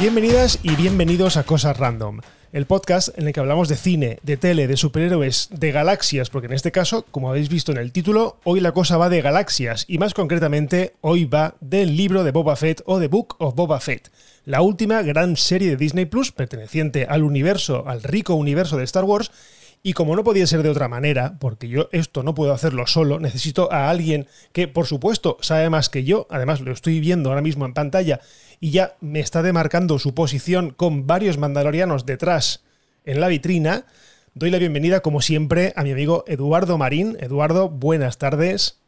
Bienvenidas 0.00 0.60
y 0.62 0.76
bienvenidos 0.76 1.36
a 1.36 1.42
Cosas 1.42 1.76
Random, 1.76 2.20
el 2.52 2.66
podcast 2.66 3.18
en 3.18 3.26
el 3.26 3.32
que 3.32 3.40
hablamos 3.40 3.68
de 3.68 3.74
cine, 3.74 4.20
de 4.22 4.36
tele, 4.36 4.68
de 4.68 4.76
superhéroes, 4.76 5.48
de 5.50 5.72
galaxias, 5.72 6.30
porque 6.30 6.46
en 6.46 6.52
este 6.52 6.70
caso, 6.70 7.04
como 7.10 7.30
habéis 7.30 7.48
visto 7.48 7.72
en 7.72 7.78
el 7.78 7.90
título, 7.90 8.38
hoy 8.44 8.60
la 8.60 8.70
cosa 8.70 8.96
va 8.96 9.08
de 9.08 9.22
galaxias 9.22 9.86
y 9.88 9.98
más 9.98 10.14
concretamente 10.14 10.94
hoy 11.00 11.24
va 11.24 11.56
del 11.60 11.96
libro 11.96 12.22
de 12.22 12.30
Boba 12.30 12.54
Fett 12.54 12.80
o 12.86 13.00
The 13.00 13.08
Book 13.08 13.34
of 13.40 13.56
Boba 13.56 13.80
Fett, 13.80 14.12
la 14.44 14.62
última 14.62 15.02
gran 15.02 15.36
serie 15.36 15.70
de 15.70 15.76
Disney 15.76 16.06
Plus 16.06 16.30
perteneciente 16.30 17.06
al 17.08 17.24
universo, 17.24 17.82
al 17.88 18.04
rico 18.04 18.34
universo 18.34 18.76
de 18.76 18.84
Star 18.84 19.02
Wars 19.02 19.32
y 19.82 19.92
como 19.92 20.16
no 20.16 20.24
podía 20.24 20.46
ser 20.46 20.62
de 20.62 20.68
otra 20.68 20.88
manera, 20.88 21.38
porque 21.38 21.68
yo 21.68 21.88
esto 21.92 22.22
no 22.22 22.34
puedo 22.34 22.52
hacerlo 22.52 22.86
solo, 22.86 23.20
necesito 23.20 23.72
a 23.72 23.90
alguien 23.90 24.26
que, 24.52 24.68
por 24.68 24.86
supuesto, 24.86 25.38
sabe 25.40 25.70
más 25.70 25.88
que 25.88 26.04
yo, 26.04 26.26
además 26.30 26.60
lo 26.60 26.72
estoy 26.72 27.00
viendo 27.00 27.30
ahora 27.30 27.42
mismo 27.42 27.64
en 27.64 27.74
pantalla 27.74 28.20
y 28.60 28.70
ya 28.70 28.96
me 29.00 29.20
está 29.20 29.42
demarcando 29.42 29.98
su 29.98 30.14
posición 30.14 30.70
con 30.70 31.06
varios 31.06 31.38
mandalorianos 31.38 32.06
detrás 32.06 32.64
en 33.04 33.20
la 33.20 33.28
vitrina. 33.28 33.86
Doy 34.34 34.50
la 34.50 34.58
bienvenida, 34.58 35.00
como 35.00 35.20
siempre, 35.20 35.72
a 35.76 35.84
mi 35.84 35.92
amigo 35.92 36.24
Eduardo 36.26 36.78
Marín. 36.78 37.16
Eduardo, 37.20 37.68
buenas 37.68 38.18
tardes. 38.18 38.78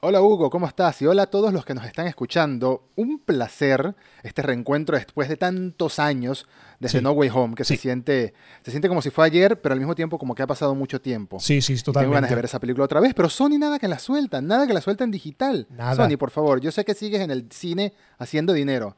Hola 0.00 0.22
Hugo, 0.22 0.48
¿cómo 0.48 0.68
estás? 0.68 1.02
Y 1.02 1.06
hola 1.06 1.24
a 1.24 1.26
todos 1.26 1.52
los 1.52 1.64
que 1.64 1.74
nos 1.74 1.84
están 1.84 2.06
escuchando. 2.06 2.84
Un 2.94 3.18
placer 3.18 3.96
este 4.22 4.42
reencuentro 4.42 4.96
después 4.96 5.28
de 5.28 5.36
tantos 5.36 5.98
años 5.98 6.46
desde 6.78 7.02
No 7.02 7.10
Way 7.10 7.30
Home, 7.34 7.56
que 7.56 7.64
se, 7.64 7.76
siente, 7.76 8.32
se 8.62 8.70
siente 8.70 8.88
como 8.88 9.02
si 9.02 9.10
fue 9.10 9.26
ayer, 9.26 9.60
pero 9.60 9.72
al 9.72 9.80
mismo 9.80 9.96
tiempo 9.96 10.16
como 10.16 10.36
que 10.36 10.44
ha 10.44 10.46
pasado 10.46 10.76
mucho 10.76 11.00
tiempo. 11.00 11.40
Sí, 11.40 11.60
sí, 11.60 11.74
totalmente. 11.82 12.04
Tengo 12.04 12.14
ganas 12.14 12.30
de 12.30 12.36
ver 12.36 12.44
esa 12.44 12.60
película 12.60 12.84
otra 12.84 13.00
vez, 13.00 13.12
pero 13.12 13.28
Sony 13.28 13.58
nada 13.58 13.80
que 13.80 13.88
la 13.88 13.98
suelta, 13.98 14.40
nada 14.40 14.68
que 14.68 14.72
la 14.72 14.80
suelta 14.80 15.02
en 15.02 15.10
digital. 15.10 15.66
Nada. 15.68 15.96
Sony, 15.96 16.16
por 16.16 16.30
favor, 16.30 16.60
yo 16.60 16.70
sé 16.70 16.84
que 16.84 16.94
sigues 16.94 17.20
en 17.20 17.32
el 17.32 17.50
cine 17.50 17.92
haciendo 18.18 18.52
dinero 18.52 18.94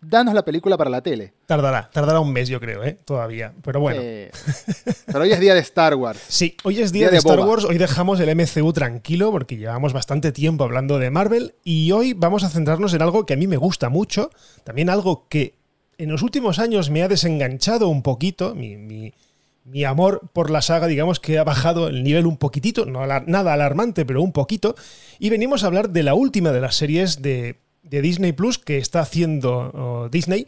danos 0.00 0.34
la 0.34 0.44
película 0.44 0.76
para 0.76 0.90
la 0.90 1.02
tele. 1.02 1.34
Tardará, 1.46 1.90
tardará 1.92 2.20
un 2.20 2.32
mes, 2.32 2.48
yo 2.48 2.60
creo, 2.60 2.84
¿eh? 2.84 2.98
Todavía. 3.04 3.52
Pero 3.62 3.80
bueno. 3.80 4.00
Eh, 4.02 4.30
pero 5.06 5.20
hoy 5.20 5.32
es 5.32 5.40
día 5.40 5.54
de 5.54 5.60
Star 5.60 5.94
Wars. 5.94 6.20
Sí, 6.28 6.56
hoy 6.64 6.80
es 6.80 6.92
día, 6.92 7.10
de, 7.10 7.18
Star 7.18 7.40
Wars. 7.40 7.64
Hoy 7.64 7.78
dejamos 7.78 8.20
el 8.20 8.34
MCU 8.34 8.72
tranquilo 8.72 9.30
porque 9.30 9.56
llevamos 9.56 9.92
bastante 9.92 10.32
tiempo 10.32 10.64
hablando 10.64 10.98
de 10.98 11.10
Marvel 11.10 11.54
y 11.64 11.92
hoy 11.92 12.14
vamos 12.14 12.44
a 12.44 12.48
centrarnos 12.48 12.94
en 12.94 13.02
algo 13.02 13.26
que 13.26 13.34
a 13.34 13.36
mí 13.36 13.46
me 13.46 13.56
gusta 13.56 13.88
mucho, 13.88 14.30
también 14.64 14.90
algo 14.90 15.26
que 15.28 15.54
en 15.98 16.10
los 16.10 16.22
últimos 16.22 16.58
años 16.58 16.88
me 16.88 17.02
ha 17.02 17.08
desenganchado 17.08 17.88
un 17.88 18.02
poquito, 18.02 18.54
mi, 18.54 18.76
mi, 18.78 19.84
amor 19.84 20.22
por 20.32 20.50
la 20.50 20.62
saga, 20.62 20.86
digamos 20.86 21.20
que 21.20 21.38
ha 21.38 21.44
bajado 21.44 21.88
el 21.88 22.02
nivel 22.02 22.26
un 22.26 22.38
poquitito, 22.38 22.86
no 22.86 23.06
nada 23.06 23.52
alarmante, 23.52 24.06
pero 24.06 24.22
un 24.22 24.32
poquito, 24.32 24.74
y 25.18 25.28
venimos 25.28 25.62
a 25.62 25.66
hablar 25.66 25.90
de 25.90 26.02
la 26.02 26.14
última 26.14 26.52
de 26.52 26.60
las 26.60 26.74
series 26.74 27.20
de 27.20 27.60
de 27.82 28.02
Disney 28.02 28.32
Plus 28.32 28.58
que 28.58 28.78
está 28.78 29.00
haciendo 29.00 30.08
Disney 30.10 30.46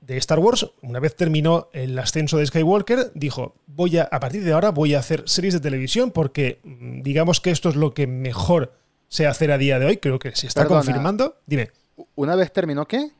de 0.00 0.16
Star 0.16 0.38
Wars, 0.38 0.66
una 0.80 1.00
vez 1.00 1.14
terminó 1.16 1.68
el 1.72 1.98
ascenso 1.98 2.38
de 2.38 2.46
Skywalker, 2.46 3.12
dijo, 3.14 3.54
voy 3.66 3.98
a, 3.98 4.04
a 4.04 4.20
partir 4.20 4.42
de 4.42 4.52
ahora 4.52 4.70
voy 4.70 4.94
a 4.94 5.00
hacer 5.00 5.24
series 5.26 5.52
de 5.52 5.60
televisión 5.60 6.12
porque 6.12 6.60
mm, 6.64 7.02
digamos 7.02 7.40
que 7.40 7.50
esto 7.50 7.68
es 7.68 7.76
lo 7.76 7.92
que 7.92 8.06
mejor 8.06 8.72
sé 9.08 9.26
hacer 9.26 9.50
a 9.52 9.58
día 9.58 9.78
de 9.78 9.86
hoy, 9.86 9.96
creo 9.98 10.18
que 10.18 10.34
se 10.34 10.46
está 10.46 10.66
confirmando. 10.66 11.36
Dime. 11.46 11.70
¿Una 12.14 12.36
vez 12.36 12.52
terminó 12.52 12.86
qué? 12.86 13.10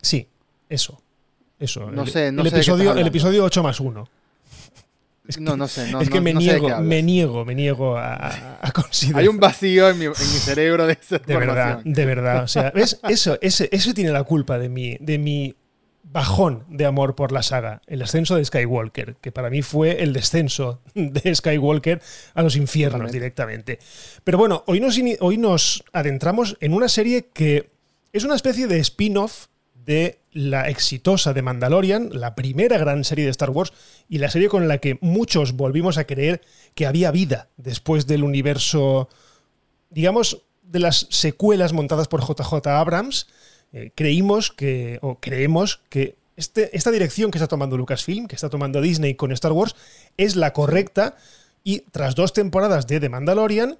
Sí, 0.00 0.28
eso. 0.68 1.00
Eso. 1.58 1.90
No 1.90 2.06
sé, 2.06 2.32
no 2.32 2.42
el 2.42 2.50
sé 2.50 2.56
episodio, 2.56 2.92
el 2.92 3.06
episodio 3.06 3.44
8 3.44 3.62
más 3.62 3.80
1. 3.80 4.08
No, 5.38 5.56
no 5.56 5.68
sé. 5.68 5.90
No, 5.90 6.00
es 6.00 6.10
que 6.10 6.20
me, 6.20 6.34
niego, 6.34 6.80
me 6.80 7.02
niego, 7.02 7.44
me 7.44 7.54
niego 7.54 7.96
a, 7.96 8.58
considerar. 8.74 9.22
Hay 9.22 9.28
un 9.28 9.38
vacío 9.38 9.88
en 9.88 9.98
mi, 9.98 10.06
cerebro 10.14 10.86
de 10.86 10.98
esa 11.00 11.18
De 11.18 11.36
verdad, 11.36 11.80
de 11.84 12.06
verdad. 12.06 12.44
O 12.44 12.48
sea, 12.48 12.70
¿ves? 12.70 13.00
Eso, 13.08 13.38
ese, 13.40 13.68
eso 13.72 13.94
tiene 13.94 14.10
la 14.10 14.24
culpa 14.24 14.58
de 14.58 14.68
mi, 14.68 14.96
de 15.00 15.18
mi 15.18 15.54
bajón 16.12 16.64
de 16.68 16.86
amor 16.86 17.14
por 17.14 17.32
la 17.32 17.42
saga. 17.42 17.82
El 17.86 18.02
ascenso 18.02 18.36
de 18.36 18.44
Skywalker, 18.44 19.16
que 19.20 19.32
para 19.32 19.50
mí 19.50 19.62
fue 19.62 20.02
el 20.02 20.12
descenso 20.12 20.80
de 20.94 21.34
Skywalker 21.34 22.00
a 22.34 22.42
los 22.42 22.56
infiernos 22.56 23.12
directamente. 23.12 23.78
Pero 24.24 24.38
bueno, 24.38 24.64
hoy 24.66 24.80
nos, 24.80 24.98
hoy 25.20 25.36
nos 25.38 25.84
adentramos 25.92 26.56
en 26.60 26.72
una 26.72 26.88
serie 26.88 27.28
que 27.32 27.70
es 28.12 28.24
una 28.24 28.36
especie 28.36 28.66
de 28.66 28.78
spin-off 28.78 29.46
de 29.86 30.18
la 30.32 30.68
exitosa 30.68 31.32
de 31.32 31.42
Mandalorian, 31.42 32.10
la 32.12 32.34
primera 32.34 32.76
gran 32.76 33.04
serie 33.04 33.24
de 33.24 33.30
Star 33.30 33.50
Wars 33.50 33.72
y 34.08 34.18
la 34.18 34.30
serie 34.30 34.48
con 34.48 34.68
la 34.68 34.78
que 34.78 34.98
muchos 35.00 35.52
volvimos 35.52 35.96
a 35.96 36.04
creer 36.04 36.42
que 36.74 36.86
había 36.86 37.10
vida 37.10 37.48
después 37.56 38.06
del 38.06 38.24
universo, 38.24 39.08
digamos, 39.90 40.42
de 40.62 40.80
las 40.80 41.06
secuelas 41.10 41.72
montadas 41.72 42.08
por 42.08 42.20
JJ 42.20 42.66
Abrams. 42.66 43.28
Eh, 43.72 43.92
creímos 43.94 44.50
que, 44.50 44.98
o 45.00 45.20
creemos 45.20 45.80
que 45.88 46.16
este, 46.36 46.76
esta 46.76 46.90
dirección 46.90 47.30
que 47.30 47.38
está 47.38 47.48
tomando 47.48 47.76
Lucasfilm, 47.76 48.26
que 48.26 48.34
está 48.34 48.50
tomando 48.50 48.80
Disney 48.82 49.14
con 49.14 49.32
Star 49.32 49.52
Wars, 49.52 49.74
es 50.16 50.36
la 50.36 50.52
correcta 50.52 51.16
y 51.64 51.80
tras 51.92 52.14
dos 52.14 52.32
temporadas 52.32 52.86
de 52.86 53.00
The 53.00 53.08
Mandalorian, 53.08 53.78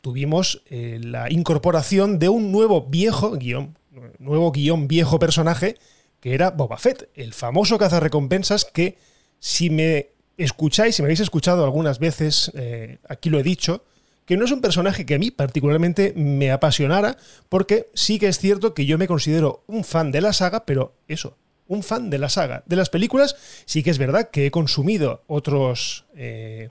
tuvimos 0.00 0.62
eh, 0.70 0.98
la 1.02 1.30
incorporación 1.30 2.18
de 2.18 2.28
un 2.28 2.52
nuevo 2.52 2.86
viejo 2.86 3.32
guion 3.32 3.76
nuevo 4.18 4.52
guion 4.52 4.88
viejo 4.88 5.18
personaje 5.18 5.76
que 6.20 6.34
era 6.34 6.50
Boba 6.50 6.76
Fett, 6.76 7.08
el 7.14 7.32
famoso 7.32 7.78
cazarrecompensas 7.78 8.64
que 8.64 8.98
si 9.38 9.70
me 9.70 10.10
escucháis, 10.36 10.94
si 10.94 11.02
me 11.02 11.06
habéis 11.06 11.20
escuchado 11.20 11.64
algunas 11.64 11.98
veces, 11.98 12.50
eh, 12.54 12.98
aquí 13.08 13.30
lo 13.30 13.38
he 13.38 13.42
dicho, 13.42 13.84
que 14.26 14.36
no 14.36 14.44
es 14.44 14.52
un 14.52 14.60
personaje 14.60 15.04
que 15.06 15.14
a 15.14 15.18
mí 15.18 15.30
particularmente 15.30 16.12
me 16.14 16.52
apasionara, 16.52 17.16
porque 17.48 17.88
sí 17.94 18.18
que 18.18 18.28
es 18.28 18.38
cierto 18.38 18.74
que 18.74 18.86
yo 18.86 18.96
me 18.98 19.08
considero 19.08 19.64
un 19.66 19.82
fan 19.82 20.12
de 20.12 20.20
la 20.20 20.32
saga, 20.32 20.64
pero 20.66 20.94
eso, 21.08 21.36
un 21.66 21.82
fan 21.82 22.10
de 22.10 22.18
la 22.18 22.28
saga. 22.28 22.62
De 22.66 22.76
las 22.76 22.90
películas 22.90 23.36
sí 23.64 23.82
que 23.82 23.90
es 23.90 23.98
verdad 23.98 24.30
que 24.30 24.46
he 24.46 24.50
consumido 24.50 25.24
otros, 25.26 26.04
eh, 26.14 26.68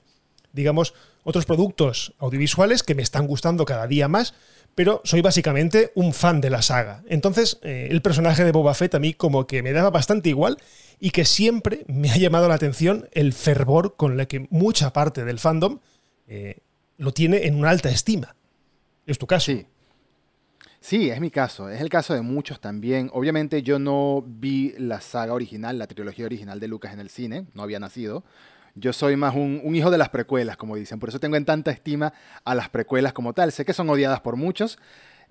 digamos, 0.52 0.94
otros 1.22 1.44
productos 1.44 2.14
audiovisuales 2.18 2.82
que 2.82 2.94
me 2.94 3.02
están 3.02 3.26
gustando 3.26 3.64
cada 3.64 3.86
día 3.86 4.08
más, 4.08 4.34
pero 4.74 5.00
soy 5.04 5.20
básicamente 5.20 5.92
un 5.94 6.12
fan 6.12 6.40
de 6.40 6.50
la 6.50 6.62
saga. 6.62 7.02
Entonces, 7.08 7.58
eh, 7.62 7.88
el 7.90 8.02
personaje 8.02 8.44
de 8.44 8.52
Boba 8.52 8.74
Fett 8.74 8.94
a 8.94 8.98
mí 8.98 9.14
como 9.14 9.46
que 9.46 9.62
me 9.62 9.72
daba 9.72 9.90
bastante 9.90 10.28
igual 10.28 10.56
y 10.98 11.10
que 11.10 11.24
siempre 11.24 11.84
me 11.86 12.10
ha 12.10 12.16
llamado 12.16 12.48
la 12.48 12.54
atención 12.54 13.08
el 13.12 13.32
fervor 13.32 13.96
con 13.96 14.18
el 14.18 14.26
que 14.26 14.46
mucha 14.50 14.92
parte 14.92 15.24
del 15.24 15.38
fandom 15.38 15.80
eh, 16.28 16.58
lo 16.98 17.12
tiene 17.12 17.46
en 17.46 17.56
una 17.56 17.70
alta 17.70 17.90
estima. 17.90 18.36
¿Es 19.06 19.18
tu 19.18 19.26
caso? 19.26 19.46
Sí. 19.46 19.66
Sí, 20.82 21.10
es 21.10 21.20
mi 21.20 21.30
caso, 21.30 21.68
es 21.68 21.82
el 21.82 21.90
caso 21.90 22.14
de 22.14 22.22
muchos 22.22 22.58
también. 22.58 23.10
Obviamente 23.12 23.62
yo 23.62 23.78
no 23.78 24.24
vi 24.26 24.72
la 24.78 25.02
saga 25.02 25.34
original, 25.34 25.78
la 25.78 25.86
trilogía 25.86 26.24
original 26.24 26.58
de 26.58 26.68
Lucas 26.68 26.94
en 26.94 27.00
el 27.00 27.10
cine, 27.10 27.46
no 27.52 27.62
había 27.62 27.78
nacido, 27.78 28.24
yo 28.74 28.92
soy 28.92 29.16
más 29.16 29.34
un, 29.34 29.74
hijo 29.74 29.90
de 29.90 29.98
las 29.98 30.08
precuelas, 30.08 30.56
como 30.56 30.76
dicen. 30.76 30.98
Por 30.98 31.08
eso 31.08 31.20
tengo 31.20 31.36
en 31.36 31.44
tanta 31.44 31.70
estima 31.70 32.12
a 32.44 32.54
las 32.54 32.68
precuelas 32.68 33.12
como 33.12 33.32
tal. 33.32 33.52
Sé 33.52 33.64
que 33.64 33.72
son 33.72 33.88
odiadas 33.90 34.20
por 34.20 34.36
muchos. 34.36 34.78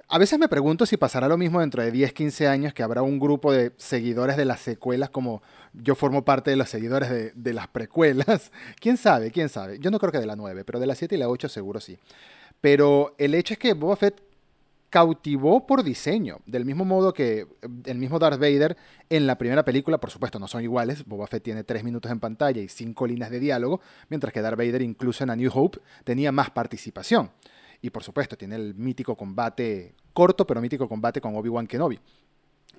A 0.07 0.17
veces 0.17 0.39
me 0.39 0.49
pregunto 0.49 0.85
si 0.85 0.97
pasará 0.97 1.27
lo 1.27 1.37
mismo 1.37 1.59
dentro 1.59 1.83
de 1.83 1.91
10, 1.91 2.13
15 2.13 2.47
años, 2.47 2.73
que 2.73 2.81
habrá 2.81 3.03
un 3.03 3.19
grupo 3.19 3.51
de 3.51 3.73
seguidores 3.77 4.37
de 4.37 4.45
las 4.45 4.59
secuelas 4.59 5.09
como 5.09 5.43
yo 5.73 5.93
formo 5.93 6.25
parte 6.25 6.49
de 6.49 6.57
los 6.57 6.69
seguidores 6.69 7.09
de, 7.09 7.31
de 7.35 7.53
las 7.53 7.67
precuelas. 7.67 8.51
¿Quién 8.79 8.97
sabe? 8.97 9.31
¿Quién 9.31 9.49
sabe? 9.49 9.77
Yo 9.79 9.91
no 9.91 9.99
creo 9.99 10.11
que 10.11 10.19
de 10.19 10.25
la 10.25 10.35
9, 10.35 10.63
pero 10.65 10.79
de 10.79 10.87
la 10.87 10.95
7 10.95 11.15
y 11.15 11.19
la 11.19 11.29
8 11.29 11.47
seguro 11.49 11.79
sí. 11.79 11.99
Pero 12.61 13.13
el 13.17 13.35
hecho 13.35 13.53
es 13.53 13.59
que 13.59 13.73
Boba 13.73 13.95
Fett 13.95 14.28
cautivó 14.89 15.67
por 15.67 15.83
diseño, 15.83 16.39
del 16.45 16.65
mismo 16.65 16.83
modo 16.83 17.13
que 17.13 17.47
el 17.85 17.97
mismo 17.97 18.19
Darth 18.19 18.39
Vader 18.39 18.75
en 19.09 19.27
la 19.27 19.37
primera 19.37 19.63
película, 19.63 19.99
por 19.99 20.09
supuesto 20.09 20.39
no 20.39 20.47
son 20.47 20.63
iguales, 20.63 21.05
Boba 21.05 21.27
Fett 21.27 21.43
tiene 21.43 21.63
tres 21.63 21.83
minutos 21.83 22.11
en 22.11 22.19
pantalla 22.19 22.61
y 22.61 22.67
cinco 22.67 23.05
líneas 23.05 23.29
de 23.29 23.39
diálogo, 23.39 23.81
mientras 24.09 24.33
que 24.33 24.41
Darth 24.41 24.57
Vader 24.57 24.81
incluso 24.81 25.23
en 25.23 25.29
A 25.29 25.35
New 25.35 25.51
Hope 25.53 25.79
tenía 26.03 26.31
más 26.31 26.49
participación. 26.49 27.31
Y 27.81 27.91
por 27.91 28.03
supuesto 28.03 28.37
tiene 28.37 28.55
el 28.55 28.75
mítico 28.75 29.15
combate, 29.15 29.93
corto 30.13 30.45
pero 30.45 30.59
mítico 30.59 30.89
combate 30.89 31.21
con 31.21 31.35
Obi-Wan 31.35 31.67
Kenobi. 31.67 31.99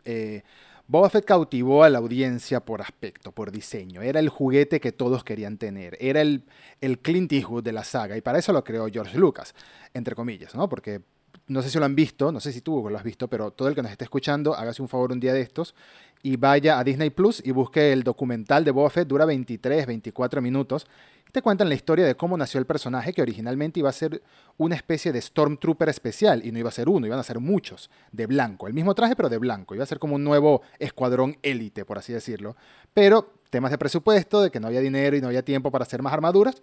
Eh, 0.05 0.43
Boba 0.87 1.09
Fett 1.09 1.25
cautivó 1.25 1.85
a 1.85 1.89
la 1.89 1.99
audiencia 1.99 2.59
por 2.61 2.83
aspecto, 2.83 3.31
por 3.31 3.53
diseño. 3.53 4.03
Era 4.03 4.19
el 4.19 4.29
juguete 4.29 4.81
que 4.81 4.91
todos 4.91 5.23
querían 5.23 5.57
tener. 5.57 5.97
Era 6.01 6.21
el, 6.21 6.43
el 6.81 6.99
Clint 6.99 7.33
Eastwood 7.33 7.63
de 7.63 7.73
la 7.73 7.85
saga. 7.85 8.17
Y 8.17 8.21
para 8.21 8.41
eso 8.41 8.53
lo 8.53 8.65
creó 8.65 8.89
George 8.89 9.17
Lucas, 9.17 9.55
entre 9.95 10.17
comillas, 10.17 10.53
¿no? 10.57 10.69
Porque 10.69 11.03
no 11.51 11.63
sé 11.63 11.71
si 11.71 11.79
lo 11.81 11.85
han 11.85 11.97
visto, 11.97 12.31
no 12.31 12.39
sé 12.39 12.53
si 12.53 12.61
tú 12.61 12.89
lo 12.89 12.97
has 12.97 13.03
visto, 13.03 13.27
pero 13.27 13.51
todo 13.51 13.67
el 13.67 13.75
que 13.75 13.83
nos 13.83 13.91
esté 13.91 14.05
escuchando, 14.05 14.55
hágase 14.55 14.83
un 14.83 14.89
favor 14.89 15.11
un 15.11 15.19
día 15.19 15.33
de 15.33 15.41
estos 15.41 15.75
y 16.23 16.37
vaya 16.37 16.79
a 16.79 16.85
Disney 16.85 17.11
Plus 17.11 17.43
y 17.45 17.51
busque 17.51 17.93
el 17.93 18.05
documental 18.05 18.65
de 18.65 18.71
Boba 18.71 18.89
Fett, 18.89 19.09
dura 19.09 19.25
23, 19.25 19.85
24 19.85 20.41
minutos. 20.41 20.87
Te 21.33 21.43
cuentan 21.43 21.69
la 21.69 21.75
historia 21.75 22.07
de 22.07 22.15
cómo 22.15 22.37
nació 22.37 22.61
el 22.61 22.67
personaje, 22.67 23.13
que 23.13 23.21
originalmente 23.21 23.81
iba 23.81 23.89
a 23.89 23.93
ser 23.93 24.23
una 24.59 24.77
especie 24.77 25.13
de 25.13 25.21
Stormtrooper 25.21 25.89
especial, 25.89 26.47
y 26.47 26.53
no 26.53 26.61
iba 26.61 26.69
a 26.69 26.73
ser 26.73 26.89
uno, 26.89 27.09
iban 27.09 27.19
a 27.19 27.25
ser 27.25 27.41
muchos, 27.41 27.91
de 28.13 28.27
blanco. 28.27 28.69
El 28.69 28.75
mismo 28.75 28.95
traje, 28.95 29.17
pero 29.17 29.29
de 29.29 29.39
blanco. 29.39 29.75
Iba 29.75 29.83
a 29.83 29.89
ser 29.89 29.99
como 29.99 30.15
un 30.15 30.23
nuevo 30.23 30.63
escuadrón 30.79 31.37
élite, 31.43 31.85
por 31.85 31.99
así 31.99 32.13
decirlo. 32.13 32.55
Pero 32.95 33.35
temas 33.51 33.73
de 33.73 33.79
presupuesto, 33.79 34.41
de 34.41 34.53
que 34.53 34.61
no 34.61 34.69
había 34.69 34.81
dinero 34.81 35.17
y 35.17 35.21
no 35.21 35.27
había 35.27 35.45
tiempo 35.45 35.73
para 35.73 35.83
hacer 35.83 36.01
más 36.01 36.13
armaduras, 36.13 36.63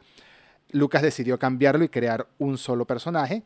Lucas 0.72 1.01
decidió 1.01 1.38
cambiarlo 1.38 1.84
y 1.84 1.89
crear 1.89 2.28
un 2.38 2.57
solo 2.57 2.86
personaje 2.86 3.44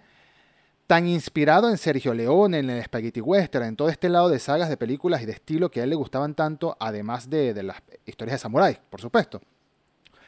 tan 0.92 1.08
inspirado 1.08 1.70
en 1.70 1.78
Sergio 1.78 2.14
Leone, 2.14 2.60
en 2.60 2.70
el 2.70 2.84
Spaghetti 2.84 3.22
Western, 3.22 3.64
en 3.66 3.76
todo 3.78 3.88
este 3.88 4.10
lado 4.10 4.28
de 4.28 4.40
sagas 4.40 4.68
de 4.68 4.76
películas 4.76 5.22
y 5.22 5.26
de 5.26 5.32
estilo 5.32 5.72
que 5.72 5.80
a 5.80 5.86
él 5.86 5.90
le 5.90 5.96
gustaban 5.96 6.36
tanto, 6.36 6.76
además 6.82 7.30
de, 7.30 7.54
de 7.54 7.64
las 7.64 7.78
historias 8.06 8.34
de 8.34 8.40
samuráis, 8.40 8.78
por 8.90 9.00
supuesto, 9.00 9.40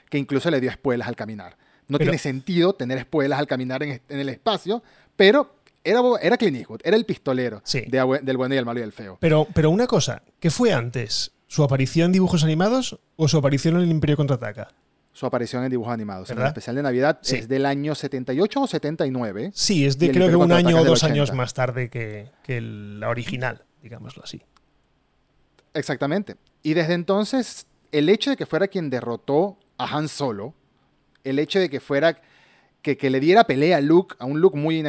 que 0.09 0.17
incluso 0.17 0.49
le 0.49 0.61
dio 0.61 0.69
espuelas 0.69 1.09
al 1.09 1.17
caminar. 1.17 1.57
No 1.89 1.97
Pero- 1.97 2.11
tiene 2.11 2.17
sentido 2.17 2.71
tener 2.75 2.97
espuelas 2.97 3.39
al 3.39 3.45
caminar 3.47 3.83
en, 3.83 4.01
en 4.07 4.19
el 4.21 4.29
espacio, 4.29 4.81
pero 5.17 5.53
era, 5.83 5.99
era 6.21 6.37
Clint 6.37 6.55
Eastwood, 6.55 6.79
era 6.85 6.95
el 6.95 7.05
pistolero 7.05 7.59
Sí. 7.65 7.81
de 7.81 8.19
del 8.23 8.37
bueno 8.37 8.55
y 8.55 8.57
el 8.57 8.65
malo 8.65 8.79
y 8.79 8.83
el 8.83 8.93
feo. 8.93 9.17
Pero, 9.19 9.45
pero 9.53 9.69
una 9.69 9.85
cosa, 9.85 10.23
¿qué 10.39 10.49
fue 10.49 10.71
antes? 10.71 11.33
¿Su 11.47 11.61
aparición 11.65 12.05
en 12.05 12.11
dibujos 12.13 12.41
animados 12.45 12.97
o 13.17 13.27
su 13.27 13.37
aparición 13.37 13.75
en 13.75 13.81
el 13.81 13.91
Imperio 13.91 14.15
Contraataca? 14.15 14.69
Su 15.13 15.25
aparición 15.27 15.63
en 15.63 15.69
dibujos 15.69 15.93
animados. 15.93 16.29
En 16.29 16.33
el 16.33 16.37
¿Verdad? 16.39 16.49
especial 16.49 16.75
de 16.75 16.81
Navidad 16.83 17.19
Sí. 17.21 17.35
es 17.37 17.47
del 17.47 17.65
año 17.67 17.93
78 17.95 18.61
o 18.61 18.67
79. 18.67 19.51
Sí, 19.53 19.85
es 19.85 19.97
de 19.99 20.07
el 20.07 20.11
creo 20.13 20.27
que 20.29 20.35
un 20.35 20.51
año 20.51 20.77
o 20.81 20.83
dos 20.83 21.03
años 21.03 21.29
80. 21.29 21.35
más 21.35 21.53
tarde 21.53 21.89
que, 21.89 22.29
que 22.43 22.59
la 22.61 23.09
original, 23.09 23.63
digámoslo 23.81 24.23
así. 24.23 24.41
Exactamente. 25.73 26.35
Y 26.61 26.73
desde 26.73 26.93
entonces, 26.93 27.67
el 27.91 28.09
hecho 28.09 28.29
de 28.31 28.37
que 28.37 28.45
fuera 28.45 28.67
quien 28.67 28.89
derrotó 28.89 29.57
a 29.77 29.85
Han 29.97 30.07
Solo, 30.07 30.53
el 31.23 31.39
hecho 31.39 31.59
de 31.59 31.69
que 31.69 31.79
fuera 31.79 32.19
que, 32.81 32.97
que 32.97 33.09
le 33.09 33.19
diera 33.19 33.45
pelea 33.45 33.77
a 33.77 33.81
Luke, 33.81 34.15
a 34.19 34.25
un 34.25 34.41
Luke 34.41 34.57
muy, 34.57 34.83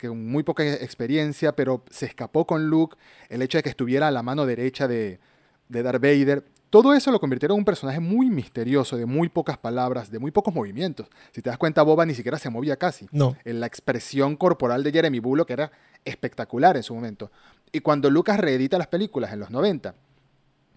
con 0.00 0.26
muy 0.30 0.42
poca 0.42 0.64
experiencia, 0.74 1.52
pero 1.54 1.84
se 1.90 2.06
escapó 2.06 2.46
con 2.46 2.66
Luke, 2.68 2.96
el 3.28 3.40
hecho 3.42 3.58
de 3.58 3.62
que 3.62 3.68
estuviera 3.70 4.08
a 4.08 4.10
la 4.10 4.22
mano 4.22 4.46
derecha 4.46 4.88
de, 4.88 5.20
de 5.68 5.82
Darth 5.82 6.02
Vader, 6.02 6.44
todo 6.82 6.92
eso 6.92 7.10
lo 7.10 7.18
convirtieron 7.20 7.54
en 7.54 7.60
un 7.60 7.64
personaje 7.64 8.00
muy 8.00 8.28
misterioso, 8.28 8.98
de 8.98 9.06
muy 9.06 9.30
pocas 9.30 9.56
palabras, 9.56 10.10
de 10.10 10.18
muy 10.18 10.30
pocos 10.30 10.54
movimientos. 10.54 11.06
Si 11.32 11.40
te 11.40 11.48
das 11.48 11.58
cuenta, 11.58 11.82
Boba 11.82 12.04
ni 12.04 12.14
siquiera 12.14 12.38
se 12.38 12.50
movía 12.50 12.76
casi. 12.76 13.08
No, 13.12 13.34
En 13.46 13.60
la 13.60 13.66
expresión 13.66 14.36
corporal 14.36 14.82
de 14.82 14.92
Jeremy 14.92 15.18
Bullock 15.18 15.48
era 15.50 15.72
espectacular 16.04 16.76
en 16.76 16.82
su 16.82 16.94
momento. 16.94 17.30
Y 17.72 17.80
cuando 17.80 18.10
Lucas 18.10 18.38
reedita 18.38 18.76
las 18.76 18.88
películas 18.88 19.32
en 19.32 19.40
los 19.40 19.50
90 19.50 19.94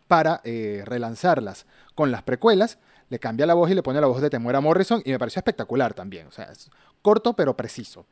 para 0.08 0.40
eh, 0.46 0.84
relanzarlas 0.86 1.66
con 1.96 2.12
las 2.12 2.24
precuelas, 2.24 2.78
le 3.10 3.20
cambia 3.20 3.46
la 3.46 3.54
voz 3.54 3.70
y 3.70 3.74
le 3.74 3.84
pone 3.84 4.00
la 4.00 4.08
voz 4.08 4.22
de 4.22 4.30
Temuera 4.30 4.62
Morrison 4.62 5.02
y 5.04 5.12
me 5.12 5.20
pareció 5.20 5.42
espectacular 5.42 5.94
también. 5.94 6.28
O 6.28 6.32
sea, 6.32 6.46
es 6.46 6.70
corto 7.02 7.34
pero 7.34 7.58
preciso. 7.58 8.06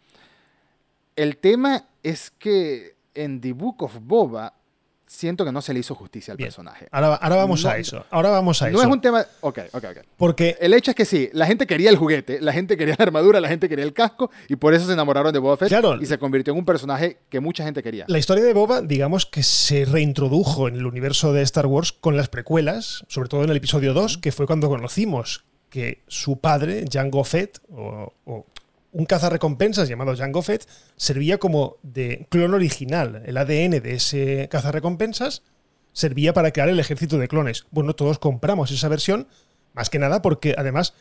El 1.15 1.37
tema 1.37 1.85
es 2.03 2.31
que 2.31 2.97
en 3.13 3.39
The 3.39 3.53
Book 3.53 3.83
of 3.83 3.99
Boba 4.01 4.53
siento 5.07 5.45
que 5.45 5.51
no 5.51 5.61
se 5.61 5.73
le 5.73 5.79
hizo 5.79 5.95
justicia 5.95 6.33
al 6.33 6.37
Bien. 6.37 6.47
personaje. 6.47 6.87
ahora, 6.91 7.15
ahora 7.15 7.35
vamos 7.37 7.63
No- 7.63 7.69
a 7.69 7.77
eso. 7.77 8.05
Ahora 8.11 8.29
vamos 8.29 8.61
a 8.61 8.69
No 8.69 8.77
eso. 8.79 8.87
es 8.87 8.93
un 8.93 9.01
tema... 9.01 9.25
Ok, 9.41 9.59
ok, 9.71 9.83
ok. 9.91 9.97
Porque 10.17 10.57
El 10.59 10.73
hecho 10.73 10.91
es 10.91 10.95
que 10.95 11.05
sí, 11.05 11.29
la 11.33 11.45
gente 11.47 11.65
quería 11.65 11.89
el 11.89 11.95
juguete, 11.97 12.41
la 12.41 12.51
gente 12.53 12.75
quería 12.77 12.95
la 12.99 13.05
armadura, 13.05 13.39
la 13.39 13.47
gente 13.47 13.69
quería 13.69 13.85
el 13.85 13.93
casco 13.93 14.29
y 14.49 14.57
por 14.57 14.73
eso 14.73 14.85
se 14.85 14.93
enamoraron 14.93 15.31
de 15.33 15.39
Boba 15.39 15.57
Fett 15.57 15.69
Claro. 15.69 16.01
y 16.01 16.05
se 16.05 16.17
convirtió 16.17 16.53
en 16.53 16.59
un 16.59 16.65
personaje 16.65 17.19
que 17.29 17.39
mucha 17.39 17.63
gente 17.63 17.81
quería. 17.81 18.05
la 18.07 18.19
historia 18.19 18.43
de 18.43 18.53
Boba, 18.53 18.81
digamos 18.81 19.25
que 19.25 19.43
se 19.43 19.85
reintrodujo 19.85 20.67
en 20.67 20.75
el 20.75 20.85
universo 20.85 21.33
de 21.33 21.41
Star 21.43 21.65
Wars 21.67 21.91
con 21.93 22.17
las 22.17 22.27
precuelas, 22.29 23.03
sobre 23.07 23.29
todo 23.29 23.43
en 23.43 23.49
el 23.49 23.57
episodio 23.57 23.93
2, 23.93 24.17
que 24.17 24.31
fue 24.31 24.45
cuando 24.45 24.67
conocimos 24.69 25.45
que 25.69 26.01
su 26.07 26.39
padre, 26.39 26.85
Jango 26.91 27.23
Fett, 27.23 27.59
o, 27.71 28.13
o 28.25 28.45
un 28.97 29.05
cazarrecompensas 29.05 29.87
llamado 29.87 30.15
Jango 30.17 30.41
Fett, 30.41 30.67
servía 30.95 31.37
como 31.37 31.77
de 31.83 32.25
clon 32.29 32.55
original. 32.55 33.21
El 33.27 33.37
ADN 33.37 33.79
de 33.79 33.93
ese 33.93 34.47
cazarrecompensas 34.49 35.43
servía 35.93 36.33
para 36.33 36.49
crear 36.49 36.67
el 36.69 36.79
ejército 36.79 37.19
de 37.19 37.27
clones. 37.27 37.67
Bueno, 37.69 37.93
todos 37.93 38.17
compramos 38.17 38.71
esa 38.71 38.87
versión, 38.87 39.27
más 39.73 39.91
que 39.91 39.99
nada 39.99 40.23
porque 40.23 40.55
además 40.57 40.95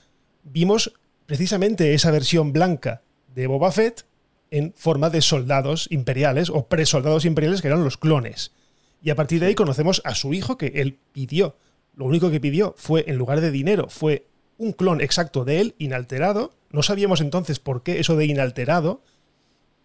vimos 0.45 0.93
precisamente 1.25 1.95
esa 1.95 2.11
versión 2.11 2.53
blanca 2.53 3.01
de 3.35 3.47
Boba 3.47 3.73
Fett 3.73 4.05
en 4.51 4.75
forma 4.77 5.09
de 5.09 5.23
soldados 5.23 5.89
imperiales 5.91 6.51
o 6.51 6.67
presoldados 6.67 7.25
imperiales 7.25 7.63
que 7.63 7.69
eran 7.69 7.83
los 7.83 7.97
clones. 7.97 8.53
Y 9.01 9.09
a 9.09 9.17
partir 9.17 9.41
de 9.41 9.47
ahí 9.47 9.55
conocemos 9.55 10.03
a 10.05 10.15
su 10.15 10.35
hijo 10.35 10.59
que 10.59 10.67
él 10.77 10.99
pidió. 11.13 11.57
Lo 11.95 12.05
único 12.05 12.31
que 12.31 12.41
pidió 12.41 12.75
fue, 12.77 13.05
en 13.09 13.17
lugar 13.17 13.41
de 13.41 13.51
dinero, 13.51 13.89
fue 13.89 14.27
un 14.59 14.73
clon 14.73 15.01
exacto 15.01 15.47
de 15.47 15.61
él, 15.61 15.75
inalterado. 15.79 16.53
No 16.77 16.83
sabíamos 16.83 17.21
entonces 17.23 17.59
por 17.59 17.83
qué 17.83 17.99
eso 18.01 18.17
de 18.17 18.27
inalterado. 18.27 19.01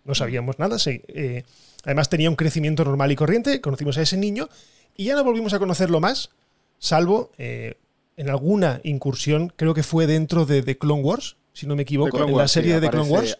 No 0.03 0.13
sabíamos 0.13 0.59
nada. 0.59 0.77
se- 0.77 1.03
eh, 1.07 1.43
además 1.85 2.09
tenía 2.09 2.29
un 2.29 2.35
crecimiento 2.35 2.83
normal 2.83 3.11
y 3.11 3.15
corriente. 3.15 3.61
Conocimos 3.61 3.97
a 3.97 4.01
ese 4.01 4.17
niño 4.17 4.49
y 4.97 5.05
ya 5.05 5.15
no 5.15 5.23
volvimos 5.23 5.53
a 5.53 5.59
conocerlo 5.59 6.01
más, 6.01 6.31
salvo 6.79 7.31
eh, 7.37 7.77
en 8.17 8.29
alguna 8.29 8.81
incursión, 8.83 9.53
creo 9.55 9.73
que 9.73 9.83
fue 9.83 10.05
dentro 10.05 10.45
de 10.45 10.61
The 10.63 10.77
Clone 10.77 11.01
Wars, 11.01 11.37
si 11.53 11.65
no 11.65 11.75
me 11.77 11.83
equivoco, 11.83 12.11
Clone 12.11 12.25
en 12.31 12.37
la 12.37 12.43
Wars, 12.43 12.51
serie 12.51 12.71
sí, 12.71 12.75
de 12.75 12.81
The 12.81 12.89
Clone 12.91 13.09
Wars. 13.09 13.37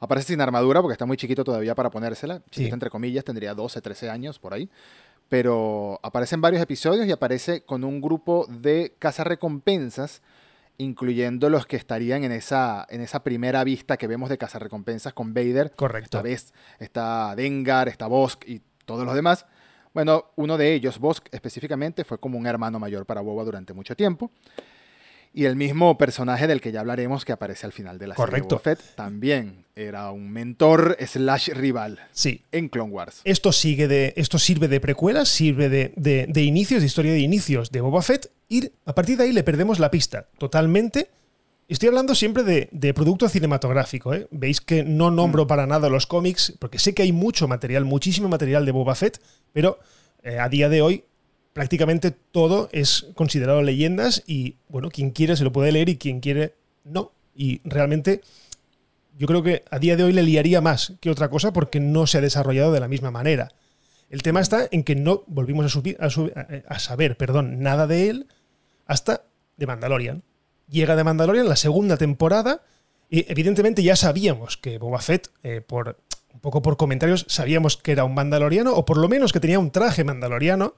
Aparece 0.00 0.28
sin 0.32 0.40
armadura 0.40 0.80
porque 0.82 0.94
está 0.94 1.06
muy 1.06 1.16
chiquito 1.16 1.44
todavía 1.44 1.76
para 1.76 1.88
ponérsela. 1.90 2.42
Chiquito 2.50 2.70
Sí. 2.70 2.74
entre 2.74 2.90
comillas, 2.90 3.24
tendría 3.24 3.54
12, 3.54 3.80
13 3.80 4.10
años 4.10 4.40
por 4.40 4.54
ahí. 4.54 4.68
Pero 5.28 6.00
aparece 6.02 6.34
en 6.34 6.40
varios 6.40 6.60
episodios 6.60 7.06
y 7.06 7.12
aparece 7.12 7.62
con 7.62 7.84
un 7.84 8.00
grupo 8.00 8.46
de 8.50 8.94
cazarrecompensas, 8.98 10.20
incluyendo 10.82 11.48
los 11.48 11.66
que 11.66 11.76
estarían 11.76 12.24
en 12.24 12.32
esa, 12.32 12.86
en 12.90 13.00
esa 13.00 13.22
primera 13.22 13.64
vista 13.64 13.96
que 13.96 14.06
vemos 14.06 14.28
de 14.28 14.38
cazarrecompensas 14.38 15.12
con 15.14 15.32
Vader. 15.34 15.72
Correcto. 15.76 16.18
Esta 16.18 16.22
vez 16.22 16.52
está 16.78 17.34
Dengar, 17.36 17.88
está 17.88 18.06
Bosk 18.06 18.46
y 18.48 18.60
todos 18.84 19.04
los 19.06 19.14
demás. 19.14 19.46
Bueno, 19.94 20.26
uno 20.36 20.56
de 20.58 20.72
ellos, 20.74 20.98
Bosk 20.98 21.26
específicamente, 21.32 22.04
fue 22.04 22.18
como 22.18 22.38
un 22.38 22.46
hermano 22.46 22.78
mayor 22.78 23.04
para 23.06 23.20
Boba 23.20 23.44
durante 23.44 23.72
mucho 23.74 23.94
tiempo. 23.94 24.30
Y 25.34 25.46
el 25.46 25.56
mismo 25.56 25.96
personaje 25.96 26.46
del 26.46 26.60
que 26.60 26.72
ya 26.72 26.80
hablaremos 26.80 27.24
que 27.24 27.32
aparece 27.32 27.64
al 27.64 27.72
final 27.72 27.98
de 27.98 28.06
la 28.06 28.14
Correcto. 28.14 28.58
serie 28.58 28.74
Boba 28.74 28.82
Fett 28.84 28.94
también 28.96 29.64
era 29.74 30.10
un 30.10 30.30
mentor 30.30 30.94
slash 31.06 31.48
rival 31.54 32.00
Sí. 32.12 32.42
en 32.52 32.68
Clone 32.68 32.90
Wars. 32.92 33.22
Esto, 33.24 33.50
sigue 33.50 33.88
de, 33.88 34.12
esto 34.16 34.38
sirve 34.38 34.68
de 34.68 34.78
precuela, 34.80 35.24
sirve 35.24 35.70
de, 35.70 35.94
de- 35.96 36.26
de 36.28 36.42
inicios, 36.42 36.80
de 36.80 36.86
historia 36.86 37.12
de 37.12 37.20
inicios 37.20 37.70
de 37.70 37.80
Boba 37.80 38.02
Fett, 38.02 38.30
y 38.58 38.70
a 38.84 38.94
partir 38.94 39.16
de 39.16 39.24
ahí 39.24 39.32
le 39.32 39.42
perdemos 39.42 39.78
la 39.78 39.90
pista 39.90 40.28
totalmente. 40.38 41.10
Estoy 41.68 41.88
hablando 41.88 42.14
siempre 42.14 42.42
de, 42.42 42.68
de 42.72 42.92
producto 42.92 43.28
cinematográfico. 43.28 44.12
¿eh? 44.14 44.28
Veis 44.30 44.60
que 44.60 44.82
no 44.84 45.10
nombro 45.10 45.46
para 45.46 45.66
nada 45.66 45.88
los 45.88 46.06
cómics, 46.06 46.54
porque 46.58 46.78
sé 46.78 46.92
que 46.94 47.02
hay 47.02 47.12
mucho 47.12 47.48
material, 47.48 47.84
muchísimo 47.84 48.28
material 48.28 48.66
de 48.66 48.72
Boba 48.72 48.94
Fett, 48.94 49.20
pero 49.52 49.78
eh, 50.22 50.38
a 50.38 50.48
día 50.48 50.68
de 50.68 50.82
hoy 50.82 51.04
prácticamente 51.54 52.10
todo 52.10 52.68
es 52.72 53.06
considerado 53.14 53.62
leyendas 53.62 54.22
y, 54.26 54.56
bueno, 54.68 54.90
quien 54.90 55.10
quiere 55.10 55.36
se 55.36 55.44
lo 55.44 55.52
puede 55.52 55.72
leer 55.72 55.88
y 55.88 55.96
quien 55.96 56.20
quiere 56.20 56.54
no. 56.84 57.12
Y 57.34 57.60
realmente 57.64 58.20
yo 59.18 59.26
creo 59.26 59.42
que 59.42 59.62
a 59.70 59.78
día 59.78 59.96
de 59.96 60.02
hoy 60.04 60.12
le 60.12 60.22
liaría 60.22 60.60
más 60.60 60.94
que 61.00 61.10
otra 61.10 61.28
cosa 61.30 61.52
porque 61.52 61.80
no 61.80 62.06
se 62.06 62.18
ha 62.18 62.20
desarrollado 62.22 62.72
de 62.72 62.80
la 62.80 62.88
misma 62.88 63.10
manera. 63.10 63.48
El 64.10 64.22
tema 64.22 64.40
está 64.40 64.66
en 64.70 64.82
que 64.82 64.94
no 64.94 65.24
volvimos 65.26 65.64
a, 65.64 65.68
subir- 65.78 65.96
a 66.00 66.10
su- 66.10 66.32
a- 66.36 66.46
a 66.74 66.78
saber 66.78 67.16
perdón, 67.16 67.60
nada 67.60 67.86
de 67.86 68.10
él 68.10 68.26
hasta 68.92 69.24
de 69.56 69.66
Mandalorian. 69.66 70.22
Llega 70.68 70.96
de 70.96 71.04
Mandalorian 71.04 71.48
la 71.48 71.56
segunda 71.56 71.96
temporada 71.96 72.62
y 73.10 73.30
evidentemente 73.30 73.82
ya 73.82 73.96
sabíamos 73.96 74.56
que 74.56 74.78
Boba 74.78 75.00
Fett, 75.00 75.30
eh, 75.42 75.60
por, 75.60 75.98
un 76.32 76.40
poco 76.40 76.62
por 76.62 76.76
comentarios, 76.76 77.26
sabíamos 77.28 77.76
que 77.76 77.92
era 77.92 78.04
un 78.04 78.14
mandaloriano 78.14 78.72
o 78.72 78.84
por 78.84 78.96
lo 78.96 79.08
menos 79.08 79.32
que 79.32 79.40
tenía 79.40 79.58
un 79.58 79.70
traje 79.70 80.04
mandaloriano. 80.04 80.74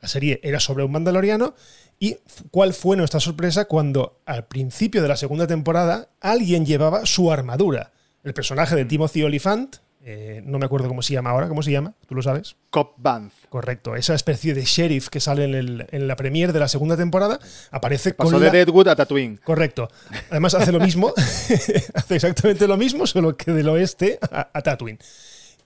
La 0.00 0.08
serie 0.08 0.40
era 0.42 0.60
sobre 0.60 0.84
un 0.84 0.92
mandaloriano. 0.92 1.54
¿Y 1.98 2.16
cuál 2.50 2.72
fue 2.72 2.96
nuestra 2.96 3.18
sorpresa 3.18 3.64
cuando 3.64 4.20
al 4.24 4.46
principio 4.46 5.02
de 5.02 5.08
la 5.08 5.16
segunda 5.16 5.46
temporada 5.46 6.08
alguien 6.20 6.64
llevaba 6.64 7.04
su 7.04 7.32
armadura? 7.32 7.92
El 8.22 8.34
personaje 8.34 8.76
de 8.76 8.84
Timothy 8.84 9.24
Olyphant, 9.24 9.76
eh, 10.10 10.40
no 10.46 10.58
me 10.58 10.64
acuerdo 10.64 10.88
cómo 10.88 11.02
se 11.02 11.12
llama 11.12 11.30
ahora, 11.30 11.48
¿cómo 11.48 11.62
se 11.62 11.70
llama? 11.70 11.92
¿Tú 12.06 12.14
lo 12.14 12.22
sabes? 12.22 12.56
Cop 12.70 12.94
Banff. 12.96 13.34
Correcto, 13.50 13.94
esa 13.94 14.14
especie 14.14 14.54
de 14.54 14.64
sheriff 14.64 15.08
que 15.10 15.20
sale 15.20 15.44
en, 15.44 15.54
el- 15.54 15.86
en 15.90 16.08
la 16.08 16.16
premiere 16.16 16.50
de 16.52 16.58
la 16.60 16.68
segunda 16.68 16.96
temporada 16.96 17.38
aparece 17.70 18.14
Pasó 18.14 18.30
con 18.30 18.40
de 18.40 18.46
la- 18.46 18.52
Deadwood 18.52 18.88
a 18.88 18.96
Tatooine. 18.96 19.38
Correcto. 19.44 19.90
Además 20.30 20.54
hace 20.54 20.72
lo 20.72 20.80
mismo, 20.80 21.12
hace 21.94 22.14
exactamente 22.16 22.66
lo 22.66 22.76
mismo, 22.78 23.06
solo 23.06 23.36
que 23.36 23.52
del 23.52 23.68
oeste 23.68 24.18
a, 24.32 24.48
a 24.52 24.62
Tatooine. 24.62 24.98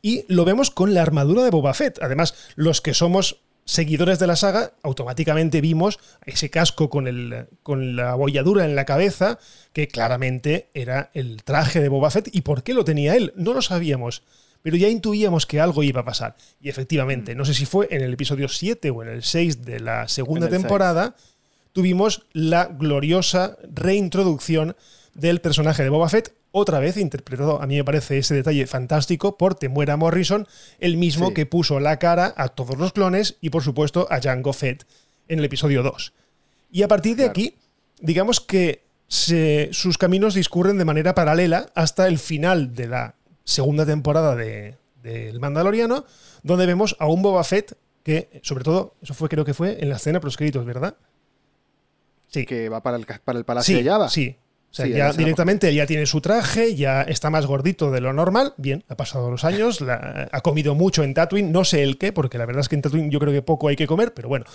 Y 0.00 0.24
lo 0.26 0.44
vemos 0.44 0.70
con 0.72 0.92
la 0.94 1.02
armadura 1.02 1.44
de 1.44 1.50
Boba 1.50 1.72
Fett. 1.74 2.02
Además, 2.02 2.34
los 2.56 2.80
que 2.80 2.94
somos 2.94 3.42
seguidores 3.64 4.18
de 4.18 4.26
la 4.26 4.36
saga, 4.36 4.72
automáticamente 4.82 5.60
vimos 5.60 5.98
ese 6.26 6.50
casco 6.50 6.90
con, 6.90 7.06
el, 7.06 7.46
con 7.62 7.96
la 7.96 8.14
bolladura 8.14 8.64
en 8.64 8.74
la 8.74 8.84
cabeza, 8.84 9.38
que 9.72 9.88
claramente 9.88 10.68
era 10.74 11.10
el 11.14 11.42
traje 11.42 11.80
de 11.80 11.88
Boba 11.88 12.10
Fett. 12.10 12.28
¿Y 12.32 12.42
por 12.42 12.62
qué 12.62 12.74
lo 12.74 12.84
tenía 12.84 13.14
él? 13.14 13.32
No 13.36 13.54
lo 13.54 13.62
sabíamos. 13.62 14.22
Pero 14.62 14.76
ya 14.76 14.88
intuíamos 14.88 15.46
que 15.46 15.60
algo 15.60 15.82
iba 15.82 16.02
a 16.02 16.04
pasar. 16.04 16.36
Y 16.60 16.68
efectivamente, 16.68 17.34
no 17.34 17.44
sé 17.44 17.54
si 17.54 17.66
fue 17.66 17.88
en 17.90 18.02
el 18.02 18.12
episodio 18.12 18.48
7 18.48 18.90
o 18.90 19.02
en 19.02 19.08
el 19.08 19.22
6 19.22 19.64
de 19.64 19.80
la 19.80 20.06
segunda 20.06 20.48
temporada, 20.48 21.16
tuvimos 21.72 22.26
la 22.32 22.66
gloriosa 22.66 23.56
reintroducción 23.72 24.76
del 25.14 25.40
personaje 25.40 25.82
de 25.82 25.88
Boba 25.90 26.08
Fett, 26.08 26.34
otra 26.52 26.78
vez 26.78 26.96
interpretado, 26.96 27.60
a 27.62 27.66
mí 27.66 27.76
me 27.76 27.84
parece 27.84 28.18
ese 28.18 28.34
detalle 28.34 28.66
fantástico, 28.66 29.36
por 29.36 29.54
Temuera 29.54 29.96
Morrison, 29.96 30.46
el 30.80 30.96
mismo 30.96 31.28
Sí. 31.28 31.34
que 31.34 31.46
puso 31.46 31.80
la 31.80 31.98
cara 31.98 32.32
a 32.36 32.48
todos 32.48 32.76
los 32.78 32.92
clones 32.92 33.36
y 33.40 33.50
por 33.50 33.62
supuesto 33.62 34.06
a 34.10 34.20
Jango 34.20 34.52
Fett 34.52 34.86
en 35.28 35.38
el 35.38 35.44
episodio 35.44 35.82
2. 35.82 36.12
Y 36.70 36.82
a 36.82 36.88
partir 36.88 37.12
de 37.16 37.24
Claro. 37.24 37.30
aquí, 37.32 37.56
digamos 38.00 38.40
que 38.40 38.82
se- 39.08 39.68
sus 39.72 39.98
caminos 39.98 40.34
discurren 40.34 40.78
de 40.78 40.84
manera 40.86 41.14
paralela 41.14 41.66
hasta 41.74 42.06
el 42.08 42.18
final 42.18 42.74
de 42.74 42.88
la 42.88 43.14
segunda 43.44 43.84
temporada 43.84 44.34
de, 44.36 44.76
del 45.02 45.38
Mandaloriano, 45.40 46.06
donde 46.42 46.64
vemos 46.66 46.96
a 46.98 47.06
un 47.06 47.20
Boba 47.22 47.44
Fett 47.44 47.76
que, 48.02 48.40
sobre 48.42 48.64
todo, 48.64 48.94
eso 49.02 49.12
fue 49.14 49.28
creo 49.28 49.44
que 49.44 49.52
fue 49.54 49.82
en 49.82 49.88
la 49.90 49.96
escena 49.96 50.18
créditos, 50.20 50.64
¿verdad? 50.64 50.96
Sí. 52.28 52.46
Que 52.46 52.68
va 52.68 52.82
para 52.82 52.96
el, 52.96 53.06
para 53.24 53.38
el 53.38 53.44
Palacio 53.44 53.76
de 53.76 53.84
Java. 53.84 54.08
Sí, 54.08 54.36
o 54.72 54.74
sea, 54.74 54.86
ya 54.86 55.12
directamente 55.12 55.74
ya 55.74 55.86
tiene 55.86 56.06
su 56.06 56.22
traje, 56.22 56.74
ya 56.74 57.02
está 57.02 57.28
más 57.28 57.44
gordito 57.44 57.90
de 57.90 58.00
lo 58.00 58.14
normal. 58.14 58.54
Bien, 58.56 58.82
ha 58.88 58.96
pasado 58.96 59.30
los 59.30 59.44
años, 59.44 59.84
ha 59.86 60.40
comido 60.40 60.74
mucho 60.74 61.04
en 61.04 61.12
Tatooine, 61.12 61.52
no 61.52 61.62
sé 61.64 61.82
el 61.82 61.98
qué, 61.98 62.10
porque 62.10 62.38
la 62.38 62.46
verdad 62.46 62.62
es 62.62 62.70
que 62.70 62.76
en 62.76 62.80
Tatooine 62.80 63.10
yo 63.10 63.20
creo 63.20 63.34
que 63.34 63.42
poco 63.42 63.68
hay 63.68 63.76
que 63.76 63.86
comer, 63.86 64.14
pero 64.14 64.30
bueno. 64.30 64.46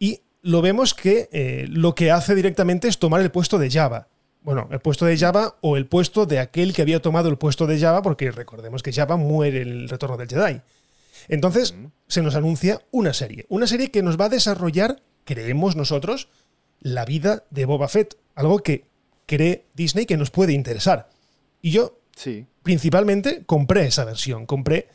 Y 0.00 0.22
lo 0.42 0.62
vemos 0.62 0.94
que 0.94 1.28
eh, 1.30 1.66
lo 1.68 1.94
que 1.94 2.10
hace 2.10 2.34
directamente 2.34 2.88
es 2.88 2.98
tomar 2.98 3.20
el 3.20 3.30
puesto 3.30 3.56
de 3.56 3.70
Java. 3.70 4.08
Bueno, 4.42 4.66
el 4.72 4.80
puesto 4.80 5.06
de 5.06 5.16
Java 5.16 5.54
o 5.60 5.76
el 5.76 5.86
puesto 5.86 6.26
de 6.26 6.40
aquel 6.40 6.74
que 6.74 6.82
había 6.82 7.00
tomado 7.00 7.28
el 7.28 7.38
puesto 7.38 7.68
de 7.68 7.78
Java, 7.78 8.02
porque 8.02 8.32
recordemos 8.32 8.82
que 8.82 8.92
Java 8.92 9.16
muere 9.16 9.62
en 9.62 9.68
el 9.68 9.88
retorno 9.88 10.16
del 10.16 10.26
Jedi. 10.26 10.60
Entonces, 11.28 11.76
se 12.08 12.22
nos 12.22 12.34
anuncia 12.34 12.80
una 12.90 13.14
serie. 13.14 13.46
Una 13.48 13.68
serie 13.68 13.92
que 13.92 14.02
nos 14.02 14.20
va 14.20 14.24
a 14.24 14.30
desarrollar, 14.30 15.00
creemos 15.24 15.76
nosotros, 15.76 16.26
la 16.80 17.04
vida 17.04 17.44
de 17.50 17.64
Boba 17.64 17.86
Fett. 17.86 18.16
Algo 18.34 18.58
que 18.58 18.90
cree 19.32 19.64
Disney 19.74 20.04
que 20.04 20.18
nos 20.18 20.30
puede 20.30 20.52
interesar. 20.52 21.08
Y 21.62 21.70
yo, 21.70 21.98
sí. 22.14 22.46
principalmente, 22.62 23.44
compré 23.46 23.86
esa 23.86 24.04
versión. 24.04 24.44
Compré 24.44 24.88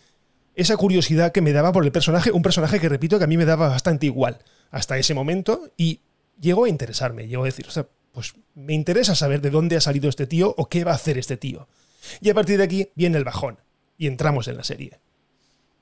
esa 0.53 0.77
curiosidad 0.77 1.31
que 1.31 1.41
me 1.41 1.53
daba 1.53 1.71
por 1.71 1.83
el 1.83 1.91
personaje. 1.91 2.31
Un 2.31 2.43
personaje 2.43 2.79
que, 2.79 2.87
repito, 2.87 3.17
que 3.17 3.23
a 3.23 3.27
mí 3.27 3.35
me 3.35 3.45
daba 3.45 3.69
bastante 3.69 4.05
igual 4.05 4.37
hasta 4.69 4.97
ese 4.99 5.15
momento 5.15 5.71
y 5.75 6.01
llegó 6.39 6.65
a 6.65 6.69
interesarme, 6.69 7.27
llegó 7.27 7.43
a 7.43 7.47
decir, 7.47 7.65
o 7.67 7.71
sea, 7.71 7.87
pues 8.11 8.35
me 8.53 8.73
interesa 8.73 9.15
saber 9.15 9.41
de 9.41 9.49
dónde 9.49 9.75
ha 9.75 9.81
salido 9.81 10.07
este 10.07 10.27
tío 10.27 10.53
o 10.55 10.69
qué 10.69 10.83
va 10.83 10.91
a 10.91 10.95
hacer 10.95 11.17
este 11.17 11.37
tío. 11.37 11.67
Y 12.21 12.29
a 12.29 12.35
partir 12.35 12.57
de 12.57 12.63
aquí 12.63 12.89
viene 12.95 13.17
el 13.17 13.23
bajón 13.23 13.57
y 13.97 14.05
entramos 14.05 14.47
en 14.47 14.57
la 14.57 14.63
serie. 14.63 14.99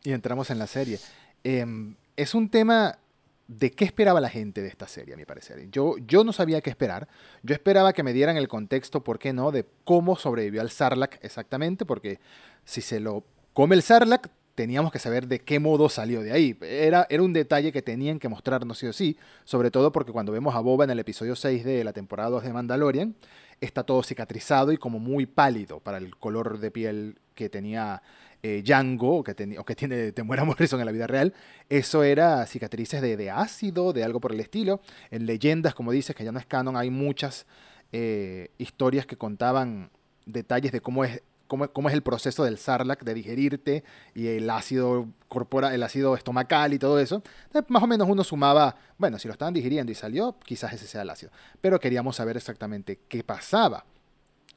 Y 0.03 0.13
entramos 0.13 0.49
en 0.49 0.59
la 0.59 0.67
serie. 0.67 0.99
Em, 1.43 1.95
es 2.15 2.33
un 2.35 2.49
tema 2.49 2.99
de 3.47 3.71
qué 3.71 3.85
esperaba 3.85 4.19
la 4.19 4.29
gente 4.29 4.61
de 4.61 4.67
esta 4.67 4.87
serie, 4.87 5.13
a 5.13 5.17
mi 5.17 5.25
parecer. 5.25 5.69
Yo, 5.69 5.97
yo 5.99 6.23
no 6.23 6.33
sabía 6.33 6.61
qué 6.61 6.69
esperar. 6.69 7.07
Yo 7.43 7.53
esperaba 7.53 7.93
que 7.93 8.03
me 8.03 8.13
dieran 8.13 8.37
el 8.37 8.47
contexto, 8.47 9.03
¿por 9.03 9.19
qué 9.19 9.33
no?, 9.33 9.51
de 9.51 9.65
cómo 9.83 10.15
sobrevivió 10.15 10.61
al 10.61 10.71
Sarlacc 10.71 11.23
exactamente, 11.23 11.85
porque 11.85 12.19
si 12.63 12.81
se 12.81 12.99
lo 12.99 13.23
come 13.53 13.75
el 13.75 13.83
Sarlacc, 13.83 14.29
teníamos 14.55 14.91
que 14.91 14.99
saber 14.99 15.27
de 15.27 15.39
qué 15.39 15.59
modo 15.59 15.89
salió 15.89 16.21
de 16.21 16.31
ahí. 16.31 16.57
Era, 16.61 17.05
era 17.09 17.21
un 17.21 17.33
detalle 17.33 17.71
que 17.71 17.81
tenían 17.81 18.19
que 18.19 18.29
mostrarnos 18.29 18.79
sí 18.79 18.87
o 18.87 18.93
sí, 18.93 19.17
sobre 19.43 19.69
todo 19.69 19.91
porque 19.91 20.11
cuando 20.11 20.31
vemos 20.31 20.55
a 20.55 20.61
Boba 20.61 20.85
en 20.85 20.91
el 20.91 20.99
episodio 20.99 21.35
6 21.35 21.63
de 21.63 21.83
la 21.83 21.93
temporada 21.93 22.29
2 22.29 22.43
de 22.43 22.53
Mandalorian, 22.53 23.15
está 23.61 23.83
todo 23.83 24.01
cicatrizado 24.01 24.71
y 24.71 24.77
como 24.77 24.97
muy 24.99 25.25
pálido 25.25 25.81
para 25.81 25.97
el 25.97 26.15
color 26.15 26.59
de 26.59 26.71
piel 26.71 27.19
que 27.35 27.49
tenía 27.49 28.01
eh, 28.43 28.61
Django, 28.63 29.23
que, 29.23 29.57
o 29.57 29.65
que 29.65 29.75
tiene 29.75 30.11
Temuera 30.11 30.43
Morrison 30.45 30.79
en 30.79 30.85
la 30.85 30.91
vida 30.91 31.07
real. 31.07 31.33
Eso 31.69 32.03
era 32.03 32.45
cicatrices 32.45 33.01
de, 33.01 33.17
de, 33.17 33.31
ácido, 33.31 33.93
de 33.93 34.03
algo 34.03 34.19
por 34.19 34.31
el 34.31 34.39
estilo. 34.39 34.81
En 35.11 35.25
leyendas, 35.25 35.75
como 35.75 35.91
dices, 35.91 36.15
que 36.15 36.23
ya 36.23 36.31
no 36.31 36.39
es 36.39 36.45
canon, 36.45 36.77
hay 36.77 36.89
muchas 36.89 37.45
eh, 37.91 38.49
historias 38.57 39.05
que 39.05 39.17
contaban 39.17 39.89
detalles 40.25 40.71
de 40.71 40.81
cómo 40.81 41.05
es 41.05 41.21
cómo, 41.47 41.89
es 41.89 41.93
el 41.93 42.01
proceso 42.01 42.43
del 42.43 42.57
sarlac 42.57 43.03
de 43.03 43.13
digerirte 43.13 43.83
y 44.13 44.27
el 44.27 44.49
ácido 44.49 45.07
corpora, 45.27 45.73
el 45.73 45.83
ácido 45.83 46.15
estomacal 46.15 46.73
y 46.73 46.79
todo 46.79 46.99
eso. 46.99 47.23
más 47.67 47.83
o 47.83 47.87
menos 47.87 48.07
uno 48.09 48.23
sumaba, 48.23 48.75
bueno, 48.97 49.19
si 49.19 49.27
lo 49.27 49.33
estaban 49.33 49.53
digiriendo 49.53 49.91
y 49.91 49.95
salió, 49.95 50.37
quizás 50.43 50.73
ese 50.73 50.87
sea 50.87 51.03
el 51.03 51.09
ácido. 51.09 51.31
Pero 51.61 51.79
queríamos 51.79 52.15
saber 52.15 52.37
exactamente 52.37 52.99
qué 53.07 53.23
pasaba. 53.23 53.85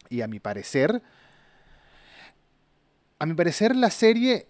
Y 0.08 0.23
a 0.23 0.28
mi 0.28 0.40
parecer, 0.40 1.02
a 3.18 3.26
mi 3.26 3.34
parecer 3.34 3.75
la 3.75 3.90
serie 3.90 4.46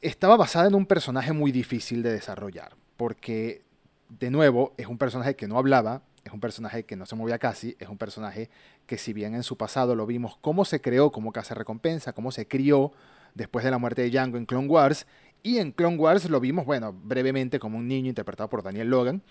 estaba 0.00 0.36
basada 0.36 0.68
en 0.68 0.74
un 0.74 0.86
personaje 0.86 1.32
muy 1.32 1.52
difícil 1.52 2.02
de 2.02 2.12
desarrollar, 2.12 2.76
porque 2.96 3.62
de 4.08 4.30
nuevo 4.30 4.72
es 4.76 4.86
un 4.86 4.98
personaje 4.98 5.36
que 5.36 5.48
no 5.48 5.58
hablaba, 5.58 6.02
es 6.24 6.32
un 6.32 6.40
personaje 6.40 6.84
que 6.84 6.96
no 6.96 7.06
se 7.06 7.16
movía 7.16 7.38
casi, 7.38 7.76
es 7.78 7.88
un 7.88 7.98
personaje 7.98 8.50
que 8.86 8.98
si 8.98 9.12
bien 9.12 9.34
en 9.34 9.42
su 9.42 9.56
pasado 9.56 9.94
lo 9.94 10.06
vimos 10.06 10.36
cómo 10.40 10.64
se 10.64 10.80
creó 10.80 11.12
como 11.12 11.32
casa 11.32 11.54
recompensa, 11.54 12.12
cómo 12.12 12.32
se 12.32 12.48
crió 12.48 12.92
después 13.34 13.64
de 13.64 13.70
la 13.70 13.78
muerte 13.78 14.02
de 14.02 14.10
Django 14.10 14.38
en 14.38 14.46
Clone 14.46 14.68
Wars, 14.68 15.06
y 15.42 15.58
en 15.58 15.70
Clone 15.70 15.96
Wars 15.96 16.28
lo 16.28 16.40
vimos, 16.40 16.64
bueno, 16.64 16.92
brevemente 16.92 17.60
como 17.60 17.78
un 17.78 17.86
niño 17.86 18.08
interpretado 18.08 18.48
por 18.48 18.62
Daniel 18.62 18.88
Logan. 18.88 19.22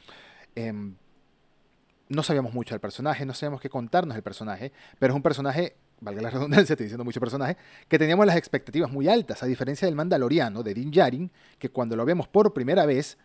Em, 0.55 0.95
no 2.07 2.23
sabíamos 2.23 2.53
mucho 2.53 2.73
del 2.73 2.79
personaje, 2.79 3.25
no 3.25 3.33
sabíamos 3.33 3.59
qué 3.59 3.69
contarnos 3.69 4.15
del 4.15 4.23
personaje, 4.23 4.71
pero 4.99 5.11
es 5.11 5.15
un 5.15 5.23
personaje, 5.23 5.75
valga 6.01 6.21
la 6.21 6.29
redundancia, 6.31 6.73
estoy 6.73 6.85
diciendo 6.85 7.03
mucho 7.03 7.19
personaje, 7.19 7.57
que 7.87 7.99
teníamos 7.99 8.25
las 8.25 8.37
expectativas 8.37 8.91
muy 8.91 9.07
altas, 9.07 9.43
a 9.43 9.45
diferencia 9.45 9.87
del 9.87 9.95
Mandaloriano, 9.95 10.63
de 10.63 10.73
Din 10.73 10.91
Djarin, 10.91 11.31
que 11.59 11.69
cuando 11.69 11.95
lo 11.95 12.05
vemos 12.05 12.27
por 12.27 12.53
primera 12.53 12.85
vez, 12.85 13.17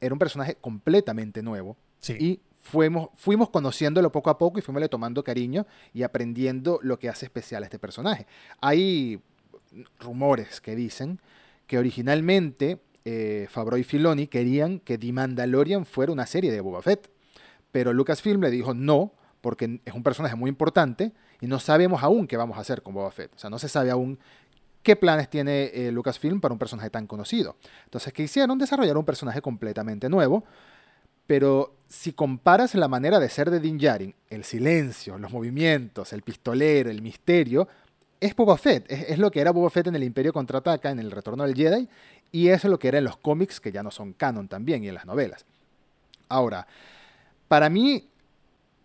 era 0.00 0.14
un 0.14 0.18
personaje 0.18 0.56
completamente 0.60 1.42
nuevo. 1.42 1.76
Sí. 1.98 2.16
Y 2.18 2.40
fuimos, 2.60 3.10
fuimos 3.14 3.50
conociéndolo 3.50 4.10
poco 4.12 4.30
a 4.30 4.38
poco 4.38 4.58
y 4.58 4.62
fuimos 4.62 4.88
tomando 4.90 5.22
cariño 5.24 5.66
y 5.94 6.02
aprendiendo 6.02 6.78
lo 6.82 6.98
que 6.98 7.08
hace 7.08 7.26
especial 7.26 7.62
a 7.62 7.66
este 7.66 7.78
personaje. 7.78 8.26
Hay 8.60 9.20
rumores 10.00 10.60
que 10.60 10.74
dicen 10.74 11.20
que 11.66 11.78
originalmente 11.78 12.80
eh, 13.04 13.46
Fabro 13.50 13.76
y 13.76 13.84
Filoni 13.84 14.26
querían 14.26 14.80
que 14.80 14.98
The 14.98 15.12
Mandalorian 15.12 15.86
fuera 15.86 16.12
una 16.12 16.26
serie 16.26 16.52
de 16.52 16.60
Boba 16.60 16.82
Fett, 16.82 17.10
pero 17.72 17.92
Lucasfilm 17.92 18.40
le 18.40 18.50
dijo 18.50 18.74
no, 18.74 19.12
porque 19.46 19.78
es 19.84 19.94
un 19.94 20.02
personaje 20.02 20.34
muy 20.34 20.48
importante 20.48 21.12
y 21.40 21.46
no 21.46 21.60
sabemos 21.60 22.02
aún 22.02 22.26
qué 22.26 22.36
vamos 22.36 22.58
a 22.58 22.62
hacer 22.62 22.82
con 22.82 22.94
Boba 22.94 23.12
Fett. 23.12 23.30
O 23.32 23.38
sea, 23.38 23.48
no 23.48 23.60
se 23.60 23.68
sabe 23.68 23.92
aún 23.92 24.18
qué 24.82 24.96
planes 24.96 25.30
tiene 25.30 25.70
eh, 25.72 25.92
Lucasfilm 25.92 26.40
para 26.40 26.52
un 26.52 26.58
personaje 26.58 26.90
tan 26.90 27.06
conocido. 27.06 27.54
Entonces, 27.84 28.12
¿qué 28.12 28.24
hicieron? 28.24 28.58
Desarrollar 28.58 28.96
un 28.96 29.04
personaje 29.04 29.40
completamente 29.40 30.08
nuevo, 30.08 30.42
pero 31.28 31.76
si 31.86 32.12
comparas 32.12 32.74
la 32.74 32.88
manera 32.88 33.20
de 33.20 33.28
ser 33.28 33.52
de 33.52 33.60
Din 33.60 33.78
Djarin, 33.78 34.16
el 34.30 34.42
silencio, 34.42 35.16
los 35.16 35.30
movimientos, 35.30 36.12
el 36.12 36.22
pistolero, 36.22 36.90
el 36.90 37.00
misterio, 37.00 37.68
es 38.18 38.34
Boba 38.34 38.58
Fett. 38.58 38.90
Es, 38.90 39.16
lo 39.20 39.30
que 39.30 39.42
era 39.42 39.52
Boba 39.52 39.70
Fett 39.70 39.86
en 39.86 39.94
el 39.94 40.02
Imperio 40.02 40.32
Contraataca, 40.32 40.90
en 40.90 40.98
el 40.98 41.12
Retorno 41.12 41.44
del 41.44 41.54
Jedi, 41.54 41.88
y 42.32 42.48
es 42.48 42.64
lo 42.64 42.80
que 42.80 42.88
era 42.88 42.98
en 42.98 43.04
los 43.04 43.16
cómics, 43.16 43.60
que 43.60 43.70
ya 43.70 43.84
no 43.84 43.92
son 43.92 44.12
canon 44.12 44.48
también, 44.48 44.82
y 44.82 44.88
en 44.88 44.94
las 44.94 45.06
novelas. 45.06 45.46
Ahora, 46.28 46.66
para 47.46 47.70
mí, 47.70 48.08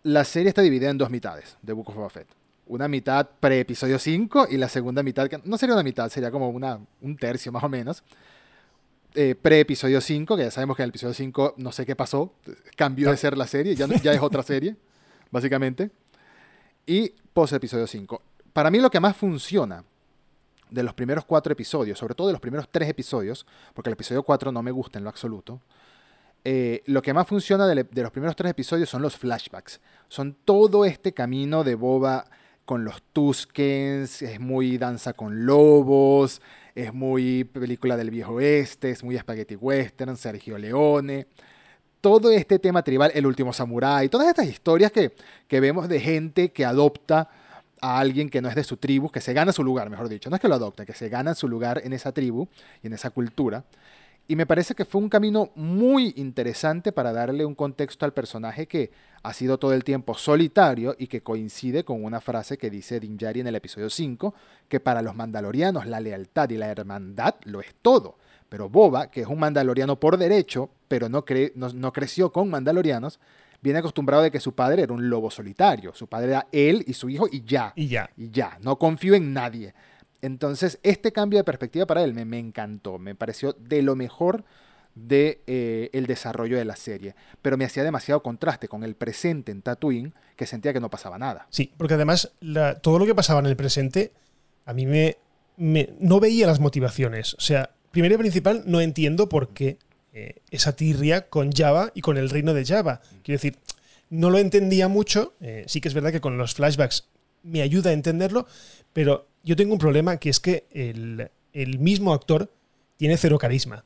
la 0.04 0.24
serie 0.24 0.48
está 0.48 0.62
dividida 0.62 0.90
en 0.90 0.98
dos 0.98 1.10
mitades 1.10 1.56
de 1.62 1.72
Book 1.72 1.88
of 1.90 1.96
Boba 1.96 2.10
Fett. 2.10 2.28
Una 2.66 2.88
mitad 2.88 3.28
pre-episodio 3.40 3.98
5 3.98 4.48
y 4.50 4.56
la 4.56 4.68
segunda 4.68 5.02
mitad, 5.02 5.28
que 5.28 5.40
no 5.44 5.58
sería 5.58 5.74
una 5.74 5.82
mitad, 5.82 6.08
sería 6.08 6.30
como 6.30 6.48
una, 6.48 6.80
un 7.00 7.16
tercio 7.16 7.52
más 7.52 7.62
o 7.62 7.68
menos, 7.68 8.02
eh, 9.14 9.34
pre-episodio 9.34 10.00
5, 10.00 10.36
que 10.36 10.44
ya 10.44 10.50
sabemos 10.50 10.76
que 10.76 10.82
en 10.82 10.84
el 10.84 10.90
episodio 10.90 11.14
5 11.14 11.54
no 11.58 11.72
sé 11.72 11.84
qué 11.84 11.94
pasó, 11.94 12.34
cambió 12.76 13.10
de 13.10 13.16
ser 13.16 13.36
la 13.36 13.46
serie, 13.46 13.74
ya, 13.74 13.86
ya 13.86 14.12
es 14.12 14.22
otra 14.22 14.42
serie, 14.44 14.76
básicamente. 15.30 15.90
Y 16.86 17.10
post-episodio 17.32 17.86
5. 17.86 18.22
Para 18.52 18.70
mí 18.70 18.78
lo 18.80 18.90
que 18.90 19.00
más 19.00 19.16
funciona 19.16 19.84
de 20.70 20.82
los 20.82 20.94
primeros 20.94 21.24
cuatro 21.24 21.52
episodios, 21.52 21.98
sobre 21.98 22.14
todo 22.14 22.28
de 22.28 22.32
los 22.32 22.40
primeros 22.40 22.68
tres 22.70 22.88
episodios, 22.88 23.46
porque 23.74 23.90
el 23.90 23.94
episodio 23.94 24.22
4 24.22 24.50
no 24.50 24.62
me 24.62 24.70
gusta 24.70 24.98
en 24.98 25.04
lo 25.04 25.10
absoluto, 25.10 25.60
eh, 26.44 26.82
lo 26.86 27.02
que 27.02 27.14
más 27.14 27.26
funciona 27.26 27.66
de, 27.66 27.86
los 28.02 28.10
primeros 28.10 28.34
tres 28.34 28.50
episodios 28.50 28.88
son 28.88 29.02
los 29.02 29.16
flashbacks. 29.16 29.80
Son 30.08 30.36
todo 30.44 30.84
este 30.84 31.12
camino 31.12 31.62
de 31.62 31.74
Boba 31.74 32.24
con 32.64 32.84
los 32.84 33.02
Tuskens, 33.12 34.22
es 34.22 34.40
muy 34.40 34.78
danza 34.78 35.12
con 35.12 35.46
lobos, 35.46 36.40
es 36.74 36.92
muy 36.92 37.44
película 37.44 37.96
del 37.96 38.10
viejo 38.10 38.34
oeste, 38.34 38.90
es 38.90 39.04
muy 39.04 39.16
spaghetti 39.18 39.56
western, 39.56 40.16
Sergio 40.16 40.58
Leone. 40.58 41.26
Todo 42.00 42.30
este 42.30 42.58
tema 42.58 42.82
tribal, 42.82 43.12
El 43.14 43.26
último 43.26 43.52
samurái, 43.52 44.08
todas 44.08 44.26
estas 44.26 44.46
historias 44.46 44.90
que, 44.90 45.12
que 45.46 45.60
vemos 45.60 45.88
de 45.88 46.00
gente 46.00 46.50
que 46.50 46.64
adopta 46.64 47.28
a 47.80 47.98
alguien 47.98 48.30
que 48.30 48.40
no 48.40 48.48
es 48.48 48.54
de 48.54 48.64
su 48.64 48.76
tribu, 48.76 49.10
que 49.10 49.20
se 49.20 49.32
gana 49.32 49.52
su 49.52 49.62
lugar, 49.62 49.90
mejor 49.90 50.08
dicho. 50.08 50.30
No 50.30 50.36
es 50.36 50.42
que 50.42 50.48
lo 50.48 50.54
adopta, 50.54 50.84
que 50.84 50.94
se 50.94 51.08
gana 51.08 51.34
su 51.34 51.48
lugar 51.48 51.80
en 51.84 51.92
esa 51.92 52.12
tribu 52.12 52.48
y 52.82 52.88
en 52.88 52.92
esa 52.94 53.10
cultura. 53.10 53.64
Y 54.28 54.36
me 54.36 54.46
parece 54.46 54.74
que 54.74 54.84
fue 54.84 55.00
un 55.00 55.08
camino 55.08 55.50
muy 55.56 56.14
interesante 56.16 56.92
para 56.92 57.12
darle 57.12 57.44
un 57.44 57.54
contexto 57.54 58.04
al 58.04 58.14
personaje 58.14 58.66
que 58.66 58.90
ha 59.22 59.32
sido 59.32 59.58
todo 59.58 59.74
el 59.74 59.84
tiempo 59.84 60.14
solitario 60.14 60.94
y 60.98 61.08
que 61.08 61.22
coincide 61.22 61.84
con 61.84 62.04
una 62.04 62.20
frase 62.20 62.56
que 62.56 62.70
dice 62.70 63.00
Din 63.00 63.18
en 63.20 63.46
el 63.46 63.56
episodio 63.56 63.90
5, 63.90 64.34
que 64.68 64.80
para 64.80 65.02
los 65.02 65.14
mandalorianos 65.14 65.86
la 65.86 66.00
lealtad 66.00 66.48
y 66.50 66.56
la 66.56 66.68
hermandad 66.68 67.34
lo 67.44 67.60
es 67.60 67.74
todo. 67.82 68.16
Pero 68.48 68.68
Boba, 68.68 69.10
que 69.10 69.22
es 69.22 69.26
un 69.26 69.38
mandaloriano 69.38 69.98
por 69.98 70.16
derecho, 70.16 70.70
pero 70.86 71.08
no, 71.08 71.24
no 71.74 71.92
creció 71.92 72.32
con 72.32 72.48
mandalorianos, 72.48 73.18
viene 73.60 73.78
acostumbrado 73.78 74.22
de 74.22 74.30
que 74.30 74.40
su 74.40 74.54
padre 74.54 74.82
era 74.82 74.92
un 74.92 75.08
lobo 75.08 75.30
solitario. 75.30 75.94
Su 75.94 76.06
padre 76.06 76.32
era 76.32 76.46
él 76.52 76.84
y 76.86 76.92
su 76.92 77.08
hijo 77.08 77.28
y 77.30 77.42
ya. 77.44 77.72
Y 77.76 77.88
ya. 77.88 78.10
Y 78.16 78.30
ya. 78.30 78.58
No 78.60 78.78
confío 78.78 79.14
en 79.14 79.32
nadie. 79.32 79.74
Entonces, 80.22 80.78
este 80.84 81.12
cambio 81.12 81.40
de 81.40 81.44
perspectiva 81.44 81.84
para 81.84 82.04
él 82.04 82.14
me, 82.14 82.38
encantó, 82.38 82.98
me 82.98 83.14
pareció 83.16 83.52
de 83.54 83.82
lo 83.82 83.96
mejor 83.96 84.44
de 84.94 85.40
eh, 85.46 85.90
el 85.92 86.06
desarrollo 86.06 86.56
de 86.56 86.64
la 86.64 86.76
serie, 86.76 87.14
pero 87.40 87.56
me 87.56 87.64
hacía 87.64 87.82
demasiado 87.82 88.22
contraste 88.22 88.68
con 88.68 88.84
el 88.84 88.94
presente 88.94 89.50
en 89.50 89.62
Tatooine 89.62 90.14
que 90.36 90.46
sentía 90.46 90.72
que 90.72 90.80
no 90.80 90.90
pasaba 90.90 91.18
nada. 91.18 91.48
Sí, 91.50 91.72
porque 91.76 91.94
además 91.94 92.32
todo 92.82 92.98
lo 92.98 93.06
que 93.06 93.14
pasaba 93.14 93.40
en 93.40 93.46
el 93.46 93.56
presente 93.56 94.12
a 94.64 94.72
mí 94.72 94.86
me, 94.86 95.16
no 95.98 96.20
veía 96.20 96.46
las 96.46 96.60
motivaciones. 96.60 97.34
O 97.34 97.40
sea, 97.40 97.70
primero 97.90 98.14
y 98.14 98.18
principal, 98.18 98.62
no 98.66 98.80
entiendo 98.80 99.28
por 99.28 99.48
qué 99.48 99.78
eh, 100.12 100.36
esa 100.50 100.76
tirria 100.76 101.28
con 101.28 101.52
Java 101.52 101.90
y 101.94 102.00
con 102.00 102.16
el 102.16 102.30
reino 102.30 102.54
de 102.54 102.64
Java. 102.64 103.00
Quiero 103.24 103.38
decir, 103.38 103.58
no 104.08 104.30
lo 104.30 104.38
entendía 104.38 104.86
mucho. 104.86 105.34
eh, 105.40 105.64
sí 105.66 105.80
que 105.80 105.88
es 105.88 105.94
verdad 105.94 106.12
que 106.12 106.20
con 106.20 106.38
los 106.38 106.54
flashbacks 106.54 107.08
me 107.42 107.62
ayuda 107.62 107.90
a 107.90 107.92
entenderlo, 107.94 108.46
pero 108.92 109.26
yo 109.42 109.56
tengo 109.56 109.72
un 109.72 109.78
problema 109.78 110.16
que 110.18 110.30
es 110.30 110.40
que 110.40 110.66
el, 110.72 111.30
el 111.52 111.78
mismo 111.78 112.12
actor 112.12 112.50
tiene 112.96 113.16
cero 113.16 113.38
carisma. 113.38 113.84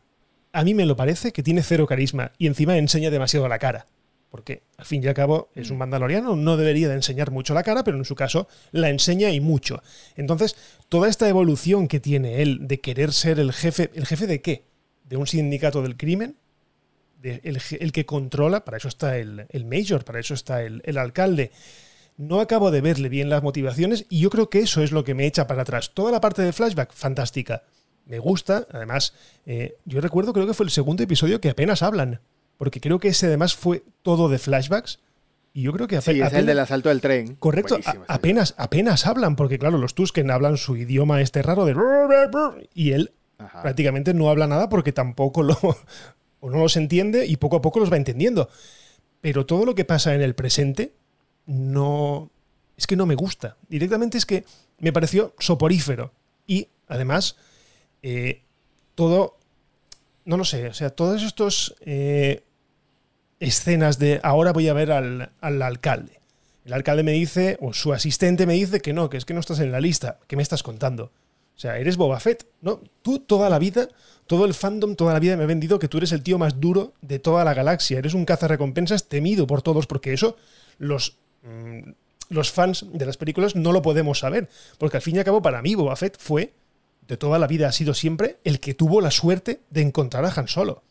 A 0.52 0.64
mí 0.64 0.75
me 0.75 0.86
lo 0.86 0.96
parece 0.96 1.32
que 1.32 1.42
tiene 1.42 1.62
cero 1.62 1.86
carisma 1.86 2.32
y 2.38 2.46
encima 2.46 2.76
enseña 2.76 3.10
demasiado 3.10 3.48
la 3.48 3.58
cara. 3.58 3.86
Porque 4.30 4.62
al 4.76 4.84
fin 4.84 5.02
y 5.02 5.06
al 5.06 5.14
cabo 5.14 5.48
es 5.54 5.70
un 5.70 5.78
mandaloriano, 5.78 6.36
no 6.36 6.56
debería 6.56 6.88
de 6.88 6.94
enseñar 6.94 7.30
mucho 7.30 7.54
la 7.54 7.62
cara, 7.62 7.84
pero 7.84 7.96
en 7.96 8.04
su 8.04 8.14
caso 8.14 8.48
la 8.72 8.90
enseña 8.90 9.30
y 9.30 9.40
mucho. 9.40 9.82
Entonces, 10.16 10.56
toda 10.88 11.08
esta 11.08 11.28
evolución 11.28 11.88
que 11.88 12.00
tiene 12.00 12.42
él 12.42 12.58
de 12.66 12.80
querer 12.80 13.12
ser 13.12 13.38
el 13.38 13.52
jefe, 13.52 13.90
¿el 13.94 14.04
jefe 14.04 14.26
de 14.26 14.42
qué? 14.42 14.64
¿De 15.04 15.16
un 15.16 15.26
sindicato 15.26 15.80
del 15.80 15.96
crimen? 15.96 16.36
De 17.22 17.40
el, 17.44 17.60
el 17.80 17.92
que 17.92 18.04
controla, 18.04 18.64
para 18.64 18.76
eso 18.76 18.88
está 18.88 19.16
el, 19.16 19.46
el 19.48 19.64
mayor, 19.64 20.04
para 20.04 20.20
eso 20.20 20.34
está 20.34 20.62
el, 20.62 20.82
el 20.84 20.98
alcalde. 20.98 21.52
No 22.16 22.40
acabo 22.40 22.70
de 22.70 22.80
verle 22.80 23.08
bien 23.08 23.28
las 23.28 23.42
motivaciones 23.42 24.06
y 24.08 24.20
yo 24.20 24.30
creo 24.30 24.49
que 24.49 24.61
eso 24.61 24.82
es 24.82 24.90
lo 24.92 25.04
que 25.04 25.14
me 25.14 25.26
echa 25.26 25.46
para 25.46 25.62
atrás. 25.62 25.92
Toda 25.92 26.11
la 26.12 26.20
parte 26.20 26.42
de 26.42 26.52
flashback, 26.52 26.92
fantástica. 26.92 27.64
Me 28.06 28.18
gusta, 28.18 28.66
además, 28.73 29.12
eh, 29.44 29.76
yo 29.85 30.00
recuerdo, 30.00 30.32
creo 30.32 30.46
que 30.46 30.54
fue 30.54 30.64
el 30.64 30.70
segundo 30.70 31.02
episodio 31.02 31.40
que 31.40 31.50
apenas 31.50 31.82
hablan, 31.82 32.20
porque 32.56 32.80
creo 32.80 32.99
que 33.00 33.08
ese 33.08 33.26
además 33.26 33.54
fue 33.56 33.82
todo 34.02 34.28
de 34.28 34.38
flashbacks. 34.38 35.00
Y 35.52 35.62
yo 35.62 35.73
creo 35.73 35.88
que 35.88 36.00
Sí, 36.00 36.11
ape- 36.11 36.12
es 36.12 36.16
el 36.18 36.23
apenas- 36.25 36.46
del 36.46 36.58
asalto 36.61 36.88
del 36.90 37.00
tren. 37.00 37.35
Correcto, 37.37 37.78
a- 37.85 37.96
apenas, 38.14 38.54
apenas 38.58 39.06
hablan, 39.06 39.37
porque 39.37 39.58
claro, 39.58 39.76
los 39.78 39.94
Tusken 39.94 40.30
hablan 40.30 40.56
su 40.56 40.76
idioma 40.76 41.20
este 41.23 41.42
raro 41.42 41.64
de... 41.64 41.75
Y 42.75 42.92
él 42.92 43.12
Ajá. 43.38 43.62
prácticamente 43.62 44.14
no 44.14 44.30
habla 44.30 44.46
nada 44.46 44.68
porque 44.68 44.92
tampoco 44.92 45.42
lo... 45.42 45.58
o 46.40 46.50
no 46.50 46.58
los 46.58 46.76
entiende 46.76 47.26
y 47.26 47.37
poco 47.37 47.56
a 47.56 47.62
poco 47.62 47.80
los 47.80 47.90
va 47.92 47.96
entendiendo. 47.96 48.49
Pero 49.20 49.46
todo 49.46 49.64
lo 49.64 49.75
que 49.75 49.85
pasa 49.87 50.14
en 50.14 50.20
el 50.23 50.35
presente 50.35 50.94
no... 51.46 52.30
Es 52.76 52.86
que 52.86 52.96
no 52.96 53.06
me 53.06 53.14
gusta. 53.14 53.56
Directamente 53.68 54.18
es 54.18 54.26
que 54.26 54.44
me 54.78 54.92
pareció 54.92 55.34
soporífero. 55.38 56.12
Y 56.46 56.68
además, 56.88 57.36
eh, 58.02 58.42
todo... 58.94 59.38
No 60.24 60.36
lo 60.36 60.44
sé, 60.44 60.68
o 60.68 60.74
sea, 60.74 60.90
todos 60.90 61.22
estos... 61.22 61.74
eh, 61.80 62.42
escenas 63.38 63.98
de 63.98 64.20
ahora 64.22 64.52
voy 64.52 64.68
a 64.68 64.72
ver 64.72 64.90
al, 64.90 65.30
al 65.40 65.62
alcalde. 65.62 66.20
El 66.64 66.72
alcalde 66.72 67.02
me 67.02 67.12
dice, 67.12 67.58
o 67.60 67.72
su 67.72 67.92
asistente 67.92 68.46
me 68.46 68.54
dice 68.54 68.80
que 68.80 68.92
no, 68.92 69.08
que 69.10 69.18
es 69.18 69.24
que 69.24 69.34
no 69.34 69.40
estás 69.40 69.60
en 69.60 69.70
la 69.70 69.80
lista. 69.80 70.18
¿Qué 70.26 70.36
me 70.36 70.42
estás 70.42 70.62
contando? 70.62 71.12
O 71.54 71.58
sea, 71.58 71.78
eres 71.78 71.96
Boba 71.96 72.18
Fett, 72.18 72.46
¿no? 72.60 72.80
Tú 73.02 73.20
toda 73.20 73.48
la 73.48 73.58
vida, 73.58 73.88
todo 74.26 74.46
el 74.46 74.54
fandom, 74.54 74.96
toda 74.96 75.12
la 75.12 75.20
vida 75.20 75.36
me 75.36 75.44
ha 75.44 75.46
vendido 75.46 75.78
que 75.78 75.88
tú 75.88 75.98
eres 75.98 76.12
el 76.12 76.22
tío 76.22 76.38
más 76.38 76.60
duro 76.60 76.94
de 77.02 77.18
toda 77.18 77.44
la 77.44 77.54
galaxia. 77.54 77.98
Eres 77.98 78.14
un 78.14 78.24
cazarrecompensas 78.24 79.08
temido 79.08 79.46
por 79.46 79.62
todos, 79.62 79.86
porque 79.86 80.12
eso 80.12 80.36
los, 80.78 81.18
mm, 81.46 81.90
los 82.28 82.50
fans 82.50 82.86
de 82.92 83.06
las 83.06 83.16
películas 83.16 83.56
no 83.56 83.72
lo 83.72 83.82
podemos 83.82 84.18
saber. 84.18 84.48
Porque 84.78 84.96
al 84.96 85.02
fin 85.02 85.16
y 85.16 85.18
al 85.18 85.24
cabo, 85.24 85.42
para 85.42 85.62
mí, 85.62 85.74
Boba 85.74 85.96
Fett 85.96 86.18
fue, 86.18 86.54
de 87.06 87.16
toda 87.16 87.38
la 87.38 87.46
vida 87.46 87.68
ha 87.68 87.72
sido 87.72 87.94
siempre, 87.94 88.38
el 88.44 88.60
que 88.60 88.74
tuvo 88.74 89.00
la 89.00 89.10
suerte 89.10 89.60
de 89.70 89.82
encontrar 89.82 90.24
a 90.24 90.32
Han 90.34 90.48
Solo. 90.48 90.82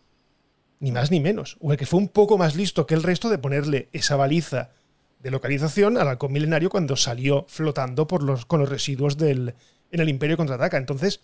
Ni 0.79 0.91
más 0.91 1.11
ni 1.11 1.19
menos. 1.19 1.57
O 1.61 1.71
el 1.71 1.77
que 1.77 1.85
fue 1.85 1.99
un 1.99 2.09
poco 2.09 2.37
más 2.37 2.55
listo 2.55 2.85
que 2.85 2.95
el 2.95 3.03
resto 3.03 3.29
de 3.29 3.37
ponerle 3.37 3.89
esa 3.91 4.15
baliza 4.15 4.71
de 5.19 5.31
localización 5.31 5.97
al 5.97 6.07
halcón 6.07 6.31
milenario 6.31 6.69
cuando 6.69 6.95
salió 6.95 7.45
flotando 7.47 8.07
por 8.07 8.21
los, 8.21 8.45
con 8.45 8.59
los 8.59 8.69
residuos 8.69 9.17
del, 9.17 9.55
en 9.91 9.99
el 9.99 10.09
Imperio 10.09 10.37
contraataca. 10.37 10.77
Entonces, 10.77 11.21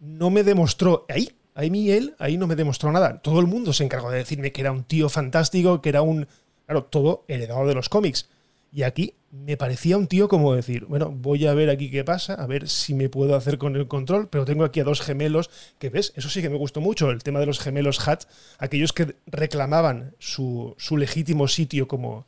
no 0.00 0.30
me 0.30 0.42
demostró 0.42 1.06
ahí, 1.08 1.30
a 1.54 1.62
mí 1.62 1.90
él, 1.90 2.14
ahí 2.18 2.36
no 2.36 2.46
me 2.46 2.56
demostró 2.56 2.92
nada. 2.92 3.18
Todo 3.18 3.40
el 3.40 3.46
mundo 3.46 3.72
se 3.72 3.84
encargó 3.84 4.10
de 4.10 4.18
decirme 4.18 4.52
que 4.52 4.60
era 4.60 4.72
un 4.72 4.84
tío 4.84 5.08
fantástico, 5.08 5.82
que 5.82 5.88
era 5.88 6.02
un. 6.02 6.26
Claro, 6.66 6.84
todo 6.84 7.24
heredado 7.28 7.66
de 7.66 7.74
los 7.74 7.88
cómics. 7.88 8.28
Y 8.72 8.82
aquí 8.84 9.14
me 9.32 9.56
parecía 9.56 9.96
un 9.96 10.06
tío 10.06 10.28
como 10.28 10.54
decir, 10.54 10.84
bueno, 10.86 11.10
voy 11.10 11.46
a 11.46 11.54
ver 11.54 11.70
aquí 11.70 11.90
qué 11.90 12.04
pasa, 12.04 12.34
a 12.34 12.46
ver 12.46 12.68
si 12.68 12.94
me 12.94 13.08
puedo 13.08 13.34
hacer 13.34 13.58
con 13.58 13.74
el 13.74 13.88
control, 13.88 14.28
pero 14.28 14.44
tengo 14.44 14.64
aquí 14.64 14.78
a 14.80 14.84
dos 14.84 15.00
gemelos 15.00 15.50
que 15.78 15.88
ves, 15.90 16.12
eso 16.16 16.28
sí 16.28 16.40
que 16.40 16.50
me 16.50 16.56
gustó 16.56 16.80
mucho, 16.80 17.10
el 17.10 17.22
tema 17.22 17.40
de 17.40 17.46
los 17.46 17.58
gemelos 17.58 18.06
Hat, 18.06 18.24
aquellos 18.58 18.92
que 18.92 19.16
reclamaban 19.26 20.14
su, 20.18 20.74
su 20.78 20.96
legítimo 20.96 21.48
sitio 21.48 21.88
como, 21.88 22.26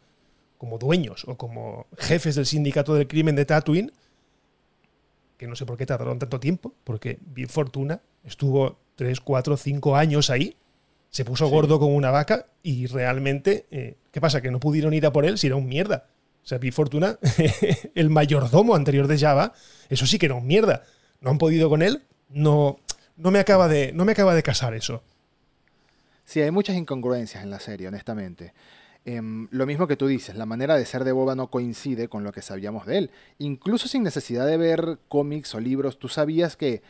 como 0.58 0.78
dueños 0.78 1.24
o 1.28 1.36
como 1.36 1.86
jefes 1.96 2.34
del 2.34 2.46
sindicato 2.46 2.94
del 2.94 3.06
crimen 3.06 3.36
de 3.36 3.44
Tatooine, 3.44 3.92
que 5.36 5.46
no 5.46 5.56
sé 5.56 5.66
por 5.66 5.76
qué 5.76 5.86
tardaron 5.86 6.18
tanto 6.18 6.40
tiempo, 6.40 6.72
porque 6.84 7.18
bien 7.34 7.48
Fortuna 7.48 8.00
estuvo 8.24 8.78
3, 8.96 9.20
4, 9.20 9.56
5 9.56 9.96
años 9.96 10.30
ahí, 10.30 10.56
se 11.10 11.24
puso 11.24 11.46
Sí. 11.46 11.52
gordo 11.52 11.78
como 11.78 11.94
una 11.94 12.10
vaca 12.10 12.46
y 12.62 12.86
realmente, 12.86 13.66
eh, 13.70 13.96
¿qué 14.12 14.20
pasa? 14.20 14.40
Que 14.40 14.50
no 14.50 14.60
pudieron 14.60 14.94
ir 14.94 15.04
a 15.06 15.12
por 15.12 15.24
él 15.24 15.36
si 15.38 15.46
era 15.48 15.56
un 15.56 15.66
mierda. 15.66 16.06
O 16.42 16.46
sea, 16.46 16.58
Big 16.58 16.72
Fortuna, 16.72 17.18
el 17.94 18.10
mayordomo 18.10 18.74
anterior 18.74 19.06
de 19.06 19.18
Java, 19.18 19.52
eso 19.88 20.06
sí 20.06 20.18
que 20.18 20.26
era 20.26 20.34
un 20.34 20.46
mierda. 20.46 20.82
No 21.20 21.30
han 21.30 21.38
podido 21.38 21.68
con 21.68 21.82
él, 21.82 22.02
no, 22.30 22.80
no, 23.16 23.30
me, 23.30 23.38
acaba 23.38 23.68
de, 23.68 23.92
no 23.92 24.04
me 24.04 24.12
acaba 24.12 24.34
de 24.34 24.42
casar 24.42 24.74
eso. 24.74 25.02
Sí, 26.24 26.40
hay 26.40 26.50
muchas 26.50 26.76
incongruencias 26.76 27.44
en 27.44 27.50
la 27.50 27.60
serie, 27.60 27.88
honestamente. 27.88 28.54
Em, 29.04 29.48
lo 29.50 29.66
mismo 29.66 29.86
que 29.86 29.96
tú 29.96 30.06
dices, 30.06 30.36
la 30.36 30.46
manera 30.46 30.76
de 30.76 30.84
ser 30.84 31.04
de 31.04 31.12
Boba 31.12 31.34
no 31.34 31.48
coincide 31.48 32.08
con 32.08 32.22
lo 32.24 32.32
que 32.32 32.42
sabíamos 32.42 32.86
de 32.86 32.98
él. 32.98 33.10
Incluso 33.38 33.88
sin 33.88 34.02
necesidad 34.02 34.46
de 34.46 34.56
ver 34.56 34.98
cómics 35.08 35.54
o 35.54 35.60
libros, 35.60 35.98
tú 35.98 36.08
sabías 36.08 36.56
que 36.56 36.82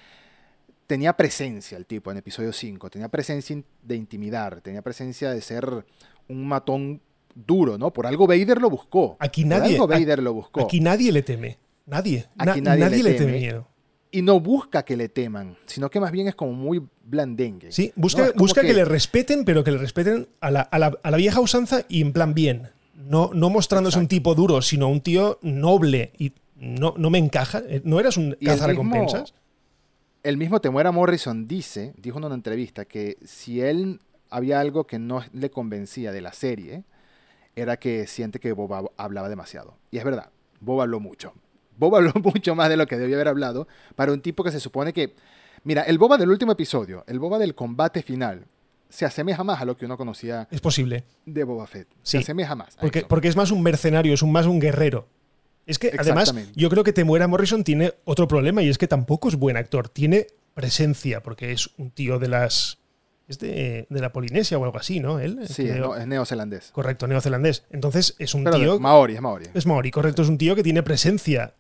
tenía 0.87 1.15
presencia 1.15 1.79
el 1.79 1.87
tipo 1.87 2.11
en 2.11 2.19
episodio 2.19 2.53
5, 2.53 2.91
tenía 2.91 3.09
presencia 3.09 3.63
de 3.83 3.97
intimidar, 3.97 4.61
tenía 4.61 4.83
presencia 4.83 5.31
de 5.31 5.41
ser 5.41 5.87
un 6.29 6.47
matón 6.47 7.01
duro, 7.35 7.79
¿no? 7.79 7.93
Por 7.93 8.07
algo 8.07 8.27
Vader 8.27 8.61
lo 8.61 8.71
buscó. 8.71 9.17
Aquí 9.19 9.43
Por 9.43 9.51
nadie, 9.51 9.75
algo 9.75 9.87
Vader 9.89 10.23
lo 10.23 10.33
buscó. 10.35 10.61
aquí 10.61 10.81
nadie 10.81 11.13
le 11.13 11.23
teme. 11.23 11.59
Nadie. 11.87 12.27
Aquí 12.39 12.61
Na- 12.61 12.71
nadie 12.77 12.85
nadie, 12.85 13.03
le 13.03 13.11
le 13.13 13.19
teme 13.19 13.33
miedo. 13.39 13.69
Y 14.11 14.23
no 14.23 14.41
busca 14.41 14.85
que 14.85 14.97
le 14.97 15.09
teman, 15.09 15.57
sino 15.67 15.89
que 15.91 15.99
más 15.99 16.13
bien 16.13 16.29
es 16.29 16.35
como 16.35 16.53
muy 16.53 16.83
blandengue. 17.05 17.73
Sí, 17.73 17.93
busca, 17.97 18.31
busca 18.37 18.61
que... 18.61 18.75
le 18.75 18.85
respeten, 18.85 19.45
pero 19.45 19.65
que 19.65 19.71
le 19.73 19.79
respeten 19.79 20.29
a 20.41 20.51
la, 20.51 20.61
a 20.61 20.79
la- 20.79 20.99
a 21.03 21.11
la 21.11 21.17
vieja 21.17 21.41
usanza 21.41 21.85
y 21.89 22.03
en 22.03 22.13
plan 22.13 22.35
bien. 22.35 22.69
No, 22.95 23.31
no 23.35 23.49
mostrándose 23.51 23.99
un 23.99 24.07
tipo 24.09 24.35
duro, 24.35 24.61
sino 24.63 24.89
un 24.89 25.01
tío 25.01 25.39
noble. 25.43 26.13
Y 26.19 26.33
no, 26.57 26.95
no 26.97 27.11
me 27.11 27.19
encaja. 27.19 27.63
Eh, 27.67 27.81
¿No 27.85 27.99
eras 27.99 28.17
un 28.17 28.37
cazarrecompensas? 28.45 29.35
El 30.23 30.37
mismo 30.37 30.61
Temuera 30.61 30.93
Morrison 30.93 31.49
dice, 31.49 31.95
dijo 31.97 32.19
en 32.19 32.25
una 32.27 32.35
entrevista, 32.37 32.85
que 32.85 33.17
si 33.25 33.61
él 33.61 33.99
había 34.31 34.61
algo 34.61 34.87
que 34.87 34.99
no 35.01 35.23
le 35.33 35.51
convencía 35.51 36.13
de 36.13 36.21
la 36.21 36.33
serie, 36.33 36.85
era 37.57 37.79
que 37.79 38.07
siente 38.07 38.41
que 38.41 38.53
Boba 38.53 38.83
hablaba 38.97 39.29
demasiado. 39.29 39.77
Y 39.91 39.99
es 39.99 40.05
verdad, 40.05 40.31
Boba 40.61 40.85
habló 40.85 41.01
mucho. 41.01 41.35
Boba 41.77 41.99
habló 42.01 42.13
mucho 42.23 42.55
más 42.55 42.69
de 42.69 42.77
lo 42.77 42.87
que 42.87 42.99
debía 42.99 43.17
haber 43.17 43.29
hablado 43.29 43.69
para 43.95 44.13
un 44.13 44.21
tipo 44.21 44.45
que 44.45 44.53
se 44.53 44.61
supone 44.61 44.93
que... 44.93 45.15
Mira, 45.65 45.83
el 45.83 45.99
Boba 45.99 46.19
del 46.19 46.31
último 46.31 46.53
episodio, 46.53 47.05
el 47.07 47.21
Boba 47.21 47.39
del 47.39 47.55
combate 47.55 48.03
final, 48.03 48.47
se 48.89 49.05
asemeja 49.05 49.43
más 49.45 49.61
a 49.61 49.65
lo 49.65 49.77
que 49.77 49.85
uno 49.87 49.97
conocía 49.97 50.49
Es 50.51 50.61
posible. 50.61 51.05
de 51.25 51.45
Boba 51.45 51.67
Fett. 51.67 51.89
Sí. 52.03 52.19
Se 52.19 52.19
asemeja 52.19 52.55
más. 52.55 52.77
Porque, 52.81 53.03
porque 53.09 53.29
es 53.29 53.37
más 53.37 53.51
un 53.51 53.63
mercenario, 53.63 54.13
es 54.13 54.23
un, 54.23 54.33
más 54.33 54.47
un 54.47 54.61
guerrero. 54.61 55.09
Es 55.67 55.79
que 55.79 55.93
además 55.97 56.35
yo 56.55 56.69
creo 56.69 56.85
que 56.85 56.93
Temuera 56.93 57.29
Morrison 57.29 57.65
tiene 57.65 57.95
otro 58.05 58.27
problema 58.29 58.63
y 58.63 58.69
es 58.69 58.79
que 58.79 58.89
tampoco 58.89 59.29
es 59.29 59.37
buen 59.37 59.57
actor. 59.57 59.89
Tiene 59.89 60.27
presencia 60.55 61.23
porque 61.23 61.53
es 61.53 61.71
un 61.79 61.91
tío 61.91 62.19
de 62.19 62.29
las... 62.29 62.79
Es 63.29 63.39
de, 63.39 63.87
de 63.89 64.01
la 64.01 64.13
Polinesia 64.13 64.59
o 64.59 64.65
algo 64.65 64.77
así, 64.79 65.01
¿no? 65.01 65.19
Él, 65.21 65.47
Sí, 65.49 65.65
no, 65.65 65.97
es 65.97 66.07
neozelandés. 66.07 66.71
Correcto, 66.73 67.07
neozelandés. 67.07 67.65
Entonces 67.71 68.15
es 68.19 68.35
un 68.35 68.45
Pero 68.45 68.57
tío... 68.59 68.81
Maori, 68.81 69.15
es 69.15 69.21
Maori. 69.21 69.47
Es 69.55 69.65
Maori, 69.67 69.91
correcto, 69.91 70.23
es 70.23 70.29
un 70.29 70.39
tío 70.39 70.55
que 70.57 70.63
tiene 70.63 70.83
presencia. 70.83 71.55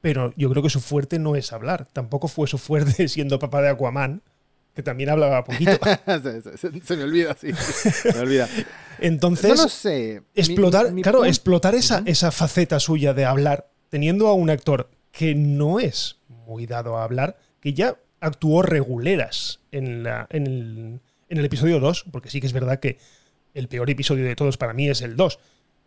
Pero 0.00 0.32
yo 0.36 0.48
creo 0.50 0.62
que 0.62 0.70
su 0.70 0.80
fuerte 0.80 1.18
no 1.18 1.34
es 1.34 1.52
hablar. 1.52 1.88
Tampoco 1.92 2.28
fue 2.28 2.46
su 2.46 2.58
fuerte 2.58 3.08
siendo 3.08 3.38
papá 3.38 3.62
de 3.62 3.70
Aquaman, 3.70 4.22
que 4.74 4.82
también 4.82 5.08
hablaba 5.10 5.42
poquito. 5.44 5.72
se, 6.06 6.42
se- 6.42 6.56
se- 6.58 6.80
se 6.80 6.96
me 6.96 7.02
olvida, 7.04 7.34
sí. 7.40 7.52
Se 7.52 8.12
me 8.12 8.20
olvida. 8.20 8.48
Entonces, 9.00 9.56
no 9.56 9.62
lo 9.62 9.68
sé. 9.68 10.22
Mi- 10.36 10.40
explotar, 10.42 10.92
mi 10.92 11.02
claro, 11.02 11.18
punto- 11.18 11.28
explotar 11.30 11.74
esa, 11.74 12.02
esa 12.04 12.30
faceta 12.30 12.78
suya 12.78 13.12
de 13.14 13.24
hablar, 13.24 13.70
teniendo 13.88 14.28
a 14.28 14.34
un 14.34 14.50
actor 14.50 14.88
que 15.10 15.34
no 15.34 15.80
es 15.80 16.18
muy 16.28 16.66
dado 16.66 16.96
a 16.98 17.02
hablar, 17.04 17.36
que 17.60 17.72
ya 17.74 17.96
actuó 18.20 18.62
reguleras 18.62 19.60
en, 19.72 20.02
la, 20.02 20.26
en, 20.30 20.46
el, 20.46 21.00
en 21.28 21.38
el 21.38 21.44
episodio 21.44 21.80
2, 21.80 22.06
porque 22.10 22.30
sí 22.30 22.40
que 22.40 22.46
es 22.46 22.52
verdad 22.52 22.80
que 22.80 22.98
el 23.54 23.68
peor 23.68 23.90
episodio 23.90 24.24
de 24.24 24.36
todos 24.36 24.56
para 24.56 24.72
mí 24.74 24.88
es 24.88 25.02
el 25.02 25.16
2, 25.16 25.38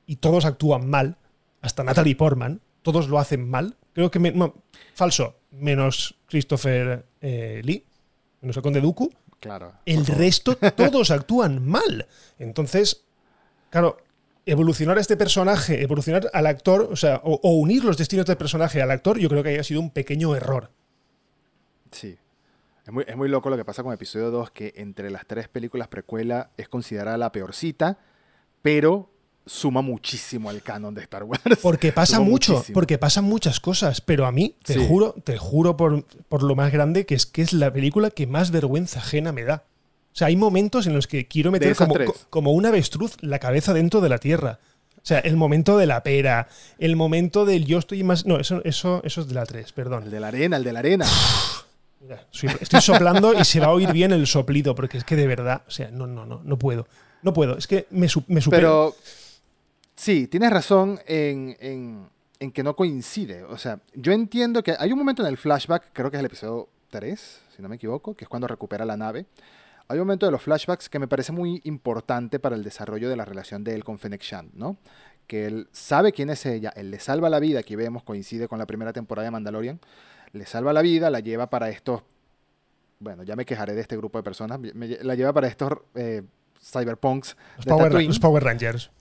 y 0.08 0.16
todos 0.18 0.46
actúan 0.46 0.90
mal, 0.90 1.18
hasta 1.62 1.84
Natalie 1.84 2.16
Portman, 2.16 2.62
todos 2.82 3.08
lo 3.08 3.20
hacen 3.20 3.48
mal. 3.48 3.76
Creo 3.94 4.10
que, 4.10 4.20
me- 4.20 4.32
no, 4.32 4.56
falso, 4.96 5.36
menos 5.52 6.16
Christopher 6.28 7.06
eh, 7.22 7.62
Lee, 7.64 7.86
menos 8.42 8.56
el 8.58 8.64
Conde 8.64 8.82
Dooku, 8.82 9.12
Claro. 9.40 9.74
el 9.86 10.06
resto 10.06 10.56
todos 10.76 11.12
actúan 11.12 11.66
mal. 11.66 12.08
Entonces, 12.40 13.04
claro, 13.70 13.98
evolucionar 14.46 14.98
a 14.98 15.02
este 15.02 15.18
personaje, 15.18 15.82
evolucionar 15.84 16.30
al 16.34 16.48
actor, 16.48 16.90
o 16.92 16.96
sea, 16.96 17.22
o, 17.24 17.40
o 17.44 17.52
unir 17.56 17.84
los 17.84 17.98
destinos 17.98 18.26
del 18.26 18.38
personaje 18.38 18.82
al 18.82 18.92
actor, 18.92 19.20
yo 19.20 19.30
creo 19.30 19.44
que 19.44 19.50
haya 19.50 19.64
sido 19.64 19.82
un 19.82 19.92
pequeño 19.92 20.36
error. 20.36 20.72
Sí. 21.92 22.18
Es 22.86 22.92
muy, 22.92 23.04
es 23.08 23.16
muy 23.16 23.30
loco 23.30 23.50
lo 23.50 23.58
que 23.58 23.66
pasa 23.66 23.84
con 23.84 23.94
episodio 23.94 24.32
2, 24.32 24.52
que 24.52 24.74
entre 24.78 25.12
las 25.12 25.26
tres 25.28 25.48
películas 25.48 25.88
precuela 25.88 26.50
es 26.58 26.68
considerada 26.68 27.18
la 27.18 27.32
peorcita, 27.32 28.00
pero 28.62 29.10
suma 29.46 29.82
muchísimo 29.82 30.50
al 30.50 30.62
canon 30.62 30.94
de 30.94 31.02
Star 31.02 31.24
Wars. 31.24 31.42
Porque 31.62 31.92
pasa 31.94 32.18
Suma 32.18 32.30
mucho, 32.30 32.54
muchísimo. 32.54 32.74
porque 32.74 32.98
pasan 32.98 33.24
muchas 33.26 33.60
cosas, 33.60 34.02
pero 34.02 34.26
a 34.26 34.32
mí, 34.32 34.56
te 34.64 34.74
Sí. 34.76 34.86
juro, 34.88 35.14
te 35.24 35.38
juro 35.38 35.78
por, 35.78 36.06
por 36.30 36.44
lo 36.44 36.56
más 36.56 36.72
grande, 36.72 37.06
que 37.06 37.16
es 37.16 37.26
que 37.26 37.42
es 37.42 37.54
la 37.54 37.72
película 37.72 38.10
que 38.10 38.28
más 38.28 38.52
vergüenza 38.52 39.00
ajena 39.00 39.32
me 39.32 39.44
da. 39.44 39.64
O 40.14 40.16
sea, 40.16 40.28
hay 40.28 40.36
momentos 40.36 40.88
en 40.88 40.94
los 40.94 41.08
que 41.08 41.28
quiero 41.28 41.52
meter 41.52 41.76
como, 41.76 41.94
co- 41.96 42.16
como 42.30 42.52
un 42.52 42.66
avestruz 42.66 43.16
la 43.22 43.40
cabeza 43.40 43.74
dentro 43.74 44.02
de 44.02 44.10
la 44.10 44.18
tierra. 44.18 44.60
O 44.98 45.06
sea, 45.06 45.20
el 45.20 45.36
momento 45.38 45.78
de 45.78 45.86
la 45.88 46.04
pera, 46.04 46.48
el 46.78 46.96
momento 46.96 47.46
del 47.46 47.66
yo 47.66 47.80
estoy 47.80 48.04
más... 48.04 48.26
No, 48.26 48.38
eso, 48.40 48.62
eso, 48.66 49.02
eso 49.04 49.22
es 49.22 49.28
de 49.28 49.34
la 49.34 49.46
3, 49.46 49.72
perdón. 49.72 50.04
El 50.04 50.12
de 50.12 50.20
la 50.20 50.28
arena, 50.28 50.58
el 50.58 50.64
de 50.64 50.74
la 50.74 50.80
arena. 50.80 51.06
Mira, 52.02 52.28
estoy 52.60 52.82
soplando 52.82 53.34
y 53.40 53.44
se 53.46 53.60
va 53.60 53.68
a 53.68 53.72
oír 53.72 53.92
bien 53.94 54.12
el 54.12 54.26
soplido, 54.28 54.74
porque 54.76 54.98
es 54.98 55.04
que 55.04 55.16
de 55.16 55.28
verdad, 55.28 55.62
o 55.68 55.72
sea, 55.72 55.92
no, 55.92 56.08
no, 56.08 56.26
no, 56.26 56.42
no 56.44 56.58
puedo. 56.58 56.88
No 57.22 57.34
puedo, 57.34 57.58
es 57.58 57.68
que 57.68 57.86
me, 57.92 58.08
me 58.28 58.42
supera. 58.42 58.62
Pero 58.62 58.96
sí, 59.96 60.28
tienes 60.28 60.50
razón 60.52 61.00
en, 61.08 61.56
en- 61.60 62.10
en 62.40 62.52
que 62.52 62.64
no 62.64 62.76
coincide. 62.76 63.44
O 63.44 63.58
sea, 63.58 63.80
yo 63.94 64.12
entiendo 64.14 64.64
que 64.64 64.76
hay 64.80 64.92
un 64.92 64.98
momento 64.98 65.22
en 65.22 65.28
el 65.28 65.38
flashback, 65.38 65.90
creo 65.94 66.10
que 66.10 66.18
es 66.18 66.20
el 66.22 66.26
episodio 66.26 66.70
3, 66.90 67.42
si 67.56 67.62
no 67.62 67.70
me 67.70 67.76
equivoco, 67.76 68.16
que 68.16 68.26
es 68.26 68.30
cuando 68.30 68.48
recupera 68.48 68.84
la 68.84 68.98
nave. 68.98 69.28
Hay 69.88 70.00
un 70.00 70.06
momento 70.08 70.26
de 70.26 70.32
los 70.32 70.42
flashbacks 70.42 70.90
que 70.90 70.98
me 70.98 71.08
parece 71.08 71.32
muy 71.32 71.62
importante 71.66 72.40
para 72.40 72.56
el 72.56 72.64
desarrollo 72.64 73.10
de 73.10 73.16
la 73.16 73.26
relación 73.26 73.64
de 73.64 73.76
él 73.76 73.84
con 73.84 74.00
Fennec 74.00 74.24
Shand, 74.24 74.54
¿no? 74.56 74.78
Que 75.28 75.46
él 75.46 75.68
sabe 75.72 76.14
quién 76.14 76.32
es 76.32 76.44
ella, 76.48 76.74
él 76.76 76.90
le 76.90 77.00
salva 77.00 77.30
la 77.30 77.40
vida, 77.40 77.60
aquí 77.60 77.76
vemos, 77.76 78.02
coincide 78.02 78.48
con 78.48 78.58
la 78.58 78.66
primera 78.66 78.92
temporada 78.94 79.26
de 79.26 79.32
Mandalorian, 79.32 79.80
le 80.34 80.46
salva 80.46 80.74
la 80.74 80.82
vida, 80.82 81.10
la 81.10 81.20
lleva 81.20 81.50
para 81.50 81.70
estos, 81.70 82.02
bueno, 83.00 83.24
ya 83.24 83.36
me 83.36 83.46
quejaré 83.46 83.74
de 83.74 83.82
este 83.82 83.98
grupo 83.98 84.18
de 84.20 84.24
personas, 84.24 84.60
me- 84.60 84.88
la 85.02 85.16
lleva 85.16 85.34
para 85.34 85.48
estos 85.48 85.72
eh, 85.96 86.22
cyberpunks 86.62 87.36
los, 87.58 87.66
de 87.66 87.70
Power, 87.70 87.84
Tatooine. 87.86 88.08
los 88.08 88.20
Power 88.20 88.44
Rangers. 88.44 88.92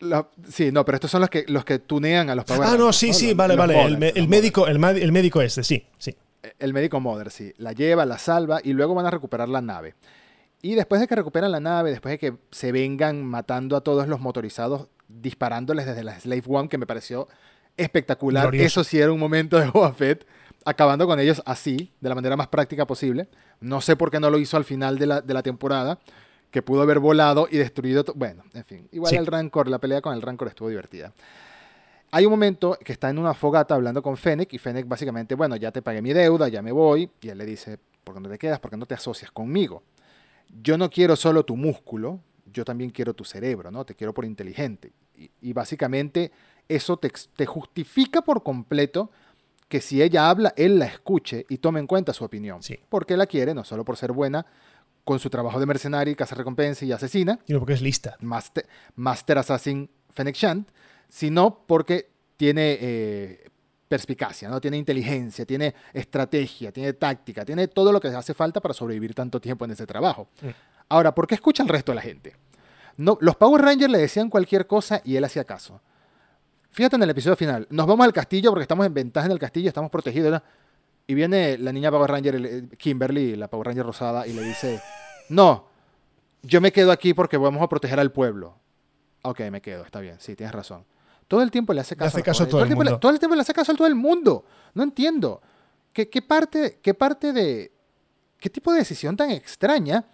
La- 0.00 0.28
sí, 0.48 0.70
no, 0.72 0.84
pero 0.84 0.96
estos 0.96 1.10
son 1.10 1.22
los 1.22 1.30
que, 1.30 1.44
los 1.48 1.64
que 1.64 1.78
tunean 1.78 2.28
a 2.30 2.34
los 2.34 2.44
Power 2.44 2.62
Ah, 2.62 2.70
no, 2.72 2.76
Rangers, 2.76 2.96
sí, 2.96 3.12
sí, 3.14 3.28
Los- 3.28 3.36
vale, 3.36 3.56
los 3.56 3.66
vale. 3.66 3.82
el, 4.14 4.28
médico, 4.28 4.66
el, 4.66 4.78
médico 4.78 5.40
este, 5.42 5.64
sí, 5.64 5.86
sí. 5.98 6.14
El 6.60 6.72
médico 6.74 7.00
Mother, 7.00 7.30
sí. 7.30 7.52
La 7.56 7.72
lleva, 7.72 8.04
la 8.06 8.18
salva 8.18 8.60
y 8.62 8.72
luego 8.72 8.94
van 8.94 9.06
a 9.06 9.10
recuperar 9.10 9.48
la 9.48 9.60
nave. 9.60 9.94
Y 10.62 10.74
después 10.74 11.00
de 11.00 11.08
que 11.08 11.16
recuperan 11.16 11.50
la 11.50 11.60
nave, 11.60 11.90
después 11.90 12.12
de 12.12 12.18
que 12.18 12.34
se 12.50 12.70
vengan 12.72 13.24
matando 13.24 13.76
a 13.76 13.80
todos 13.80 14.06
los 14.06 14.20
motorizados, 14.20 14.88
disparándoles 15.08 15.86
desde 15.86 16.04
la 16.04 16.18
Slave 16.20 16.42
One, 16.46 16.68
que 16.68 16.78
me 16.78 16.86
pareció 16.86 17.26
espectacular. 17.76 18.44
Glorioso. 18.44 18.66
Eso 18.66 18.84
sí 18.84 18.98
era 18.98 19.12
un 19.12 19.18
momento 19.18 19.58
de 19.58 19.66
Boba 19.70 19.92
Fett, 19.92 20.26
acabando 20.66 21.06
con 21.06 21.18
ellos 21.18 21.42
así, 21.46 21.92
de 22.00 22.08
la 22.08 22.14
manera 22.14 22.36
más 22.36 22.48
práctica 22.48 22.86
posible. 22.86 23.28
No 23.60 23.80
sé 23.80 23.96
por 23.96 24.10
qué 24.10 24.20
no 24.20 24.28
lo 24.30 24.38
hizo 24.38 24.56
al 24.58 24.64
final 24.64 24.98
de 24.98 25.06
la, 25.06 25.20
de 25.22 25.32
la 25.32 25.42
temporada, 25.42 25.98
que 26.50 26.60
pudo 26.62 26.82
haber 26.82 26.98
volado 26.98 27.48
y 27.50 27.56
destruido. 27.56 28.04
Bueno, 28.14 28.42
en 28.52 28.64
fin. 28.64 28.88
Igual 28.92 29.10
Sí. 29.10 29.16
el 29.16 29.26
Rancor, 29.26 29.68
la 29.68 29.78
pelea 29.78 30.00
con 30.02 30.12
el 30.14 30.22
Rancor 30.22 30.48
estuvo 30.48 30.68
divertida. 30.68 31.12
Hay 32.10 32.24
un 32.24 32.30
momento 32.30 32.78
que 32.84 32.92
está 32.92 33.10
en 33.10 33.18
una 33.18 33.34
fogata 33.34 33.74
hablando 33.74 34.02
con 34.02 34.16
Fennec 34.16 34.52
y 34.52 34.58
Fennec 34.58 34.86
básicamente, 34.86 35.34
bueno, 35.34 35.56
ya 35.56 35.72
te 35.72 35.82
pagué 35.82 36.02
mi 36.02 36.12
deuda, 36.12 36.48
ya 36.48 36.62
me 36.62 36.72
voy. 36.72 37.10
Y 37.20 37.28
él 37.28 37.38
le 37.38 37.46
dice, 37.46 37.78
¿por 38.04 38.14
qué 38.14 38.20
no 38.20 38.28
te 38.28 38.38
quedas? 38.38 38.60
¿Por 38.60 38.70
qué 38.70 38.76
no 38.76 38.86
te 38.86 38.94
asocias 38.94 39.30
conmigo? 39.30 39.82
Yo 40.62 40.78
no 40.78 40.88
quiero 40.90 41.16
solo 41.16 41.44
tu 41.44 41.56
músculo, 41.56 42.20
yo 42.52 42.64
también 42.64 42.90
quiero 42.90 43.12
tu 43.14 43.24
cerebro, 43.24 43.70
¿no? 43.70 43.84
Te 43.84 43.94
quiero 43.94 44.14
por 44.14 44.24
inteligente. 44.24 44.92
Y, 45.16 45.30
y 45.40 45.52
básicamente 45.52 46.30
eso 46.68 46.96
te 46.96 47.46
justifica 47.46 48.22
por 48.22 48.42
completo 48.42 49.10
que 49.68 49.80
si 49.80 50.02
ella 50.02 50.30
habla, 50.30 50.52
él 50.56 50.78
la 50.78 50.86
escuche 50.86 51.44
y 51.48 51.58
tome 51.58 51.80
en 51.80 51.86
cuenta 51.86 52.12
su 52.12 52.24
opinión. 52.24 52.62
Sí. 52.62 52.78
Porque 52.88 53.16
la 53.16 53.26
quiere, 53.26 53.54
no 53.54 53.64
solo 53.64 53.84
por 53.84 53.96
ser 53.96 54.12
buena 54.12 54.46
con 55.04 55.20
su 55.20 55.30
trabajo 55.30 55.60
de 55.60 55.66
mercenaria, 55.66 56.12
y 56.12 56.34
recompensa 56.34 56.84
y 56.84 56.90
asesina, 56.90 57.38
Sino 57.46 57.60
porque 57.60 57.74
es 57.74 57.80
lista. 57.80 58.16
Master, 58.20 58.66
Master 58.96 59.38
Assassin 59.38 59.88
Fennec 60.10 60.34
Shand, 60.34 60.66
sino 61.08 61.62
porque 61.64 62.10
tiene 62.36 62.76
eh, 62.80 63.48
perspicacia, 63.86 64.48
¿no? 64.48 64.60
tiene 64.60 64.76
inteligencia, 64.76 65.46
tiene 65.46 65.74
estrategia, 65.92 66.72
tiene 66.72 66.92
táctica, 66.94 67.44
tiene 67.44 67.68
todo 67.68 67.92
lo 67.92 68.00
que 68.00 68.08
hace 68.08 68.34
falta 68.34 68.60
para 68.60 68.74
sobrevivir 68.74 69.14
tanto 69.14 69.40
tiempo 69.40 69.64
en 69.64 69.70
ese 69.70 69.86
trabajo. 69.86 70.28
Mm. 70.42 70.48
Ahora, 70.88 71.14
¿por 71.14 71.26
qué 71.26 71.36
escucha 71.36 71.62
al 71.62 71.68
resto 71.68 71.92
de 71.92 71.96
la 71.96 72.02
gente? 72.02 72.34
No, 72.96 73.16
los 73.20 73.36
Power 73.36 73.62
Rangers 73.62 73.92
le 73.92 73.98
decían 73.98 74.28
cualquier 74.28 74.66
cosa 74.66 75.02
y 75.04 75.16
él 75.16 75.24
hacía 75.24 75.44
caso. 75.44 75.80
Fíjate 76.76 76.96
en 76.96 77.02
el 77.04 77.10
episodio 77.10 77.36
final. 77.36 77.66
Nos 77.70 77.86
vamos 77.86 78.04
al 78.04 78.12
castillo 78.12 78.50
porque 78.50 78.62
estamos 78.62 78.84
en 78.84 78.92
ventaja 78.92 79.24
en 79.24 79.32
el 79.32 79.38
castillo, 79.38 79.68
estamos 79.68 79.90
protegidos. 79.90 80.30
¿no? 80.30 80.42
Y 81.06 81.14
viene 81.14 81.56
la 81.56 81.72
niña 81.72 81.90
Power 81.90 82.10
Ranger, 82.10 82.34
el- 82.34 82.68
Kimberly, 82.76 83.34
la 83.34 83.48
Power 83.48 83.68
Ranger 83.68 83.86
rosada, 83.86 84.26
y 84.26 84.34
le 84.34 84.42
dice, 84.42 84.78
no, 85.30 85.68
yo 86.42 86.60
me 86.60 86.72
quedo 86.72 86.92
aquí 86.92 87.14
porque 87.14 87.38
vamos 87.38 87.62
a 87.62 87.68
proteger 87.70 87.98
al 87.98 88.12
pueblo. 88.12 88.58
Ok, 89.22 89.40
me 89.50 89.62
quedo, 89.62 89.84
está 89.84 90.00
bien, 90.00 90.16
sí, 90.20 90.36
tienes 90.36 90.54
razón. 90.54 90.84
Todo 91.26 91.40
el 91.42 91.50
tiempo 91.50 91.72
le 91.72 91.80
hace 91.80 91.94
Le 91.94 92.00
caso, 92.00 92.08
hace 92.08 92.16
a 92.18 92.20
los 92.20 92.24
caso 92.26 92.42
a 92.44 92.46
Power 92.46 92.50
todo 92.50 92.62
el 92.64 92.68
le- 92.68 92.74
mundo. 92.74 92.98
todo 93.00 93.12
el 93.12 93.18
tiempo 93.18 93.34
le 93.34 93.40
hace 93.40 93.54
caso 93.54 93.72
a 93.72 93.74
todo 93.74 93.86
el 93.88 93.94
mundo. 93.94 94.44
No 94.74 94.82
entiendo. 94.82 95.40
¿Qué, 95.94 96.10
qué 96.10 96.20
parte, 96.20 96.78
¿Qué 96.82 96.92
parte 96.92 97.32
de... 97.32 97.72
¿Qué 98.38 98.50
tipo 98.50 98.70
de 98.70 98.80
decisión 98.80 99.16
tan 99.16 99.30
extraña? 99.30 100.04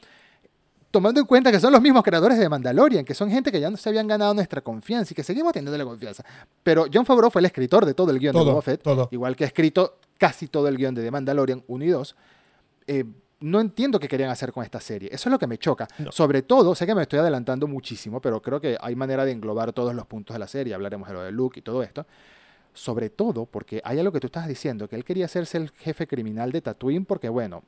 Tomando 0.93 1.21
en 1.21 1.27
cuenta 1.27 1.51
que 1.51 1.59
son 1.59 1.73
los 1.73 1.81
mismos 1.81 2.03
creadores 2.03 2.39
de 2.39 2.49
Mandalorian, 2.51 3.03
que 3.03 3.15
son 3.15 3.31
gente 3.31 3.51
que 3.51 3.59
ya 3.59 3.71
no 3.71 3.79
se 3.79 3.89
habían 3.89 4.07
ganado 4.07 4.35
nuestra 4.35 4.61
confianza 4.61 5.13
y 5.13 5.15
que 5.15 5.25
seguimos 5.25 5.55
teniéndole 5.55 5.85
confianza. 5.85 6.23
Pero 6.63 6.85
John 6.93 7.07
Favreau 7.07 7.31
fue 7.31 7.41
el 7.41 7.47
escritor 7.47 7.87
de 7.87 7.95
todo 7.95 8.11
el 8.11 8.19
guion 8.19 8.35
de 8.35 8.45
Boba 8.45 8.61
Fett, 8.61 8.83
todo. 8.83 9.09
igual 9.11 9.35
que 9.35 9.45
ha 9.45 9.47
escrito 9.47 9.97
casi 10.19 10.49
todo 10.49 10.69
el 10.69 10.77
guion 10.77 10.95
de 10.95 11.03
The 11.03 11.11
Mandalorian 11.11 11.65
1 11.67 11.85
y 11.85 11.89
2. 11.89 12.17
Eh, 12.89 13.05
no 13.41 13.61
entiendo 13.61 13.99
qué 13.99 14.07
querían 14.07 14.29
hacer 14.29 14.53
con 14.53 14.65
esta 14.65 14.81
serie. 14.83 15.09
Eso 15.11 15.31
es 15.31 15.33
lo 15.33 15.39
que 15.39 15.47
me 15.47 15.57
choca. 15.57 15.89
No. 15.99 16.13
Sobre 16.13 16.43
todo, 16.43 16.75
sé 16.75 16.87
que 16.87 16.95
me 16.95 17.01
estoy 17.01 17.21
adelantando 17.21 17.67
muchísimo, 17.67 18.21
pero 18.21 18.43
creo 18.43 18.61
que 18.61 18.77
hay 18.79 18.95
manera 18.95 19.25
de 19.25 19.33
englobar 19.33 19.73
todos 19.73 19.95
los 19.95 20.07
puntos 20.07 20.35
de 20.35 20.41
la 20.41 20.47
serie. 20.47 20.75
Hablaremos 20.75 21.09
de 21.09 21.15
lo 21.15 21.23
de 21.23 21.33
Luke 21.33 21.59
y 21.59 21.63
todo 21.63 21.83
esto. 21.83 22.07
Sobre 22.75 23.09
todo 23.09 23.47
porque 23.47 23.81
hay 23.83 23.99
algo 23.99 24.13
que 24.13 24.21
tú 24.21 24.27
estás 24.27 24.47
diciendo, 24.47 24.89
que 24.89 24.97
él 24.97 25.05
quería 25.05 25.25
hacerse 25.25 25.57
el 25.57 25.71
jefe 25.71 26.07
criminal 26.07 26.53
de 26.53 26.61
Tatooine 26.61 27.07
porque, 27.07 27.31
bueno, 27.31 27.63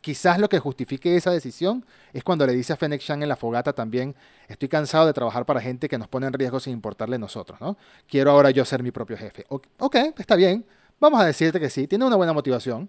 quizás 0.00 0.38
lo 0.38 0.48
que 0.48 0.58
justifique 0.58 1.16
esa 1.16 1.30
decisión 1.30 1.84
es 2.12 2.24
cuando 2.24 2.46
le 2.46 2.52
dice 2.54 2.72
a 2.72 2.76
Fennec 2.76 3.00
Shand 3.00 3.22
en 3.22 3.28
la 3.28 3.36
fogata 3.36 3.72
también, 3.72 4.14
estoy 4.48 4.68
cansado 4.68 5.06
de 5.06 5.12
trabajar 5.12 5.44
para 5.46 5.60
gente 5.60 5.88
que 5.88 5.98
nos 5.98 6.08
pone 6.08 6.26
en 6.26 6.32
riesgo 6.32 6.58
sin 6.60 6.72
importarle 6.72 7.16
a 7.16 7.18
nosotros, 7.18 7.60
¿no? 7.60 7.76
Quiero 8.08 8.30
ahora 8.32 8.50
yo 8.50 8.64
ser 8.64 8.82
mi 8.82 8.90
propio 8.90 9.16
jefe. 9.16 9.44
O- 9.48 9.60
Ok, 9.78 9.96
está 10.18 10.34
bien. 10.36 10.64
Vamos 11.00 11.20
a 11.20 11.24
decirte 11.24 11.58
que 11.60 11.70
sí, 11.70 11.86
tiene 11.86 12.04
una 12.04 12.16
buena 12.16 12.32
motivación. 12.32 12.88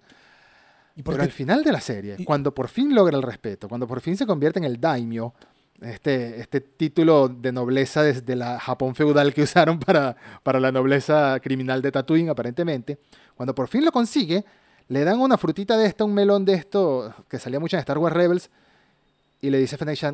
¿Y 0.95 1.01
Pero 1.03 1.17
qué? 1.17 1.23
al 1.23 1.31
final 1.31 1.63
de 1.63 1.71
la 1.71 1.81
serie, 1.81 2.15
y- 2.19 2.23
cuando 2.25 2.53
por 2.53 2.67
fin 2.67 2.93
logra 2.93 3.17
el 3.17 3.23
respeto, 3.23 3.67
cuando 3.67 3.87
por 3.87 3.99
fin 4.01 4.15
se 4.15 4.25
convierte 4.27 4.59
en 4.59 4.65
el 4.65 4.79
daimyo, 4.79 5.33
este, 5.81 6.39
este 6.39 6.61
título 6.61 7.27
de 7.27 7.51
nobleza 7.51 8.03
desde 8.03 8.35
la 8.35 8.59
Japón 8.59 8.93
feudal 8.95 9.33
que 9.33 9.41
usaron 9.43 9.79
para, 9.79 10.15
para 10.43 10.59
la 10.59 10.71
nobleza 10.71 11.39
criminal 11.41 11.81
de 11.81 11.91
Tatooine, 11.91 12.29
aparentemente, 12.29 12.99
cuando 13.35 13.53
por 13.55 13.67
fin 13.67 13.83
lo 13.83 13.91
consigue, 13.91 14.45
le 14.87 15.03
dan 15.03 15.19
una 15.19 15.37
frutita 15.37 15.77
de 15.77 15.85
esta, 15.87 16.03
un 16.03 16.13
melón 16.13 16.45
de 16.45 16.53
esto, 16.53 17.13
que 17.29 17.39
salía 17.39 17.59
mucho 17.59 17.75
en 17.77 17.79
Star 17.81 17.97
Wars 17.97 18.15
Rebels, 18.15 18.49
y 19.41 19.49
le 19.49 19.57
dice 19.59 19.75
Fennec 19.77 20.03
"Ah, 20.03 20.13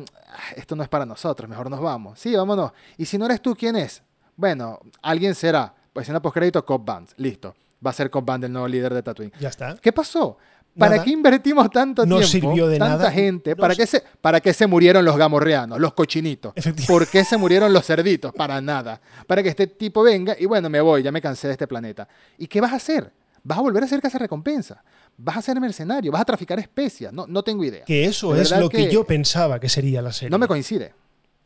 esto 0.56 0.74
no 0.74 0.82
es 0.82 0.88
para 0.88 1.06
nosotros, 1.06 1.48
mejor 1.48 1.70
nos 1.70 1.80
vamos. 1.80 2.18
Sí, 2.18 2.34
vámonos. 2.34 2.72
Y 2.96 3.04
si 3.06 3.16
no 3.18 3.26
eres 3.26 3.40
tú, 3.40 3.54
¿quién 3.54 3.76
es? 3.76 4.02
Bueno, 4.36 4.80
alguien 5.02 5.34
será. 5.34 5.72
Pues 5.92 6.04
escena 6.04 6.20
postcrédito, 6.20 6.64
Cobb 6.64 6.84
Vanth. 6.84 7.10
Listo. 7.16 7.54
Va 7.84 7.90
a 7.90 7.94
ser 7.94 8.10
Cobb 8.10 8.24
Vanth 8.24 8.44
el 8.44 8.52
nuevo 8.52 8.66
líder 8.68 8.92
de 8.94 9.02
Tatooine. 9.02 9.32
Ya 9.38 9.48
está. 9.48 9.76
¿Qué 9.80 9.92
pasó? 9.92 10.36
¿Para 10.78 10.92
Nada. 10.92 11.04
qué 11.04 11.10
invertimos 11.10 11.68
tanto 11.70 12.06
No 12.06 12.18
tiempo? 12.18 12.28
sirvió 12.30 12.68
de 12.68 12.78
tanta 12.78 12.96
nada. 12.96 13.10
gente. 13.10 13.50
No 13.50 13.56
¿Para, 13.60 13.74
qué 13.74 13.86
se, 13.86 14.02
¿Para 14.20 14.40
qué 14.40 14.52
se 14.54 14.66
murieron 14.68 15.04
los 15.04 15.16
gamorreanos, 15.16 15.78
los 15.80 15.92
cochinitos? 15.94 16.52
¿Por 16.86 17.08
qué 17.08 17.24
se 17.24 17.36
murieron 17.36 17.72
los 17.72 17.84
cerditos? 17.84 18.32
Para 18.32 18.60
nada. 18.60 19.00
Para 19.26 19.42
que 19.42 19.48
este 19.48 19.66
tipo 19.66 20.02
venga 20.02 20.36
y 20.38 20.46
bueno, 20.46 20.70
me 20.70 20.80
voy, 20.80 21.02
ya 21.02 21.10
me 21.10 21.20
cansé 21.20 21.48
de 21.48 21.52
este 21.54 21.66
planeta. 21.66 22.06
¿Y 22.38 22.46
qué 22.46 22.60
vas 22.60 22.72
a 22.72 22.76
hacer? 22.76 23.12
¿Vas 23.42 23.58
a 23.58 23.62
volver 23.62 23.82
a 23.82 23.86
hacer 23.86 24.00
casa 24.00 24.18
recompensa? 24.18 24.82
¿Vas 25.16 25.36
a 25.38 25.42
ser 25.42 25.60
mercenario? 25.60 26.12
¿Vas 26.12 26.22
a 26.22 26.24
traficar 26.24 26.58
especias? 26.58 27.12
No, 27.12 27.26
no 27.26 27.42
tengo 27.42 27.64
idea. 27.64 27.84
Que 27.84 28.04
eso 28.04 28.34
es 28.36 28.50
lo 28.50 28.68
que... 28.68 28.86
que- 28.88 28.92
yo 28.92 29.04
pensaba 29.04 29.58
que 29.60 29.68
sería 29.68 30.02
la 30.02 30.12
serie. 30.12 30.30
No 30.30 30.38
me 30.38 30.46
coincide. 30.46 30.92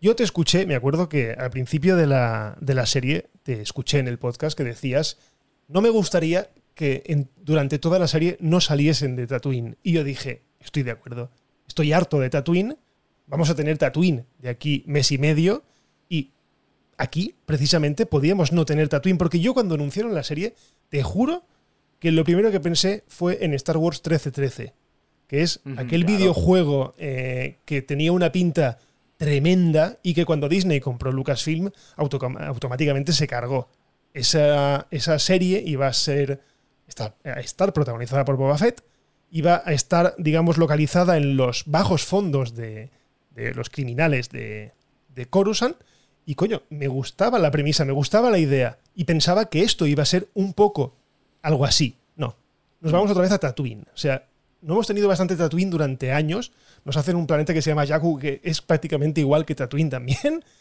Yo 0.00 0.14
te 0.16 0.22
escuché, 0.24 0.66
me 0.66 0.74
acuerdo 0.74 1.08
que 1.08 1.32
al 1.32 1.50
principio 1.50 1.96
de 1.96 2.06
la, 2.06 2.56
de 2.60 2.74
la 2.74 2.84
serie 2.86 3.30
te 3.42 3.60
escuché 3.62 3.98
en 3.98 4.08
el 4.08 4.18
podcast 4.18 4.56
que 4.56 4.64
decías, 4.64 5.18
no 5.68 5.80
me 5.80 5.88
gustaría 5.88 6.50
que 6.74 7.02
en- 7.06 7.30
durante 7.36 7.78
toda 7.78 7.98
la 7.98 8.08
serie 8.08 8.36
no 8.40 8.60
saliesen 8.60 9.16
de 9.16 9.26
Tatooine. 9.26 9.76
Y 9.82 9.92
yo 9.92 10.04
dije, 10.04 10.42
estoy 10.60 10.82
de 10.82 10.90
acuerdo, 10.90 11.30
estoy 11.66 11.92
harto 11.92 12.18
de 12.20 12.28
Tatooine, 12.30 12.76
vamos 13.26 13.48
a 13.50 13.54
tener 13.54 13.78
Tatooine 13.78 14.26
de 14.40 14.48
aquí 14.50 14.82
mes 14.86 15.10
y 15.12 15.18
medio 15.18 15.62
y 16.08 16.32
aquí 16.98 17.34
precisamente 17.46 18.04
podíamos 18.04 18.52
no 18.52 18.64
tener 18.66 18.88
Tatooine, 18.88 19.16
porque 19.18 19.40
yo 19.40 19.54
cuando 19.54 19.74
anunciaron 19.76 20.14
la 20.14 20.22
serie, 20.24 20.54
te 20.90 21.02
juro 21.02 21.44
que 22.04 22.12
lo 22.12 22.22
primero 22.22 22.50
que 22.50 22.60
pensé 22.60 23.02
fue 23.08 23.38
en 23.46 23.54
Star 23.54 23.78
Wars 23.78 23.96
1313, 23.96 24.74
que 25.26 25.40
es 25.40 25.60
aquel 25.78 26.04
claro. 26.04 26.18
videojuego 26.18 26.94
eh, 26.98 27.56
que 27.64 27.80
tenía 27.80 28.12
una 28.12 28.30
pinta 28.30 28.78
tremenda 29.16 29.98
y 30.02 30.12
que 30.12 30.26
cuando 30.26 30.50
Disney 30.50 30.80
compró 30.80 31.12
Lucasfilm 31.12 31.70
automáticamente 31.96 33.14
se 33.14 33.26
cargó. 33.26 33.70
Esa, 34.12 34.86
esa 34.90 35.18
serie 35.18 35.62
iba 35.64 35.86
a 35.86 35.94
ser 35.94 36.42
estar, 36.86 37.16
a 37.24 37.40
estar 37.40 37.72
protagonizada 37.72 38.26
por 38.26 38.36
Boba 38.36 38.58
Fett 38.58 38.84
iba 39.30 39.62
a 39.64 39.72
estar, 39.72 40.14
digamos, 40.18 40.58
localizada 40.58 41.16
en 41.16 41.38
los 41.38 41.62
bajos 41.64 42.04
fondos 42.04 42.54
de, 42.54 42.90
de 43.30 43.54
los 43.54 43.70
criminales 43.70 44.28
de, 44.28 44.72
de 45.08 45.24
Coruscant. 45.24 45.78
Y 46.26 46.34
coño, 46.34 46.64
me 46.68 46.86
gustaba 46.86 47.38
la 47.38 47.50
premisa, 47.50 47.86
me 47.86 47.92
gustaba 47.92 48.30
la 48.30 48.38
idea. 48.38 48.76
Y 48.94 49.04
pensaba 49.04 49.46
que 49.46 49.62
esto 49.62 49.86
iba 49.86 50.02
a 50.02 50.06
ser 50.06 50.28
un 50.34 50.52
poco 50.52 50.96
algo 51.44 51.64
así. 51.64 51.96
No. 52.16 52.36
Nos 52.80 52.92
vamos 52.92 53.10
otra 53.10 53.22
vez 53.22 53.30
a 53.30 53.38
Tatooine. 53.38 53.84
O 53.94 53.96
sea, 53.96 54.26
no 54.62 54.74
hemos 54.74 54.86
tenido 54.86 55.06
bastante 55.08 55.36
Tatooine 55.36 55.70
durante 55.70 56.10
años. 56.10 56.52
Nos 56.84 56.96
hacen 56.96 57.16
un 57.16 57.26
planeta 57.26 57.54
que 57.54 57.62
se 57.62 57.70
llama 57.70 57.86
Jakku, 57.86 58.18
que 58.18 58.40
es 58.42 58.62
prácticamente 58.62 59.20
igual 59.20 59.44
que 59.44 59.54
Tatooine 59.54 59.90
también. 59.90 60.44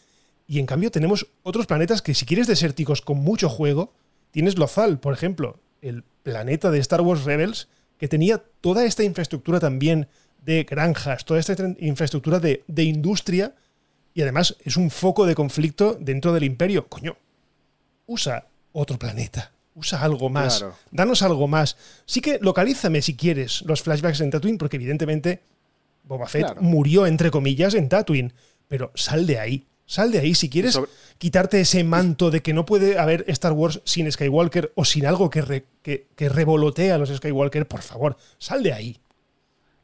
Y 0.46 0.58
en 0.58 0.66
cambio 0.66 0.90
tenemos 0.90 1.26
otros 1.42 1.66
planetas 1.66 2.02
que 2.02 2.12
si 2.12 2.26
quieres 2.26 2.46
desérticos 2.46 3.00
con 3.00 3.16
mucho 3.16 3.48
juego, 3.48 3.94
tienes 4.30 4.58
Lothal, 4.58 5.00
por 5.00 5.14
ejemplo, 5.14 5.58
el 5.80 6.04
planeta 6.22 6.70
de 6.70 6.80
Star 6.80 7.00
Wars 7.00 7.24
Rebels, 7.24 7.68
que 7.96 8.08
tenía 8.08 8.44
toda 8.60 8.84
esta 8.84 9.04
infraestructura 9.04 9.58
también 9.58 10.06
de 10.44 10.64
granjas, 10.64 11.24
toda 11.24 11.40
esta 11.40 11.56
infraestructura 11.78 12.40
de 12.40 12.82
industria, 12.82 13.54
y 14.12 14.20
además 14.20 14.58
es 14.66 14.76
un 14.76 14.90
foco 14.90 15.24
de 15.24 15.34
conflicto 15.34 15.96
dentro 15.98 16.34
del 16.34 16.44
imperio. 16.44 16.88
Coño, 16.88 17.16
usa 18.04 18.46
otro 18.72 18.98
planeta. 18.98 19.53
Usa 19.74 20.00
algo 20.02 20.28
más. 20.28 20.58
Claro. 20.58 20.74
Danos 20.90 21.22
algo 21.22 21.48
más. 21.48 21.76
Sí 22.06 22.20
que 22.20 22.38
localízame 22.40 23.02
si 23.02 23.16
quieres 23.16 23.62
los 23.62 23.82
flashbacks 23.82 24.20
en 24.20 24.30
Tatooine, 24.30 24.58
porque 24.58 24.76
evidentemente 24.76 25.42
Boba 26.04 26.28
Fett 26.28 26.44
Claro. 26.46 26.62
murió, 26.62 27.06
entre 27.06 27.30
comillas, 27.30 27.74
en 27.74 27.88
Tatooine. 27.88 28.32
Pero 28.68 28.92
sal 28.94 29.26
de 29.26 29.38
ahí. 29.38 29.66
Sal 29.86 30.10
de 30.12 30.18
ahí. 30.20 30.34
Si 30.34 30.48
quieres 30.48 30.72
sobre- 30.74 30.90
quitarte 31.18 31.60
ese 31.60 31.82
manto 31.84 32.30
de 32.30 32.40
que 32.40 32.54
no 32.54 32.64
puede 32.64 32.98
haber 32.98 33.24
Star 33.28 33.52
Wars 33.52 33.80
sin 33.84 34.10
Skywalker 34.10 34.72
o 34.76 34.84
sin 34.84 35.06
algo 35.06 35.28
que, 35.28 35.42
re- 35.42 35.64
que, 35.82 36.06
que 36.16 36.28
revolotea 36.28 36.94
a 36.94 36.98
los 36.98 37.10
Skywalker, 37.14 37.66
por 37.66 37.82
favor, 37.82 38.16
sal 38.38 38.62
de 38.62 38.72
ahí. 38.72 38.98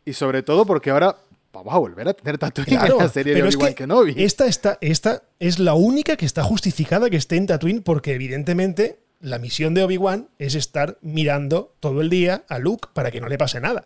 Y 0.05 0.13
sobre 0.15 0.43
todo 0.43 0.65
porque 0.65 0.91
ahora 0.91 1.17
vamos 1.53 1.75
a 1.75 1.79
volver 1.79 2.09
a 2.09 2.15
tener 2.15 2.39
Tatooine 2.39 2.69
Claro, 2.79 2.95
en 2.99 3.03
la 3.05 3.09
serie 3.11 3.35
de 3.35 3.49
es 3.49 3.57
que 3.57 3.75
Kenobi. 3.75 4.15
esta, 4.17 4.47
está, 4.47 4.79
esta 4.81 5.25
es 5.41 5.59
la 5.59 5.75
única 5.75 6.17
que 6.17 6.25
está 6.27 6.43
justificada 6.45 7.11
que 7.11 7.17
esté 7.17 7.37
en 7.37 7.47
Tatooine 7.47 7.83
porque 7.83 8.15
evidentemente 8.15 9.01
la 9.21 9.39
misión 9.39 9.75
de 9.75 9.83
Obi-Wan 9.83 10.29
es 10.39 10.55
estar 10.55 10.99
mirando 11.03 11.75
todo 11.81 12.01
el 12.01 12.11
día 12.11 12.45
a 12.49 12.59
Luke 12.59 12.89
para 12.93 13.11
que 13.11 13.21
no 13.21 13.29
le 13.29 13.39
pase 13.39 13.61
nada. 13.61 13.85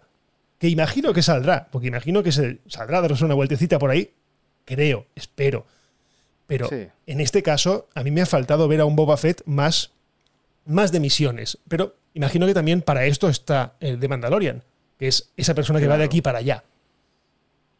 Que 0.58 0.68
imagino 0.68 1.12
que 1.12 1.22
saldrá, 1.22 1.68
porque 1.70 1.88
imagino 1.88 2.22
que 2.22 2.32
se 2.32 2.58
saldrá 2.68 2.98
a 2.98 3.02
darse 3.02 3.24
una 3.24 3.34
vueltecita 3.34 3.78
por 3.78 3.90
ahí. 3.90 4.12
Creo, 4.64 5.06
espero. 5.14 5.66
Pero 6.46 6.68
Sí. 6.68 6.86
en 7.06 7.20
este 7.20 7.42
caso, 7.42 7.88
a 7.94 8.02
mí 8.02 8.10
me 8.10 8.22
ha 8.22 8.26
faltado 8.26 8.68
ver 8.68 8.80
a 8.80 8.84
un 8.84 8.96
Boba 8.96 9.16
Fett 9.16 9.42
más, 9.46 9.90
más 10.66 10.92
de 10.92 11.00
misiones. 11.00 11.58
Pero 11.68 11.96
imagino 12.14 12.46
que 12.46 12.54
también 12.54 12.80
para 12.82 13.04
esto 13.06 13.28
está 13.28 13.74
el 13.80 13.98
de 13.98 14.08
Mandalorian, 14.08 14.62
que 14.98 15.08
es 15.08 15.30
esa 15.36 15.54
persona 15.54 15.80
que 15.80 15.88
va 15.88 15.98
de 15.98 16.04
aquí 16.04 16.22
para 16.22 16.38
allá. 16.38 16.62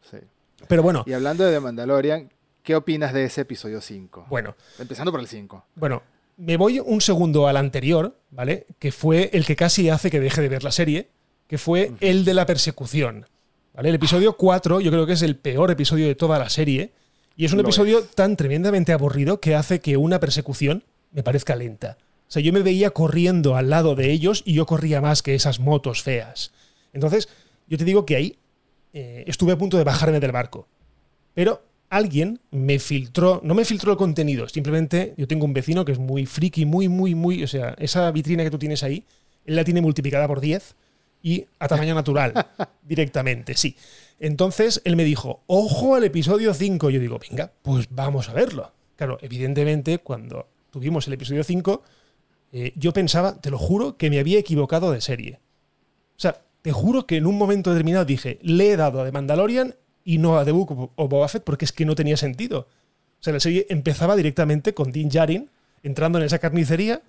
Sí. 0.09 0.17
Pero 0.67 0.83
bueno, 0.83 1.03
Y 1.07 1.13
hablando 1.13 1.43
de 1.45 1.53
The 1.53 1.59
Mandalorian, 1.59 2.31
¿qué 2.63 2.75
opinas 2.75 3.13
de 3.13 3.25
ese 3.25 3.41
episodio 3.41 3.81
5? 3.81 4.25
bueno, 4.29 4.55
Empezando 4.79 5.11
por 5.11 5.21
el 5.21 5.27
5. 5.27 5.65
Bueno, 5.75 6.03
me 6.37 6.57
voy 6.57 6.79
un 6.79 7.01
segundo 7.01 7.47
al 7.47 7.57
anterior, 7.57 8.19
¿vale? 8.31 8.65
Que 8.79 8.91
fue 8.91 9.29
el 9.33 9.45
que 9.45 9.55
casi 9.55 9.89
hace 9.89 10.11
que 10.11 10.19
deje 10.19 10.41
de 10.41 10.49
ver 10.49 10.63
la 10.63 10.71
serie, 10.71 11.09
que 11.47 11.57
fue 11.57 11.91
el 12.01 12.25
de 12.25 12.33
la 12.33 12.45
persecución. 12.45 13.25
¿Vale? 13.73 13.89
El 13.89 13.95
episodio 13.95 14.37
4 14.37 14.79
yo 14.81 14.91
creo 14.91 15.05
que 15.05 15.13
es 15.13 15.21
el 15.21 15.35
peor 15.35 15.69
episodio 15.71 16.07
de 16.07 16.15
toda 16.15 16.39
la 16.39 16.49
serie 16.49 16.93
y 17.35 17.45
es 17.45 17.51
un 17.51 17.57
Lo 17.57 17.63
episodio 17.63 17.99
es. 17.99 18.11
tan 18.11 18.37
tremendamente 18.37 18.93
aburrido 18.93 19.39
que 19.41 19.55
hace 19.55 19.81
que 19.81 19.97
una 19.97 20.19
persecución 20.19 20.83
me 21.11 21.23
parezca 21.23 21.55
lenta. 21.55 21.97
O 22.27 22.31
sea, 22.31 22.41
yo 22.41 22.53
me 22.53 22.61
veía 22.61 22.89
corriendo 22.91 23.55
al 23.55 23.69
lado 23.69 23.95
de 23.95 24.11
ellos 24.11 24.43
y 24.45 24.53
yo 24.53 24.65
corría 24.65 25.01
más 25.01 25.21
que 25.21 25.35
esas 25.35 25.59
motos 25.59 26.01
feas. 26.01 26.51
Entonces, 26.93 27.29
yo 27.67 27.77
te 27.77 27.83
digo 27.83 28.05
que 28.05 28.15
ahí 28.15 28.39
eh, 28.93 29.25
estuve 29.27 29.51
a 29.51 29.57
punto 29.57 29.77
de 29.77 29.83
bajarme 29.83 30.19
del 30.19 30.31
barco. 30.31 30.67
Pero 31.33 31.61
alguien 31.95 32.39
me 32.51 32.79
filtró, 32.79 33.39
no 33.43 33.53
me 33.53 33.63
filtró 33.63 33.91
el 33.91 33.97
contenido, 33.97 34.49
simplemente 34.49 35.13
yo 35.17 35.27
tengo 35.27 35.45
un 35.45 35.53
vecino 35.53 35.85
que 35.85 35.93
es 35.93 35.99
muy 35.99 36.25
friki, 36.25 36.65
muy, 36.65 36.89
muy, 36.89 37.15
muy, 37.15 37.43
o 37.43 37.47
sea, 37.47 37.75
esa 37.79 38.11
vitrina 38.11 38.43
que 38.43 38.51
tú 38.51 38.59
tienes 38.59 38.83
ahí, 38.83 39.05
él 39.45 39.55
la 39.55 39.63
tiene 39.63 39.81
multiplicada 39.81 40.27
por 40.27 40.41
10 40.41 40.75
y 41.23 41.45
a 41.57 41.67
tamaño 41.67 41.95
natural, 42.01 42.33
directamente, 42.83 43.55
sí. 43.55 43.75
Entonces 44.19 44.81
él 44.85 44.95
me 44.95 45.03
dijo, 45.03 45.41
ojo 45.47 45.95
al 45.95 46.03
episodio 46.03 46.53
5. 46.53 46.89
Yo 46.89 46.99
digo, 46.99 47.19
venga, 47.19 47.51
pues 47.61 47.87
vamos 47.89 48.29
a 48.29 48.33
verlo. 48.33 48.71
Claro, 48.95 49.17
evidentemente, 49.21 49.99
cuando 49.99 50.47
tuvimos 50.71 51.07
el 51.07 51.13
episodio 51.13 51.43
5, 51.43 51.83
eh, 52.53 52.71
yo 52.75 52.93
pensaba, 52.93 53.39
te 53.41 53.51
lo 53.51 53.57
juro, 53.57 53.97
que 53.97 54.09
me 54.09 54.19
había 54.19 54.39
equivocado 54.39 54.91
de 54.91 55.01
serie. 55.01 55.39
O 56.17 56.19
sea, 56.19 56.41
te 56.61 56.71
juro 56.71 57.05
que 57.05 57.17
en 57.17 57.25
un 57.25 57.37
momento 57.37 57.71
determinado 57.71 58.05
dije, 58.05 58.39
le 58.41 58.71
he 58.71 58.77
dado 58.77 59.01
a 59.01 59.05
The 59.05 59.11
Mandalorian 59.11 59.75
y 60.05 60.19
no 60.19 60.37
a 60.37 60.45
The 60.45 60.51
Book 60.51 60.91
of 60.95 61.09
Boba 61.09 61.27
Fett 61.27 61.43
porque 61.43 61.65
es 61.65 61.73
que 61.73 61.83
no 61.83 61.95
tenía 61.95 62.15
sentido. 62.15 62.69
O 63.19 63.23
sea, 63.25 63.33
la 63.33 63.39
serie 63.41 63.65
empezaba 63.69 64.15
directamente 64.15 64.73
con 64.73 64.91
Din 64.91 65.09
Djarin 65.09 65.49
entrando 65.83 66.19
en 66.19 66.25
esa 66.25 66.39
carnicería 66.39 67.01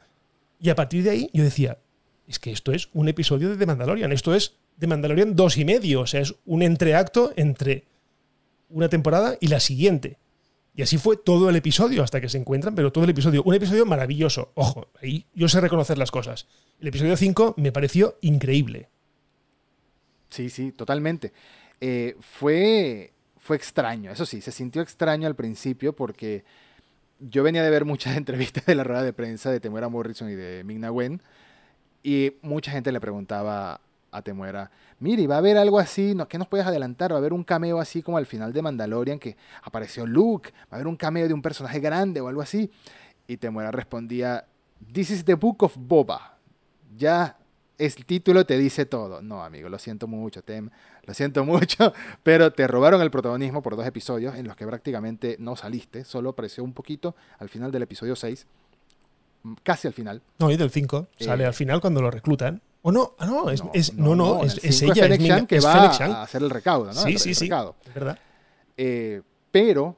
y 0.58 0.70
a 0.70 0.74
partir 0.74 1.04
de 1.04 1.10
ahí 1.10 1.30
yo 1.32 1.44
decía, 1.44 1.78
es 2.26 2.38
que 2.38 2.50
esto 2.50 2.72
es 2.72 2.88
un 2.94 3.08
episodio 3.08 3.50
de 3.50 3.56
The 3.56 3.66
Mandalorian, 3.66 4.12
esto 4.12 4.34
es 4.34 4.54
The 4.78 4.86
Mandalorian 4.86 5.36
dos 5.36 5.58
y 5.58 5.64
medio, 5.64 6.00
o 6.00 6.06
sea, 6.06 6.20
es 6.22 6.34
un 6.46 6.62
entreacto 6.62 7.32
entre 7.36 7.84
una 8.70 8.88
temporada 8.88 9.36
y 9.40 9.48
la 9.48 9.60
siguiente. 9.60 10.18
Y 10.74 10.82
así 10.82 10.98
fue 10.98 11.16
todo 11.16 11.48
el 11.48 11.56
episodio 11.56 12.02
hasta 12.02 12.20
que 12.20 12.28
se 12.28 12.36
encuentran, 12.36 12.74
pero 12.74 12.92
todo 12.92 13.04
el 13.04 13.10
episodio, 13.10 13.42
un 13.44 13.54
episodio 13.54 13.86
maravilloso. 13.86 14.52
Ojo, 14.54 14.88
ahí 15.00 15.24
yo 15.34 15.48
sé 15.48 15.60
reconocer 15.60 15.96
las 15.96 16.10
cosas. 16.10 16.46
El 16.80 16.88
episodio 16.88 17.16
5 17.16 17.54
me 17.56 17.72
pareció 17.72 18.18
increíble. 18.20 18.88
Sí, 20.28 20.50
sí, 20.50 20.72
totalmente. 20.72 21.32
Eh, 21.80 22.16
fue, 22.20 23.12
fue 23.38 23.56
extraño, 23.56 24.10
eso 24.10 24.24
sí, 24.24 24.40
se 24.40 24.52
sintió 24.52 24.82
extraño 24.82 25.26
al 25.26 25.36
principio 25.36 25.94
porque 25.94 26.44
yo 27.20 27.42
venía 27.42 27.62
de 27.62 27.70
ver 27.70 27.84
muchas 27.84 28.16
entrevistas 28.18 28.64
de 28.66 28.74
la 28.74 28.84
rueda 28.84 29.02
de 29.02 29.12
prensa 29.12 29.50
de 29.50 29.60
Temuera 29.60 29.88
Morrison 29.88 30.30
y 30.30 30.34
de 30.34 30.64
Migna 30.64 30.90
Wen 30.90 31.22
y 32.02 32.36
mucha 32.42 32.70
gente 32.70 32.92
le 32.92 33.00
preguntaba 33.00 33.80
a 34.12 34.22
Temuera, 34.22 34.70
mire, 35.00 35.26
¿va 35.26 35.34
a 35.34 35.38
haber 35.38 35.58
algo 35.58 35.78
así? 35.78 36.14
¿No, 36.14 36.28
¿Qué 36.28 36.38
nos 36.38 36.48
puedes 36.48 36.66
adelantar? 36.66 37.10
¿Va 37.10 37.16
a 37.16 37.18
haber 37.18 37.32
un 37.32 37.44
cameo 37.44 37.80
así 37.80 38.02
como 38.02 38.16
al 38.16 38.26
final 38.26 38.52
de 38.52 38.62
Mandalorian 38.62 39.18
que 39.18 39.36
apareció 39.62 40.06
Luke? 40.06 40.52
¿Va 40.52 40.68
a 40.70 40.74
haber 40.76 40.86
un 40.86 40.96
cameo 40.96 41.28
de 41.28 41.34
un 41.34 41.42
personaje 41.42 41.80
grande 41.80 42.20
o 42.20 42.28
algo 42.28 42.40
así? 42.40 42.70
Y 43.26 43.36
Temuera 43.36 43.70
respondía, 43.70 44.46
This 44.92 45.10
is 45.10 45.24
the 45.24 45.34
book 45.34 45.62
of 45.64 45.76
Boba. 45.76 46.38
Ya 46.96 47.36
el 47.78 47.94
título 48.06 48.46
te 48.46 48.56
dice 48.56 48.86
todo. 48.86 49.20
No, 49.20 49.42
amigo, 49.44 49.68
lo 49.68 49.78
siento 49.78 50.06
mucho, 50.06 50.42
Tem. 50.42 50.70
Lo 51.06 51.14
siento 51.14 51.44
mucho, 51.44 51.92
pero 52.22 52.52
te 52.52 52.66
robaron 52.66 53.00
el 53.00 53.10
protagonismo 53.10 53.62
por 53.62 53.76
dos 53.76 53.86
episodios 53.86 54.34
en 54.36 54.46
los 54.48 54.56
que 54.56 54.66
prácticamente 54.66 55.36
no 55.38 55.54
saliste. 55.56 56.04
Solo 56.04 56.30
apareció 56.30 56.64
un 56.64 56.72
poquito 56.72 57.14
al 57.38 57.48
final 57.48 57.70
del 57.70 57.82
episodio 57.82 58.16
6. 58.16 58.46
mm, 59.44 59.54
Casi 59.62 59.86
al 59.86 59.94
final. 59.94 60.22
No, 60.38 60.50
y 60.50 60.56
del 60.56 60.70
5 60.70 61.06
sale 61.18 61.44
Eh, 61.44 61.46
al 61.46 61.54
final 61.54 61.80
cuando 61.80 62.02
lo 62.02 62.10
reclutan. 62.10 62.60
O 62.82 62.92
no, 62.92 63.14
ah, 63.18 63.26
no, 63.26 63.50
es, 63.50 63.64
No, 63.64 63.70
es- 63.74 63.94
no, 63.94 64.14
no, 64.14 64.40
en 64.42 64.46
es, 64.46 64.58
el 64.62 64.70
es 64.70 64.78
cinco 64.78 64.92
ella, 64.94 65.06
es, 65.06 65.46
que 65.46 65.58
va 65.60 65.72
a 65.74 66.22
hacer 66.22 66.40
el 66.42 66.50
recaudo, 66.50 66.86
¿no? 66.86 66.92
Sí, 66.92 67.12
El- 67.12 67.18
sí, 67.18 67.28
el 67.30 67.34
sí, 67.34 67.44
recaudo. 67.46 67.74
verdad. 67.94 68.18
Eh, 68.76 69.22
pero 69.50 69.96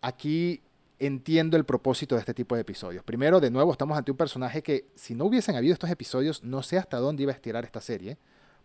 aquí 0.00 0.60
entiendo 0.98 1.56
el 1.56 1.64
propósito 1.64 2.14
de 2.14 2.20
este 2.20 2.32
tipo 2.32 2.54
de 2.54 2.60
episodios. 2.62 3.02
Primero, 3.04 3.40
de 3.40 3.50
nuevo, 3.50 3.72
estamos 3.72 3.98
ante 3.98 4.10
un 4.12 4.16
personaje 4.16 4.62
que 4.62 4.86
si 4.94 5.14
no 5.14 5.24
hubiesen 5.26 5.56
habido 5.56 5.72
estos 5.74 5.90
episodios, 5.90 6.42
no 6.44 6.62
sé 6.62 6.78
hasta 6.78 6.98
dónde 6.98 7.24
iba 7.24 7.32
a 7.32 7.34
estirar 7.34 7.64
esta 7.64 7.80
serie, 7.80 8.16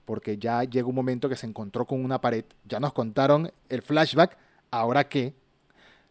porque 0.07 0.37
ya 0.37 0.63
llega 0.63 0.87
un 0.87 0.95
momento 0.95 1.27
que 1.27 1.35
se 1.35 1.45
encontró 1.45 1.85
con 1.85 2.01
una 2.03 2.21
pared. 2.21 2.45
Ya 2.65 2.79
nos 2.79 2.93
contaron 2.93 3.51
el 3.67 3.81
flashback, 3.81 4.37
ahora 4.71 5.07
qué. 5.09 5.33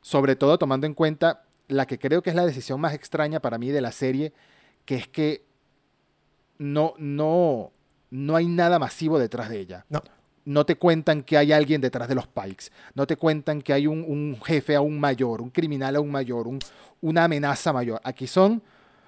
Sobre 0.03 0.37
todo 0.37 0.59
tomando 0.59 0.87
en 0.87 0.93
cuenta 0.93 1.45
la 1.69 1.87
que 1.87 1.99
creo 1.99 2.23
que 2.23 2.29
es 2.29 2.37
la 2.37 2.45
decisión 2.45 2.79
más 2.79 2.93
extraña 2.93 3.41
para 3.41 3.57
mí 3.57 3.71
de 3.71 3.81
la 3.81 3.91
serie, 3.93 4.35
que 4.85 4.97
es 4.97 5.09
que 5.09 5.43
no, 6.59 6.93
no, 6.99 7.73
no 8.11 8.37
hay 8.37 8.47
nada 8.47 8.79
masivo 8.79 9.19
detrás 9.19 9.49
de 9.49 9.61
ella 9.61 9.85
No. 9.89 10.03
no 10.45 10.65
te 10.67 10.77
cuentan 10.77 11.23
que 11.23 11.37
hay 11.39 11.53
alguien 11.53 11.81
detrás 11.81 12.07
de 12.09 12.15
los 12.15 12.27
Pikes, 12.27 12.67
no 12.95 13.07
te 13.07 13.17
cuentan 13.17 13.63
que 13.63 13.73
hay 13.73 13.87
un, 13.87 14.05
un 14.07 14.39
jefe 14.45 14.77
aún 14.77 15.01
mayor, 15.01 15.41
un 15.43 15.51
criminal 15.51 15.97
aún 15.97 16.11
mayor, 16.11 16.47
un- 16.49 16.61
una 17.01 17.25
amenaza 17.25 17.73
mayor. 17.73 18.01
Aquí 18.05 18.27
son 18.27 18.63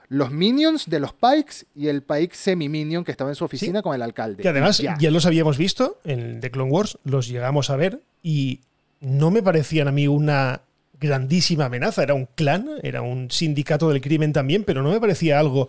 los 0.08 0.30
minions 0.30 0.88
de 0.88 1.00
los 1.00 1.12
Pikes 1.12 1.66
y 1.74 1.88
el 1.88 2.02
Pike 2.02 2.34
semi-minion 2.34 3.04
que 3.04 3.10
estaba 3.10 3.30
en 3.30 3.36
su 3.36 3.44
oficina 3.44 3.82
con 3.82 3.94
el 3.94 4.02
alcalde. 4.02 4.42
Que 4.42 4.48
además 4.48 4.78
ya. 4.78 4.96
ya. 4.98 5.10
los 5.10 5.26
habíamos 5.26 5.58
visto 5.58 6.00
en 6.04 6.40
The 6.40 6.50
Clone 6.50 6.70
Wars, 6.70 6.98
los 7.04 7.28
llegamos 7.28 7.70
a 7.70 7.76
ver 7.76 8.00
y 8.22 8.60
no 9.00 9.30
me 9.30 9.42
parecían 9.42 9.88
a 9.88 9.92
mí 9.92 10.08
una 10.08 10.62
grandísima 10.98 11.66
amenaza. 11.66 12.02
Era 12.02 12.14
un 12.14 12.26
clan, 12.34 12.68
era 12.82 13.02
un 13.02 13.30
sindicato 13.30 13.90
del 13.90 14.00
crimen 14.00 14.32
también, 14.32 14.64
pero 14.64 14.82
no 14.82 14.90
me 14.90 15.00
parecía 15.00 15.38
algo, 15.38 15.68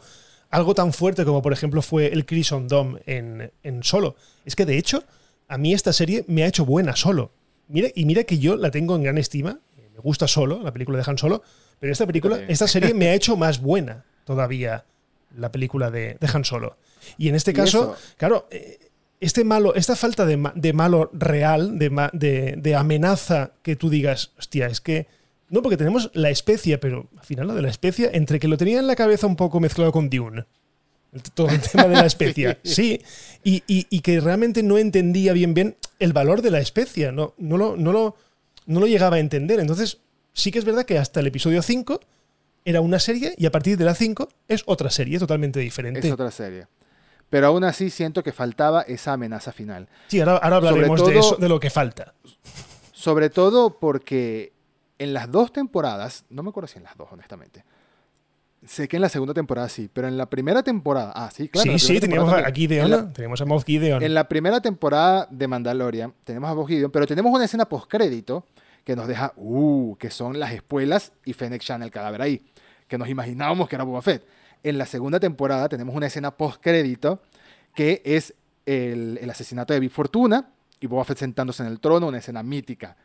algo 0.49 0.73
tan 0.73 0.93
fuerte 0.93 1.25
como 1.25 1.41
por 1.41 1.53
ejemplo 1.53 1.81
fue 1.81 2.07
el 2.07 2.25
Crimson 2.25 2.67
Dome 2.67 3.01
en, 3.05 3.51
en 3.63 3.83
Solo. 3.83 4.15
Es 4.45 4.55
que 4.55 4.65
de 4.65 4.77
hecho, 4.77 5.03
a 5.47 5.57
mí 5.57 5.73
esta 5.73 5.91
serie 5.91 6.23
me 6.27 6.43
ha 6.43 6.47
hecho 6.47 6.65
buena 6.65 6.95
Solo. 6.95 7.31
Mira, 7.67 7.89
y 7.93 8.05
mira 8.05 8.23
que 8.23 8.39
yo 8.39 8.55
la 8.55 8.71
tengo 8.71 8.95
en 8.95 9.03
gran 9.03 9.17
estima, 9.17 9.59
me 9.75 9.99
gusta 9.99 10.27
Solo, 10.27 10.61
la 10.63 10.71
película 10.71 10.97
de 10.97 11.03
Han 11.05 11.17
Solo, 11.17 11.43
pero 11.79 11.91
esta 11.91 12.07
película, 12.07 12.39
esta 12.47 12.67
serie 12.67 12.93
me 12.93 13.09
ha 13.09 13.13
hecho 13.13 13.37
más 13.37 13.61
buena 13.61 14.05
todavía 14.29 14.85
la 15.35 15.51
película 15.51 15.89
de, 15.89 16.17
de 16.19 16.29
Han 16.31 16.45
Solo. 16.45 16.77
Y 17.17 17.29
en 17.29 17.35
este 17.35 17.49
Y 17.51 17.53
caso, 17.55 17.95
eso- 17.95 18.13
claro, 18.17 18.47
eh, 18.51 18.77
este 19.19 19.43
malo, 19.43 19.73
esta 19.73 19.95
falta 19.95 20.23
de, 20.27 20.37
de 20.53 20.71
malo 20.73 21.09
real, 21.13 21.79
de, 21.79 21.89
de- 22.61 22.75
amenaza 22.75 23.51
que 23.63 23.75
tú 23.75 23.89
digas, 23.89 24.31
hostia, 24.37 24.67
es 24.67 24.81
que. 24.81 25.07
No, 25.49 25.63
porque 25.63 25.77
tenemos 25.77 26.11
la 26.13 26.29
especia, 26.29 26.79
pero 26.79 27.07
al 27.17 27.25
final 27.25 27.47
lo 27.47 27.55
de 27.55 27.63
la 27.63 27.69
especia, 27.69 28.11
entre 28.13 28.39
que 28.39 28.47
lo 28.47 28.55
tenía 28.57 28.77
en 28.79 28.85
la 28.85 28.95
cabeza 28.95 29.25
un 29.25 29.35
poco 29.35 29.59
mezclado 29.59 29.91
con 29.91 30.07
Dune. 30.11 30.45
Todo 31.33 31.49
el 31.49 31.59
tema 31.59 31.85
de 31.87 31.95
la 31.95 32.05
especia. 32.05 32.59
sí. 32.63 33.01
Y, 33.43 33.63
y- 33.65 33.87
y 33.89 34.01
que 34.01 34.19
realmente 34.19 34.61
no 34.61 34.77
entendía 34.77 35.33
bien 35.33 35.55
bien 35.55 35.75
el 35.97 36.13
valor 36.13 36.43
de 36.43 36.51
la 36.51 36.59
especia. 36.59 37.11
No, 37.11 37.33
no, 37.39 37.57
lo, 37.57 37.75
no, 37.77 37.91
lo, 37.91 38.15
no 38.67 38.79
lo 38.79 38.85
llegaba 38.85 39.15
a 39.15 39.19
entender. 39.19 39.59
Entonces, 39.59 39.97
sí 40.33 40.51
que 40.51 40.59
es 40.59 40.65
verdad 40.65 40.85
que 40.85 40.99
hasta 40.99 41.19
el 41.19 41.25
episodio 41.27 41.63
5 41.63 41.99
era 42.65 42.81
una 42.81 42.99
serie 42.99 43.33
y 43.37 43.45
a 43.45 43.51
partir 43.51 43.77
de 43.77 43.85
la 43.85 43.95
5 43.95 44.27
es 44.47 44.63
otra 44.65 44.89
serie 44.89 45.19
totalmente 45.19 45.59
diferente. 45.59 46.05
Es 46.07 46.13
otra 46.13 46.31
serie. 46.31 46.67
Pero 47.29 47.47
aún 47.47 47.63
así 47.63 47.89
siento 47.89 48.23
que 48.23 48.31
faltaba 48.31 48.81
esa 48.81 49.13
amenaza 49.13 49.51
final. 49.51 49.87
Sí, 50.07 50.19
ahora, 50.19 50.37
ahora 50.37 50.55
hablaremos 50.57 51.05
de 51.05 51.17
eso, 51.19 51.35
de 51.35 51.47
lo 51.49 51.59
que 51.59 51.69
falta. 51.69 52.13
Sobre 52.91 53.29
todo 53.29 53.79
porque 53.79 54.51
en 54.97 55.13
las 55.13 55.31
dos 55.31 55.53
temporadas, 55.53 56.25
no 56.29 56.43
me 56.43 56.49
acuerdo 56.49 56.67
si 56.67 56.77
en 56.77 56.83
las 56.83 56.97
dos, 56.97 57.07
honestamente. 57.11 57.63
Sé 58.67 58.89
que 58.89 58.97
en 58.97 59.01
la 59.03 59.09
segunda 59.09 59.33
temporada 59.33 59.69
sí, 59.69 59.89
pero 59.91 60.07
en 60.09 60.17
la 60.17 60.29
primera 60.29 60.63
temporada, 60.63 61.13
ah, 61.15 61.29
sí, 61.33 61.47
claro. 61.47 61.71
sí, 61.71 61.79
sí, 61.79 61.99
teníamos 62.01 62.33
a. 62.33 62.51
Gideon, 62.51 62.85
En 62.85 62.91
la- 62.91 63.01
¿no? 63.03 63.13
tenemos 63.13 63.39
a 63.39 63.45
Moff 63.45 63.63
Gideon. 63.63 64.03
En 64.03 64.13
la 64.13 64.27
primera 64.27 64.59
temporada 64.59 65.27
de 65.31 65.47
Mandalorian 65.47 66.13
tenemos 66.25 66.49
a 66.49 66.53
Bob 66.53 66.67
Gideon, 66.67 66.91
pero 66.91 67.07
tenemos 67.07 67.33
una 67.33 67.45
escena 67.45 67.65
postcrédito 67.69 68.45
que 68.83 68.95
nos 68.95 69.07
deja, 69.07 69.33
uh, 69.35 69.95
que 69.97 70.09
son 70.09 70.39
las 70.39 70.51
espuelas 70.53 71.13
y 71.25 71.33
Fennec 71.33 71.61
Shan 71.61 71.83
el 71.83 71.91
cadáver 71.91 72.21
ahí, 72.21 72.45
que 72.87 72.97
nos 72.97 73.09
imaginábamos 73.09 73.69
que 73.69 73.75
era 73.75 73.83
Boba 73.83 74.01
Fett. 74.01 74.25
En 74.63 74.77
la 74.77 74.85
segunda 74.85 75.19
temporada 75.19 75.69
tenemos 75.69 75.95
una 75.95 76.07
escena 76.07 76.31
postcrédito 76.31 77.21
que 77.75 78.01
es 78.03 78.33
el, 78.65 79.19
el 79.21 79.29
asesinato 79.29 79.73
de 79.73 79.79
Big 79.79 79.91
Fortuna 79.91 80.51
y 80.79 80.87
Boba 80.87 81.05
Fett 81.05 81.17
sentándose 81.19 81.63
en 81.63 81.69
el 81.69 81.79
trono, 81.79 82.07
una 82.07 82.17
escena 82.17 82.43
mítica. 82.43 82.97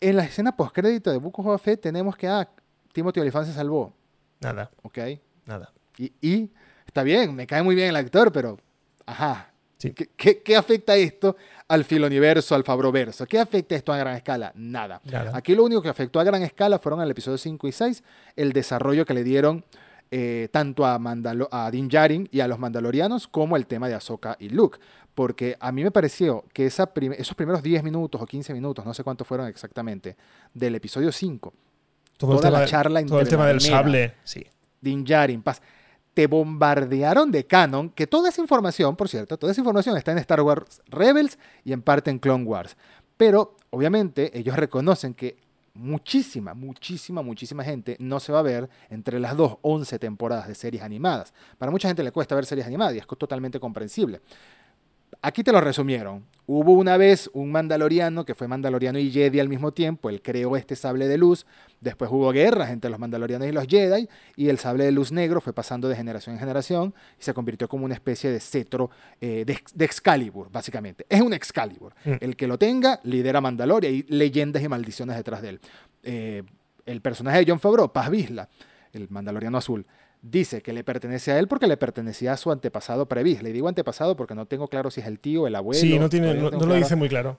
En 0.00 0.16
la 0.16 0.24
escena 0.24 0.56
postcrédito 0.56 1.10
de 1.10 1.18
Book 1.18 1.38
of 1.38 1.46
Boba 1.46 1.58
Fett 1.58 1.80
tenemos 1.80 2.16
que, 2.16 2.28
ah, 2.28 2.48
Timothy 2.92 3.20
Olyphant 3.20 3.46
se 3.46 3.52
salvó, 3.54 3.94
Nada, 4.40 4.70
¿ok? 4.82 4.98
nada. 5.46 5.72
Y, 5.96 6.12
y 6.20 6.50
está 6.86 7.02
bien, 7.02 7.34
me 7.34 7.46
cae 7.46 7.62
muy 7.62 7.74
bien 7.74 7.88
el 7.88 7.96
actor, 7.96 8.32
pero, 8.32 8.58
ajá, 9.06 9.53
Sí. 9.88 9.92
¿Qué, 9.92 10.08
qué, 10.16 10.42
qué 10.42 10.56
afecta 10.56 10.96
esto 10.96 11.36
al 11.68 11.84
filoniverso, 11.84 12.54
al 12.54 12.64
Fabroverso? 12.64 13.26
¿Qué 13.26 13.38
afecta 13.38 13.74
esto 13.74 13.92
a 13.92 13.96
gran 13.98 14.16
escala? 14.16 14.52
Nada. 14.54 15.00
Nada. 15.04 15.32
Aquí 15.36 15.54
lo 15.54 15.64
único 15.64 15.82
que 15.82 15.88
afectó 15.88 16.20
a 16.20 16.24
gran 16.24 16.42
escala 16.42 16.78
fueron 16.78 17.00
en 17.00 17.04
el 17.04 17.10
episodio 17.10 17.38
5 17.38 17.68
y 17.68 17.72
6 17.72 18.02
el 18.36 18.52
desarrollo 18.52 19.04
que 19.04 19.14
le 19.14 19.24
dieron 19.24 19.64
eh, 20.10 20.48
tanto 20.52 20.86
a, 20.86 20.98
Mandalo- 20.98 21.48
a 21.50 21.70
Din 21.70 21.88
Djarin 21.88 22.28
y 22.30 22.40
a 22.40 22.48
los 22.48 22.58
mandalorianos 22.58 23.26
como 23.26 23.56
el 23.56 23.66
tema 23.66 23.88
de 23.88 23.94
Ahsoka 23.94 24.36
y 24.38 24.48
Luke. 24.50 24.78
Porque 25.14 25.56
a 25.60 25.70
mí 25.72 25.82
me 25.84 25.90
pareció 25.90 26.44
que 26.52 26.66
esa 26.66 26.92
prim- 26.92 27.12
esos 27.16 27.34
primeros 27.36 27.62
10 27.62 27.82
minutos 27.84 28.20
o 28.20 28.26
15 28.26 28.52
minutos, 28.52 28.84
no 28.84 28.92
sé 28.94 29.04
cuántos 29.04 29.26
fueron 29.26 29.46
exactamente, 29.48 30.16
del 30.52 30.74
episodio 30.74 31.12
5, 31.12 31.52
Todo 32.16 32.32
el 32.32 32.36
toda 32.38 32.50
la 32.50 32.66
charla 32.66 33.04
todo 33.06 33.20
el 33.20 33.28
tema 33.28 33.46
del 33.46 33.60
sable, 33.60 34.14
sí. 34.24 34.44
Din 34.80 35.04
Djarin, 35.04 35.42
Paz, 35.42 35.62
te 36.14 36.28
bombardearon 36.28 37.30
de 37.30 37.44
canon, 37.44 37.90
que 37.90 38.06
toda 38.06 38.28
esa 38.28 38.40
información, 38.40 38.96
por 38.96 39.08
cierto, 39.08 39.36
toda 39.36 39.52
esa 39.52 39.60
información 39.60 39.96
está 39.96 40.12
en 40.12 40.18
Star 40.18 40.40
Wars 40.40 40.80
Rebels 40.86 41.38
y 41.64 41.72
en 41.72 41.82
parte 41.82 42.10
en 42.10 42.18
Clone 42.18 42.44
Wars. 42.44 42.76
Pero, 43.16 43.56
obviamente, 43.70 44.36
ellos 44.38 44.56
reconocen 44.56 45.14
que 45.14 45.36
muchísima, 45.74 46.54
muchísima, 46.54 47.22
muchísima 47.22 47.64
gente 47.64 47.96
no 47.98 48.20
se 48.20 48.32
va 48.32 48.38
a 48.38 48.42
ver 48.42 48.70
entre 48.90 49.18
las 49.18 49.36
dos 49.36 49.58
11 49.62 49.98
temporadas 49.98 50.46
de 50.46 50.54
series 50.54 50.82
animadas. 50.82 51.34
Para 51.58 51.72
mucha 51.72 51.88
gente 51.88 52.04
le 52.04 52.12
cuesta 52.12 52.36
ver 52.36 52.46
series 52.46 52.66
animadas 52.66 52.94
y 52.94 52.98
es 52.98 53.06
totalmente 53.06 53.58
comprensible. 53.58 54.20
Aquí 55.24 55.42
te 55.42 55.52
lo 55.52 55.60
resumieron. 55.62 56.22
Hubo 56.46 56.72
una 56.72 56.98
vez 56.98 57.30
un 57.32 57.50
mandaloriano 57.50 58.26
que 58.26 58.34
fue 58.34 58.46
mandaloriano 58.46 58.98
y 58.98 59.10
Jedi 59.10 59.40
al 59.40 59.48
mismo 59.48 59.72
tiempo. 59.72 60.10
Él 60.10 60.20
creó 60.20 60.54
este 60.54 60.76
sable 60.76 61.08
de 61.08 61.16
luz. 61.16 61.46
Después 61.80 62.10
hubo 62.10 62.30
guerras 62.30 62.68
entre 62.68 62.90
los 62.90 62.98
mandalorianos 62.98 63.48
y 63.48 63.52
los 63.52 63.66
Jedi. 63.66 64.06
Y 64.36 64.50
el 64.50 64.58
sable 64.58 64.84
de 64.84 64.92
luz 64.92 65.12
negro 65.12 65.40
fue 65.40 65.54
pasando 65.54 65.88
de 65.88 65.96
generación 65.96 66.34
en 66.34 66.40
generación 66.40 66.94
y 67.18 67.22
se 67.22 67.32
convirtió 67.32 67.68
como 67.68 67.86
una 67.86 67.94
especie 67.94 68.30
de 68.30 68.38
cetro 68.38 68.90
eh, 69.18 69.44
de, 69.46 69.58
de 69.74 69.84
Excalibur, 69.86 70.50
básicamente. 70.52 71.06
Es 71.08 71.22
un 71.22 71.32
Excalibur. 71.32 71.94
Mm. 72.04 72.16
El 72.20 72.36
que 72.36 72.46
lo 72.46 72.58
tenga 72.58 73.00
lidera 73.04 73.40
Mandaloria 73.40 73.88
y 73.88 74.02
leyendas 74.02 74.62
y 74.62 74.68
maldiciones 74.68 75.16
detrás 75.16 75.40
de 75.40 75.48
él. 75.48 75.60
Eh, 76.02 76.42
el 76.84 77.00
personaje 77.00 77.38
de 77.38 77.46
John 77.48 77.60
Favreau, 77.60 77.90
Paz 77.90 78.10
Vizla, 78.10 78.50
el 78.92 79.08
mandaloriano 79.08 79.56
azul, 79.56 79.86
dice 80.26 80.62
que 80.62 80.72
le 80.72 80.82
pertenece 80.84 81.32
a 81.32 81.38
él 81.38 81.48
porque 81.48 81.66
le 81.66 81.76
pertenecía 81.76 82.32
a 82.32 82.36
su 82.38 82.50
antepasado 82.50 83.06
Previs. 83.06 83.42
Le 83.42 83.52
digo 83.52 83.68
antepasado 83.68 84.16
porque 84.16 84.34
no 84.34 84.46
tengo 84.46 84.68
claro 84.68 84.90
si 84.90 85.00
es 85.02 85.06
el 85.06 85.18
tío, 85.18 85.46
el 85.46 85.54
abuelo. 85.54 85.78
sí, 85.80 85.98
no, 85.98 86.08
tiene, 86.08 86.32
lo 86.34 86.74
dice 86.74 86.96
muy 86.96 87.08
claro. 87.08 87.38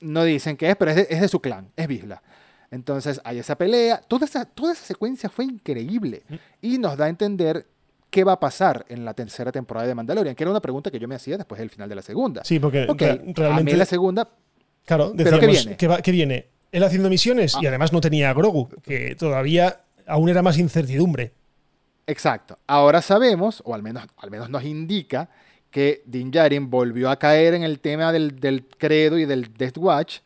No 0.00 0.22
dicen 0.24 0.56
qué 0.58 0.68
es, 0.70 0.76
pero 0.76 0.90
es 0.90 0.96
de, 0.96 1.06
es 1.08 1.20
de 1.22 1.28
su 1.28 1.40
clan, 1.40 1.70
es 1.76 1.88
Vizla. 1.88 2.22
Entonces 2.70 3.20
hay 3.24 3.38
esa 3.38 3.56
pelea. 3.56 4.00
Toda 4.06 4.26
esa, 4.26 4.44
toda 4.44 4.72
esa 4.74 4.84
secuencia 4.84 5.28
fue 5.30 5.44
increíble 5.46 6.22
Mm. 6.28 6.34
y 6.62 6.78
nos 6.78 6.96
da 6.96 7.06
a 7.06 7.08
entender 7.08 7.66
qué 8.10 8.22
va 8.24 8.32
a 8.32 8.40
pasar 8.40 8.84
en 8.88 9.04
la 9.04 9.14
tercera 9.14 9.50
temporada 9.52 9.86
de 9.86 9.94
Mandalorian, 9.94 10.34
que 10.34 10.44
era 10.44 10.50
una 10.50 10.60
pregunta 10.60 10.90
que 10.90 10.98
yo 10.98 11.08
me 11.08 11.14
hacía 11.14 11.36
después 11.36 11.58
del 11.58 11.70
final 11.70 11.88
de 11.88 11.94
la 11.94 12.02
segunda. 12.02 12.44
Sí, 12.44 12.58
porque 12.58 12.84
Ok, 12.88 13.00
re- 13.00 13.10
amé 13.10 13.32
realmente, 13.34 13.76
la 13.76 13.84
segunda, 13.86 14.28
claro, 14.84 15.12
¿Pero 15.16 15.30
decíamos 15.30 15.40
qué 15.40 15.46
viene? 15.62 15.76
que, 15.76 15.88
va- 15.88 16.02
que 16.02 16.12
viene 16.12 16.46
él 16.72 16.82
haciendo 16.84 17.08
misiones 17.08 17.54
y 17.60 17.66
Ah. 17.66 17.70
además 17.70 17.92
no 17.92 18.00
tenía 18.00 18.30
a 18.30 18.34
Grogu, 18.34 18.68
que 18.82 19.14
todavía 19.16 19.80
aún 20.06 20.28
era 20.28 20.42
más 20.42 20.58
incertidumbre. 20.58 21.32
Exacto. 22.06 22.58
Ahora 22.66 23.02
sabemos, 23.02 23.62
o 23.64 23.74
al 23.74 23.82
menos, 23.82 24.04
al 24.18 24.30
menos 24.30 24.48
nos 24.50 24.64
indica, 24.64 25.28
que 25.70 26.02
Din 26.06 26.30
Djarin 26.30 26.70
volvió 26.70 27.10
a 27.10 27.18
caer 27.18 27.54
en 27.54 27.62
el 27.62 27.80
tema 27.80 28.12
del, 28.12 28.38
del 28.40 28.66
credo 28.66 29.18
y 29.18 29.24
del 29.24 29.52
Death 29.54 29.76
Watch, 29.78 30.18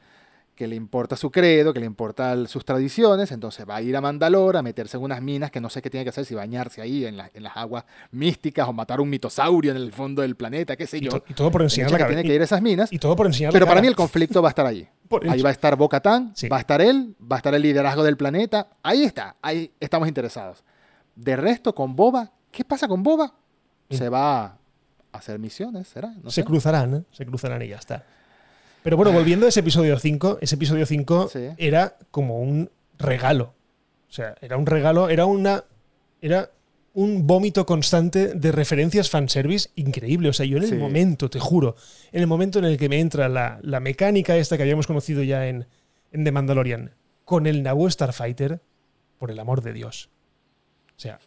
que 0.54 0.66
le 0.66 0.76
importa 0.76 1.16
su 1.16 1.30
credo, 1.30 1.72
que 1.72 1.80
le 1.80 1.86
importan 1.86 2.46
sus 2.46 2.66
tradiciones, 2.66 3.32
entonces 3.32 3.66
va 3.66 3.76
a 3.76 3.82
ir 3.82 3.96
a 3.96 4.02
Mandalor 4.02 4.58
a 4.58 4.62
meterse 4.62 4.98
en 4.98 5.02
unas 5.02 5.22
minas 5.22 5.50
que 5.50 5.58
no 5.58 5.70
sé 5.70 5.80
qué 5.80 5.88
tiene 5.88 6.04
que 6.04 6.10
hacer, 6.10 6.26
si 6.26 6.34
bañarse 6.34 6.82
ahí 6.82 7.06
en, 7.06 7.16
la- 7.16 7.30
en 7.32 7.42
las 7.44 7.56
aguas 7.56 7.84
místicas 8.10 8.68
o 8.68 8.72
matar 8.74 9.00
un 9.00 9.08
mitosaurio 9.08 9.70
en 9.70 9.78
el 9.78 9.90
fondo 9.90 10.20
del 10.20 10.36
planeta, 10.36 10.76
qué 10.76 10.86
sé 10.86 11.00
yo. 11.00 11.10
y 11.26 11.32
todo 11.32 11.50
por 11.50 11.62
enseñar 11.62 11.90
la 11.90 11.96
cabeza. 11.96 12.16
tiene 12.18 12.28
que 12.28 12.34
ir 12.34 12.42
a 12.42 12.44
esas 12.44 12.60
minas, 12.60 12.92
Y, 12.92 12.96
y 12.96 12.98
todo 12.98 13.16
por 13.16 13.24
enseñar 13.26 13.52
pero 13.54 13.64
la 13.64 13.70
para 13.70 13.76
cara. 13.76 13.82
mí 13.82 13.88
el 13.88 13.96
conflicto 13.96 14.42
va 14.42 14.48
a 14.48 14.50
estar 14.50 14.66
allí. 14.66 14.86
Ahí 15.30 15.40
va 15.40 15.48
a 15.48 15.52
estar 15.52 15.74
Bo-Katan, 15.76 16.32
Sí. 16.36 16.48
va 16.48 16.58
a 16.58 16.60
estar 16.60 16.82
él, 16.82 17.16
va 17.20 17.36
a 17.36 17.38
estar 17.38 17.54
el 17.54 17.62
liderazgo 17.62 18.04
del 18.04 18.18
planeta. 18.18 18.68
Ahí 18.82 19.02
está, 19.04 19.36
ahí 19.40 19.72
estamos 19.80 20.06
interesados. 20.08 20.62
De 21.16 21.36
resto, 21.36 21.74
con 21.74 21.96
Boba, 21.96 22.32
¿qué 22.50 22.64
pasa 22.64 22.88
con 22.88 23.02
Boba? 23.02 23.34
Mm. 23.88 23.94
Se 23.94 24.08
va 24.08 24.44
a 24.44 24.58
hacer 25.12 25.38
misiones, 25.38 25.88
¿será? 25.88 26.14
No 26.22 26.30
se 26.30 26.42
sé. 26.42 26.44
cruzarán, 26.44 26.94
¿eh? 26.94 27.02
se 27.12 27.26
cruzarán 27.26 27.62
y 27.62 27.68
ya 27.68 27.76
está. 27.76 28.04
Pero 28.82 28.96
bueno, 28.96 29.12
volviendo 29.12 29.44
a 29.46 29.48
ese 29.50 29.60
episodio 29.60 29.98
5, 29.98 30.38
ese 30.40 30.54
episodio 30.54 30.86
5 30.86 31.28
Sí. 31.28 31.48
era 31.58 31.96
como 32.10 32.40
un 32.40 32.70
regalo. 32.98 33.54
O 34.08 34.12
sea, 34.12 34.34
era 34.40 34.56
un 34.56 34.66
regalo, 34.66 35.08
era 35.08 35.26
una. 35.26 35.64
Era 36.22 36.50
un 36.94 37.26
vómito 37.26 37.66
constante 37.66 38.34
de 38.34 38.52
referencias 38.52 39.10
fanservice 39.10 39.68
increíble. 39.76 40.28
O 40.30 40.32
sea, 40.32 40.46
yo 40.46 40.56
en 40.56 40.64
el 40.64 40.70
Sí. 40.70 40.74
momento, 40.76 41.28
te 41.30 41.38
juro, 41.38 41.76
en 42.10 42.20
el 42.20 42.26
momento 42.26 42.58
en 42.58 42.64
el 42.64 42.78
que 42.78 42.88
me 42.88 42.98
entra 43.00 43.28
la, 43.28 43.58
la 43.62 43.80
mecánica 43.80 44.36
esta 44.36 44.56
que 44.56 44.62
habíamos 44.64 44.86
conocido 44.86 45.22
ya 45.22 45.46
en, 45.46 45.66
en 46.12 46.24
The 46.24 46.32
Mandalorian, 46.32 46.92
con 47.24 47.46
el 47.46 47.62
Naboo 47.62 47.88
Starfighter, 47.90 48.60
por 49.18 49.30
el 49.30 49.38
amor 49.38 49.62
de 49.62 49.72
Dios. 49.72 50.08
O 51.00 51.02
sea, 51.02 51.18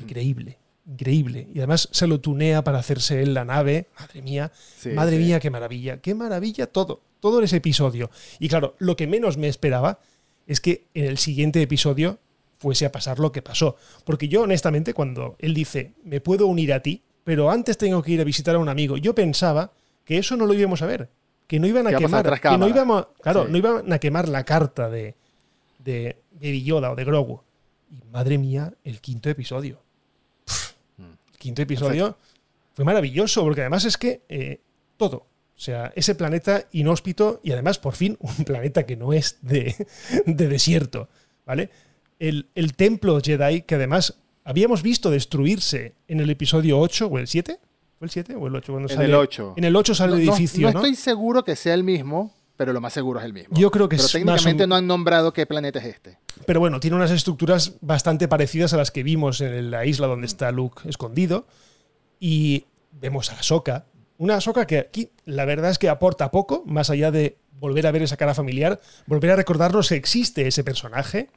increíble, 0.00 0.56
increíble. 0.86 1.48
Y 1.52 1.58
además 1.58 1.88
se 1.90 2.06
lo 2.06 2.20
tunea 2.20 2.62
para 2.62 2.78
hacerse 2.78 3.20
él 3.22 3.34
la 3.34 3.44
nave. 3.44 3.86
Madre 3.98 4.22
mía, 4.22 4.52
Sí, 4.78 4.90
madre 4.90 5.16
sí. 5.16 5.22
mía, 5.24 5.40
qué 5.40 5.50
maravilla, 5.50 6.00
qué 6.00 6.14
maravilla 6.14 6.68
todo, 6.68 7.00
todo 7.18 7.38
en 7.38 7.44
ese 7.46 7.56
episodio. 7.56 8.08
Y 8.38 8.48
claro, 8.48 8.76
lo 8.78 8.94
que 8.94 9.08
menos 9.08 9.36
me 9.36 9.48
esperaba 9.48 9.98
es 10.46 10.60
que 10.60 10.84
en 10.94 11.06
el 11.06 11.18
siguiente 11.18 11.60
episodio 11.60 12.20
fuese 12.60 12.86
a 12.86 12.92
pasar 12.92 13.18
lo 13.18 13.32
que 13.32 13.42
pasó. 13.42 13.74
Porque 14.04 14.28
yo, 14.28 14.42
honestamente, 14.42 14.94
cuando 14.94 15.34
él 15.40 15.54
dice, 15.54 15.92
me 16.04 16.20
puedo 16.20 16.46
unir 16.46 16.72
a 16.72 16.80
ti, 16.80 17.02
pero 17.24 17.50
antes 17.50 17.76
tengo 17.78 18.00
que 18.04 18.12
ir 18.12 18.20
a 18.20 18.24
visitar 18.24 18.54
a 18.54 18.58
un 18.60 18.68
amigo, 18.68 18.96
yo 18.96 19.12
pensaba 19.12 19.72
que 20.04 20.18
eso 20.18 20.36
no 20.36 20.46
lo 20.46 20.54
íbamos 20.54 20.82
a 20.82 20.86
ver. 20.86 21.08
Que 21.48 21.58
no 21.58 21.66
iban 21.66 21.88
a 21.88 21.98
quemar. 21.98 22.40
Que 22.40 22.58
no 22.58 22.68
íbamos, 22.68 23.08
claro, 23.20 23.46
Sí. 23.46 23.50
no 23.50 23.58
iban 23.58 23.92
a 23.92 23.98
quemar 23.98 24.28
la 24.28 24.44
carta 24.44 24.88
de, 24.88 25.16
de 25.80 26.62
Yoda 26.62 26.92
o 26.92 26.94
de 26.96 27.04
Grogu. 27.04 27.42
Y 27.90 28.02
madre 28.10 28.38
mía, 28.38 28.72
el 28.84 29.00
quinto 29.00 29.28
episodio. 29.30 29.80
Pff, 30.44 30.72
el 30.98 31.38
quinto 31.38 31.62
episodio 31.62 32.16
fue 32.74 32.84
maravilloso, 32.84 33.42
porque 33.42 33.60
además 33.62 33.84
es 33.84 33.96
que 33.96 34.22
eh, 34.28 34.60
todo. 34.96 35.16
O 35.18 35.58
sea, 35.58 35.92
ese 35.96 36.14
planeta 36.14 36.66
inhóspito 36.72 37.40
y 37.42 37.52
además, 37.52 37.78
por 37.78 37.94
fin, 37.94 38.16
un 38.20 38.44
planeta 38.44 38.84
que 38.84 38.96
no 38.96 39.12
es 39.12 39.38
de, 39.42 39.74
de 40.26 40.48
desierto. 40.48 41.08
¿Vale? 41.46 41.70
El, 42.18 42.48
el 42.54 42.74
templo 42.74 43.20
Jedi, 43.22 43.62
que 43.62 43.76
además 43.76 44.18
habíamos 44.44 44.82
visto 44.82 45.10
destruirse 45.10 45.94
en 46.08 46.20
el 46.20 46.28
episodio 46.30 46.78
8 46.80 47.06
o 47.06 47.18
el 47.18 47.26
7. 47.28 47.58
¿Fue 47.98 48.06
el 48.06 48.10
7 48.10 48.34
o 48.34 48.46
el 48.48 48.56
8? 48.56 48.72
Cuando 48.72 48.88
En 48.90 48.94
sale- 48.96 49.08
el 49.08 49.14
8. 49.14 49.54
En 49.56 49.64
el 49.64 49.76
8 49.76 49.94
sale 49.94 50.12
No, 50.12 50.18
el 50.18 50.26
no- 50.26 50.32
edificio, 50.32 50.66
no 50.68 50.72
¿no? 50.74 50.78
estoy 50.80 50.94
seguro 50.96 51.44
que 51.44 51.56
sea 51.56 51.72
el 51.74 51.84
mismo, 51.84 52.34
pero 52.56 52.72
lo 52.72 52.80
más 52.80 52.92
seguro 52.92 53.18
es 53.20 53.26
el 53.26 53.32
mismo. 53.32 53.56
Yo 53.56 53.70
creo 53.70 53.88
que 53.88 53.96
pero 53.96 54.06
es 54.06 54.12
técnicamente 54.12 54.64
un- 54.64 54.68
no 54.70 54.76
han 54.76 54.86
nombrado 54.86 55.32
qué 55.32 55.46
planeta 55.46 55.78
es 55.78 55.84
este. 55.86 56.18
Pero 56.46 56.60
bueno, 56.60 56.80
tiene 56.80 56.96
unas 56.96 57.10
estructuras 57.10 57.74
bastante 57.80 58.28
parecidas 58.28 58.72
a 58.72 58.76
las 58.76 58.90
que 58.90 59.02
vimos 59.02 59.40
en 59.40 59.70
la 59.70 59.84
isla 59.86 60.06
donde 60.06 60.26
está 60.26 60.50
Luke 60.52 60.88
escondido. 60.88 61.46
Y 62.18 62.66
vemos 62.92 63.30
a 63.30 63.38
Ahsoka, 63.38 63.84
Una 64.18 64.36
Ahsoka 64.36 64.66
que 64.66 64.78
aquí 64.78 65.10
la 65.26 65.44
verdad 65.44 65.70
es 65.70 65.78
que 65.78 65.88
aporta 65.90 66.30
poco, 66.30 66.62
más 66.66 66.88
allá 66.88 67.10
de 67.10 67.36
volver 67.60 67.86
a 67.86 67.90
ver 67.90 68.02
esa 68.02 68.16
cara 68.16 68.32
familiar, 68.34 68.80
volver 69.06 69.30
a 69.32 69.36
recordarnos 69.36 69.88
que 69.90 69.96
existe 69.96 70.46
ese 70.46 70.64
personaje. 70.64 71.28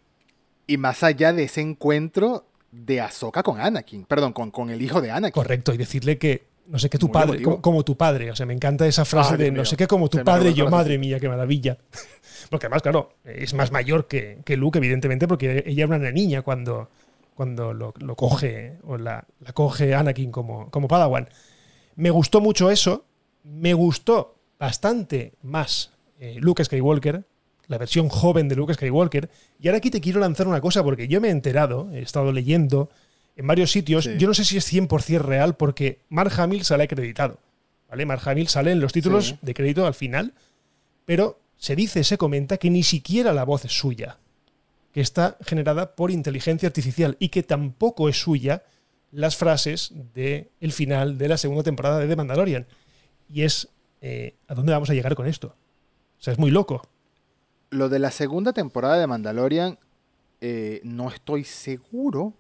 Y 0.68 0.78
más 0.78 1.04
allá 1.04 1.34
de 1.34 1.44
ese 1.44 1.60
encuentro 1.62 2.46
de 2.72 3.02
Ahsoka 3.02 3.44
con 3.44 3.60
Anakin, 3.60 4.06
perdón, 4.06 4.32
con, 4.32 4.52
con 4.52 4.70
el 4.70 4.82
hijo 4.82 5.02
de 5.02 5.12
Anakin. 5.12 5.34
Correcto, 5.34 5.74
y 5.74 5.78
decirle 5.78 6.18
que 6.18 6.46
no 6.70 6.78
sé 6.78 6.90
qué 6.90 6.98
tu 7.00 7.12
padre, 7.12 7.42
como, 7.42 7.62
como 7.62 7.84
tu 7.84 7.98
padre. 7.98 8.30
O 8.32 8.36
sea, 8.36 8.46
me 8.46 8.54
encanta 8.54 8.86
esa 8.86 9.04
frase 9.04 9.38
de 9.38 9.48
no 9.50 9.54
mío. 9.58 9.66
sé 9.66 9.76
qué 9.76 9.88
como 9.88 10.08
tu 10.08 10.20
Se 10.20 10.24
padre, 10.24 10.54
yo, 10.54 10.70
madre 10.70 10.98
mía, 10.98 11.20
qué 11.20 11.28
maravilla. 11.28 11.78
Porque 12.50 12.68
además, 12.68 12.84
claro, 12.84 13.14
es 13.26 13.54
más 13.54 13.72
mayor 13.72 14.08
que, 14.08 14.40
que 14.46 14.56
Luke, 14.56 14.78
evidentemente, 14.80 15.28
porque 15.28 15.64
ella 15.68 15.84
era 15.86 15.96
una 15.98 16.12
niña 16.12 16.42
cuando, 16.42 16.90
cuando 17.36 17.74
lo, 17.74 17.94
lo 18.00 18.16
coge, 18.16 18.78
o 18.84 18.98
la, 18.98 19.26
la 19.40 19.54
coge 19.54 19.94
Anakin 19.94 20.32
como, 20.32 20.72
como 20.72 20.88
Padawan. 20.88 21.30
Me 21.96 22.10
gustó 22.10 22.42
mucho 22.42 22.72
eso. 22.72 23.06
Me 23.44 23.74
gustó 23.74 24.36
bastante 24.58 25.34
más 25.44 25.92
eh, 26.20 26.38
Luke 26.40 26.64
Skywalker, 26.64 27.24
la 27.68 27.78
versión 27.78 28.10
joven 28.10 28.48
de 28.48 28.56
Luke 28.56 28.74
Skywalker. 28.74 29.30
Y 29.60 29.68
ahora 29.68 29.78
aquí 29.78 29.92
te 29.92 30.02
quiero 30.02 30.20
lanzar 30.20 30.48
una 30.48 30.62
cosa, 30.62 30.84
porque 30.84 31.08
yo 31.08 31.22
me 31.22 31.28
he 31.28 31.32
enterado, 31.32 31.90
he 31.94 32.02
estado 32.02 32.32
leyendo 32.32 32.90
en 33.40 33.48
varios 33.48 33.72
sitios. 33.72 34.04
Sí. 34.04 34.18
Yo 34.18 34.28
no 34.28 34.34
sé 34.34 34.44
si 34.44 34.58
es 34.58 34.72
100% 34.72 35.20
real, 35.22 35.56
porque 35.56 36.00
Mark 36.10 36.34
Hamill 36.38 36.66
sale 36.66 36.84
acreditado. 36.84 37.40
¿vale? 37.90 38.06
Mark 38.06 38.22
Hamill 38.28 38.50
sale 38.50 38.72
en 38.74 38.82
los 38.82 38.92
títulos 38.92 39.28
Sí. 39.28 39.40
de 39.42 39.54
crédito 39.54 39.88
al 39.88 39.94
final, 39.94 40.34
pero 41.06 41.40
se 41.58 41.76
dice, 41.76 42.04
se 42.04 42.18
comenta 42.18 42.58
que 42.58 42.70
ni 42.70 42.84
siquiera 42.84 43.32
la 43.32 43.46
voz 43.46 43.64
es 43.64 43.72
suya, 43.72 44.18
que 44.94 45.00
está 45.00 45.38
generada 45.46 45.96
por 45.96 46.12
inteligencia 46.12 46.68
artificial 46.68 47.16
y 47.18 47.30
que 47.30 47.42
tampoco 47.42 48.10
es 48.10 48.20
suya 48.20 48.64
las 49.12 49.38
frases 49.38 49.94
del 50.14 50.50
el 50.60 50.72
final 50.74 51.18
de 51.18 51.30
la 51.30 51.38
segunda 51.38 51.64
temporada 51.64 51.98
de 52.00 52.08
The 52.08 52.16
Mandalorian. 52.18 52.68
Y 53.34 53.44
es, 53.44 53.70
eh, 54.02 54.36
¿a 54.50 54.54
dónde 54.54 54.74
vamos 54.74 54.90
a 54.90 54.94
llegar 54.94 55.16
con 55.16 55.28
esto? 55.28 55.56
O 56.20 56.22
sea, 56.22 56.34
es 56.34 56.40
muy 56.40 56.52
loco. 56.52 56.82
Lo 57.70 57.88
de 57.88 58.00
la 58.00 58.12
segunda 58.12 58.52
temporada 58.52 59.00
de 59.00 59.08
Mandalorian, 59.08 59.80
eh, 60.42 60.82
no 60.84 61.08
estoy 61.10 61.46
seguro, 61.46 62.34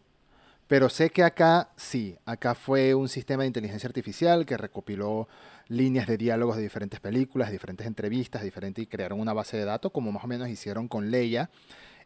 pero 0.69 0.87
sé 0.87 1.09
que 1.09 1.23
acá 1.23 1.71
sí, 1.75 2.15
acá 2.25 2.53
fue 2.53 2.93
un 2.93 3.09
sistema 3.09 3.41
de 3.43 3.47
inteligencia 3.47 3.87
artificial 3.87 4.45
que 4.45 4.55
recopiló 4.55 5.27
líneas 5.67 6.05
de 6.05 6.15
diálogos 6.15 6.57
de 6.57 6.61
diferentes 6.61 6.99
películas, 6.99 7.49
diferentes 7.51 7.85
entrevistas, 7.87 8.43
diferentes, 8.43 8.83
y 8.83 8.87
crearon 8.87 9.19
una 9.19 9.33
base 9.33 9.57
de 9.57 9.65
datos, 9.65 9.91
como 9.91 10.11
más 10.11 10.23
o 10.23 10.27
menos 10.27 10.47
hicieron 10.47 10.87
con 10.87 11.09
Leia 11.09 11.49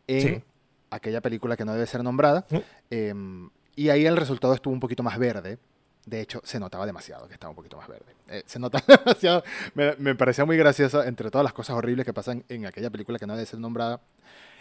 en 0.08 0.22
Sí. 0.38 0.44
aquella 0.90 1.20
película 1.22 1.58
que 1.58 1.66
no 1.66 1.74
debe 1.74 1.86
ser 1.88 2.04
nombrada. 2.04 2.46
Em, 2.90 3.50
y 3.76 3.90
ahí 3.90 4.06
el 4.06 4.16
resultado 4.16 4.54
estuvo 4.54 4.74
un 4.74 4.80
poquito 4.80 5.04
más 5.04 5.18
verde. 5.20 5.58
De 6.06 6.22
hecho, 6.22 6.42
se 6.46 6.60
notaba 6.60 6.86
demasiado 6.86 7.28
que 7.28 7.34
estaba 7.34 7.50
un 7.52 7.56
poquito 7.58 7.76
más 7.78 7.88
verde. 7.90 8.14
Eh, 8.30 8.44
se 8.46 8.60
notaba 8.60 8.84
demasiado. 9.06 9.44
Me, 9.76 9.96
me 9.98 10.16
parecía 10.16 10.46
muy 10.46 10.56
gracioso, 10.58 11.04
entre 11.04 11.30
todas 11.32 11.44
las 11.44 11.54
cosas 11.54 11.76
horribles 11.76 12.06
que 12.06 12.14
pasan 12.14 12.44
en 12.50 12.66
aquella 12.66 12.90
película 12.90 13.20
que 13.20 13.28
no 13.28 13.34
debe 13.36 13.46
ser 13.46 13.60
nombrada. 13.60 14.02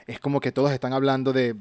Es 0.06 0.18
como 0.18 0.40
que 0.40 0.50
todos 0.52 0.72
están 0.72 0.92
hablando 0.92 1.32
de, 1.32 1.54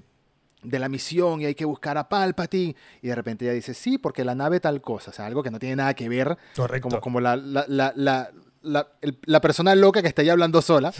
de 0.63 0.79
la 0.79 0.89
misión 0.89 1.41
y 1.41 1.45
hay 1.45 1.55
que 1.55 1.65
buscar 1.65 1.97
a 1.97 2.07
Palpatine. 2.09 2.75
Y 3.01 3.07
de 3.07 3.15
repente 3.15 3.45
ella 3.45 3.53
dice, 3.53 3.73
sí, 3.73 3.97
porque 3.97 4.23
la 4.23 4.35
nave 4.35 4.59
tal 4.59 4.81
cosa. 4.81 5.11
O 5.11 5.13
sea, 5.13 5.25
algo 5.25 5.41
que 5.43 5.51
no 5.51 5.59
tiene 5.59 5.75
nada 5.77 5.93
que 5.93 6.07
ver. 6.09 6.37
Correcto. 6.55 6.89
Como, 6.89 7.01
como 7.01 7.19
la, 7.21 7.35
la, 7.35 7.65
la, 7.67 7.93
la, 7.95 8.31
la- 8.61 8.87
el- 9.01 9.17
la 9.25 9.41
persona 9.41 9.73
loca 9.75 10.01
que 10.01 10.07
está 10.07 10.21
ahí 10.21 10.29
hablando 10.29 10.61
sola. 10.61 10.93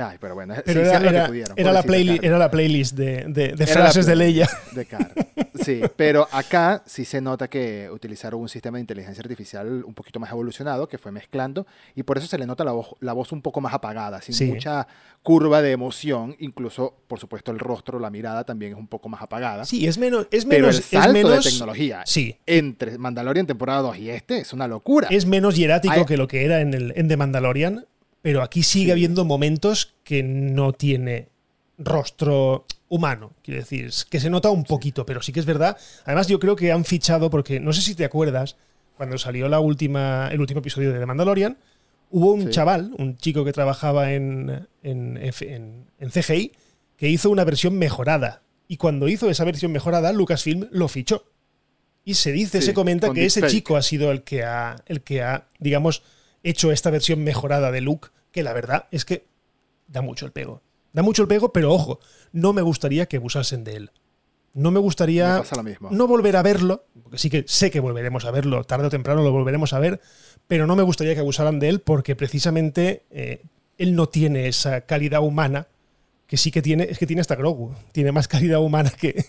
Ay, 0.00 0.16
pero 0.20 0.34
bueno, 0.34 0.54
sí, 0.56 0.62
Pero 0.64 0.80
era, 0.80 0.88
hicieron 0.88 1.04
lo 1.04 1.10
que 1.10 1.16
era- 1.16 1.26
pudieron, 1.26 1.58
era 1.58 1.72
la, 1.72 1.82
playlist, 1.82 2.24
era 2.24 2.38
la 2.38 2.50
playlist 2.50 2.96
de, 2.96 3.24
de- 3.28 3.48
de 3.54 3.64
Era 3.64 3.66
frases 3.66 4.06
de 4.06 4.16
Leia. 4.16 4.48
de 4.72 4.86
Car. 4.86 5.12
Sí, 5.64 5.80
pero 5.96 6.28
acá 6.30 6.82
sí 6.86 7.04
se 7.04 7.20
nota 7.20 7.48
que 7.48 7.88
utilizaron 7.90 8.40
un 8.40 8.48
sistema 8.48 8.78
de 8.78 8.82
inteligencia 8.82 9.20
artificial 9.22 9.82
un 9.84 9.94
poquito 9.94 10.20
más 10.20 10.30
evolucionado, 10.30 10.88
que 10.88 10.98
fue 10.98 11.10
mezclando, 11.12 11.66
y 11.96 12.04
por 12.04 12.16
eso 12.18 12.26
se 12.26 12.38
le 12.38 12.46
nota 12.46 12.64
la 12.64 12.72
voz, 12.72 12.94
la 13.00 13.12
voz 13.12 13.32
un 13.32 13.42
poco 13.42 13.60
más 13.60 13.74
apagada, 13.74 14.22
sin 14.22 14.34
Sí. 14.34 14.44
mucha 14.46 14.86
curva 15.22 15.60
de 15.62 15.72
emoción, 15.72 16.36
incluso, 16.38 16.94
por 17.08 17.18
supuesto, 17.18 17.50
el 17.50 17.58
rostro, 17.58 17.98
la 17.98 18.08
mirada 18.10 18.44
también 18.44 18.72
es 18.72 18.78
un 18.78 18.86
poco 18.86 19.08
más 19.08 19.20
apagada. 19.20 19.64
Sí, 19.64 19.86
es 19.86 19.98
menos. 19.98 20.26
Es 20.30 20.44
pero 20.44 20.66
menos, 20.68 20.76
el 20.76 20.82
salto 20.84 21.08
es 21.08 21.12
menos 21.12 21.44
de 21.44 21.50
tecnología 21.50 22.02
Sí, 22.06 22.36
entre 22.46 22.96
Mandalorian 22.98 23.46
temporada 23.46 23.80
2 23.82 23.98
y 23.98 24.10
este 24.10 24.38
es 24.38 24.52
una 24.52 24.68
locura. 24.68 25.08
es 25.10 25.26
menos 25.26 25.56
hierático 25.56 25.94
Ay. 25.94 26.04
que 26.06 26.16
lo 26.16 26.28
que 26.28 26.44
era 26.44 26.60
en, 26.60 26.72
el, 26.72 26.92
en 26.96 27.08
The 27.08 27.16
Mandalorian, 27.16 27.84
pero 28.28 28.42
aquí 28.42 28.62
sigue 28.62 28.92
habiendo 28.92 29.24
momentos 29.24 29.94
que 30.04 30.22
no 30.22 30.74
tiene 30.74 31.30
rostro 31.78 32.66
humano. 32.90 33.32
Quiero 33.42 33.60
decir, 33.60 33.90
que 34.10 34.20
se 34.20 34.28
nota 34.28 34.50
un 34.50 34.64
poquito, 34.64 35.06
pero 35.06 35.22
sí 35.22 35.32
que 35.32 35.40
es 35.40 35.46
verdad. 35.46 35.78
Además, 36.04 36.26
yo 36.28 36.38
creo 36.38 36.54
que 36.54 36.70
han 36.70 36.84
fichado, 36.84 37.30
porque 37.30 37.58
no 37.58 37.72
sé 37.72 37.80
si 37.80 37.94
te 37.94 38.04
acuerdas, 38.04 38.56
cuando 38.98 39.16
salió 39.16 39.48
la 39.48 39.60
última, 39.60 40.28
el 40.30 40.40
último 40.42 40.60
episodio 40.60 40.92
de 40.92 40.98
The 40.98 41.06
Mandalorian, 41.06 41.56
hubo 42.10 42.34
un 42.34 42.42
Sí. 42.44 42.50
chaval, 42.50 42.92
un 42.98 43.16
chico 43.16 43.46
que 43.46 43.52
trabajaba 43.54 44.12
en, 44.12 44.68
en, 44.82 45.16
F- 45.16 45.50
en- 45.54 45.86
en 45.98 46.10
CGI, 46.10 46.52
que 46.98 47.08
hizo 47.08 47.30
una 47.30 47.44
versión 47.44 47.78
mejorada. 47.78 48.42
Y 48.66 48.76
cuando 48.76 49.08
hizo 49.08 49.30
esa 49.30 49.44
versión 49.44 49.72
mejorada, 49.72 50.12
Lucasfilm 50.12 50.68
lo 50.70 50.88
fichó. 50.88 51.24
Y 52.04 52.12
se 52.12 52.30
dice, 52.32 52.60
Sí, 52.60 52.66
se 52.66 52.74
comenta 52.74 53.10
que 53.14 53.24
ese 53.24 53.46
chico 53.46 53.78
ha 53.78 53.82
sido 53.82 54.10
el 54.12 54.22
que 54.22 54.42
ha, 54.44 54.76
el 54.84 55.00
que 55.00 55.22
ha, 55.22 55.48
digamos, 55.58 56.02
hecho 56.42 56.72
esta 56.72 56.90
versión 56.90 57.24
mejorada 57.24 57.70
de 57.70 57.80
Luke, 57.80 58.08
que 58.32 58.42
la 58.42 58.52
verdad 58.52 58.86
es 58.90 59.04
que 59.04 59.26
da 59.86 60.02
mucho 60.02 60.26
el 60.26 60.32
pego. 60.32 60.62
Da 60.92 61.02
mucho 61.02 61.22
el 61.22 61.28
pego, 61.28 61.52
pero 61.52 61.72
ojo, 61.72 62.00
no 62.32 62.52
me 62.52 62.62
gustaría 62.62 63.06
que 63.06 63.18
abusasen 63.18 63.64
de 63.64 63.76
él. 63.76 63.90
No 64.54 64.70
me 64.70 64.80
gustaría 64.80 65.34
Me 65.34 65.38
pasa 65.40 65.56
lo 65.56 65.62
mismo. 65.62 65.88
no 65.92 66.06
volver 66.06 66.36
a 66.36 66.42
verlo, 66.42 66.86
porque 67.02 67.18
sí 67.18 67.30
que 67.30 67.44
sé 67.46 67.70
que 67.70 67.80
volveremos 67.80 68.24
a 68.24 68.30
verlo, 68.30 68.64
tarde 68.64 68.86
o 68.86 68.90
temprano 68.90 69.22
lo 69.22 69.30
volveremos 69.30 69.72
a 69.72 69.78
ver, 69.78 70.00
pero 70.46 70.66
no 70.66 70.74
me 70.74 70.82
gustaría 70.82 71.14
que 71.14 71.20
abusaran 71.20 71.60
de 71.60 71.68
él 71.68 71.80
porque 71.80 72.16
precisamente 72.16 73.04
eh, 73.10 73.42
él 73.76 73.94
no 73.94 74.08
tiene 74.08 74.48
esa 74.48 74.80
calidad 74.82 75.22
humana 75.22 75.68
que 76.26 76.36
sí 76.36 76.50
que 76.50 76.60
tiene, 76.62 76.84
es 76.84 76.98
que 76.98 77.06
tiene 77.06 77.20
hasta 77.20 77.36
Grogu, 77.36 77.74
tiene 77.92 78.10
más 78.10 78.26
calidad 78.28 78.60
humana 78.60 78.90
que, 78.90 79.24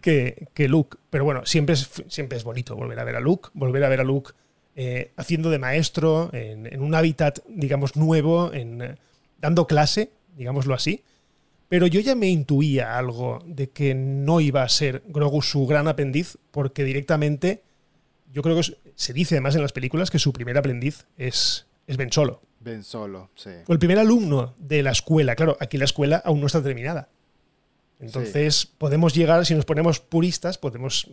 que, 0.00 0.48
que 0.54 0.68
Luke. 0.68 0.98
Pero 1.10 1.24
bueno, 1.24 1.44
siempre 1.46 1.74
es, 1.74 1.90
siempre 2.08 2.38
es 2.38 2.44
bonito 2.44 2.76
volver 2.76 3.00
a 3.00 3.04
ver 3.04 3.16
a 3.16 3.20
Luke, 3.20 3.48
volver 3.54 3.84
a 3.84 3.88
ver 3.88 4.00
a 4.00 4.04
Luke 4.04 4.32
eh, 4.76 5.12
haciendo 5.16 5.50
de 5.50 5.58
maestro, 5.58 6.30
en, 6.32 6.66
en 6.66 6.82
un 6.82 6.94
hábitat, 6.94 7.40
digamos, 7.48 7.96
nuevo, 7.96 8.52
en, 8.52 8.82
eh, 8.82 8.94
dando 9.40 9.66
clase, 9.66 10.10
digámoslo 10.36 10.74
así. 10.74 11.02
Pero 11.68 11.86
yo 11.86 12.00
ya 12.00 12.14
me 12.14 12.28
intuía 12.28 12.98
algo 12.98 13.42
de 13.46 13.70
que 13.70 13.94
no 13.94 14.40
iba 14.40 14.62
a 14.62 14.68
ser 14.68 15.02
Grogu 15.08 15.42
su 15.42 15.66
gran 15.66 15.88
aprendiz, 15.88 16.38
porque 16.50 16.84
directamente, 16.84 17.62
yo 18.32 18.42
creo 18.42 18.56
que 18.56 18.76
se 18.94 19.12
dice 19.12 19.36
además 19.36 19.54
en 19.56 19.62
las 19.62 19.72
películas 19.72 20.10
que 20.10 20.18
su 20.18 20.32
primer 20.32 20.58
aprendiz 20.58 21.06
es, 21.16 21.66
es 21.86 21.96
Ben 21.96 22.12
Solo. 22.12 22.42
Ben 22.60 22.82
Solo, 22.82 23.30
sí. 23.34 23.50
O 23.66 23.72
el 23.72 23.78
primer 23.78 23.98
alumno 23.98 24.54
de 24.58 24.82
la 24.82 24.90
escuela. 24.90 25.34
Claro, 25.36 25.56
aquí 25.60 25.78
la 25.78 25.84
escuela 25.84 26.22
aún 26.24 26.40
no 26.40 26.46
está 26.46 26.62
terminada. 26.62 27.08
Entonces, 28.00 28.66
podemos 28.66 29.14
llegar, 29.14 29.44
si 29.46 29.54
nos 29.54 29.64
ponemos 29.64 30.00
puristas, 30.00 30.58
podemos 30.58 31.08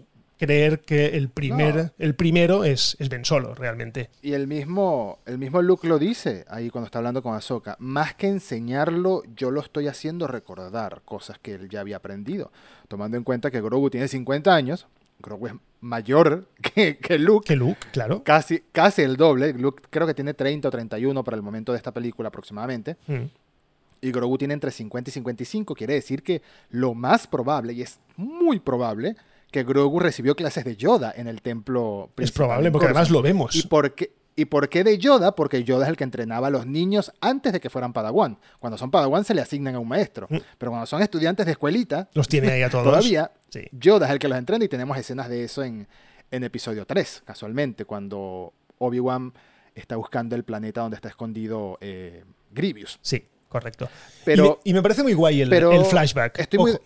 creer 0.46 0.82
que 0.82 1.18
el, 1.18 1.30
primer, 1.30 1.76
No. 1.76 1.92
el 2.00 2.16
primero 2.16 2.64
es, 2.64 2.98
es 3.00 3.10
Ben 3.10 3.24
Solo, 3.24 3.54
realmente. 3.54 4.10
Y 4.24 4.34
el 4.34 4.48
mismo, 4.48 5.20
el 5.28 5.38
mismo 5.38 5.62
Luke 5.62 5.88
lo 5.88 6.00
dice 6.00 6.44
ahí 6.50 6.70
cuando 6.72 6.88
está 6.88 6.98
hablando 6.98 7.22
con 7.22 7.36
Ahsoka. 7.36 7.76
Más 7.80 8.16
que 8.16 8.28
enseñarlo, 8.28 9.22
yo 9.36 9.52
lo 9.52 9.62
estoy 9.62 9.88
haciendo 9.88 10.26
recordar 10.28 11.02
cosas 11.06 11.38
que 11.40 11.54
él 11.54 11.70
ya 11.70 11.82
había 11.82 11.98
aprendido. 11.98 12.52
Tomando 12.88 13.18
en 13.18 13.24
cuenta 13.24 13.52
que 13.52 13.62
Grogu 13.62 13.90
tiene 13.92 14.08
50 14.08 14.54
años, 14.54 14.88
Grogu 15.20 15.48
es 15.48 15.54
mayor 15.80 16.48
que, 16.74 16.98
que 16.98 17.20
Luke, 17.20 17.48
Que 17.48 17.56
Luke, 17.56 17.88
claro. 17.92 18.24
casi, 18.24 18.64
casi 18.72 19.04
el 19.04 19.18
doble. 19.18 19.54
Luke 19.54 19.84
creo 19.90 20.08
que 20.08 20.14
tiene 20.16 20.34
30 20.34 20.68
o 20.68 20.72
31 20.72 21.24
para 21.24 21.38
el 21.38 21.44
momento 21.44 21.72
de 21.72 21.78
esta 21.78 21.92
película 21.94 22.30
aproximadamente. 22.30 22.98
Mm. 23.08 23.26
Y 24.04 24.12
Grogu 24.12 24.36
tiene 24.40 24.56
entre 24.56 24.72
50 24.72 25.12
y 25.12 25.14
55. 25.14 25.76
Quiere 25.76 25.94
decir 25.94 26.24
que 26.24 26.42
lo 26.72 26.96
más 26.96 27.28
probable, 27.28 27.74
y 27.74 27.84
es 27.84 28.00
muy 28.18 28.60
probable, 28.60 29.16
que 29.52 29.64
Grogu 29.64 30.00
recibió 30.00 30.36
clases 30.36 30.64
de 30.66 30.76
Yoda 30.78 31.14
en 31.16 31.28
el 31.28 31.42
templo 31.42 32.10
Es 32.18 32.32
probable, 32.32 32.72
porque 32.72 32.86
además 32.86 33.10
lo 33.12 33.22
vemos. 33.22 33.56
¿Y 33.56 33.64
por, 33.68 33.94
qué, 33.94 34.12
¿Y 34.36 34.46
por 34.46 34.70
qué 34.70 34.84
de 34.84 34.98
Yoda? 34.98 35.36
Porque 35.36 35.64
Yoda 35.64 35.84
es 35.86 35.90
el 35.90 35.98
que 35.98 36.06
entrenaba 36.06 36.48
a 36.48 36.50
los 36.50 36.66
niños 36.66 37.12
antes 37.20 37.52
de 37.52 37.60
que 37.60 37.70
fueran 37.70 37.92
Padawan. 37.94 38.40
Cuando 38.60 38.78
son 38.78 38.90
Padawan 38.92 39.26
se 39.26 39.34
le 39.34 39.42
asignan 39.42 39.76
a 39.76 39.80
un 39.80 39.88
maestro. 39.90 40.28
Mm. 40.30 40.38
Pero 40.58 40.72
cuando 40.72 40.86
son 40.88 41.02
estudiantes 41.02 41.46
de 41.46 41.52
escuelita, 41.52 42.10
Los 42.14 42.28
tiene 42.30 42.50
ahí 42.50 42.62
a 42.62 42.70
todos. 42.72 42.86
todavía 42.86 43.32
Sí. 43.50 43.66
Yoda 43.74 44.06
es 44.08 44.14
el 44.14 44.20
que 44.20 44.30
los 44.30 44.38
entrena 44.38 44.64
y 44.64 44.70
tenemos 44.70 44.98
escenas 44.98 45.28
de 45.28 45.44
eso 45.44 45.62
en, 45.64 45.86
en 46.32 46.44
episodio 46.46 46.86
3, 46.86 47.24
casualmente, 47.26 47.84
cuando 47.84 48.54
Obi-Wan 48.78 49.34
está 49.76 49.98
buscando 49.98 50.38
el 50.38 50.46
planeta 50.46 50.80
donde 50.82 50.96
está 50.96 51.10
escondido 51.10 51.78
eh, 51.82 52.24
Grievous. 52.52 53.00
Sí, 53.02 53.26
correcto. 53.50 53.90
Pero- 54.24 54.46
y, 54.64 54.70
me, 54.70 54.72
y 54.72 54.74
me 54.76 54.82
parece 54.82 55.04
muy 55.04 55.14
guay 55.14 55.42
el, 55.42 55.50
pero 55.50 55.74
el 55.74 55.84
flashback. 55.84 56.40
estoy 56.40 56.60
muy- 56.60 56.78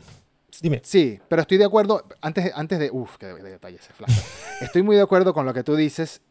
Dime. 0.62 0.82
Sí, 0.84 1.20
pero 1.28 1.42
estoy 1.42 1.58
de 1.58 1.66
acuerdo, 1.66 2.06
antes, 2.22 2.52
antes 2.56 2.80
de... 2.80 2.90
Uf, 2.92 3.18
qué 3.18 3.28
de, 3.28 3.42
de 3.42 3.50
detalle 3.52 3.78
ese 3.78 3.94
flash. 3.94 4.18
estoy 4.62 4.84
muy 4.84 4.96
de 4.96 5.02
acuerdo 5.02 5.34
con 5.34 5.46
lo 5.46 5.54
que 5.54 5.64
tú 5.64 5.76
dices 5.76 6.22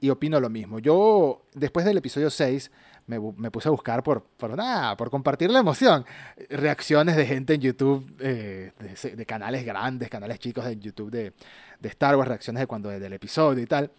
y 0.00 0.10
opino 0.10 0.40
lo 0.40 0.50
mismo. 0.50 0.78
Yo, 0.78 1.42
después 1.54 1.84
del 1.84 1.98
episodio 1.98 2.30
6, 2.30 2.70
me, 3.08 3.50
puse 3.50 3.68
a 3.68 3.70
buscar 3.70 4.02
por, 4.02 4.22
por 4.22 4.54
nada, 4.56 4.96
por 4.96 5.10
compartir 5.10 5.50
la 5.50 5.60
emoción. 5.60 6.04
Reacciones 6.50 7.16
de 7.16 7.26
gente 7.26 7.54
en 7.54 7.60
YouTube, 7.60 8.14
eh, 8.20 8.72
de, 9.02 9.26
canales 9.26 9.64
grandes, 9.64 10.10
canales 10.10 10.38
chicos 10.38 10.66
en 10.66 10.80
YouTube 10.80 11.10
de, 11.10 11.32
de 11.80 11.88
Star 11.88 12.16
Wars, 12.16 12.28
reacciones 12.28 12.60
de 12.60 12.66
cuando 12.66 12.90
del 12.90 13.12
episodio 13.12 13.62
y 13.62 13.66
tal. 13.66 13.90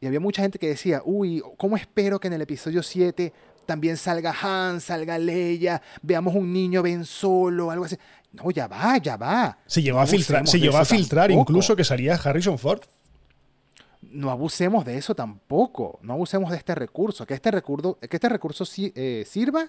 Y 0.00 0.06
había 0.06 0.20
mucha 0.20 0.42
gente 0.42 0.58
que 0.58 0.68
decía, 0.68 1.02
uy, 1.04 1.42
¿cómo 1.58 1.76
espero 1.76 2.18
que 2.18 2.28
en 2.28 2.34
el 2.34 2.42
episodio 2.42 2.82
7 2.82 3.32
también 3.66 3.96
salga 3.96 4.34
Han, 4.42 4.80
salga 4.80 5.18
Leia, 5.18 5.80
veamos 6.02 6.34
un 6.34 6.52
niño 6.52 6.82
Ben 6.82 7.04
solo, 7.04 7.70
algo 7.70 7.84
así? 7.84 7.96
No, 8.34 8.50
ya 8.50 8.66
va, 8.66 8.98
ya 8.98 9.16
va. 9.16 9.58
Se 9.66 9.82
llegó 9.82 10.00
a 10.00 10.06
filtrar, 10.06 10.46
se 10.46 10.58
llegó 10.58 10.76
a 10.76 10.84
filtrar 10.84 11.30
incluso 11.30 11.76
que 11.76 11.84
salía 11.84 12.14
Harrison 12.14 12.58
Ford. 12.58 12.80
No 14.02 14.30
abusemos 14.30 14.84
de 14.84 14.96
eso 14.96 15.14
tampoco, 15.14 15.98
no 16.02 16.12
abusemos 16.12 16.50
de 16.50 16.56
este 16.56 16.74
recurso, 16.74 17.26
que 17.26 17.34
este 17.34 17.50
recurso, 17.50 17.98
que 17.98 18.16
este 18.16 18.28
recurso 18.28 18.64
eh, 18.76 19.24
sirva 19.26 19.66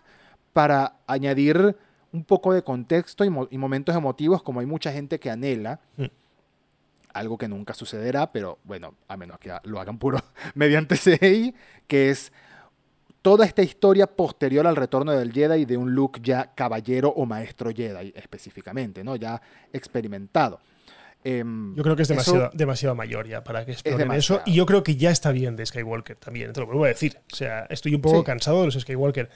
para 0.53 0.97
añadir 1.07 1.75
un 2.11 2.23
poco 2.23 2.53
de 2.53 2.63
contexto 2.63 3.23
y, 3.23 3.29
momentos 3.29 3.95
emotivos 3.95 4.43
como 4.43 4.59
hay 4.59 4.65
mucha 4.65 4.91
gente 4.91 5.19
que 5.19 5.29
anhela. 5.29 5.79
Mm 5.97 6.05
algo 7.15 7.37
que 7.37 7.47
nunca 7.47 7.73
sucederá, 7.73 8.31
pero 8.33 8.59
bueno, 8.65 8.93
a 9.07 9.15
menos 9.15 9.39
que 9.39 9.49
lo 9.63 9.79
hagan 9.79 9.97
puro 9.97 10.19
mediante 10.53 10.97
CGI, 10.97 11.55
que 11.87 12.09
es 12.09 12.33
toda 13.25 13.43
esta 13.43 13.63
historia 13.63 14.05
posterior 14.05 14.67
al 14.67 14.75
retorno 14.75 15.11
del 15.11 15.33
Jedi 15.33 15.65
de 15.65 15.77
un 15.77 15.95
Luke 15.95 16.19
ya 16.21 16.53
caballero 16.53 17.09
o 17.09 17.25
maestro 17.25 17.71
Jedi 17.73 18.13
específicamente, 18.15 19.03
¿no? 19.03 19.15
Ya 19.15 19.41
experimentado. 19.73 20.59
Em, 21.23 21.75
yo 21.75 21.81
creo 21.81 21.95
que 21.95 22.03
es 22.03 22.07
demasiado, 22.07 22.51
demasiado 22.53 22.93
mayor 22.93 23.27
ya 23.27 23.43
para 23.43 23.65
que 23.65 23.71
exploren 23.71 24.11
eso. 24.11 24.41
Y 24.45 24.53
yo 24.53 24.67
creo 24.67 24.83
que 24.83 24.95
ya 24.95 25.09
está 25.09 25.31
bien 25.31 25.55
de 25.55 25.65
Skywalker 25.65 26.17
también, 26.17 26.53
te 26.53 26.59
lo 26.59 26.67
vuelvo 26.67 26.85
a 26.85 26.89
decir. 26.89 27.17
O 27.33 27.35
sea, 27.35 27.65
estoy 27.71 27.95
un 27.95 28.01
poco 28.01 28.23
cansado 28.23 28.59
de 28.59 28.65
los 28.65 28.75
Skywalker. 28.79 29.27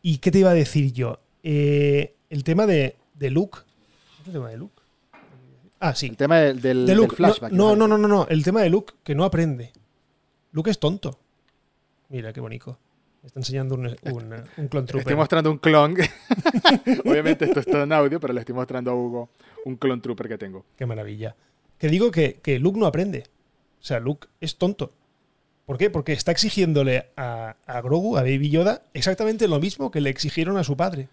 ¿Y 0.00 0.16
qué 0.18 0.30
te 0.30 0.38
iba 0.38 0.48
a 0.48 0.54
decir 0.54 0.94
yo? 0.94 1.20
Eh, 1.42 2.14
el 2.30 2.44
tema 2.44 2.64
de, 2.64 2.96
de 3.12 3.30
Luke. 3.30 3.58
¿El 4.24 4.32
tema 4.32 4.48
de 4.48 4.56
Luke? 4.56 4.80
Ah, 5.80 5.94
sí. 5.94 6.06
El 6.06 6.16
tema 6.16 6.38
del, 6.38 7.08
flashback. 7.14 7.52
No, 7.52 7.76
no, 7.76 7.86
no, 7.86 7.98
no, 7.98 8.08
no. 8.08 8.26
El 8.26 8.42
tema 8.42 8.62
de 8.62 8.70
Luke, 8.70 8.94
que 9.04 9.14
no 9.14 9.24
aprende. 9.24 9.74
Luke 10.52 10.70
es 10.70 10.78
tonto. 10.78 11.20
Mira, 12.08 12.32
qué 12.32 12.40
bonito. 12.40 12.78
Está 13.28 13.40
enseñando 13.40 13.74
un, 13.74 13.86
un, 13.86 14.68
clon 14.68 14.86
trooper. 14.86 15.00
Estoy 15.00 15.16
mostrando 15.16 15.50
un 15.50 15.58
clon. 15.58 15.94
Obviamente 17.04 17.44
esto 17.44 17.60
es 17.60 17.66
todo 17.66 17.82
en 17.82 17.92
audio, 17.92 18.18
pero 18.18 18.32
le 18.32 18.40
estoy 18.40 18.54
mostrando 18.54 18.90
a 18.90 18.94
Hugo 18.94 19.28
un 19.66 19.76
clon 19.76 20.00
trooper 20.00 20.28
que 20.28 20.38
tengo. 20.38 20.64
Qué 20.76 20.86
maravilla. 20.86 21.36
Que 21.78 21.88
digo 21.88 22.10
que, 22.10 22.40
que 22.42 22.58
Luke 22.58 22.80
no 22.80 22.86
aprende. 22.86 23.24
O 23.80 23.84
sea, 23.84 24.00
Luke 24.00 24.28
es 24.40 24.56
tonto. 24.56 24.92
¿Por 25.66 25.76
qué? 25.76 25.90
Porque 25.90 26.14
está 26.14 26.32
exigiéndole 26.32 27.10
a, 27.18 27.56
a 27.66 27.80
Grogu, 27.82 28.16
a 28.16 28.22
Baby 28.22 28.48
Yoda, 28.48 28.80
exactamente 28.94 29.46
lo 29.46 29.60
mismo 29.60 29.90
que 29.90 30.00
le 30.00 30.08
exigieron 30.08 30.56
a 30.56 30.64
su 30.64 30.74
padre. 30.74 31.08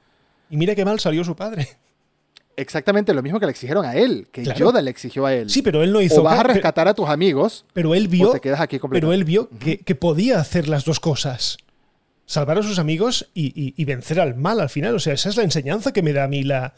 Y 0.50 0.56
mira 0.56 0.74
qué 0.74 0.86
mal 0.86 1.02
salió 1.02 1.26
su 1.26 1.36
padre 1.36 1.68
exactamente 2.58 3.14
lo 3.14 3.22
mismo 3.22 3.40
que 3.40 3.46
le 3.46 3.52
exigieron 3.52 3.86
a 3.86 3.96
él, 3.96 4.28
que 4.32 4.44
Yoda 4.44 4.82
le 4.82 4.92
exigió 4.92 5.26
a 5.26 5.34
él. 5.34 5.50
Sí, 5.50 5.62
pero 5.62 5.84
él 5.84 5.92
no 5.92 6.02
hizo. 6.02 6.22
O 6.22 6.24
vas 6.24 6.40
a 6.40 6.44
rescatar 6.44 6.88
a 6.88 6.94
tus 6.94 7.10
amigos. 7.10 7.66
Pero 7.74 7.96
él 7.96 8.08
vio. 8.08 8.32
te 8.32 8.40
quedas 8.40 8.60
aquí 8.60 8.80
pero 8.90 9.14
él 9.14 9.24
vio 9.24 9.50
que, 9.60 9.96
podía 9.96 10.40
hacer 10.40 10.68
las 10.68 10.86
dos 10.86 11.00
cosas. 11.00 11.58
Salvar 12.26 12.58
a 12.58 12.64
sus 12.64 12.80
amigos 12.80 13.30
y, 13.34 13.84
vencer 13.86 14.20
al 14.20 14.36
mal 14.36 14.60
al 14.60 14.70
final. 14.70 14.96
O 14.96 15.00
sea, 15.00 15.14
esa 15.14 15.30
es 15.30 15.38
la 15.38 15.44
enseñanza 15.44 15.94
que 15.94 16.02
me 16.02 16.14
da 16.14 16.24
a 16.24 16.28
mí 16.28 16.44
la, 16.44 16.74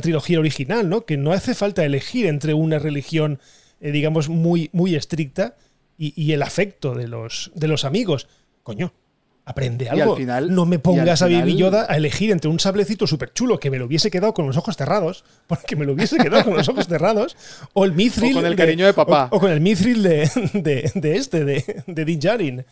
trilogía 0.00 0.38
original, 0.38 0.88
¿no? 0.88 1.04
Que 1.04 1.16
no 1.16 1.32
hace 1.32 1.54
falta 1.54 1.84
elegir 1.84 2.26
entre 2.26 2.54
una 2.54 2.78
religión, 2.78 3.40
eh, 3.80 3.90
digamos, 3.90 4.28
muy, 4.28 4.70
muy 4.72 4.94
estricta 4.94 5.56
y, 5.98 6.32
el 6.32 6.42
afecto 6.42 6.94
de 6.94 7.08
los, 7.08 7.50
de 7.54 7.66
los 7.66 7.84
amigos. 7.84 8.28
Coño, 8.62 8.92
aprende 9.48 9.88
algo. 9.88 10.14
final, 10.14 10.54
no 10.54 10.66
me 10.66 10.78
pongas 10.78 11.22
a 11.22 11.26
Baby 11.26 11.56
Yoda 11.56 11.86
a 11.88 11.96
elegir 11.96 12.30
entre 12.30 12.50
un 12.50 12.60
sablecito 12.60 13.06
súper 13.06 13.32
chulo 13.32 13.58
que 13.58 13.70
me 13.70 13.78
lo 13.78 13.86
hubiese 13.86 14.10
quedado 14.10 14.34
con 14.34 14.46
los 14.46 14.58
ojos 14.58 14.76
cerrados, 14.76 15.24
porque 15.46 15.74
me 15.74 15.86
lo 15.86 15.94
hubiese 15.94 16.18
quedado 16.18 16.44
con 16.44 16.54
los 16.54 16.68
ojos 16.68 16.86
cerrados, 16.86 17.36
o 17.72 17.84
el 17.84 17.92
Mithril. 17.92 18.34
con 18.34 18.44
el 18.44 18.56
cariño 18.56 18.84
de, 18.84 18.92
papá. 18.92 19.28
O, 19.30 19.40
con 19.40 19.50
el 19.50 19.60
Mithril 19.60 20.02
de, 20.02 20.30
de, 20.52 21.16
este, 21.16 21.44
de, 21.44 21.82
de 21.86 22.04
Din 22.04 22.20
Djarin. 22.20 22.64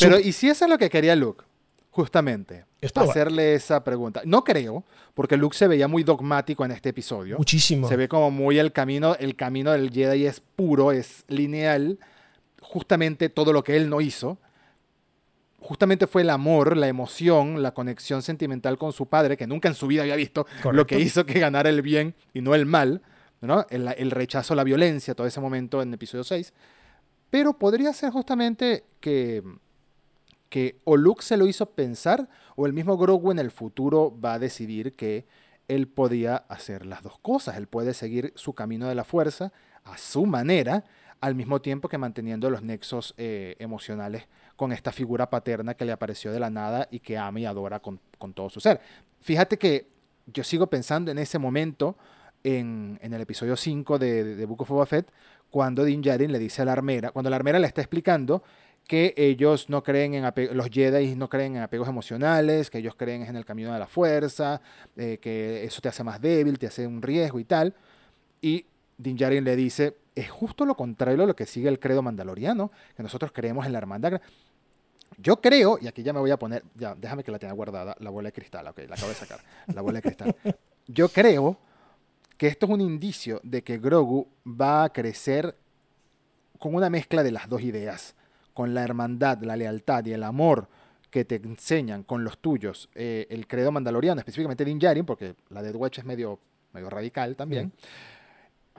Pero, 0.00 0.18
¿y 0.18 0.32
si 0.32 0.48
eso 0.48 0.64
es 0.64 0.70
lo 0.70 0.78
que 0.78 0.90
quería 0.90 1.14
Luke? 1.16 1.44
Justamente. 1.90 2.64
Hacerle 2.94 3.54
esa 3.54 3.82
pregunta. 3.82 4.22
No 4.24 4.44
creo, 4.44 4.84
porque 5.14 5.36
Luke 5.36 5.56
se 5.56 5.68
veía 5.68 5.88
muy 5.88 6.02
dogmático 6.02 6.64
en 6.64 6.72
este 6.72 6.90
episodio. 6.90 7.38
Muchísimo. 7.38 7.88
Se 7.88 7.96
ve 7.96 8.08
como 8.08 8.30
muy 8.30 8.58
el 8.58 8.72
camino, 8.72 9.14
el 9.14 9.36
camino 9.36 9.72
del 9.72 9.90
Jedi 9.90 10.26
es 10.26 10.40
puro, 10.40 10.92
es 10.92 11.24
lineal. 11.28 11.98
Justamente 12.60 13.28
todo 13.28 13.52
lo 13.52 13.62
que 13.62 13.76
él 13.76 13.88
no 13.88 14.00
hizo 14.00 14.38
justamente 15.64 16.06
fue 16.06 16.22
el 16.22 16.30
amor, 16.30 16.76
la 16.76 16.88
emoción, 16.88 17.62
la 17.62 17.72
conexión 17.72 18.22
sentimental 18.22 18.76
con 18.76 18.92
su 18.92 19.06
padre, 19.06 19.36
que 19.36 19.46
nunca 19.46 19.66
en 19.68 19.74
su 19.74 19.86
vida 19.86 20.02
había 20.02 20.14
visto, 20.14 20.46
lo 20.70 20.86
que 20.86 21.00
hizo 21.00 21.24
que 21.24 21.40
ganara 21.40 21.70
el 21.70 21.80
bien 21.80 22.14
y 22.34 22.42
no 22.42 22.54
el 22.54 22.66
mal, 22.66 23.00
¿no? 23.40 23.66
el, 23.70 24.10
rechazo 24.10 24.52
a 24.52 24.56
la 24.56 24.64
violencia, 24.64 25.14
todo 25.14 25.26
ese 25.26 25.40
momento 25.40 25.80
en 25.80 25.94
episodio 25.94 26.22
6. 26.22 26.52
Pero 27.30 27.58
podría 27.58 27.94
ser 27.94 28.10
justamente 28.10 28.84
que, 29.00 29.42
que 30.54 30.78
o 30.84 30.96
Luke 30.96 31.24
se 31.24 31.36
lo 31.36 31.48
hizo 31.48 31.66
pensar, 31.66 32.28
o 32.54 32.64
el 32.66 32.72
mismo 32.72 32.96
Grogu 32.96 33.32
en 33.32 33.40
el 33.40 33.50
futuro 33.50 34.16
va 34.24 34.34
a 34.34 34.38
decidir 34.38 34.94
que 34.94 35.26
él 35.66 35.88
podía 35.88 36.36
hacer 36.36 36.86
las 36.86 37.02
dos 37.02 37.18
cosas. 37.18 37.56
Él 37.56 37.66
puede 37.66 37.92
seguir 37.92 38.32
su 38.36 38.54
camino 38.54 38.86
de 38.86 38.94
la 38.94 39.02
fuerza 39.02 39.52
a 39.82 39.98
su 39.98 40.26
manera, 40.26 40.84
al 41.20 41.34
mismo 41.34 41.60
tiempo 41.60 41.88
que 41.88 41.98
manteniendo 41.98 42.50
los 42.50 42.62
nexos 42.62 43.14
eh, 43.16 43.56
emocionales 43.58 44.28
con 44.54 44.70
esta 44.70 44.92
figura 44.92 45.28
paterna 45.28 45.74
que 45.74 45.84
le 45.84 45.90
apareció 45.90 46.30
de 46.30 46.38
la 46.38 46.50
nada 46.50 46.86
y 46.88 47.00
que 47.00 47.18
ama 47.18 47.40
y 47.40 47.46
adora 47.46 47.80
con, 47.80 47.98
todo 48.32 48.48
su 48.48 48.60
ser. 48.60 48.80
Fíjate 49.22 49.58
que 49.58 49.88
yo 50.26 50.44
sigo 50.44 50.68
pensando 50.68 51.10
en 51.10 51.18
ese 51.18 51.40
momento, 51.40 51.96
en, 52.44 53.00
el 53.02 53.20
episodio 53.20 53.56
5 53.56 53.98
de, 53.98 54.36
de, 54.36 54.46
Book 54.46 54.62
of 54.62 54.68
Boba 54.68 54.86
Fett, 54.86 55.10
cuando 55.50 55.82
Din 55.82 56.00
Djarin 56.00 56.30
le 56.30 56.38
dice 56.38 56.62
a 56.62 56.64
la 56.64 56.72
armera, 56.74 57.10
cuando 57.10 57.28
la 57.28 57.34
armera 57.34 57.58
le 57.58 57.66
está 57.66 57.80
explicando 57.80 58.44
que 58.86 59.14
ellos 59.16 59.70
no 59.70 59.82
creen 59.82 60.14
en 60.14 60.24
los 60.52 60.68
Jedi 60.68 61.14
no 61.14 61.28
creen 61.28 61.56
en 61.56 61.62
apegos 61.62 61.88
emocionales, 61.88 62.70
que 62.70 62.78
ellos 62.78 62.94
creen 62.94 63.22
en 63.22 63.36
el 63.36 63.44
camino 63.44 63.72
de 63.72 63.78
la 63.78 63.86
fuerza, 63.86 64.60
eh, 64.96 65.18
que 65.20 65.64
eso 65.64 65.80
te 65.80 65.88
hace 65.88 66.04
más 66.04 66.20
débil, 66.20 66.58
te 66.58 66.66
hace 66.66 66.86
un 66.86 67.00
riesgo 67.00 67.38
y 67.38 67.44
tal. 67.44 67.74
Y 68.42 68.66
Din 68.98 69.16
Djarin 69.16 69.42
le 69.42 69.56
dice, 69.56 69.96
es 70.14 70.30
justo 70.30 70.66
lo 70.66 70.76
contrario 70.76 71.24
a 71.24 71.26
lo 71.26 71.34
que 71.34 71.46
sigue 71.46 71.68
el 71.68 71.78
credo 71.78 72.02
mandaloriano, 72.02 72.70
que 72.96 73.02
nosotros 73.02 73.32
creemos 73.32 73.64
en 73.66 73.72
la 73.72 73.78
hermandad. 73.78 74.20
Yo 75.16 75.40
creo, 75.40 75.78
y 75.80 75.86
aquí 75.86 76.02
ya 76.02 76.12
me 76.12 76.20
voy 76.20 76.30
a 76.30 76.38
poner, 76.38 76.62
ya, 76.74 76.94
déjame 76.94 77.24
que 77.24 77.30
la 77.32 77.38
tenga 77.38 77.54
guardada, 77.54 77.96
la 78.00 78.10
bola 78.10 78.28
de 78.28 78.32
cristal, 78.32 78.66
ok, 78.68 78.80
la 78.88 78.94
acabo 78.94 79.08
de 79.08 79.14
sacar, 79.14 79.40
la 79.72 79.80
bola 79.80 79.98
de 79.98 80.02
cristal. 80.02 80.36
Yo 80.86 81.08
creo 81.08 81.56
que 82.36 82.48
esto 82.48 82.66
es 82.66 82.72
un 82.72 82.80
indicio 82.80 83.40
de 83.42 83.62
que 83.62 83.78
Grogu 83.78 84.28
va 84.46 84.84
a 84.84 84.92
crecer 84.92 85.56
con 86.58 86.74
una 86.74 86.90
mezcla 86.90 87.22
de 87.22 87.30
las 87.30 87.48
dos 87.48 87.62
ideas, 87.62 88.14
con 88.54 88.72
la 88.72 88.82
hermandad, 88.82 89.42
la 89.42 89.56
lealtad 89.56 90.06
y 90.06 90.12
el 90.12 90.22
amor 90.22 90.68
que 91.10 91.24
te 91.24 91.36
enseñan 91.36 92.02
con 92.02 92.24
los 92.24 92.38
tuyos 92.38 92.88
eh, 92.94 93.26
el 93.30 93.46
credo 93.46 93.70
mandaloriano, 93.70 94.20
específicamente 94.20 94.64
Din 94.64 94.78
Djarin, 94.78 95.04
porque 95.04 95.34
la 95.50 95.62
de 95.62 95.70
Watch 95.70 95.98
es 95.98 96.04
medio, 96.04 96.40
medio 96.72 96.90
radical 96.90 97.36
también. 97.36 97.72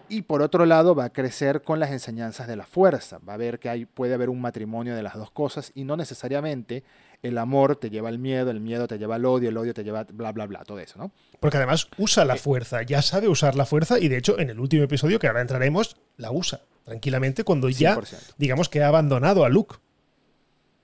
Y 0.08 0.22
por 0.22 0.42
otro 0.42 0.66
lado 0.66 0.94
va 0.94 1.06
a 1.06 1.10
crecer 1.14 1.62
con 1.64 1.80
las 1.80 1.92
enseñanzas 1.92 2.48
de 2.48 2.56
la 2.56 2.66
fuerza, 2.66 3.20
va 3.28 3.34
a 3.34 3.38
ver 3.38 3.58
que 3.58 3.70
hay, 3.70 3.86
puede 3.86 4.14
haber 4.14 4.30
un 4.30 4.40
matrimonio 4.40 4.96
de 4.96 5.02
las 5.02 5.16
dos 5.16 5.32
cosas 5.32 5.72
y 5.74 5.84
no 5.84 5.96
necesariamente 5.98 6.84
el 7.24 7.38
amor 7.38 7.78
te 7.78 7.90
lleva 7.90 8.10
al 8.10 8.20
miedo, 8.20 8.52
el 8.52 8.60
miedo 8.60 8.88
te 8.88 9.00
lleva 9.00 9.16
al 9.16 9.26
odio, 9.26 9.50
el 9.50 9.58
odio 9.58 9.74
te 9.74 9.84
lleva 9.84 10.04
bla, 10.04 10.32
bla, 10.32 10.46
bla, 10.46 10.64
todo 10.64 10.80
eso, 10.80 11.00
¿no? 11.00 11.12
Porque 11.40 11.58
además 11.58 11.88
usa 11.98 12.24
la 12.24 12.36
eh, 12.36 12.38
fuerza, 12.38 12.84
ya 12.84 13.02
sabe 13.02 13.30
usar 13.30 13.56
la 13.56 13.66
fuerza 13.66 13.98
y 13.98 14.10
de 14.10 14.18
hecho 14.18 14.38
en 14.38 14.50
el 14.50 14.60
último 14.60 14.84
episodio 14.84 15.18
que 15.20 15.28
ahora 15.28 15.42
entraremos, 15.42 15.96
la 16.18 16.32
usa 16.32 16.62
tranquilamente 16.86 17.44
cuando 17.44 17.68
ya, 17.70 18.00
digamos 18.38 18.70
que 18.70 18.82
ha 18.82 18.88
abandonado 18.88 19.44
a 19.44 19.50
Luke. 19.50 19.76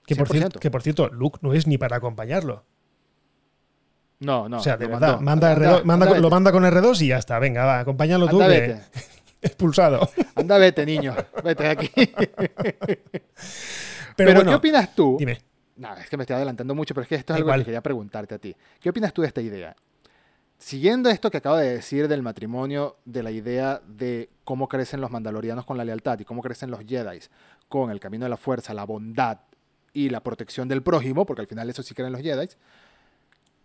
Que 0.06 0.16
por, 0.16 0.28
cierto, 0.28 0.60
que 0.60 0.70
por 0.70 0.82
cierto, 0.82 1.08
Luke 1.10 1.39
no 1.41 1.54
es 1.54 1.68
ni 1.68 1.78
para 1.78 1.95
acompañarlo. 1.97 2.66
No, 4.20 4.49
no. 4.49 4.58
O 4.58 4.62
sea, 4.62 4.76
de 4.78 4.88
verdad, 4.88 5.20
manda, 5.20 5.56
lo 5.56 6.30
manda 6.30 6.52
con 6.52 6.64
R2 6.64 7.02
y 7.02 7.08
ya 7.08 7.18
está. 7.18 7.39
Venga, 7.39 7.64
va, 7.66 7.80
acompáñalo 7.80 8.28
tú. 8.28 8.39
Que... 8.39 8.78
Expulsado. 9.41 10.10
Anda, 10.36 10.58
vete, 10.58 10.86
niño. 10.86 11.16
Vete 11.43 11.64
de 11.64 11.70
aquí. 11.70 11.89
Pero, 14.16 14.43
¿qué 14.43 14.54
opinas 14.54 14.93
tú? 14.93 15.16
Dime. 15.18 15.39
No, 15.78 15.95
es 15.95 16.10
que 16.10 16.18
me 16.18 16.24
estoy 16.24 16.36
adelantando 16.36 16.76
mucho, 16.76 16.93
pero 16.93 17.04
es 17.04 17.08
que 17.08 17.16
esto 17.16 17.34
es 17.34 17.38
algo 17.38 17.52
que 17.54 17.64
quería 17.64 17.82
preguntarte 17.82 18.36
a 18.36 18.38
ti. 18.38 18.56
¿Qué 18.80 18.89
opinas 18.89 19.12
tú 19.14 19.22
de 19.22 19.30
esta 19.30 19.41
idea? 19.41 19.76
Siguiendo 20.62 21.09
esto 21.09 21.32
que 21.32 21.38
acabo 21.38 21.57
de 21.57 21.74
decir 21.74 22.07
del 22.07 22.22
matrimonio, 22.22 22.97
de 23.03 23.24
la 23.24 23.32
idea 23.32 23.82
de 23.88 24.30
cómo 24.43 24.68
crecen 24.68 25.01
los 25.01 25.09
mandalorianos 25.09 25.66
con 25.66 25.76
la 25.76 25.84
lealtad 25.84 26.20
y 26.20 26.24
cómo 26.24 26.43
crecen 26.43 26.70
los 26.70 26.82
Jedi 26.86 27.18
con 27.68 27.89
el 27.89 27.99
camino 27.99 28.26
de 28.26 28.30
la 28.30 28.38
fuerza, 28.38 28.72
la 28.76 28.84
bondad 28.84 29.39
y 29.91 30.09
la 30.09 30.22
protección 30.22 30.68
del 30.68 30.84
prójimo, 30.84 31.26
porque 31.26 31.41
al 31.41 31.47
final 31.47 31.68
eso 31.68 31.82
sí 31.82 31.95
creen 31.95 32.12
los 32.12 32.22
Jedi, 32.22 32.47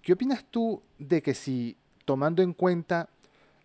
¿Qué 0.01 0.15
opinas 0.15 0.47
tú 0.51 0.83
de 0.99 1.21
que 1.21 1.35
si, 1.35 1.77
tomando 2.07 2.43
en 2.43 2.55
cuenta 2.55 3.11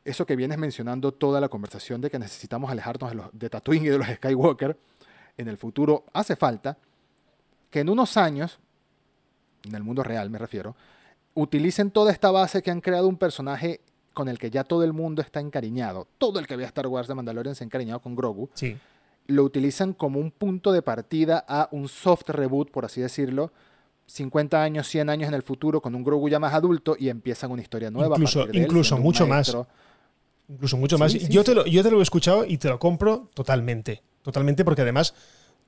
eso 0.04 0.26
que 0.26 0.36
vienes 0.36 0.58
mencionando 0.58 1.14
toda 1.14 1.40
la 1.40 1.48
conversación 1.48 2.02
de 2.02 2.10
que 2.10 2.20
necesitamos 2.20 2.70
alejarnos 2.70 3.12
de, 3.12 3.16
los, 3.16 3.30
de 3.32 3.50
Tatooine 3.50 3.86
y 3.86 3.90
de 3.90 3.98
los 3.98 4.08
Skywalker, 4.08 4.78
en 5.38 5.48
el 5.48 5.58
futuro 5.58 6.04
hace 6.12 6.36
falta 6.36 6.78
que 7.70 7.80
en 7.80 7.88
unos 7.88 8.18
años, 8.18 8.60
en 9.64 9.74
el 9.74 9.84
mundo 9.84 10.04
real 10.04 10.30
me 10.30 10.38
refiero, 10.38 10.76
utilicen 11.34 11.92
toda 11.92 12.12
esta 12.12 12.32
base 12.32 12.62
que 12.62 12.72
han 12.72 12.82
creado 12.82 13.08
un 13.08 13.18
personaje 13.18 13.82
con 14.14 14.28
el 14.28 14.38
que 14.38 14.50
ya 14.50 14.64
todo 14.64 14.84
el 14.84 14.94
mundo 14.94 15.22
está 15.22 15.40
encariñado. 15.40 16.08
Todo 16.18 16.40
el 16.40 16.48
que 16.48 16.56
ve 16.56 16.64
a 16.64 16.68
Star 16.68 16.88
Wars 16.88 17.08
de 17.08 17.16
Mandalorian 17.16 17.56
se 17.56 17.64
ha 17.64 17.66
encariñado 17.66 18.00
con 18.02 18.16
Grogu. 18.16 18.50
Sí. 18.54 18.78
lo 19.28 19.44
utilizan 19.44 19.94
como 19.94 20.20
un 20.20 20.32
punto 20.32 20.74
de 20.74 20.82
partida 20.82 21.46
a 21.48 21.70
un 21.72 21.88
soft 21.88 22.30
reboot, 22.30 22.70
por 22.70 22.84
así 22.84 23.00
decirlo, 23.00 23.54
50 24.08 24.62
años, 24.62 24.88
100 24.88 25.10
años 25.10 25.28
en 25.30 25.34
el 25.36 25.42
futuro 25.42 25.82
con 25.82 25.96
un 25.96 26.04
Grogu 26.04 26.28
ya 26.28 26.40
más 26.40 26.54
adulto 26.54 26.98
y 27.00 27.08
empiezan 27.08 27.52
una 27.52 27.62
historia 27.62 27.90
nueva. 27.90 28.16
Incluso, 28.16 28.48
incluso 28.52 28.98
mucho 28.98 29.26
más. 29.26 29.56
Incluso 30.50 30.76
mucho 30.76 30.98
más. 30.98 31.14
yo, 31.14 31.44
te 31.46 31.56
lo, 31.56 31.66
yo 31.66 31.82
te 31.82 31.92
lo 31.92 32.00
he 32.00 32.04
escuchado 32.04 32.46
y 32.46 32.58
te 32.58 32.68
lo 32.68 32.78
compro 32.78 33.30
totalmente. 33.34 34.04
Totalmente 34.22 34.66
porque 34.66 34.82
además 34.82 35.14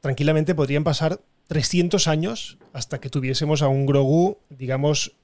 tranquilamente 0.02 0.56
podrían 0.56 0.84
pasar 0.84 1.22
300 1.48 2.08
años 2.10 2.58
hasta 2.74 3.00
que 3.00 3.10
tuviésemos 3.10 3.62
a 3.62 3.70
un 3.70 3.86
Grogu, 3.86 4.38
digamos, 4.50 5.16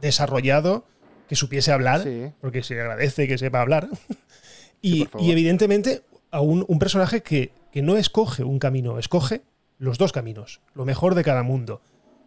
desarrollado, 0.00 0.84
que 1.28 1.36
supiese 1.36 1.72
hablar, 1.72 2.06
porque 2.40 2.62
se 2.62 2.80
agradece 2.80 3.28
que 3.28 3.38
sepa 3.38 3.60
hablar. 3.60 3.88
y, 4.82 5.08
evidentemente 5.20 6.02
a 6.30 6.40
un, 6.40 6.64
un 6.68 6.78
personaje 6.78 7.22
que, 7.22 7.52
que 7.72 7.82
no 7.82 7.96
escoge 7.96 8.44
un 8.44 8.58
camino, 8.58 8.98
escoge 8.98 9.42
los 9.78 9.98
dos 9.98 10.12
caminos, 10.12 10.60
lo 10.74 10.84
mejor 10.84 11.14
de 11.14 11.24
cada 11.24 11.42
mundo. 11.42 11.80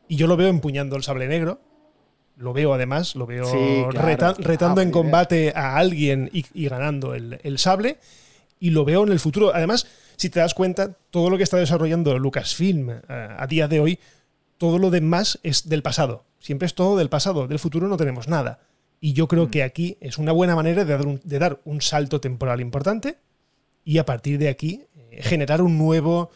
Y 0.07 0.15
yo 0.15 0.27
lo 0.27 0.35
veo 0.35 0.49
empuñando 0.49 0.95
el 0.95 1.03
sable 1.03 1.27
negro. 1.27 1.61
Lo 2.35 2.51
veo 2.51 2.73
además, 2.73 3.15
lo 3.15 3.27
veo 3.27 3.91
retando 3.91 4.81
en 4.81 4.89
combate 4.89 5.53
a 5.55 5.77
alguien 5.77 6.29
y, 6.33 6.67
ganando 6.67 7.13
el, 7.13 7.57
sable. 7.59 7.97
Y 8.59 8.71
lo 8.71 8.85
veo 8.85 9.03
en 9.03 9.11
el 9.11 9.19
futuro. 9.19 9.53
Además, 9.53 9.85
si 10.17 10.29
te 10.29 10.39
das 10.39 10.55
cuenta, 10.55 10.93
todo 11.11 11.29
lo 11.29 11.37
que 11.37 11.43
está 11.43 11.57
desarrollando 11.57 12.17
Lucasfilm 12.17 12.89
eh, 12.89 13.01
a 13.07 13.45
día 13.45 13.67
de 13.67 13.79
hoy, 13.79 13.99
todo 14.63 14.79
lo 14.79 14.91
demás 14.91 15.41
es 15.43 15.67
del 15.67 15.81
pasado. 15.83 16.23
Siempre 16.39 16.67
es 16.67 16.73
todo 16.73 16.95
del 16.95 17.09
pasado. 17.09 17.49
Del 17.49 17.59
futuro 17.59 17.89
no 17.89 17.97
tenemos 17.97 18.29
nada. 18.29 18.61
Y 19.01 19.11
yo 19.11 19.27
creo 19.27 19.47
mm. 19.47 19.49
que 19.49 19.61
aquí 19.61 19.97
es 19.99 20.17
una 20.17 20.31
buena 20.31 20.55
manera 20.55 20.85
de 20.85 20.93
dar 20.93 21.05
un, 21.05 21.19
de 21.21 21.37
dar 21.37 21.59
un 21.65 21.81
salto 21.81 22.21
temporal 22.21 22.61
importante 22.61 23.17
y 23.83 23.97
a 23.97 24.05
partir 24.05 24.39
de 24.39 24.47
aquí 24.47 24.85
eh, 24.95 25.21
generar 25.21 25.61
un 25.61 25.77
nuevo 25.77 26.31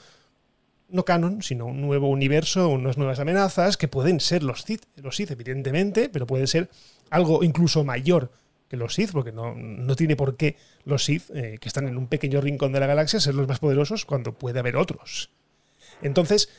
no 0.89 1.05
canon, 1.05 1.41
sino 1.41 1.67
un 1.67 1.79
nuevo 1.79 2.09
universo, 2.09 2.67
unas 2.67 2.97
nuevas 2.97 3.19
amenazas, 3.19 3.77
que 3.77 3.87
pueden 3.87 4.19
ser 4.19 4.43
los 4.43 4.63
Sith, 4.63 4.83
los 4.97 5.15
Sith 5.15 5.31
evidentemente, 5.31 6.09
pero 6.09 6.27
puede 6.27 6.47
ser 6.47 6.69
algo 7.09 7.45
incluso 7.45 7.85
mayor 7.85 8.33
que 8.67 8.75
los 8.75 8.93
Sith, 8.93 9.13
porque 9.13 9.31
no, 9.31 9.55
no 9.55 9.95
tiene 9.95 10.17
por 10.17 10.35
qué 10.35 10.57
los 10.83 11.05
Sith, 11.05 11.29
eh, 11.33 11.59
que 11.61 11.69
están 11.69 11.87
en 11.87 11.95
un 11.95 12.07
pequeño 12.07 12.41
rincón 12.41 12.73
de 12.73 12.81
la 12.81 12.87
galaxia, 12.87 13.21
ser 13.21 13.35
los 13.35 13.47
más 13.47 13.59
poderosos 13.59 14.03
cuando 14.03 14.33
puede 14.33 14.59
haber 14.59 14.75
otros. 14.75 15.29
Entonces, 16.01 16.49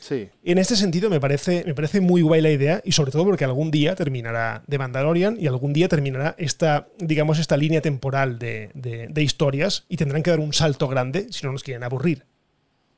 en 0.43 0.57
este 0.57 0.75
sentido 0.75 1.09
me 1.09 1.19
parece, 1.19 1.63
me 1.65 1.73
parece 1.73 2.01
muy 2.01 2.21
guay 2.21 2.41
la 2.41 2.51
idea 2.51 2.81
y 2.83 2.91
sobre 2.91 3.11
todo 3.11 3.23
porque 3.23 3.45
algún 3.45 3.71
día 3.71 3.95
terminará 3.95 4.63
The 4.67 4.77
Mandalorian 4.77 5.37
y 5.39 5.47
algún 5.47 5.71
día 5.71 5.87
terminará 5.87 6.35
esta, 6.37 6.87
digamos, 6.97 7.39
esta 7.39 7.55
línea 7.55 7.81
temporal 7.81 8.37
de, 8.37 8.71
de 8.73 9.23
historias 9.23 9.85
y 9.87 9.97
tendrán 9.97 10.23
que 10.23 10.31
dar 10.31 10.39
un 10.39 10.53
salto 10.53 10.87
grande 10.87 11.27
si 11.31 11.45
no 11.45 11.51
nos 11.51 11.63
quieren 11.63 11.83
aburrir. 11.83 12.25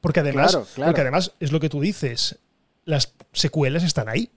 Porque 0.01 0.19
además, 0.19 0.57
Porque 0.75 1.01
además 1.01 1.33
es 1.39 1.51
lo 1.51 1.59
que 1.59 1.69
tú 1.69 1.79
dices, 1.79 2.39
las 2.85 3.13
secuelas 3.31 3.83
están 3.83 4.09
ahí. 4.09 4.29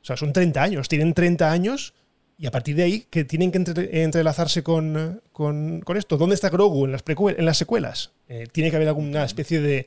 O 0.00 0.04
sea, 0.04 0.16
son 0.16 0.32
30 0.32 0.60
años, 0.60 0.88
tienen 0.88 1.14
30 1.14 1.52
años 1.52 1.94
y 2.38 2.46
a 2.46 2.50
partir 2.50 2.74
de 2.74 2.82
ahí 2.82 3.06
que 3.08 3.24
tienen 3.24 3.52
que 3.52 3.62
entrelazarse 4.02 4.62
con, 4.62 5.22
con, 5.32 5.96
esto. 5.96 6.16
¿Dónde 6.16 6.34
está 6.34 6.48
Grogu 6.48 6.86
en 6.86 6.92
las, 6.92 7.04
en 7.06 7.44
las 7.44 7.58
secuelas? 7.58 8.10
Eh, 8.28 8.48
tiene 8.50 8.70
que 8.70 8.76
haber 8.76 8.88
alguna 8.88 9.24
especie 9.24 9.60
de, 9.60 9.86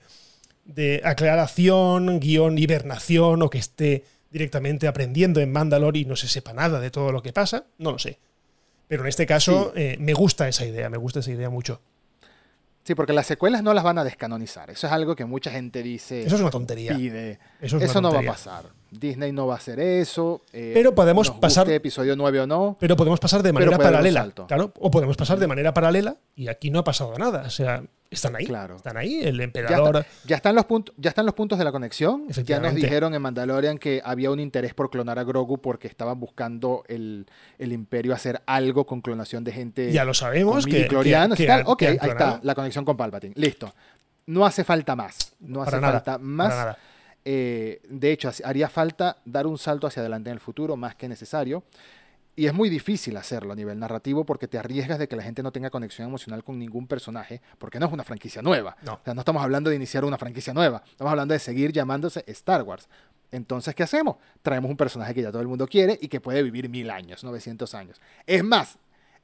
de 0.66 1.02
aclaración, 1.04 2.20
guion, 2.20 2.58
hibernación 2.58 3.42
o 3.42 3.50
que 3.50 3.60
esté 3.60 4.04
directamente 4.32 4.88
aprendiendo 4.88 5.40
en 5.40 5.52
Mandalore 5.52 6.00
y 6.00 6.06
no 6.06 6.16
se 6.16 6.28
sepa 6.28 6.52
nada 6.52 6.80
de 6.80 6.92
todo 6.92 7.12
lo 7.12 7.22
que 7.22 7.32
pasa. 7.32 7.68
No 7.78 7.92
lo 7.94 8.00
sé. 8.00 8.20
Pero 8.88 9.04
en 9.04 9.10
este 9.10 9.26
caso 9.26 9.72
eh, 9.76 9.96
me 10.00 10.14
gusta 10.14 10.48
esa 10.48 10.66
idea, 10.66 10.90
me 10.90 10.98
gusta 10.98 11.20
esa 11.20 11.32
idea 11.32 11.50
mucho. 11.50 11.82
Sí, 12.84 12.94
porque 12.94 13.14
las 13.14 13.26
secuelas 13.26 13.64
no 13.64 13.74
las 13.74 13.84
van 13.84 13.98
a 13.98 14.04
descanonizar. 14.04 14.70
Eso 14.70 14.86
es 14.86 14.94
algo 14.94 15.16
que 15.16 15.26
mucha 15.26 15.50
gente 15.50 15.82
dice. 15.82 16.22
Eso 16.22 16.36
es 16.36 16.42
una 16.42 16.52
tontería. 16.52 16.92
Eso, 17.60 18.02
no 18.02 18.12
va 18.14 18.20
a 18.20 18.24
pasar. 18.24 18.66
Disney 18.92 19.32
no 19.32 19.48
va 19.48 19.56
a 19.56 19.58
hacer 19.58 19.80
eso. 19.80 20.42
Eh, 20.54 20.72
pero 20.74 20.96
podemos 20.96 21.32
pasar. 21.32 21.70
episodio 21.70 22.16
9 22.16 22.42
o 22.42 22.48
no. 22.48 22.78
Pero 22.80 22.96
podemos 22.96 23.20
pasar 23.20 23.44
de 23.44 23.54
manera 23.54 23.78
paralela. 23.78 24.30
Claro. 24.48 24.74
O 24.80 24.92
podemos 24.92 25.18
pasar 25.18 25.40
de 25.40 25.48
manera 25.48 25.74
paralela 25.74 26.16
y 26.36 26.48
aquí 26.48 26.70
no 26.70 26.80
ha 26.80 26.84
pasado 26.84 27.18
nada. 27.18 27.44
O 27.46 27.50
sea, 27.50 27.84
están 28.10 28.36
ahí. 28.36 28.46
Claro. 28.46 28.78
Están 28.78 28.98
ahí. 28.98 29.22
El 29.24 29.40
emperador. 29.42 30.06
Ya, 30.26 30.36
están 30.36 30.56
los 30.56 30.66
puntos, 30.66 30.96
ya 30.98 31.10
están 31.10 31.26
los 31.26 31.36
puntos 31.36 31.58
de 31.58 31.66
la 31.66 31.72
conexión. 31.72 32.28
Ya 32.30 32.60
nos 32.60 32.76
dijeron 32.76 33.14
en 33.14 33.22
Mandalorian 33.22 33.78
que 33.78 34.02
había 34.04 34.32
un 34.32 34.40
interés 34.40 34.74
por 34.74 34.90
clonar 34.90 35.20
a 35.20 35.24
Grogu 35.24 35.60
porque 35.60 35.88
estaban 35.88 36.20
buscando 36.20 36.84
el, 36.88 37.26
imperio 37.60 38.14
hacer 38.14 38.42
algo 38.46 38.86
con 38.86 39.02
clonación 39.02 39.44
de 39.44 39.52
gente. 39.52 39.92
Ya 39.92 40.06
lo 40.06 40.14
sabemos. 40.14 40.66
Que, 40.66 40.88
ok, 41.66 41.82
ahí 41.84 41.98
está. 42.02 42.40
La 42.44 42.56
conexión 42.56 42.86
con 42.86 42.98
Palpatine. 42.98 43.34
Listo. 43.36 43.74
No 44.28 44.46
hace 44.46 44.64
falta 44.64 44.96
más. 44.96 45.34
No 45.40 45.62
hace 45.62 45.80
falta 45.80 46.18
más. 46.18 46.50
Para 46.50 46.66
nada. 46.66 46.78
Eh, 47.26 47.82
de 47.90 48.12
hecho, 48.12 48.32
haría 48.44 48.70
falta 48.70 49.18
dar 49.26 49.48
un 49.48 49.58
salto 49.58 49.88
hacia 49.88 50.02
adelante 50.02 50.30
en 50.30 50.36
el 50.36 50.40
futuro, 50.40 50.78
más 50.78 50.96
que 50.96 51.10
necesario. 51.10 51.64
Y 52.38 52.48
es 52.48 52.54
muy 52.54 52.70
difícil 52.70 53.16
hacerlo 53.16 53.54
a 53.54 53.56
nivel 53.56 53.80
narrativo 53.80 54.26
porque 54.26 54.48
te 54.48 54.58
arriesgas 54.58 55.00
de 55.00 55.08
que 55.08 55.16
la 55.16 55.24
gente 55.24 55.42
no 55.42 55.52
tenga 55.52 55.70
conexión 55.70 56.08
emocional 56.08 56.44
con 56.44 56.60
ningún 56.60 56.86
personaje, 56.86 57.42
porque 57.58 57.80
no 57.80 57.88
es 57.88 57.94
una 57.94 58.04
franquicia 58.04 58.42
nueva. 58.42 58.76
No. 58.84 58.96
O 58.96 59.00
sea, 59.04 59.14
no 59.14 59.22
estamos 59.22 59.42
hablando 59.42 59.70
de 59.70 59.78
iniciar 59.78 60.04
una 60.04 60.18
franquicia 60.18 60.54
nueva, 60.54 60.84
estamos 60.86 61.12
hablando 61.12 61.34
de 61.34 61.40
seguir 61.40 61.72
llamándose 61.72 62.24
Star 62.28 62.64
Wars. 62.64 62.90
Entonces, 63.32 63.74
¿qué 63.74 63.84
hacemos? 63.84 64.18
Traemos 64.42 64.70
un 64.70 64.78
personaje 64.78 65.14
que 65.14 65.22
ya 65.22 65.32
todo 65.32 65.42
el 65.42 65.48
mundo 65.48 65.66
quiere 65.66 65.98
y 66.00 66.10
que 66.10 66.20
puede 66.20 66.44
vivir 66.44 66.70
mil 66.70 66.90
años, 66.90 67.24
900 67.24 67.74
años. 67.74 68.02
Es 68.28 68.44
más, 68.44 68.78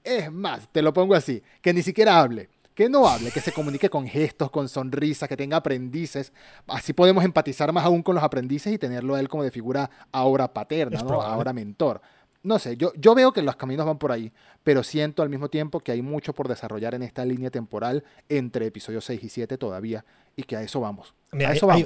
es 0.04 0.32
más, 0.32 0.70
te 0.72 0.82
lo 0.82 0.94
pongo 0.94 1.14
así, 1.14 1.44
que 1.62 1.74
ni 1.74 1.84
siquiera 1.84 2.20
hable 2.20 2.50
que 2.74 2.90
no 2.90 3.08
hable, 3.08 3.32
que 3.32 3.42
se 3.42 3.52
comunique 3.52 3.90
con 3.90 4.08
gestos, 4.08 4.50
con 4.50 4.70
sonrisas, 4.70 5.28
que 5.28 5.38
tenga 5.38 5.58
aprendices. 5.58 6.32
Así 6.68 6.94
podemos 6.94 7.24
empatizar 7.24 7.72
más 7.74 7.86
aún 7.86 8.02
con 8.02 8.16
los 8.16 8.24
aprendices 8.24 8.74
y 8.74 8.78
tenerlo 8.78 9.16
a 9.16 9.20
él 9.20 9.28
como 9.28 9.44
de 9.44 9.52
figura 9.52 9.90
ahora 10.12 10.54
paterna, 10.54 11.00
ahora 11.00 11.54
mentor. 11.54 12.02
No 12.44 12.58
sé, 12.58 12.76
yo, 12.76 12.92
yo 12.96 13.14
veo 13.14 13.32
que 13.34 13.44
los 13.44 13.56
caminos 13.56 13.86
van 13.86 14.00
por 14.00 14.12
ahí, 14.12 14.32
pero 14.64 14.82
siento 14.84 15.22
al 15.22 15.30
mismo 15.30 15.50
tiempo 15.50 15.80
que 15.80 15.92
hay 15.92 16.02
mucho 16.02 16.34
por 16.34 16.48
desarrollar 16.48 16.96
en 16.96 17.04
esta 17.04 17.24
línea 17.24 17.52
temporal 17.52 18.04
entre 18.30 18.66
episodios 18.66 19.06
6 19.06 19.24
y 19.24 19.30
7 19.30 19.58
todavía, 19.58 20.04
y 20.36 20.44
que 20.44 20.56
a 20.56 20.64
eso 20.64 20.80
vamos. 20.80 21.14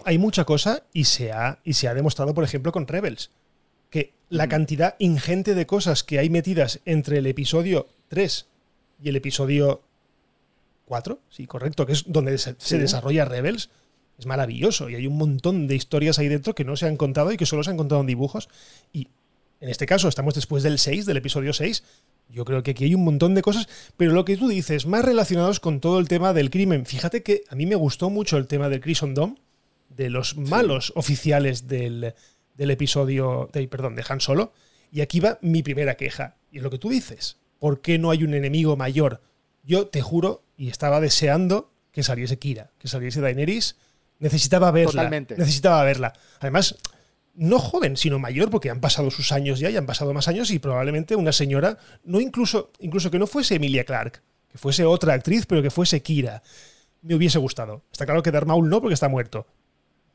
hay, 0.06 0.18
mucha 0.18 0.46
cosa 0.46 0.84
y 0.94 1.06
se, 1.06 1.34
ha, 1.34 1.60
y 1.66 1.74
se 1.74 1.90
ha 1.90 1.94
demostrado, 1.94 2.34
por 2.34 2.46
ejemplo, 2.46 2.72
con 2.72 2.88
Rebels, 2.88 3.32
que 3.90 4.14
la 4.30 4.48
cantidad 4.48 4.96
ingente 5.00 5.56
de 5.56 5.66
cosas 5.66 6.04
que 6.04 6.20
hay 6.20 6.30
metidas 6.30 6.80
entre 6.86 7.18
el 7.18 7.28
episodio 7.28 7.88
3 8.08 8.48
y 9.04 9.10
el 9.10 9.18
episodio 9.18 9.82
4, 10.86 11.20
sí, 11.30 11.48
correcto, 11.48 11.86
que 11.86 11.94
es 11.94 12.04
donde 12.08 12.38
se, 12.38 12.78
desarrolla 12.78 13.26
Rebels, 13.26 13.70
es 14.18 14.26
maravilloso 14.26 14.90
y 14.90 14.96
hay 14.96 15.08
un 15.08 15.18
montón 15.18 15.68
de 15.68 15.76
historias 15.76 16.20
ahí 16.20 16.28
dentro 16.28 16.56
que 16.56 16.64
no 16.64 16.78
se 16.78 16.88
han 16.88 16.96
contado 16.96 17.32
y 17.32 17.38
que 17.38 17.46
solo 17.46 17.64
se 17.64 17.72
han 17.72 17.78
contado 17.78 18.02
en 18.02 18.08
dibujos. 18.08 18.50
Y 18.94 19.10
en 19.60 19.70
este 19.70 19.86
caso 19.86 20.08
estamos 20.08 20.36
después 20.36 20.64
del 20.64 20.80
6, 20.80 21.06
del 21.06 21.18
episodio 21.18 21.54
6. 21.54 21.84
Yo 22.30 22.46
creo 22.46 22.64
que 22.64 22.72
aquí 22.72 22.86
hay 22.86 22.96
un 22.96 23.04
montón 23.04 23.36
de 23.36 23.42
cosas, 23.42 23.68
pero 23.98 24.14
lo 24.14 24.26
que 24.26 24.38
tú 24.38 24.48
dices, 24.48 24.86
más 24.86 25.04
relacionados 25.04 25.60
con 25.60 25.80
todo 25.80 26.00
el 26.00 26.08
tema 26.08 26.34
del 26.34 26.50
crimen. 26.50 26.86
Fíjate 26.86 27.24
que 27.24 27.44
a 27.50 27.56
mí 27.56 27.66
me 27.66 27.76
gustó 27.76 28.10
mucho 28.10 28.38
el 28.38 28.48
tema 28.48 28.70
del 28.70 28.82
Crimson 28.82 29.14
Dome, 29.14 29.36
de 29.90 30.10
los 30.10 30.38
malos 30.38 30.92
oficiales 30.96 31.68
del, 31.68 32.14
del 32.56 32.72
episodio, 32.72 33.50
de, 33.54 33.68
perdón, 33.68 33.96
de 33.96 34.04
Han 34.08 34.22
Solo. 34.22 34.54
Y 34.92 35.02
aquí 35.02 35.20
va 35.20 35.40
mi 35.42 35.62
primera 35.62 35.96
queja. 35.96 36.38
Y 36.52 36.58
es 36.58 36.64
lo 36.64 36.70
que 36.70 36.80
tú 36.80 36.90
dices. 36.90 37.38
¿Por 37.60 37.82
qué 37.82 37.98
no 37.98 38.12
hay 38.12 38.24
un 38.24 38.34
enemigo 38.34 38.76
mayor? 38.76 39.22
Yo 39.66 39.88
te 39.88 40.02
juro 40.02 40.44
y 40.58 40.70
estaba 40.70 41.02
deseando 41.02 41.72
que 41.92 42.04
saliese 42.04 42.38
Kira, 42.38 42.72
que 42.78 42.88
saliese 42.88 43.22
Daenerys. 43.22 43.78
Necesitaba 44.20 44.72
verla. 44.72 45.10
Necesitaba 45.10 45.84
verla. 45.84 46.14
Además, 46.40 46.78
no 47.36 47.60
joven, 47.60 47.98
sino 47.98 48.20
mayor, 48.20 48.50
porque 48.50 48.70
han 48.70 48.80
pasado 48.80 49.12
sus 49.12 49.32
años 49.32 49.60
ya, 49.60 49.70
y 49.70 49.78
han 49.78 49.86
pasado 49.86 50.14
más 50.14 50.28
años, 50.28 50.52
y 50.52 50.60
probablemente 50.60 51.16
una 51.16 51.32
señora, 51.32 51.78
no 52.04 52.22
incluso, 52.22 52.72
incluso 52.80 53.12
que 53.12 53.20
no 53.20 53.28
fuese 53.28 53.56
Emilia 53.56 53.84
Clark, 53.84 54.22
que 54.50 54.58
fuese 54.58 54.86
otra 54.86 55.14
actriz, 55.14 55.46
pero 55.46 55.62
que 55.62 55.70
fuese 55.70 56.02
Kira. 56.02 56.42
Me 57.02 57.16
hubiese 57.16 57.38
gustado. 57.40 57.84
Está 57.92 58.06
claro 58.06 58.24
que 58.24 58.32
Darth 58.32 58.48
Maul 58.48 58.70
no, 58.70 58.82
porque 58.82 58.94
está 58.94 59.10
muerto. 59.10 59.46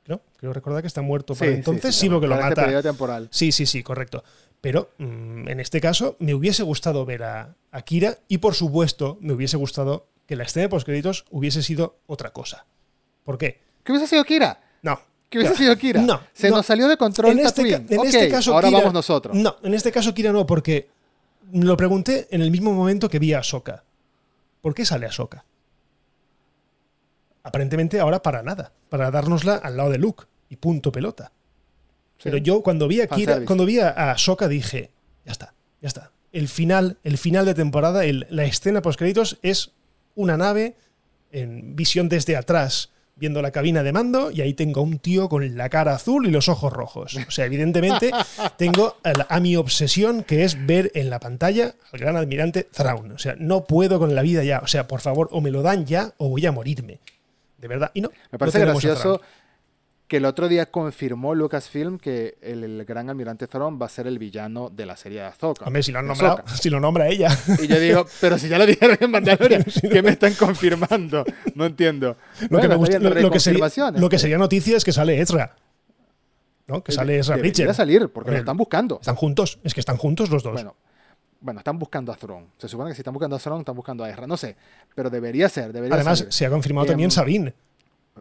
¿No? 0.07 0.23
Creo 0.39 0.53
recordar 0.53 0.83
que 0.83 0.89
está 0.89 1.03
muerto 1.03 1.35
para 1.35 1.53
entonces, 1.53 1.95
sí, 1.95 2.09
porque 2.09 2.27
lo 2.27 2.35
este 2.35 2.49
mata. 2.49 2.83
temporal. 2.83 3.29
Sí, 3.31 3.53
sí, 3.53 3.65
sí, 3.65 3.83
correcto. 3.83 4.25
Pero 4.61 4.91
mm, 4.99 5.49
en 5.49 5.61
este 5.61 5.81
caso 5.81 6.17
me 6.19 6.35
hubiese 6.35 6.63
gustado 6.63 7.05
ver 7.07 7.23
a, 7.23 7.57
a 7.71 7.83
Kira 7.83 8.19
y 8.29 8.39
por 8.39 8.55
supuesto 8.55 9.19
me 9.21 9.33
hubiese 9.33 9.57
gustado 9.57 10.07
que 10.27 10.37
la 10.37 10.45
escena 10.45 10.63
de 10.63 10.69
postcréditos 10.69 11.25
hubiese 11.31 11.63
sido 11.63 11.99
otra 12.07 12.33
cosa. 12.33 12.67
¿Por 13.25 13.39
qué? 13.39 13.61
¿Que 13.83 13.93
hubiese 13.93 14.07
sido 14.07 14.25
Kira? 14.25 14.61
No. 14.83 15.01
¿Que 15.29 15.39
hubiese 15.39 15.57
sido 15.57 15.77
Kira? 15.77 16.03
No. 16.03 16.21
Se 16.33 16.51
nos 16.51 16.67
salió 16.67 16.89
de 16.89 16.97
control 16.97 17.33
en 17.33 17.47
este, 17.47 17.75
en 17.75 18.01
este 18.05 18.29
caso 18.29 18.55
ahora 18.55 18.71
vamos 18.71 18.93
nosotros. 18.93 19.37
No, 19.37 19.57
en 19.63 19.75
este 19.75 19.91
caso 19.91 20.13
Kira 20.15 20.33
no, 20.33 20.47
porque 20.47 20.89
lo 21.53 21.77
pregunté 21.77 22.29
en 22.31 22.43
el 22.43 22.51
mismo 22.51 22.73
momento 22.73 23.09
que 23.09 23.19
vi 23.19 23.33
a 23.33 23.39
Ahsoka. 23.39 23.85
¿Por 24.61 24.75
qué 24.75 24.85
sale 24.85 25.07
Ahsoka? 25.07 25.45
Aparentemente 27.43 27.99
ahora 28.01 28.23
para 28.23 28.43
nada, 28.43 28.73
para 28.89 29.11
dárnosla 29.11 29.57
al 29.57 29.77
lado 29.77 29.91
de 29.91 29.99
Luke 29.99 30.25
y 30.49 30.57
punto 30.57 30.93
pelota. 30.93 31.33
Pero 32.23 32.37
yo 32.37 32.63
cuando 32.63 32.89
vi 32.89 33.01
a 33.01 33.07
Kira, 33.07 33.45
cuando 33.45 33.65
vi 33.65 33.79
a 33.81 33.89
Ahsoka 33.89 34.49
dije, 34.49 34.91
ya 35.25 35.33
está, 35.33 35.55
ya 35.81 35.89
está. 35.89 36.13
El 36.33 36.49
final, 36.49 36.99
el 37.03 37.19
final 37.19 37.47
de 37.47 37.55
temporada, 37.55 38.03
la 38.29 38.45
escena 38.45 38.83
post 38.83 38.99
créditos 38.99 39.39
es 39.43 39.73
una 40.15 40.37
nave 40.37 40.77
en 41.33 41.75
visión 41.77 42.09
desde 42.09 42.37
atrás 42.37 42.91
viendo 43.21 43.43
la 43.43 43.51
cabina 43.51 43.83
de 43.83 43.93
mando 43.93 44.31
y 44.31 44.41
ahí 44.41 44.55
tengo 44.55 44.81
a 44.81 44.83
un 44.83 44.99
tío 44.99 45.29
con 45.29 45.57
la 45.57 45.69
cara 45.69 45.95
azul 45.95 46.27
y 46.27 46.31
los 46.31 46.49
ojos 46.49 46.73
rojos. 46.73 47.17
O 47.29 47.31
sea, 47.31 47.45
evidentemente 47.45 48.11
tengo 48.57 48.97
a, 49.05 49.37
a 49.37 49.41
mi 49.41 49.57
obsesión 49.57 50.25
que 50.25 50.43
es 50.45 50.67
ver 50.67 50.91
en 50.95 51.11
la 51.11 51.21
pantalla 51.21 51.75
al 51.93 52.01
gran 52.01 52.17
almirante 52.17 52.65
Thrawn. 52.65 53.13
O 53.13 53.19
sea, 53.19 53.37
no 53.39 53.65
puedo 53.65 53.99
con 53.99 54.15
la 54.15 54.23
vida 54.23 54.43
ya. 54.43 54.61
O 54.61 54.67
sea, 54.67 54.89
por 54.89 55.03
favor, 55.03 55.29
o 55.33 55.41
me 55.43 55.51
lo 55.51 55.63
dan 55.63 55.85
ya 55.85 56.15
o 56.17 56.31
voy 56.31 56.47
a 56.47 56.53
morirme. 56.53 57.01
De 57.59 57.69
verdad. 57.69 57.91
Y 57.93 58.01
no. 58.01 58.11
Me 58.33 58.39
parece 58.39 58.59
no 58.61 58.67
gracioso. 58.67 59.21
Que 60.11 60.17
el 60.17 60.25
otro 60.25 60.49
día 60.49 60.67
confirmó 60.67 61.37
Lucasfilm 61.37 61.97
que 61.97 62.37
el, 62.43 62.65
el 62.65 62.85
gran 62.85 63.09
almirante 63.11 63.47
Thrawn 63.47 63.79
va 63.81 63.87
a 63.87 63.89
ser 63.89 64.09
el 64.09 64.19
villano 64.19 64.69
de 64.69 64.85
la 64.85 64.97
serie 64.97 65.21
de 65.21 65.27
Ahsoka. 65.27 65.65
Hombre, 65.67 65.85
si 65.85 65.93
lo 65.93 66.01
han 66.01 66.09
nombrado, 66.09 66.43
si 66.53 66.69
lo 66.69 66.81
nombra 66.81 67.07
ella. 67.07 67.29
Y 67.63 67.69
yo 67.69 67.79
digo, 67.79 68.07
pero 68.21 68.37
si 68.37 68.49
ya 68.49 68.59
lo 68.59 68.67
dijeron 68.67 68.97
en 69.01 69.09
Mandalorian, 69.09 69.65
¿qué 69.93 70.03
me 70.03 70.11
están 70.11 70.35
confirmando? 70.35 71.25
No 71.55 71.65
entiendo. 71.65 72.17
Lo, 72.49 72.61
que, 72.61 72.67
me 72.67 72.75
gusta- 72.75 72.99
lo- 72.99 73.15
lo 73.15 73.31
que 73.31 73.39
sería, 73.39 73.71
lo 73.95 74.09
que 74.09 74.19
sería 74.19 74.37
noticia 74.37 74.77
es 74.77 74.85
que 74.85 74.91
sale 74.93 75.21
Ezra. 75.21 75.55
¿No? 76.67 76.83
Que 76.83 76.91
sale 76.91 77.17
Ezra 77.19 77.37
Debería 77.37 77.53
Bridger. 77.53 77.75
salir, 77.75 78.09
porque 78.09 78.33
lo 78.33 78.37
están 78.39 78.57
buscando. 78.57 78.97
Están 79.01 79.15
juntos. 79.15 79.61
Es 79.63 79.75
que 79.75 79.81
están 79.81 79.97
juntos 79.97 80.29
los 80.29 80.43
dos. 80.43 80.55
Bueno, 80.55 80.75
bueno, 81.41 81.61
están 81.61 81.79
buscando 81.79 82.11
a 82.13 82.17
Thrawn. 82.17 82.47
Se 82.59 82.67
supone 82.67 82.91
que 82.91 82.97
si 82.97 83.03
están 83.03 83.15
buscando 83.15 83.37
a 83.37 83.39
Thrawn, 83.39 83.61
están 83.61 83.77
buscando 83.77 84.03
a 84.03 84.11
Ezra. 84.11 84.27
No 84.27 84.37
sé, 84.37 84.57
pero 84.95 85.09
debería 85.09 85.49
ser, 85.49 85.73
debería 85.73 85.95
Además, 85.95 86.27
se 86.29 86.47
ha 86.47 86.51
confirmado 86.51 86.87
Em, 86.87 86.91
también 86.91 87.11
Sabine. 87.13 87.55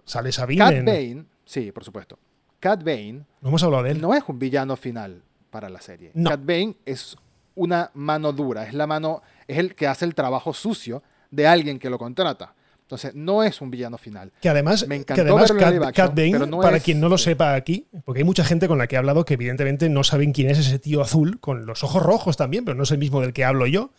Sale 0.06 0.32
Sabine. 0.32 0.60
Cat 0.64 0.74
en- 0.74 0.86
Bane, 0.86 1.26
sí, 1.50 1.72
por 1.72 1.84
supuesto. 1.84 2.20
Cat 2.60 2.84
Bane 2.84 3.24
No 3.42 3.50
hemos 3.50 3.64
hablado 3.64 3.84
de 3.84 3.92
él. 3.92 4.02
no 4.02 4.14
es 4.14 4.24
un 4.28 4.38
villano 4.38 4.76
final 4.76 5.22
para 5.50 5.70
la 5.70 5.82
serie. 5.82 6.12
No. 6.14 6.30
Cat 6.30 6.42
Bane 6.46 6.76
es 6.86 7.16
una 7.56 7.90
mano 7.94 8.32
dura, 8.34 8.66
es 8.68 8.74
la 8.74 8.86
mano, 8.88 9.22
es 9.48 9.58
el 9.58 9.76
que 9.76 9.88
hace 9.88 10.06
el 10.06 10.14
trabajo 10.16 10.54
sucio 10.54 11.02
de 11.32 11.48
alguien 11.48 11.80
que 11.80 11.90
lo 11.90 11.98
contrata. 11.98 12.54
Entonces, 12.82 13.14
no 13.14 13.44
es 13.44 13.62
un 13.62 13.70
villano 13.70 13.98
final. 14.00 14.32
Que 14.42 14.50
además, 14.50 14.88
Me 14.88 14.96
que 14.96 15.02
encantó 15.02 15.22
además 15.22 15.52
en 15.52 15.58
Cat, 15.58 15.74
live 15.74 15.86
action, 15.86 16.08
Cat 16.08 16.16
Bane, 16.16 16.48
no 16.48 16.60
para 16.60 16.78
es- 16.78 16.84
quien 16.84 17.00
no 17.00 17.08
lo 17.08 17.18
sepa 17.20 17.54
aquí, 17.54 17.88
porque 18.04 18.20
hay 18.22 18.24
mucha 18.26 18.44
gente 18.44 18.68
con 18.68 18.78
la 18.80 18.88
que 18.88 18.96
he 18.96 18.98
hablado 18.98 19.26
que 19.26 19.36
evidentemente 19.36 19.90
no 19.90 20.04
saben 20.04 20.32
quién 20.34 20.50
es 20.50 20.58
ese 20.58 20.80
tío 20.80 21.02
azul, 21.02 21.40
con 21.40 21.66
los 21.68 21.84
ojos 21.84 22.02
rojos 22.02 22.36
también, 22.36 22.66
pero 22.66 22.76
no 22.76 22.84
es 22.84 22.92
el 22.92 22.98
mismo 22.98 23.22
del 23.22 23.32
que 23.32 23.46
hablo 23.46 23.68
yo. 23.68 23.92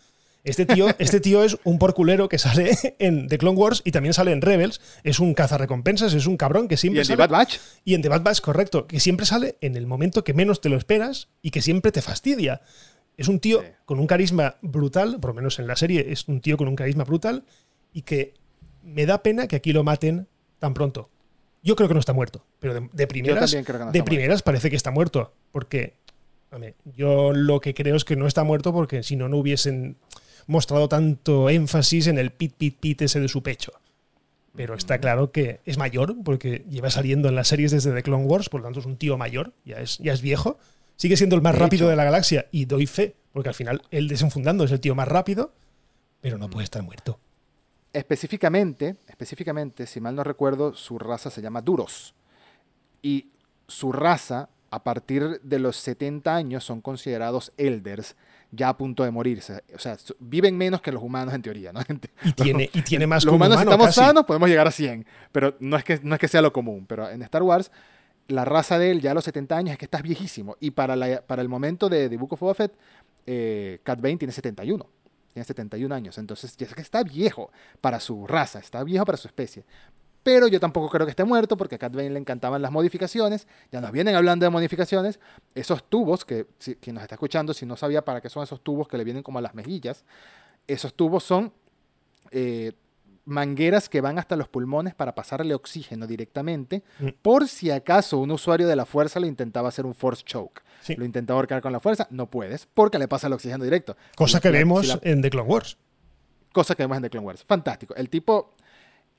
Este 0.43 0.65
tío, 0.65 0.87
este 0.99 1.19
tío 1.19 1.43
es 1.43 1.57
un 1.63 1.77
porculero 1.77 2.27
que 2.29 2.39
sale 2.39 2.71
en 2.99 3.27
The 3.27 3.37
Clone 3.37 3.57
Wars 3.57 3.81
y 3.85 3.91
también 3.91 4.13
sale 4.13 4.31
en 4.31 4.41
Rebels. 4.41 4.81
Es 5.03 5.19
un 5.19 5.33
cazarrecompensas, 5.33 6.13
es 6.13 6.25
un 6.25 6.37
cabrón 6.37 6.67
que 6.67 6.75
Y 6.75 6.77
siempre 6.77 7.01
en 7.01 7.07
The 7.07 7.13
sale. 7.13 7.17
Bad 7.27 7.29
Batch, 7.29 7.57
Y 7.85 7.93
en 7.93 8.01
The 8.01 8.09
Bad 8.09 8.23
Batch, 8.23 8.41
correcto, 8.41 8.87
que 8.87 8.99
siempre 8.99 9.25
sale 9.25 9.57
en 9.61 9.75
el 9.75 9.87
momento 9.87 10.23
que 10.23 10.33
menos 10.33 10.61
te 10.61 10.69
lo 10.69 10.77
esperas 10.77 11.29
y 11.41 11.51
que 11.51 11.61
siempre 11.61 11.91
te 11.91 12.01
fastidia. 12.01 12.61
Es 13.17 13.27
un 13.27 13.39
tío 13.39 13.61
Sí. 13.61 13.67
con 13.85 13.99
un 13.99 14.07
carisma 14.07 14.55
brutal, 14.61 15.19
por 15.19 15.31
lo 15.31 15.33
menos 15.35 15.59
en 15.59 15.67
la 15.67 15.75
serie 15.75 16.07
es 16.11 16.27
un 16.27 16.41
tío 16.41 16.57
con 16.57 16.67
un 16.67 16.75
carisma 16.75 17.03
brutal 17.03 17.43
y 17.93 18.01
que 18.01 18.33
me 18.83 19.05
da 19.05 19.21
pena 19.21 19.47
que 19.47 19.57
aquí 19.57 19.73
lo 19.73 19.83
maten 19.83 20.27
tan 20.59 20.73
pronto. 20.73 21.09
Yo 21.61 21.75
creo 21.75 21.87
que 21.87 21.93
no 21.93 21.99
está 21.99 22.13
muerto, 22.13 22.43
pero 22.59 22.73
de, 22.73 23.07
primeras, 23.07 23.53
no 23.53 23.61
de 23.61 23.75
muerto. 23.83 24.05
primeras 24.05 24.41
parece 24.41 24.71
que 24.71 24.75
está 24.75 24.89
muerto, 24.89 25.35
porque 25.51 25.93
hombre, 26.51 26.73
yo 26.95 27.33
lo 27.33 27.59
que 27.59 27.75
creo 27.75 27.95
es 27.95 28.03
que 28.05 28.15
no 28.15 28.25
está 28.25 28.43
muerto 28.43 28.73
porque 28.73 29.03
si 29.03 29.15
no, 29.15 29.29
no 29.29 29.37
hubiesen 29.37 29.97
mostrado 30.51 30.87
tanto 30.89 31.49
énfasis 31.49 32.07
en 32.07 32.17
el 32.19 32.31
pit, 32.31 32.53
pit, 32.57 32.77
pit 32.79 33.01
ese 33.01 33.19
de 33.19 33.27
su 33.27 33.41
pecho. 33.41 33.71
Pero 34.55 34.75
está 34.75 34.99
claro 34.99 35.31
que 35.31 35.61
es 35.65 35.77
mayor, 35.77 36.15
porque 36.25 36.65
lleva 36.69 36.89
saliendo 36.89 37.29
en 37.29 37.35
las 37.35 37.47
series 37.47 37.71
desde 37.71 37.93
The 37.93 38.03
Clone 38.03 38.25
Wars, 38.25 38.49
por 38.49 38.59
lo 38.61 38.65
tanto 38.65 38.81
es 38.81 38.85
un 38.85 38.97
tío 38.97 39.17
mayor, 39.17 39.53
ya 39.65 39.77
es, 39.79 39.97
ya 39.99 40.11
es 40.13 40.21
viejo. 40.21 40.59
Sigue 40.97 41.15
siendo 41.17 41.35
el 41.37 41.41
más 41.41 41.53
De 41.53 41.59
rápido 41.59 41.85
hecho. 41.85 41.89
de 41.89 41.95
la 41.95 42.03
galaxia 42.03 42.47
y 42.51 42.65
doy 42.65 42.85
fe, 42.85 43.15
porque 43.31 43.49
al 43.49 43.55
final 43.55 43.81
él 43.91 44.07
desenfundando 44.09 44.65
es 44.65 44.71
el 44.71 44.81
tío 44.81 44.93
más 44.93 45.07
rápido, 45.07 45.53
pero 46.19 46.37
no 46.37 46.49
puede 46.49 46.65
estar 46.65 46.83
muerto. 46.83 47.17
específicamente, 47.93 48.95
específicamente, 49.07 49.85
si 49.87 49.99
mal 50.01 50.15
no 50.15 50.23
recuerdo, 50.23 50.73
su 50.73 50.99
raza 50.99 51.29
se 51.29 51.41
llama 51.41 51.61
Duros. 51.61 52.13
Y 53.01 53.27
su 53.67 53.91
raza, 53.91 54.49
a 54.69 54.83
partir 54.83 55.39
de 55.41 55.59
los 55.59 55.77
70 55.77 56.35
años, 56.35 56.63
son 56.63 56.81
considerados 56.81 57.51
elders, 57.57 58.15
ya 58.51 58.69
a 58.69 58.77
punto 58.77 59.03
de 59.03 59.11
morirse. 59.11 59.63
O 59.73 59.79
sea, 59.79 59.97
viven 60.19 60.57
menos 60.57 60.81
que 60.81 60.91
los 60.91 61.01
humanos 61.01 61.33
en 61.33 61.41
teoría, 61.41 61.71
¿no? 61.71 61.79
Y 62.23 62.33
tiene, 62.33 62.69
y 62.73 62.81
tiene 62.81 63.07
más 63.07 63.23
los 63.23 63.33
humanos, 63.33 63.57
si 63.57 63.61
humano 63.63 63.71
estamos 63.71 63.87
casi. 63.95 63.99
sanos, 63.99 64.25
podemos 64.25 64.49
llegar 64.49 64.67
a 64.67 64.71
100. 64.71 65.05
Pero 65.31 65.55
no 65.59 65.77
es, 65.77 65.83
que, 65.83 65.99
no 66.03 66.15
es 66.15 66.19
que 66.21 66.27
sea 66.27 66.41
lo 66.41 66.51
común. 66.53 66.85
Pero 66.87 67.09
en 67.09 67.21
Star 67.23 67.43
Wars, 67.43 67.71
la 68.27 68.45
raza 68.45 68.77
de 68.77 68.91
él 68.91 69.01
ya 69.01 69.11
a 69.11 69.13
los 69.13 69.23
70 69.23 69.55
años 69.57 69.71
es 69.73 69.77
que 69.77 69.85
estás 69.85 70.01
viejísimo. 70.03 70.57
Y 70.59 70.71
para, 70.71 70.95
la- 70.95 71.21
para 71.21 71.41
el 71.41 71.49
momento 71.49 71.87
de 71.89 72.09
The 72.09 72.17
Book 72.17 72.33
of 72.33 72.39
Boba 72.41 72.53
Fett, 72.53 72.73
eh, 73.25 73.79
Cat 73.83 74.01
Bane 74.01 74.17
tiene 74.17 74.31
71. 74.33 74.85
Tiene 75.33 75.45
71 75.45 75.95
años. 75.95 76.17
Entonces, 76.17 76.57
ya 76.57 76.65
es 76.67 76.73
que 76.75 76.81
está 76.81 77.03
viejo 77.03 77.51
para 77.79 77.99
su 78.01 78.27
raza, 78.27 78.59
está 78.59 78.83
viejo 78.83 79.05
para 79.05 79.17
su 79.17 79.27
especie. 79.29 79.63
Pero 80.23 80.47
yo 80.47 80.59
tampoco 80.59 80.89
creo 80.89 81.05
que 81.05 81.09
esté 81.11 81.23
muerto 81.23 81.57
porque 81.57 81.75
a 81.75 81.77
Cat 81.79 81.93
Bane 81.95 82.11
le 82.11 82.19
encantaban 82.19 82.61
las 82.61 82.71
modificaciones. 82.71 83.47
Ya 83.71 83.81
nos 83.81 83.91
vienen 83.91 84.15
hablando 84.15 84.45
de 84.45 84.49
modificaciones. 84.51 85.19
Esos 85.55 85.83
tubos, 85.83 86.25
que 86.25 86.45
si, 86.59 86.75
quien 86.75 86.93
nos 86.95 87.01
está 87.03 87.15
escuchando, 87.15 87.53
si 87.55 87.65
no 87.65 87.75
sabía 87.75 88.05
para 88.05 88.21
qué 88.21 88.29
son 88.29 88.43
esos 88.43 88.61
tubos 88.61 88.87
que 88.87 88.97
le 88.97 89.03
vienen 89.03 89.23
como 89.23 89.39
a 89.39 89.41
las 89.41 89.55
mejillas, 89.55 90.05
esos 90.67 90.93
tubos 90.93 91.23
son 91.23 91.51
eh, 92.31 92.73
mangueras 93.25 93.89
que 93.89 94.01
van 94.01 94.17
hasta 94.19 94.35
los 94.35 94.47
pulmones 94.47 94.95
para 94.95 95.13
pasarle 95.15 95.53
oxígeno 95.53 96.07
directamente, 96.07 96.83
Mm. 96.99 97.07
por 97.21 97.47
si 97.47 97.69
acaso 97.71 98.17
un 98.17 98.31
usuario 98.31 98.67
de 98.67 98.75
la 98.75 98.85
fuerza 98.85 99.19
le 99.19 99.27
intentaba 99.27 99.69
hacer 99.69 99.85
un 99.85 99.93
force 99.93 100.23
choke. 100.23 100.61
Sí. 100.81 100.95
Lo 100.95 101.05
intentaba 101.05 101.37
ahorcar 101.39 101.61
con 101.61 101.71
la 101.71 101.79
fuerza, 101.79 102.07
no 102.09 102.29
puedes, 102.29 102.67
porque 102.73 102.97
le 102.99 103.07
pasa 103.07 103.27
el 103.27 103.33
oxígeno 103.33 103.63
directo. 103.63 103.95
Cosa 104.15 104.39
que 104.39 104.49
la- 104.51 104.57
vemos 104.59 104.81
si 104.81 104.87
la- 104.93 104.99
en 105.03 105.21
The 105.21 105.29
Clone 105.29 105.47
Wars. 105.49 105.77
cosa 106.53 106.73
que 106.75 106.83
vemos 106.83 106.97
en 106.97 107.03
The 107.03 107.09
Clone 107.09 107.27
Wars. 107.27 107.43
Fantástico. 107.43 107.95
El 107.95 108.09
tipo. 108.09 108.53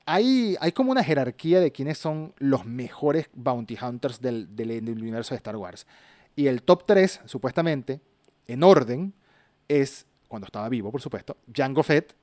Hay, 0.05 0.57
hay 0.59 0.71
como 0.73 0.91
una 0.91 1.03
jerarquía 1.03 1.59
de 1.61 1.71
quiénes 1.71 1.97
son 1.97 2.33
los 2.37 2.65
mejores 2.65 3.29
bounty 3.33 3.77
hunters 3.81 4.19
del, 4.19 4.53
del- 4.55 4.83
del 4.83 4.97
universo 5.01 5.33
de 5.33 5.37
Star 5.37 5.55
Wars. 5.55 5.87
Y 6.35 6.47
el 6.47 6.61
top 6.63 6.85
3, 6.85 7.21
supuestamente, 7.25 8.01
en 8.47 8.63
orden, 8.63 9.13
es, 9.67 10.05
cuando 10.27 10.45
estaba 10.47 10.67
vivo, 10.67 10.91
por 10.91 11.01
supuesto, 11.01 11.37
Jango 11.55 11.83
Fett, 11.83 12.13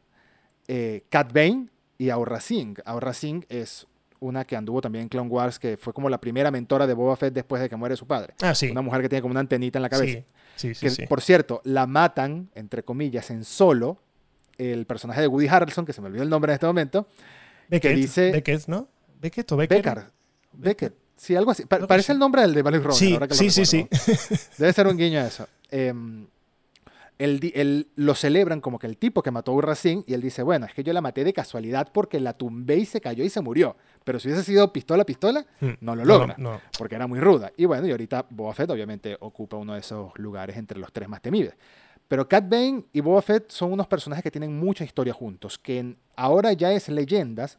eh, 0.68 1.04
Cat 1.08 1.32
Bane 1.32 1.66
y 1.96 2.10
Aurra 2.10 2.40
Singh. 2.40 2.78
Aurra 2.84 3.14
Singh 3.14 3.44
es 3.48 3.86
una 4.18 4.44
que 4.44 4.56
anduvo 4.56 4.82
también 4.82 5.04
en 5.04 5.08
Clone 5.08 5.30
Wars, 5.30 5.58
que 5.58 5.78
fue 5.78 5.94
como 5.94 6.10
la 6.10 6.20
primera 6.20 6.50
mentora 6.50 6.86
de 6.86 6.92
Boba 6.92 7.16
Fett 7.16 7.32
después 7.32 7.62
de 7.62 7.68
que 7.70 7.76
muere 7.76 7.96
su 7.96 8.06
padre. 8.06 8.34
Ah, 8.42 8.54
sí. 8.54 8.68
Una 8.70 8.82
mujer 8.82 9.00
que 9.00 9.08
tiene 9.08 9.22
como 9.22 9.32
una 9.32 9.40
antenita 9.40 9.78
en 9.78 9.82
la 9.82 9.88
cabeza. 9.88 10.18
Sí, 10.56 10.74
sí, 10.74 10.74
sí. 10.74 10.80
Que, 10.80 10.90
sí. 10.90 11.06
por 11.06 11.22
cierto, 11.22 11.62
la 11.64 11.86
matan, 11.86 12.50
entre 12.54 12.82
comillas, 12.82 13.30
en 13.30 13.44
solo 13.44 13.96
el 14.58 14.84
personaje 14.84 15.22
de 15.22 15.26
Woody 15.26 15.48
Harrelson, 15.48 15.86
que 15.86 15.94
se 15.94 16.02
me 16.02 16.08
olvidó 16.08 16.22
el 16.22 16.28
nombre 16.28 16.52
en 16.52 16.54
este 16.54 16.66
momento, 16.66 17.06
Beckett, 17.70 17.96
dice- 17.96 18.32
Beckett, 18.32 18.66
¿no? 18.66 18.88
Beckett 19.20 19.52
o 19.52 19.56
Becker. 19.56 20.04
Beckett. 20.52 20.94
Sí, 21.16 21.36
algo 21.36 21.50
así. 21.50 21.66
Pa- 21.66 21.78
que 21.78 21.86
parece 21.86 22.06
sí. 22.06 22.12
el 22.12 22.18
nombre 22.18 22.42
del 22.42 22.54
de 22.54 22.62
Valley 22.62 22.80
Road. 22.80 22.94
Sí, 22.94 23.12
ahora 23.12 23.28
que 23.28 23.34
sí, 23.34 23.50
sí, 23.50 23.64
sí. 23.66 23.86
Debe 24.58 24.72
ser 24.72 24.86
un 24.86 24.96
guiño 24.96 25.20
a 25.20 25.26
eso. 25.26 25.46
Em, 25.70 26.26
él, 27.18 27.52
él 27.54 27.88
lo 27.96 28.14
celebran 28.14 28.62
como 28.62 28.78
que 28.78 28.86
el 28.86 28.96
tipo 28.96 29.22
que 29.22 29.30
mató 29.30 29.52
a 29.52 29.54
Urra 29.54 29.74
Singh, 29.74 30.04
y 30.06 30.14
él 30.14 30.22
dice, 30.22 30.42
bueno, 30.42 30.64
es 30.64 30.72
que 30.72 30.82
yo 30.82 30.94
la 30.94 31.02
maté 31.02 31.22
de 31.22 31.34
casualidad 31.34 31.88
porque 31.92 32.18
la 32.18 32.32
tumbé 32.32 32.76
y 32.78 32.86
se 32.86 33.02
cayó 33.02 33.22
y 33.22 33.28
se 33.28 33.42
murió. 33.42 33.76
Pero 34.04 34.18
si 34.18 34.28
hubiese 34.28 34.42
sido 34.44 34.72
pistola 34.72 35.02
a 35.02 35.06
pistola, 35.06 35.44
Hmm. 35.60 35.72
no 35.82 35.94
lo 35.94 36.06
logra. 36.06 36.34
No, 36.38 36.52
no. 36.52 36.60
porque 36.78 36.94
era 36.94 37.06
muy 37.06 37.20
ruda. 37.20 37.52
Y 37.58 37.66
bueno, 37.66 37.86
y 37.86 37.90
ahorita 37.90 38.24
Boba 38.30 38.54
Fett 38.54 38.70
obviamente 38.70 39.14
ocupa 39.20 39.58
uno 39.58 39.74
de 39.74 39.80
esos 39.80 40.12
lugares 40.18 40.56
entre 40.56 40.78
los 40.78 40.90
tres 40.90 41.06
más 41.10 41.20
temibles. 41.20 41.52
Pero 42.10 42.28
Cat 42.28 42.48
Bane 42.48 42.82
y 42.92 42.98
Boba 42.98 43.22
Fett 43.22 43.52
son 43.52 43.72
unos 43.72 43.86
personajes 43.86 44.24
que 44.24 44.32
tienen 44.32 44.58
mucha 44.58 44.82
historia 44.82 45.12
juntos, 45.14 45.56
que 45.56 45.94
ahora 46.16 46.52
ya 46.54 46.72
es 46.72 46.88
leyendas, 46.88 47.56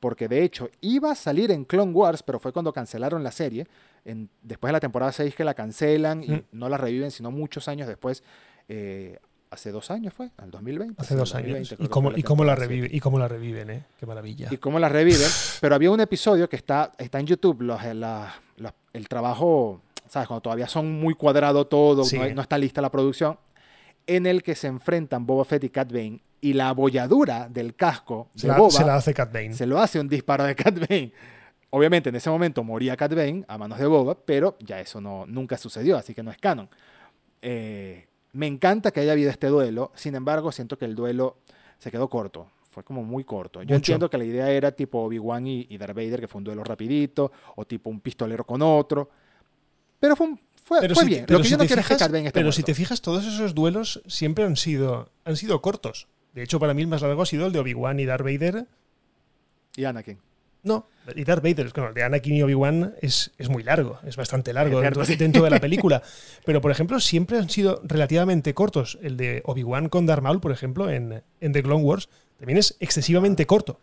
porque 0.00 0.26
de 0.26 0.42
hecho 0.42 0.68
iba 0.80 1.12
a 1.12 1.14
salir 1.14 1.52
en 1.52 1.64
Clone 1.64 1.92
Wars, 1.92 2.20
pero 2.24 2.40
fue 2.40 2.52
cuando 2.52 2.72
cancelaron 2.72 3.22
la 3.22 3.30
serie, 3.30 3.68
en- 4.04 4.28
después 4.42 4.70
de 4.70 4.72
la 4.72 4.80
temporada 4.80 5.12
6 5.12 5.36
que 5.36 5.44
la 5.44 5.54
cancelan 5.54 6.24
y 6.24 6.28
Mm. 6.32 6.42
no 6.50 6.68
la 6.68 6.76
reviven, 6.76 7.12
sino 7.12 7.30
muchos 7.30 7.68
años 7.68 7.86
después, 7.86 8.24
eh, 8.68 9.16
hace 9.48 9.70
dos 9.70 9.88
años 9.92 10.12
fue, 10.12 10.28
al 10.38 10.50
2020. 10.50 11.00
Hace 11.00 11.14
dos 11.14 11.30
2020 11.32 11.76
años. 11.76 11.86
¿Y 11.86 11.88
cómo, 11.88 12.10
y 12.16 12.24
cómo 12.24 12.42
la 12.44 12.56
revive, 12.56 12.88
y 12.90 12.98
cómo 12.98 13.20
la 13.20 13.28
reviven, 13.28 13.70
¿eh? 13.70 13.84
Qué 14.00 14.06
maravilla. 14.06 14.48
y 14.50 14.56
cómo 14.56 14.80
la 14.80 14.88
reviven. 14.88 15.28
Pero 15.60 15.72
había 15.76 15.92
un 15.92 16.00
episodio 16.00 16.48
que 16.48 16.56
está, 16.56 16.90
está 16.98 17.20
en 17.20 17.26
YouTube, 17.26 17.62
los- 17.62 17.80
la- 17.94 18.34
la- 18.56 18.74
el 18.92 19.08
trabajo, 19.08 19.80
¿sabes? 20.08 20.26
Cuando 20.26 20.40
todavía 20.40 20.66
son 20.66 20.90
muy 21.00 21.14
cuadrado 21.14 21.68
todo, 21.68 22.02
Sí. 22.02 22.18
no, 22.18 22.28
no 22.34 22.42
está 22.42 22.58
lista 22.58 22.82
la 22.82 22.90
producción, 22.90 23.38
en 24.06 24.26
el 24.26 24.42
que 24.42 24.54
se 24.54 24.66
enfrentan 24.66 25.26
Boba 25.26 25.44
Fett 25.44 25.64
y 25.64 25.70
Cat 25.70 25.90
Bane 25.92 26.20
y 26.40 26.52
la 26.52 26.68
abolladura 26.68 27.48
del 27.48 27.74
casco 27.74 28.28
se, 28.34 28.46
la, 28.46 28.56
Boba 28.58 28.70
se 28.70 28.84
la 28.84 28.96
hace 28.96 29.14
Cat 29.14 29.32
Bane. 29.32 29.54
se 29.54 29.66
lo 29.66 29.78
hace 29.80 29.98
un 30.00 30.08
disparo 30.08 30.44
de 30.44 30.54
Cat 30.54 30.78
Bane. 30.78 31.12
Obviamente 31.70 32.10
en 32.10 32.14
ese 32.16 32.30
momento 32.30 32.62
moría 32.62 32.96
Cat 32.96 33.14
Bane 33.14 33.44
a 33.48 33.58
manos 33.58 33.78
de 33.78 33.86
Boba, 33.86 34.14
pero 34.24 34.56
ya 34.60 34.78
eso 34.80 35.00
no, 35.00 35.24
nunca 35.26 35.56
sucedió, 35.56 35.96
así 35.96 36.14
que 36.14 36.22
no 36.22 36.30
es 36.30 36.38
canon. 36.38 36.68
Eh, 37.42 38.06
me 38.32 38.46
encanta 38.46 38.90
que 38.90 39.00
haya 39.00 39.12
habido 39.12 39.30
este 39.30 39.46
duelo, 39.48 39.92
sin 39.94 40.14
embargo 40.14 40.52
siento 40.52 40.76
que 40.78 40.84
el 40.84 40.94
duelo 40.94 41.38
se 41.78 41.90
quedó 41.90 42.08
corto, 42.08 42.48
fue 42.70 42.82
como 42.84 43.02
muy 43.04 43.24
corto. 43.24 43.60
Yo 43.60 43.66
Mucho. 43.66 43.76
entiendo 43.76 44.10
que 44.10 44.18
la 44.18 44.24
idea 44.24 44.50
era 44.50 44.72
tipo 44.72 45.00
Obi-Wan 45.02 45.46
y, 45.46 45.66
y 45.68 45.78
Darth 45.78 45.94
Vader, 45.96 46.20
que 46.20 46.28
fue 46.28 46.38
un 46.38 46.44
duelo 46.44 46.64
rapidito, 46.64 47.32
o 47.56 47.64
tipo 47.64 47.90
un 47.90 48.00
pistolero 48.00 48.44
con 48.44 48.62
otro, 48.62 49.08
pero 50.00 50.16
fue, 50.16 50.26
un- 50.28 50.40
fue, 50.64 50.80
Pero 50.80 50.94
fue 50.94 51.04
si 51.04 51.08
te- 51.10 51.14
bien. 51.14 51.26
pero 51.26 51.38
Lo 51.38 51.42
que 51.42 51.48
si 51.48 51.50
yo 51.52 51.56
no 51.58 51.62
te 51.62 51.66
quiero 51.68 51.80
es 51.80 51.86
que 51.86 51.94
fijas- 51.94 51.98
si 52.52 52.96
te 52.96 53.02
todos 53.02 53.24
esos 53.26 53.54
duelos 53.54 54.02
siempre 54.06 54.44
han 54.44 54.56
sido, 54.56 55.10
han 55.24 55.36
sido 55.36 55.60
cortos. 55.62 56.08
De 56.32 56.42
hecho, 56.42 56.58
para 56.58 56.74
mí 56.74 56.82
el 56.82 56.88
más 56.88 57.02
largo 57.02 57.22
ha 57.22 57.26
sido 57.26 57.46
el 57.46 57.52
de 57.52 57.60
Obi-Wan 57.60 58.00
y 58.00 58.06
Darth 58.06 58.24
Vader. 58.24 58.66
Y 59.76 59.84
Anakin. 59.84 60.18
No, 60.62 60.88
y 61.14 61.24
Darth 61.24 61.42
Vader, 61.42 61.70
claro, 61.72 61.90
el 61.90 61.94
de 61.94 62.02
Anakin 62.04 62.34
y 62.36 62.42
Obi-Wan 62.42 62.94
es, 63.02 63.32
es 63.36 63.50
muy 63.50 63.62
largo, 63.62 63.98
es 64.06 64.16
bastante 64.16 64.54
largo 64.54 64.78
Es 64.78 64.84
dentro, 64.84 65.04
cierto, 65.04 65.18
sí. 65.18 65.24
dentro 65.24 65.44
de 65.44 65.50
la 65.50 65.60
película. 65.60 66.02
Pero, 66.46 66.62
por 66.62 66.70
ejemplo, 66.70 66.98
siempre 67.00 67.36
han 67.38 67.50
sido 67.50 67.82
relativamente 67.84 68.54
cortos. 68.54 68.98
El 69.02 69.18
de 69.18 69.42
Obi-Wan 69.44 69.90
con 69.90 70.06
Darth 70.06 70.22
Maul, 70.22 70.40
por 70.40 70.52
ejemplo, 70.52 70.88
en, 70.90 71.22
en 71.40 71.52
The 71.52 71.62
Clone 71.62 71.84
Wars, 71.84 72.08
también 72.38 72.58
es 72.58 72.76
excesivamente 72.80 73.44
corto. 73.46 73.78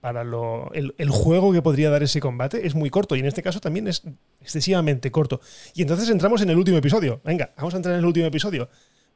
Para 0.00 0.22
lo, 0.22 0.72
el, 0.74 0.94
el 0.96 1.10
juego 1.10 1.52
que 1.52 1.60
podría 1.60 1.90
dar 1.90 2.02
ese 2.02 2.20
combate 2.20 2.66
es 2.66 2.74
muy 2.74 2.88
corto 2.88 3.16
y 3.16 3.20
en 3.20 3.26
este 3.26 3.42
caso 3.42 3.60
también 3.60 3.88
es 3.88 4.02
excesivamente 4.40 5.10
corto. 5.10 5.40
Y 5.74 5.82
entonces 5.82 6.08
entramos 6.08 6.40
en 6.40 6.50
el 6.50 6.56
último 6.56 6.78
episodio. 6.78 7.20
Venga, 7.24 7.52
vamos 7.56 7.74
a 7.74 7.78
entrar 7.78 7.94
en 7.94 8.00
el 8.00 8.06
último 8.06 8.26
episodio. 8.26 8.68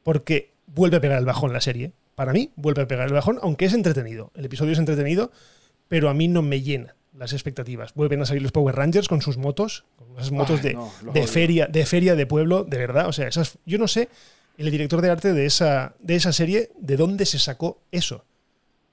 Porque 0.02 0.50
vuelve 0.66 0.96
a 0.96 1.00
pegar 1.00 1.18
el 1.18 1.24
bajón 1.24 1.52
la 1.52 1.60
serie. 1.60 1.92
Para 2.14 2.32
mí, 2.32 2.50
vuelve 2.56 2.82
a 2.82 2.88
pegar 2.88 3.06
el 3.06 3.14
bajón, 3.14 3.38
aunque 3.42 3.66
es 3.66 3.74
entretenido. 3.74 4.32
El 4.34 4.44
episodio 4.44 4.72
es 4.72 4.78
entretenido, 4.78 5.30
pero 5.88 6.10
a 6.10 6.14
mí 6.14 6.28
no 6.28 6.42
me 6.42 6.60
llena 6.62 6.96
las 7.16 7.32
expectativas. 7.32 7.94
Vuelven 7.94 8.20
a 8.22 8.26
salir 8.26 8.42
los 8.42 8.52
Power 8.52 8.74
Rangers 8.74 9.08
con 9.08 9.22
sus 9.22 9.36
motos, 9.36 9.84
con 9.96 10.16
esas 10.16 10.32
motos 10.32 10.60
Ay, 10.62 10.70
de, 10.70 10.74
no, 10.74 10.92
de 11.12 11.26
feria, 11.26 11.66
de 11.66 11.86
feria 11.86 12.16
de 12.16 12.26
pueblo, 12.26 12.64
de 12.64 12.78
verdad. 12.78 13.08
O 13.08 13.12
sea, 13.12 13.28
esas, 13.28 13.58
yo 13.66 13.78
no 13.78 13.88
sé, 13.88 14.08
el 14.58 14.70
director 14.70 15.00
de 15.00 15.10
arte 15.10 15.32
de 15.32 15.46
esa, 15.46 15.94
de 16.00 16.16
esa 16.16 16.32
serie, 16.32 16.70
de 16.78 16.96
dónde 16.96 17.26
se 17.26 17.38
sacó 17.38 17.80
eso. 17.90 18.24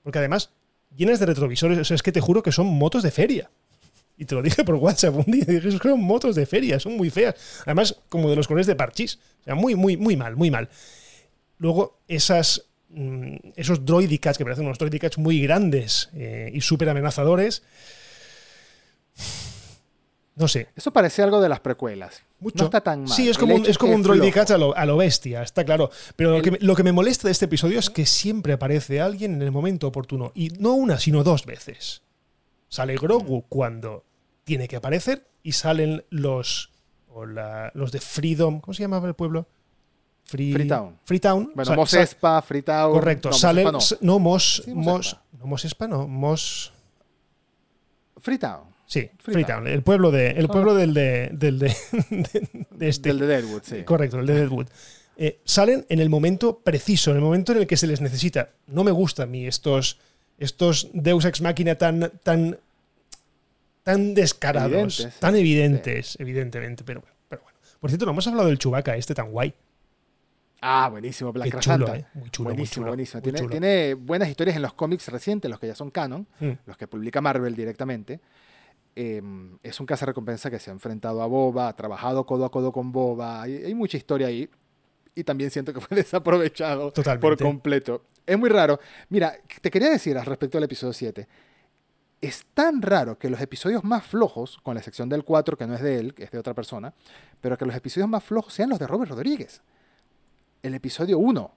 Porque 0.02 0.18
además, 0.18 0.50
llenas 0.96 1.20
de 1.20 1.26
retrovisores, 1.26 1.78
o 1.78 1.84
sea, 1.84 1.94
es 1.94 2.02
que 2.02 2.12
te 2.12 2.20
juro 2.20 2.42
que 2.42 2.52
son 2.52 2.66
motos 2.66 3.02
de 3.02 3.10
feria. 3.10 3.50
Y 4.16 4.26
te 4.26 4.34
lo 4.34 4.42
dije 4.42 4.64
por 4.64 4.74
WhatsApp 4.74 5.16
un 5.16 5.32
día, 5.32 5.44
dije, 5.46 5.70
son 5.70 6.00
motos 6.02 6.36
de 6.36 6.44
feria, 6.44 6.78
son 6.78 6.96
muy 6.96 7.08
feas. 7.08 7.34
Además, 7.64 7.96
como 8.10 8.28
de 8.28 8.36
los 8.36 8.46
colores 8.46 8.66
de 8.66 8.76
parchís. 8.76 9.18
O 9.40 9.44
sea, 9.44 9.54
muy, 9.54 9.74
muy, 9.74 9.96
muy 9.96 10.14
mal, 10.14 10.36
muy 10.36 10.50
mal. 10.50 10.68
Luego, 11.56 12.00
esas, 12.06 12.66
mm, 12.90 13.36
esos 13.56 13.84
droidicats, 13.86 14.36
que 14.36 14.44
parecen 14.44 14.66
unos 14.66 14.78
droidicats 14.78 15.16
muy 15.16 15.40
grandes 15.40 16.10
eh, 16.12 16.50
y 16.52 16.60
súper 16.60 16.90
amenazadores. 16.90 17.62
No 20.40 20.48
sé. 20.48 20.68
Eso 20.74 20.90
parece 20.90 21.22
algo 21.22 21.38
de 21.40 21.50
las 21.50 21.60
precuelas. 21.60 22.22
Mucho. 22.38 22.56
No 22.58 22.64
está 22.64 22.80
tan 22.80 23.00
mal. 23.04 23.10
Sí, 23.10 23.28
es 23.28 23.36
como, 23.36 23.54
un- 23.54 23.66
es 23.66 23.76
como 23.76 23.92
un 23.94 24.02
a 24.10 24.56
lo, 24.56 24.74
a 24.74 24.86
lo 24.86 24.96
bestia, 24.96 25.42
está 25.42 25.64
claro. 25.66 25.90
Pero 26.16 26.30
lo 26.38 26.42
que, 26.42 26.50
me, 26.52 26.58
lo 26.62 26.74
que 26.74 26.82
me 26.82 26.92
molesta 26.92 27.28
de 27.28 27.32
este 27.32 27.44
episodio 27.44 27.78
es 27.78 27.90
que 27.90 28.06
siempre 28.06 28.54
aparece 28.54 29.02
alguien 29.02 29.34
en 29.34 29.42
el 29.42 29.52
momento 29.52 29.86
oportuno. 29.86 30.32
Y 30.34 30.48
no 30.58 30.72
una, 30.72 30.98
sino 30.98 31.22
dos 31.22 31.44
veces. 31.44 32.02
Sale 32.68 32.96
Grogu 32.96 33.44
cuando 33.50 34.04
tiene 34.44 34.66
que 34.66 34.76
aparecer 34.76 35.26
y 35.42 35.52
salen 35.52 36.04
los, 36.08 36.70
o 37.08 37.26
la- 37.26 37.70
los 37.74 37.92
de 37.92 38.00
Freedom. 38.00 38.60
¿Cómo 38.60 38.72
se 38.72 38.82
llamaba 38.82 39.06
el 39.08 39.14
pueblo? 39.14 39.46
Free, 40.24 40.52
Freetown. 40.54 40.98
Freetown. 41.04 41.52
Bueno, 41.54 41.74
Mos 41.74 41.92
Espa, 41.92 42.40
Freetown. 42.40 42.92
Correcto, 42.94 43.28
no, 43.28 43.34
salen. 43.36 43.68
No. 44.00 44.18
Mos. 44.18 44.62
Sí, 44.64 44.72
Mos 44.72 44.84
Mos 44.86 45.06
Espa. 45.06 45.22
no, 45.38 45.46
Mos 45.46 45.64
Espa, 45.66 45.86
no. 45.88 46.08
Mos. 46.08 46.72
Freetown. 48.18 48.62
Sí, 48.90 49.08
Freetown. 49.20 49.68
El 49.68 49.82
pueblo, 49.82 50.10
de, 50.10 50.30
el 50.32 50.48
pueblo 50.48 50.74
del 50.74 50.92
de, 50.94 51.30
del 51.32 51.60
de, 51.60 51.68
de- 52.10 52.66
de 52.72 52.88
este. 52.88 53.10
Del 53.10 53.20
de 53.20 53.26
Deadwood, 53.28 53.62
sí. 53.62 53.84
Correcto, 53.84 54.18
el 54.18 54.26
de 54.26 54.34
Deadwood. 54.34 54.66
Eh, 55.16 55.38
salen 55.44 55.86
en 55.88 56.00
el 56.00 56.08
momento 56.10 56.58
preciso, 56.58 57.12
en 57.12 57.18
el 57.18 57.22
momento 57.22 57.52
en 57.52 57.58
el 57.58 57.66
que 57.68 57.76
se 57.76 57.86
les 57.86 58.00
necesita. 58.00 58.50
No 58.66 58.82
me 58.82 58.90
gustan 58.90 59.28
a 59.28 59.30
mí 59.30 59.46
estos, 59.46 59.98
estos 60.38 60.88
Deus 60.92 61.24
Ex 61.24 61.40
Máquina 61.40 61.76
tan, 61.76 62.10
tan, 62.24 62.58
tan 63.84 64.14
descarados, 64.14 64.98
Evidentes. 64.98 65.20
tan 65.20 65.36
evidentes, 65.36 66.16
evidentemente. 66.18 66.82
Pero, 66.84 67.00
bueno, 67.02 67.14
pero 67.28 67.42
bueno. 67.42 67.58
Por 67.78 67.90
cierto, 67.90 68.06
no 68.06 68.12
hemos 68.12 68.26
hablado 68.26 68.48
del 68.48 68.58
Chewbacca 68.58 68.96
este 68.96 69.14
tan 69.14 69.30
guay. 69.30 69.54
Ah, 70.62 70.88
buenísimo. 70.90 71.32
Black 71.32 71.50
Qué 71.52 71.58
chulo, 71.60 71.94
eh. 71.94 72.04
Muy 72.14 72.28
chulo, 72.30 72.48
muy 72.50 72.54
buenísimo, 72.54 72.74
chulo, 72.84 72.88
buenísimo. 72.88 73.20
muy 73.20 73.22
Tiene, 73.22 73.38
chulo. 73.38 73.50
tiene 73.50 73.94
buenas 73.94 74.28
historias 74.28 74.56
en 74.56 74.62
los 74.62 74.74
cómics 74.74 75.06
recientes, 75.08 75.50
los 75.50 75.58
que 75.60 75.68
ya 75.68 75.74
son 75.74 75.90
canon, 75.90 76.26
Mm. 76.40 76.50
los 76.66 76.76
que 76.76 76.86
publica 76.86 77.20
Marvel 77.20 77.54
directamente. 77.54 78.20
Eh, 78.96 79.22
es 79.62 79.80
un 79.80 79.86
recompensa 79.86 80.50
que 80.50 80.58
se 80.58 80.70
ha 80.70 80.72
enfrentado 80.72 81.22
a 81.22 81.26
Boba, 81.26 81.68
ha 81.68 81.76
trabajado 81.76 82.26
codo 82.26 82.44
a 82.44 82.50
codo 82.50 82.72
con 82.72 82.92
Boba. 82.92 83.42
Hay, 83.42 83.56
hay 83.56 83.74
mucha 83.74 83.96
historia 83.96 84.26
ahí. 84.26 84.48
Y 85.14 85.24
también 85.24 85.50
siento 85.50 85.72
que 85.72 85.80
fue 85.80 85.96
desaprovechado 85.96 86.92
Totalmente. 86.92 87.20
por 87.20 87.38
completo. 87.38 88.02
Es 88.26 88.38
muy 88.38 88.48
raro. 88.48 88.78
Mira, 89.08 89.34
te 89.60 89.70
quería 89.70 89.90
decir 89.90 90.16
al 90.16 90.26
respecto 90.26 90.58
del 90.58 90.64
episodio 90.64 90.92
7. 90.92 91.26
Es 92.20 92.46
tan 92.52 92.82
raro 92.82 93.18
que 93.18 93.30
los 93.30 93.40
episodios 93.40 93.82
más 93.82 94.04
flojos, 94.04 94.58
con 94.62 94.74
la 94.74 94.80
excepción 94.80 95.08
del 95.08 95.24
4, 95.24 95.56
que 95.56 95.66
no 95.66 95.74
es 95.74 95.80
de 95.80 95.98
él, 95.98 96.14
que 96.14 96.24
es 96.24 96.30
de 96.30 96.38
otra 96.38 96.54
persona, 96.54 96.92
pero 97.40 97.56
que 97.56 97.64
los 97.64 97.74
episodios 97.74 98.08
más 98.08 98.22
flojos 98.22 98.52
sean 98.52 98.68
los 98.68 98.78
de 98.78 98.86
Robert 98.86 99.10
Rodríguez. 99.10 99.62
El 100.62 100.74
episodio 100.74 101.18
1, 101.18 101.54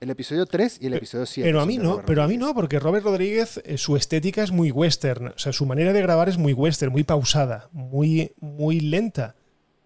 el 0.00 0.10
episodio 0.10 0.46
3 0.46 0.78
y 0.82 0.86
el 0.86 0.94
episodio 0.94 1.26
7. 1.26 1.48
Pero 1.48 1.60
a 1.60 1.66
mí 1.66 1.78
no, 1.78 1.90
Robert 1.92 2.06
pero 2.06 2.22
a 2.22 2.28
mí 2.28 2.36
no, 2.36 2.54
porque 2.54 2.78
Robert 2.78 3.04
Rodríguez, 3.04 3.60
eh, 3.64 3.78
su 3.78 3.96
estética 3.96 4.42
es 4.42 4.50
muy 4.52 4.70
western. 4.70 5.28
O 5.28 5.38
sea, 5.38 5.52
su 5.52 5.64
manera 5.66 5.92
de 5.92 6.02
grabar 6.02 6.28
es 6.28 6.36
muy 6.38 6.52
western, 6.52 6.92
muy 6.92 7.04
pausada, 7.04 7.68
muy, 7.72 8.32
muy 8.40 8.80
lenta. 8.80 9.34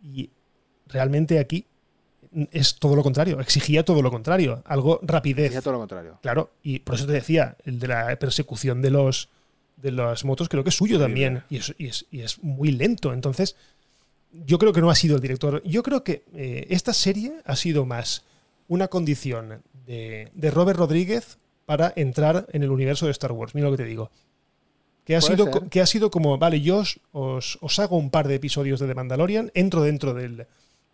Y 0.03 0.31
realmente 0.89 1.39
aquí 1.39 1.67
es 2.53 2.77
todo 2.77 2.95
lo 2.97 3.03
contrario, 3.03 3.41
exigía 3.41 3.85
todo 3.85 4.03
lo 4.03 4.11
contrario, 4.11 4.63
algo 4.67 5.01
rapidez. 5.03 5.53
Ya 5.53 5.63
todo 5.63 5.73
lo 5.75 5.79
contrario. 5.81 6.19
Claro, 6.23 6.51
y 6.63 6.79
por 6.81 6.95
eso 6.95 7.07
te 7.07 7.13
decía, 7.13 7.57
el 7.65 7.79
de 7.79 7.89
la 7.89 8.17
persecución 8.17 8.83
de 8.83 8.91
los 8.91 9.29
de 9.77 9.93
las 9.93 10.27
motos 10.27 10.51
creo 10.51 10.63
que 10.63 10.69
es 10.69 10.77
suyo 10.77 10.99
también 10.99 11.43
y 11.49 11.57
es, 11.57 11.75
y 11.79 11.87
es- 11.87 12.05
y 12.11 12.21
es 12.21 12.43
muy 12.43 12.71
lento. 12.71 13.15
Entonces, 13.15 13.57
yo 14.31 14.59
creo 14.59 14.75
que 14.75 14.83
no 14.83 14.91
ha 14.91 14.95
sido 14.95 15.17
el 15.17 15.23
director. 15.23 15.63
Yo 15.65 15.83
creo 15.83 16.05
que 16.05 16.23
eh, 16.35 16.67
esta 16.69 16.93
serie 16.93 17.33
ha 17.47 17.57
sido 17.57 17.87
más 17.87 18.23
una 18.69 18.89
condición 18.89 19.63
de, 19.91 20.31
de 20.35 20.51
Robert 20.51 20.79
Rodríguez 20.79 21.39
para 21.67 21.93
entrar 21.97 22.47
en 22.53 22.63
el 22.63 22.71
universo 22.71 23.07
de 23.07 23.13
Star 23.13 23.33
Wars. 23.33 23.55
Mira 23.55 23.67
lo 23.69 23.77
que 23.77 23.83
te 23.83 23.89
digo. 23.89 24.11
Que 25.05 25.17
ha, 25.17 25.21
sido, 25.21 25.53
ser. 25.53 25.69
que 25.69 25.81
ha 25.81 25.87
sido 25.87 26.11
como, 26.11 26.39
vale, 26.39 26.61
yo 26.61 26.79
os, 26.79 27.01
os- 27.13 27.59
os 27.61 27.79
hago 27.79 27.97
un 27.97 28.11
par 28.11 28.29
de 28.29 28.35
episodios 28.37 28.79
de 28.81 28.87
The 28.87 28.95
Mandalorian, 28.95 29.51
entro 29.55 29.83
dentro 29.83 30.15
del, 30.15 30.47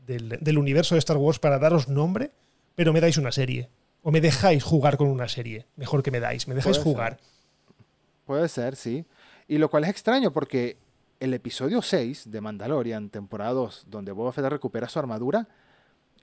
del, 0.07 0.38
del 0.40 0.59
universo 0.59 0.94
de 0.94 1.01
Star 1.01 1.16
Wars 1.18 1.38
para 1.38 1.59
daros 1.59 1.88
nombre, 1.88 2.30
pero 2.74 2.92
me 2.92 3.01
dais 3.01 3.18
una 3.18 3.32
serie. 3.32 3.68
O 4.03 4.11
me 4.12 4.20
dejáis 4.20 4.62
jugar 4.62 4.97
con 4.97 5.09
una 5.09 5.28
serie. 5.28 5.66
Mejor 5.76 6.03
que 6.03 6.11
me 6.11 6.20
dais. 6.20 6.47
Me 6.49 6.55
dejáis 6.55 6.78
Puede 6.78 6.84
jugar. 6.92 7.18
Puede 8.24 8.49
ser, 8.49 8.76
sí. 8.76 9.05
Y 9.49 9.59
lo 9.59 9.68
cual 9.70 9.84
es 9.84 9.90
extraño 9.90 10.32
porque 10.32 10.76
el 11.20 11.34
episodio 11.34 11.82
6 11.82 12.30
de 12.30 12.40
Mandalorian, 12.40 13.11
temporada 13.11 13.53
2, 13.53 13.86
donde 13.88 14.12
Boba 14.12 14.32
Fett 14.32 14.44
recupera 14.47 14.88
su 14.88 14.99
armadura, 14.99 15.49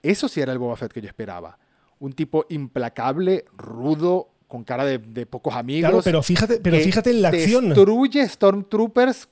eso 0.01 0.27
sí 0.27 0.41
era 0.41 0.51
el 0.51 0.59
Boba 0.59 0.75
Fett 0.77 0.91
que 0.93 1.01
yo 1.01 1.07
esperaba. 1.07 1.57
Un 2.03 2.11
tipo 2.13 2.45
implacable, 2.49 3.45
rudo, 3.57 4.27
con 4.49 4.63
cara 4.65 4.83
de, 4.83 4.97
de 4.97 5.25
pocos 5.25 5.53
amigos. 5.55 5.89
Claro, 5.89 6.03
pero 6.03 6.21
fíjate, 6.21 6.59
pero 6.59 6.77
fíjate 6.77 7.11
en 7.11 7.21
la 7.21 7.29
acción. 7.29 7.69
Destruye 7.69 8.27
Stormtroopers 8.27 9.29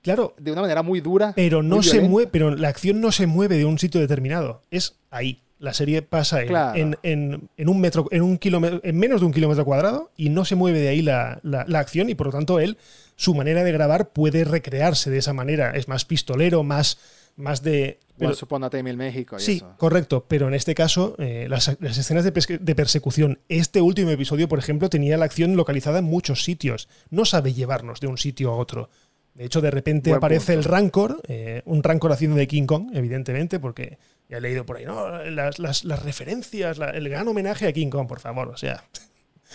Claro, 0.00 0.34
de 0.38 0.52
una 0.52 0.62
manera 0.62 0.82
muy 0.82 1.00
dura. 1.00 1.32
pero 1.36 1.62
no 1.62 1.82
se 1.82 2.00
mueve, 2.00 2.30
pero 2.32 2.54
la 2.56 2.68
acción 2.68 3.00
no 3.00 3.12
se 3.12 3.26
mueve 3.26 3.58
de 3.58 3.64
un 3.66 3.78
sitio 3.78 4.00
determinado. 4.00 4.62
Es 4.70 4.96
ahí. 5.10 5.42
La 5.58 5.74
serie 5.74 6.02
pasa 6.02 6.40
en, 6.40 6.48
Claro. 6.48 6.78
en- 6.78 6.96
en- 7.02 7.48
en 7.56 7.68
un 7.68 7.80
metro, 7.80 8.06
en 8.12 8.22
un 8.22 8.38
kilómetro, 8.38 8.80
en 8.84 8.96
menos 8.96 9.20
de 9.20 9.26
un 9.26 9.32
kilómetro 9.32 9.64
cuadrado 9.64 10.10
y 10.16 10.28
no 10.30 10.44
se 10.44 10.54
mueve 10.54 10.78
de 10.78 10.88
ahí 10.88 11.02
la, 11.02 11.40
la- 11.42 11.64
la 11.68 11.80
acción 11.80 12.08
y 12.08 12.14
por 12.14 12.28
lo 12.28 12.32
tanto 12.32 12.58
él, 12.60 12.78
su 13.16 13.34
manera 13.34 13.64
de 13.64 13.72
grabar 13.72 14.10
puede 14.10 14.44
recrearse 14.44 15.10
de 15.10 15.18
esa 15.18 15.32
manera. 15.34 15.72
Es 15.72 15.88
más 15.88 16.04
pistolero, 16.04 16.62
más, 16.62 16.98
más 17.38 17.62
de. 17.62 17.98
pero- 18.18 18.32
a 18.66 18.70
Time 18.70 18.92
México 18.94 19.36
y 19.36 19.40
sí, 19.40 19.56
eso. 19.56 19.74
correcto, 19.78 20.26
pero 20.28 20.48
en 20.48 20.54
este 20.54 20.74
caso 20.74 21.14
eh, 21.18 21.46
las, 21.48 21.76
las 21.80 21.96
escenas 21.96 22.24
de, 22.24 22.58
de 22.60 22.74
persecución, 22.74 23.38
este 23.48 23.80
último 23.80 24.10
episodio, 24.10 24.48
por 24.48 24.58
ejemplo, 24.58 24.90
tenía 24.90 25.16
la 25.16 25.24
acción 25.24 25.56
localizada 25.56 26.00
en 26.00 26.04
muchos 26.04 26.44
sitios. 26.44 26.88
No 27.10 27.24
sabe 27.24 27.54
llevarnos 27.54 28.00
de 28.00 28.08
un 28.08 28.18
sitio 28.18 28.50
a 28.50 28.56
otro. 28.56 28.90
De 29.34 29.44
hecho, 29.44 29.60
de 29.60 29.70
repente 29.70 30.10
Buen 30.10 30.18
aparece 30.18 30.52
punto. 30.54 30.58
el 30.58 30.64
Rancor, 30.72 31.22
eh, 31.28 31.62
un 31.64 31.82
Rancor 31.84 32.10
haciendo 32.10 32.36
de 32.36 32.48
King 32.48 32.66
Kong, 32.66 32.90
evidentemente, 32.92 33.60
porque 33.60 33.98
ya 34.28 34.38
he 34.38 34.40
leído 34.40 34.66
por 34.66 34.76
ahí, 34.78 34.84
¿no? 34.84 35.22
Las, 35.30 35.60
las- 35.60 35.84
las 35.84 36.02
referencias, 36.02 36.76
la- 36.76 36.90
el 36.90 37.08
gran 37.08 37.28
homenaje 37.28 37.68
a 37.68 37.72
King 37.72 37.88
Kong, 37.88 38.08
por 38.08 38.18
favor, 38.18 38.48
o 38.48 38.56
sea. 38.56 38.82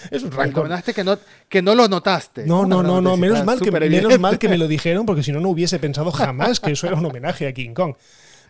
Es 0.09 0.23
un 0.23 0.31
Rancor. 0.31 0.47
Recomendaste 0.47 0.93
que 0.93 1.03
no, 1.03 1.17
que 1.47 1.61
no 1.61 1.75
lo 1.75 1.87
notaste. 1.87 2.45
No, 2.45 2.65
no, 2.65 2.81
no, 2.83 3.01
no. 3.01 3.15
Menos 3.17 3.43
mal, 3.45 3.59
que, 3.61 3.71
menos 3.71 4.19
mal 4.19 4.39
que 4.39 4.49
me 4.49 4.57
lo 4.57 4.67
dijeron, 4.67 5.05
porque 5.05 5.23
si 5.23 5.31
no, 5.31 5.39
no 5.39 5.49
hubiese 5.49 5.79
pensado 5.79 6.11
jamás 6.13 6.59
que 6.59 6.71
eso 6.71 6.87
era 6.87 6.95
un 6.95 7.05
homenaje 7.05 7.47
a 7.47 7.53
King 7.53 7.73
Kong. 7.73 7.95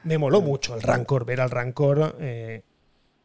Me 0.03 0.17
moló 0.17 0.41
mucho 0.41 0.75
el 0.75 0.81
Rancor, 0.81 1.25
ver 1.25 1.41
al 1.41 1.49
Rancor 1.49 2.17
eh, 2.19 2.63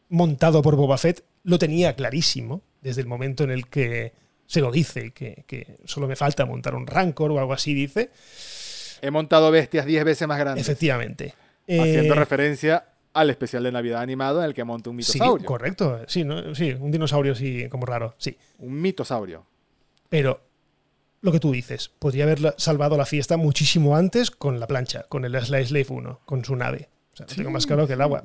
montado 0.09 0.63
por 0.63 0.77
Boba 0.77 0.99
Fett. 0.99 1.25
Lo 1.45 1.59
tenía 1.59 1.95
clarísimo 1.97 2.63
desde 2.81 3.01
el 3.01 3.07
momento 3.07 3.45
en 3.45 3.51
el 3.51 3.67
que 3.69 4.13
se 4.47 4.61
lo 4.61 4.71
dice, 4.71 5.11
que, 5.11 5.45
que 5.47 5.79
solo 5.85 6.09
me 6.09 6.17
falta 6.17 6.47
montar 6.47 6.75
un 6.75 6.87
Rancor 6.87 7.33
o 7.33 7.39
algo 7.39 7.53
así, 7.53 7.75
dice. 7.75 8.11
He 9.03 9.11
montado 9.11 9.51
bestias 9.51 9.87
10 9.87 10.05
veces 10.05 10.27
más 10.29 10.39
grandes. 10.39 10.67
Efectivamente. 10.67 11.35
Haciendo 11.69 12.15
Eh, 12.15 12.17
referencia 12.17 12.85
al 13.19 13.31
especial 13.31 13.63
de 13.63 13.73
Navidad 13.73 14.01
animado 14.01 14.41
en 14.41 14.47
el 14.47 14.55
que 14.55 14.65
monta 14.65 14.91
un 14.91 15.03
sí, 15.03 15.15
mitosaurio. 15.15 15.47
correcto. 15.47 16.01
Sí, 16.07 16.25
¿no? 16.25 16.55
sí, 16.55 16.73
un 16.73 16.91
dinosaurio 16.91 17.33
así 17.33 17.69
como 17.69 17.87
raro, 17.87 18.15
sí. 18.19 18.37
un 18.59 18.81
mitosaurio. 18.81 19.45
Pero 20.09 20.41
lo 21.21 21.33
que 21.33 21.41
tú 21.41 21.51
dices, 21.53 21.91
podría 21.99 22.25
haber 22.25 22.55
salvado 22.59 22.97
la 22.97 23.05
fiesta 23.05 23.37
muchísimo 23.37 23.97
antes 23.97 24.31
con 24.31 24.61
la 24.61 24.67
plancha, 24.67 25.05
con 25.09 25.25
el 25.25 25.35
Sly 25.41 25.67
Slave 25.67 25.87
1, 25.89 26.21
con 26.25 26.45
su 26.45 26.55
nave. 26.57 26.89
O 27.13 27.17
sea, 27.17 27.27
Sí, 27.29 27.37
tengo 27.37 27.51
más 27.51 27.67
claro 27.67 27.87
que 27.87 27.95
el 27.95 27.99
sí. 27.99 28.03
agua. 28.03 28.25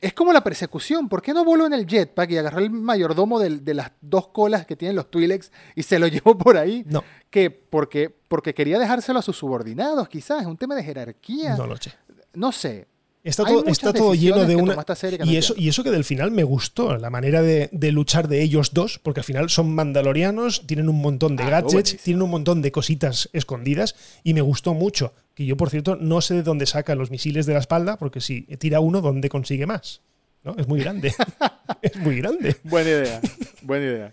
Es 0.00 0.14
como 0.14 0.32
la 0.32 0.44
persecución. 0.44 1.08
¿Por 1.08 1.20
qué 1.22 1.34
no 1.34 1.44
voló 1.44 1.66
en 1.66 1.72
el 1.72 1.84
jetpack 1.84 2.30
y 2.30 2.38
agarró 2.38 2.60
el 2.60 2.70
mayordomo 2.70 3.40
de, 3.40 3.74
las 3.74 3.90
dos 4.00 4.28
colas 4.28 4.64
que 4.64 4.76
tienen 4.76 4.94
los 4.94 5.10
Twi'leks 5.10 5.50
y 5.74 5.82
se 5.82 5.98
lo 5.98 6.06
llevó 6.08 6.38
por 6.38 6.56
ahí? 6.56 6.84
No, 6.86 7.02
que 7.30 7.50
porque, 7.50 8.08
porque 8.28 8.54
quería 8.54 8.78
dejárselo 8.78 9.18
a 9.18 9.22
sus 9.22 9.36
subordinados, 9.36 10.08
quizás. 10.08 10.42
Es 10.42 10.46
un 10.46 10.56
tema 10.56 10.76
de 10.76 10.84
jerarquía. 10.84 11.56
no 11.56 11.66
lo 11.66 11.76
sé. 11.76 11.92
No 12.34 12.52
sé. 12.52 12.86
Está 13.24 13.44
todo, 13.44 13.66
está 13.66 13.92
todo 13.92 14.14
lleno 14.14 14.44
de 14.46 14.56
una. 14.56 14.76
Y 15.24 15.36
eso, 15.36 15.54
y 15.56 15.68
eso 15.68 15.82
que 15.84 15.90
del 15.90 16.04
final 16.04 16.30
me 16.30 16.44
gustó, 16.44 16.96
la 16.96 17.10
manera 17.10 17.42
de, 17.42 17.68
de 17.72 17.92
luchar 17.92 18.28
de 18.28 18.42
ellos 18.42 18.72
dos, 18.72 18.98
porque 19.02 19.20
al 19.20 19.24
final 19.24 19.50
son 19.50 19.74
mandalorianos, 19.74 20.66
tienen 20.66 20.88
un 20.88 21.00
montón 21.02 21.36
de 21.36 21.42
Ah, 21.42 21.50
gadgets, 21.62 21.98
tienen 21.98 22.22
un 22.22 22.30
montón 22.30 22.62
de 22.62 22.72
cositas 22.72 23.28
escondidas, 23.32 23.96
y 24.24 24.34
me 24.34 24.40
gustó 24.40 24.72
mucho. 24.72 25.12
Que 25.34 25.44
yo, 25.46 25.56
por 25.56 25.68
cierto, 25.70 25.96
no 25.96 26.20
sé 26.20 26.34
de 26.34 26.42
dónde 26.42 26.66
saca 26.66 26.94
los 26.94 27.10
misiles 27.10 27.44
de 27.46 27.52
la 27.54 27.58
espalda, 27.60 27.96
porque 27.98 28.20
si 28.20 28.42
tira 28.42 28.80
uno, 28.80 29.00
¿dónde 29.00 29.28
consigue 29.28 29.66
más? 29.66 30.00
¿No? 30.44 30.54
Es 30.56 30.68
muy 30.68 30.80
grande. 30.80 31.12
es 31.82 31.96
muy 31.96 32.16
grande. 32.18 32.56
Buena 32.62 32.88
idea. 32.90 33.20
Buena 33.62 33.84
idea. 33.84 34.12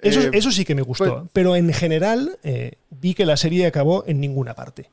Eso, 0.00 0.20
Eh, 0.22 0.30
eso 0.32 0.52
sí 0.52 0.64
que 0.64 0.76
me 0.76 0.82
gustó. 0.82 1.04
pues- 1.22 1.30
pero 1.32 1.56
en 1.56 1.72
general 1.72 2.38
eh, 2.44 2.74
vi 2.90 3.14
que 3.14 3.26
la 3.26 3.36
serie 3.36 3.66
acabó 3.66 4.04
en 4.06 4.20
ninguna 4.20 4.54
parte. 4.54 4.88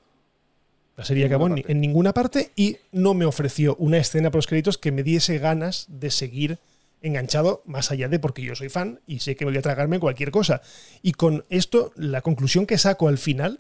La 0.98 1.04
serie 1.06 1.26
acabó 1.26 1.48
en, 1.48 1.56
ninguna 1.56 1.56
ni- 1.56 1.62
parte. 1.64 1.72
en 1.72 1.82
ninguna 1.82 2.14
parte 2.14 2.52
y 2.56 2.78
no 2.92 3.14
me 3.14 3.26
ofreció 3.26 3.76
una 3.78 3.98
escena 3.98 4.32
por 4.32 4.38
los 4.40 4.48
créditos 4.48 4.78
que 4.78 4.92
me 4.92 5.04
diese 5.04 5.38
ganas 5.40 5.86
de 5.90 6.10
seguir 6.12 6.60
enganchado 7.02 7.62
más 7.66 7.92
allá 7.92 8.08
de 8.08 8.18
porque 8.20 8.42
yo 8.42 8.56
soy 8.56 8.70
fan 8.70 9.00
y 9.06 9.20
sé 9.20 9.36
que 9.36 9.46
voy 9.46 9.58
a 9.58 9.62
tragarme 9.62 10.00
cualquier 10.00 10.32
cosa. 10.32 10.62
Y 11.02 11.12
con 11.12 11.44
esto, 11.50 11.92
la 11.96 12.22
conclusión 12.22 12.66
que 12.66 12.78
saco 12.78 13.08
al 13.08 13.18
final 13.18 13.60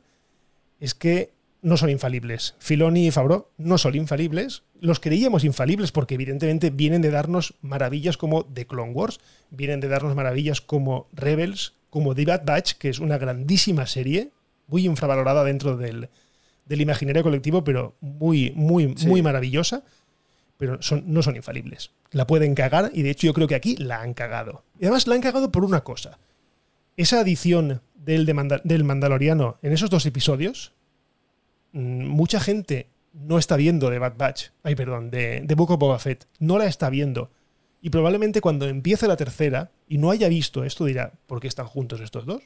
es 0.79 0.93
que 0.95 1.31
no 1.61 1.77
son 1.77 1.89
infalibles. 1.89 2.55
Filoni 2.59 3.07
y 3.07 3.11
Favreau 3.11 3.47
no 3.57 3.77
son 3.77 3.95
infalibles. 3.95 4.63
Los 4.79 4.99
creíamos 4.99 5.43
infalibles 5.43 5.91
porque 5.91 6.15
evidentemente 6.15 6.69
vienen 6.69 7.01
de 7.01 7.09
darnos 7.11 7.55
maravillas 7.61 8.17
como 8.17 8.45
The 8.45 8.65
Clone 8.67 8.93
Wars, 8.93 9.19
vienen 9.49 9.79
de 9.79 9.87
darnos 9.89 10.15
maravillas 10.15 10.61
como 10.61 11.07
Rebels, 11.11 11.73
como 11.89 12.13
The 12.15 12.25
Bad 12.25 12.45
Batch, 12.45 12.73
que 12.73 12.89
es 12.89 12.99
una 12.99 13.17
grandísima 13.17 13.87
serie, 13.87 14.29
muy 14.67 14.85
infravalorada 14.85 15.43
dentro 15.43 15.75
del, 15.77 16.09
del 16.65 16.81
imaginario 16.81 17.23
colectivo, 17.23 17.63
pero 17.63 17.95
muy, 18.01 18.51
muy, 18.55 18.93
Sí. 18.97 19.07
muy 19.07 19.21
maravillosa. 19.21 19.83
Pero 20.57 20.81
son, 20.81 21.03
no 21.07 21.21
son 21.21 21.35
infalibles. 21.35 21.91
La 22.11 22.25
pueden 22.27 22.55
cagar 22.55 22.89
y 22.93 23.01
de 23.01 23.09
hecho 23.09 23.27
yo 23.27 23.33
creo 23.33 23.45
que 23.47 23.55
aquí 23.55 23.75
la 23.75 24.01
han 24.01 24.13
cagado. 24.13 24.63
Y 24.79 24.85
además 24.85 25.05
la 25.05 25.15
han 25.15 25.21
cagado 25.21 25.51
por 25.51 25.65
una 25.65 25.83
cosa. 25.83 26.17
Esa 26.95 27.19
adición 27.19 27.81
del, 27.93 28.25
de 28.25 28.33
Manda- 28.33 28.61
del 28.63 28.85
Mandaloriano 28.85 29.57
en 29.61 29.73
esos 29.73 29.89
dos 29.89 30.05
episodios, 30.05 30.71
mm, 31.73 32.05
mucha 32.07 32.39
gente 32.39 32.87
no 33.11 33.37
está 33.37 33.57
viendo 33.57 33.89
de 33.89 33.99
Bad 33.99 34.15
Batch, 34.17 34.45
ay 34.63 34.75
perdón, 34.75 35.11
de, 35.11 35.41
de 35.41 35.55
Book 35.55 35.71
of 35.71 35.79
Boba 35.79 35.99
Fett, 35.99 36.25
no 36.39 36.57
la 36.57 36.67
está 36.67 36.89
viendo. 36.89 37.31
Y 37.81 37.89
probablemente 37.89 38.39
cuando 38.41 38.65
empiece 38.67 39.07
la 39.07 39.17
tercera 39.17 39.71
y 39.89 39.97
no 39.97 40.09
haya 40.09 40.29
visto 40.29 40.63
esto 40.63 40.85
dirá, 40.85 41.11
¿por 41.27 41.41
qué 41.41 41.47
están 41.49 41.67
juntos 41.67 41.99
estos 41.99 42.25
dos? 42.25 42.43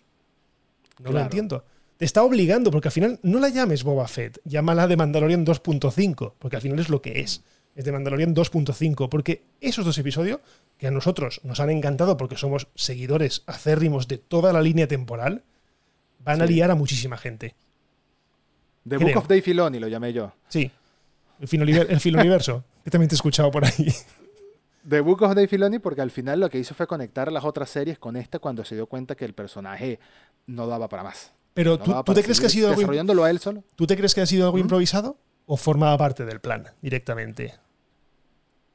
No 1.02 1.12
lo 1.12 1.20
entiendo. 1.20 1.64
Te 2.00 2.06
está 2.06 2.24
obligando, 2.24 2.72
porque 2.72 2.88
al 2.88 2.94
final 2.94 3.20
no 3.24 3.42
la 3.42 3.50
llames 3.50 3.84
Boba 3.84 4.08
Fett, 4.08 4.40
llámala 4.46 4.88
de 4.88 4.96
Mandalorian 4.96 5.46
2.5, 5.46 6.36
porque 6.40 6.56
al 6.56 6.62
final 6.62 6.80
es 6.80 6.88
lo 6.88 7.02
que 7.02 7.20
es. 7.20 7.44
Es 7.76 7.84
de 7.84 7.92
Mandalorian 7.92 8.34
2.5, 8.34 9.10
porque 9.10 9.44
esos 9.60 9.84
dos 9.84 9.98
episodios, 9.98 10.40
que 10.78 10.88
a 10.88 10.92
nosotros 10.92 11.42
nos 11.44 11.60
han 11.60 11.70
encantado 11.70 12.16
porque 12.16 12.38
somos 12.38 12.70
seguidores 12.74 13.44
acérrimos 13.48 14.08
de 14.08 14.18
toda 14.18 14.54
la 14.54 14.62
línea 14.62 14.88
temporal, 14.88 15.44
van 16.24 16.42
a 16.42 16.46
liar 16.46 16.72
a 16.72 16.76
muchísima 16.76 17.18
gente. 17.18 17.54
The 18.88 18.96
creo. 18.96 19.10
Book 19.10 19.18
of 19.18 19.28
Dave 19.28 19.42
Filoni 19.42 19.78
lo 19.80 19.90
llamé 19.90 20.14
yo. 20.14 20.32
Sí. 20.48 20.72
El 21.42 21.50
Filoniver- 21.50 21.88
el 21.90 22.00
Filoniverso, 22.00 22.64
que 22.86 22.92
también 22.92 23.10
te 23.10 23.16
he 23.16 23.18
escuchado 23.18 23.52
por 23.52 23.66
ahí. 23.66 23.94
The 24.88 25.02
Book 25.02 25.22
of 25.24 25.36
Dave 25.36 25.50
Filoni 25.50 25.80
porque 25.80 26.00
al 26.00 26.12
final 26.12 26.40
lo 26.40 26.50
que 26.50 26.60
hizo 26.60 26.74
fue 26.74 26.88
conectar 26.88 27.30
las 27.30 27.44
otras 27.44 27.70
series 27.70 28.00
con 28.00 28.16
esta 28.16 28.40
cuando 28.40 28.64
se 28.64 28.76
dio 28.76 28.88
cuenta 28.88 29.16
que 29.16 29.26
el 29.26 29.34
personaje 29.34 30.00
no 30.48 30.66
daba 30.66 30.88
para 30.88 31.04
más. 31.04 31.34
Pero 31.54 31.78
No 31.86 32.04
¿tú, 32.04 32.14
te 32.14 32.24
crees 32.24 32.40
que 32.40 32.46
ha 32.46 32.50
sido 32.50 32.68
algo, 32.70 32.80
desarrollándolo 32.80 33.24
a 33.24 33.30
él 33.30 33.40
solo? 33.40 33.64
¿tú 33.76 33.86
te 33.88 33.98
crees 33.98 34.14
que 34.16 34.22
ha 34.22 34.26
sido 34.26 34.46
algo 34.46 34.58
¿Mm? 34.58 34.62
improvisado 34.62 35.18
o 35.46 35.58
formaba 35.58 35.98
parte 35.98 36.26
del 36.26 36.40
plan 36.40 36.68
directamente? 36.82 37.54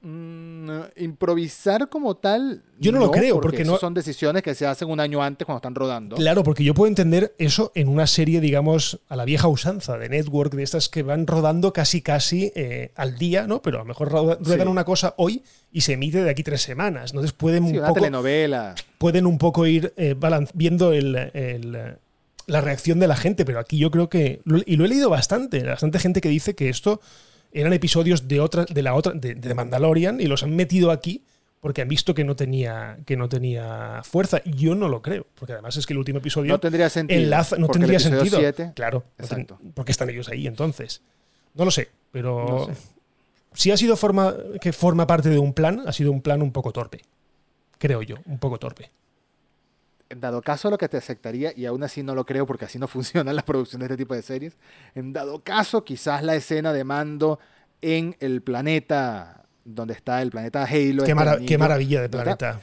Mm, 0.07 0.69
improvisar 0.97 1.89
como 1.89 2.15
tal. 2.17 2.63
Yo 2.79 2.93
no 2.93 2.99
lo 3.01 3.11
creo, 3.11 3.41
porque 3.41 3.65
no- 3.65 3.79
son 3.79 3.95
decisiones 3.95 4.43
que 4.43 4.55
se 4.55 4.67
hacen 4.67 4.91
un 4.91 5.01
año 5.01 5.23
antes 5.23 5.47
cuando 5.47 5.59
están 5.59 5.75
rodando. 5.75 6.17
Claro, 6.17 6.43
porque 6.43 6.63
yo 6.63 6.75
puedo 6.75 6.89
entender 6.89 7.35
eso 7.39 7.73
en 7.75 7.89
una 7.89 8.07
serie, 8.07 8.43
digamos, 8.43 9.01
a 9.09 9.17
la 9.17 9.25
vieja 9.25 9.49
usanza 9.49 9.97
de 9.97 10.11
network, 10.11 10.53
de 10.53 10.63
estas 10.63 10.91
que 10.91 11.03
van 11.03 11.27
rodando 11.27 11.73
casi 11.73 12.03
casi 12.03 12.53
eh, 12.55 12.93
al 12.97 13.17
día, 13.17 13.47
¿no? 13.47 13.63
Pero 13.63 13.79
a 13.79 13.81
lo 13.81 13.87
mejor 13.87 14.11
ruedan 14.11 14.45
Sí. 14.45 14.61
una 14.69 14.85
cosa 14.85 15.15
hoy 15.17 15.43
y 15.73 15.81
se 15.81 15.95
emite 15.95 16.23
de 16.23 16.29
aquí 16.29 16.43
tres 16.43 16.61
semanas. 16.61 17.13
Entonces 17.13 17.33
pueden 17.33 17.65
Sí, 17.65 17.71
un 17.71 17.79
una 17.79 17.89
poco, 17.89 18.01
telenovela. 18.01 18.75
pueden 18.99 19.25
un 19.27 19.39
poco 19.39 19.67
ir 19.67 19.95
eh, 19.97 20.15
viendo 20.53 20.93
el, 20.93 21.17
el, 21.33 21.97
la 22.47 22.61
reacción 22.61 22.99
de 23.01 23.07
la 23.09 23.17
gente, 23.17 23.45
pero 23.45 23.59
aquí 23.59 23.79
yo 23.79 23.91
creo 23.91 24.09
que, 24.09 24.41
y 24.67 24.77
lo 24.77 24.85
he 24.85 24.89
leído 24.89 25.11
bastante, 25.11 25.63
bastante 25.63 25.99
gente 25.99 26.21
que 26.21 26.29
dice 26.29 26.55
que 26.55 26.69
esto 26.69 27.01
eran 27.53 27.73
episodios 27.73 28.29
de 28.29 28.41
otra, 28.41 28.65
de 28.65 28.83
la 28.83 28.95
otra, 28.95 29.13
de, 29.13 29.35
de 29.35 29.55
Mandalorian 29.55 30.21
y 30.21 30.27
los 30.27 30.43
han 30.43 30.55
metido 30.57 30.91
aquí 30.91 31.23
porque 31.61 31.81
han 31.81 31.89
visto 31.89 32.15
que 32.15 32.25
no 32.25 32.37
tenía, 32.37 32.99
que 33.07 33.17
no 33.17 33.29
tenía 33.31 34.03
fuerza. 34.05 34.43
Yo 34.45 34.75
no 34.75 34.89
lo 34.89 35.01
creo, 35.01 35.27
porque 35.35 35.55
además 35.55 35.77
es 35.79 35.87
que 35.87 35.95
el 35.95 35.99
último 35.99 36.19
episodio 36.19 36.53
No 36.53 36.61
tendría 36.61 36.91
sentido. 36.91 37.19
enlaza, 37.19 37.57
no 37.57 37.69
tendría 37.69 37.99
sentido. 37.99 38.39
siete- 38.39 38.73
claro, 38.75 39.05
no 39.19 39.27
ten- 39.27 39.41
Exacto. 39.41 39.59
porque 39.73 39.93
están 39.93 40.11
ellos 40.11 40.29
ahí 40.29 40.47
entonces. 40.47 41.01
No 41.55 41.65
lo 41.65 41.71
sé, 41.71 41.89
pero 42.13 42.67
No 42.69 42.75
sé. 42.75 42.81
si 43.55 43.71
ha 43.71 43.77
sido 43.79 43.97
forma 43.97 44.35
que 44.61 44.73
forma 44.75 45.07
parte 45.07 45.31
de 45.31 45.39
un 45.39 45.55
plan, 45.55 45.83
ha 45.87 45.93
sido 45.93 46.13
un 46.13 46.21
plan 46.21 46.43
un 46.43 46.53
poco 46.53 46.71
torpe. 46.73 47.01
Creo 47.79 48.03
yo, 48.03 48.17
un 48.27 48.39
poco 48.39 48.59
torpe. 48.59 48.91
En 50.15 50.21
dado 50.21 50.43
caso, 50.43 50.71
lo 50.71 50.79
que 50.79 50.89
te 50.89 50.97
aceptaría, 50.97 51.53
y 51.57 51.67
aún 51.67 51.83
así 51.83 52.05
no 52.05 52.15
lo 52.15 52.25
creo 52.25 52.47
porque 52.47 52.67
así 52.67 52.79
no 52.79 52.87
funcionan 52.89 53.35
las 53.35 53.45
producciones 53.45 53.89
de 53.89 53.95
este 53.95 54.05
tipo 54.05 54.15
de 54.15 54.23
series, 54.23 54.57
en 54.95 55.13
dado 55.13 55.41
caso, 55.41 55.85
quizás 55.85 56.23
la 56.23 56.37
escena 56.37 56.73
de 56.73 56.85
mando 56.85 57.41
en 57.83 58.17
el 58.21 58.41
planeta 58.41 59.43
donde 59.65 59.95
está 59.95 60.23
el 60.23 60.31
planeta 60.31 60.63
Halo. 60.63 61.03
Qué, 61.03 61.11
este 61.11 61.47
qué 61.47 61.59
maravilla 61.59 62.01
de 62.01 62.09
planeta. 62.09 62.61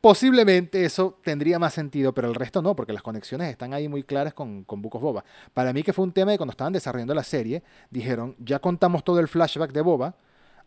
Posiblemente 0.00 0.86
eso 0.86 1.18
tendría 1.22 1.58
más 1.58 1.74
sentido, 1.74 2.14
pero 2.14 2.28
el 2.28 2.34
resto 2.34 2.62
no, 2.62 2.74
porque 2.74 2.94
las 2.94 3.02
conexiones 3.02 3.50
están 3.50 3.74
ahí 3.74 3.86
muy 3.86 4.02
claras 4.02 4.32
con, 4.32 4.64
con 4.64 4.82
of 4.82 5.02
Boba. 5.02 5.24
Para 5.52 5.74
mí 5.74 5.82
que 5.82 5.92
fue 5.92 6.04
un 6.04 6.12
tema 6.12 6.30
de 6.30 6.38
cuando 6.38 6.52
estaban 6.52 6.72
desarrollando 6.72 7.12
la 7.14 7.24
serie, 7.24 7.62
dijeron, 7.90 8.34
ya 8.38 8.58
contamos 8.58 9.04
todo 9.04 9.20
el 9.20 9.28
flashback 9.28 9.72
de 9.72 9.82
Boba, 9.82 10.14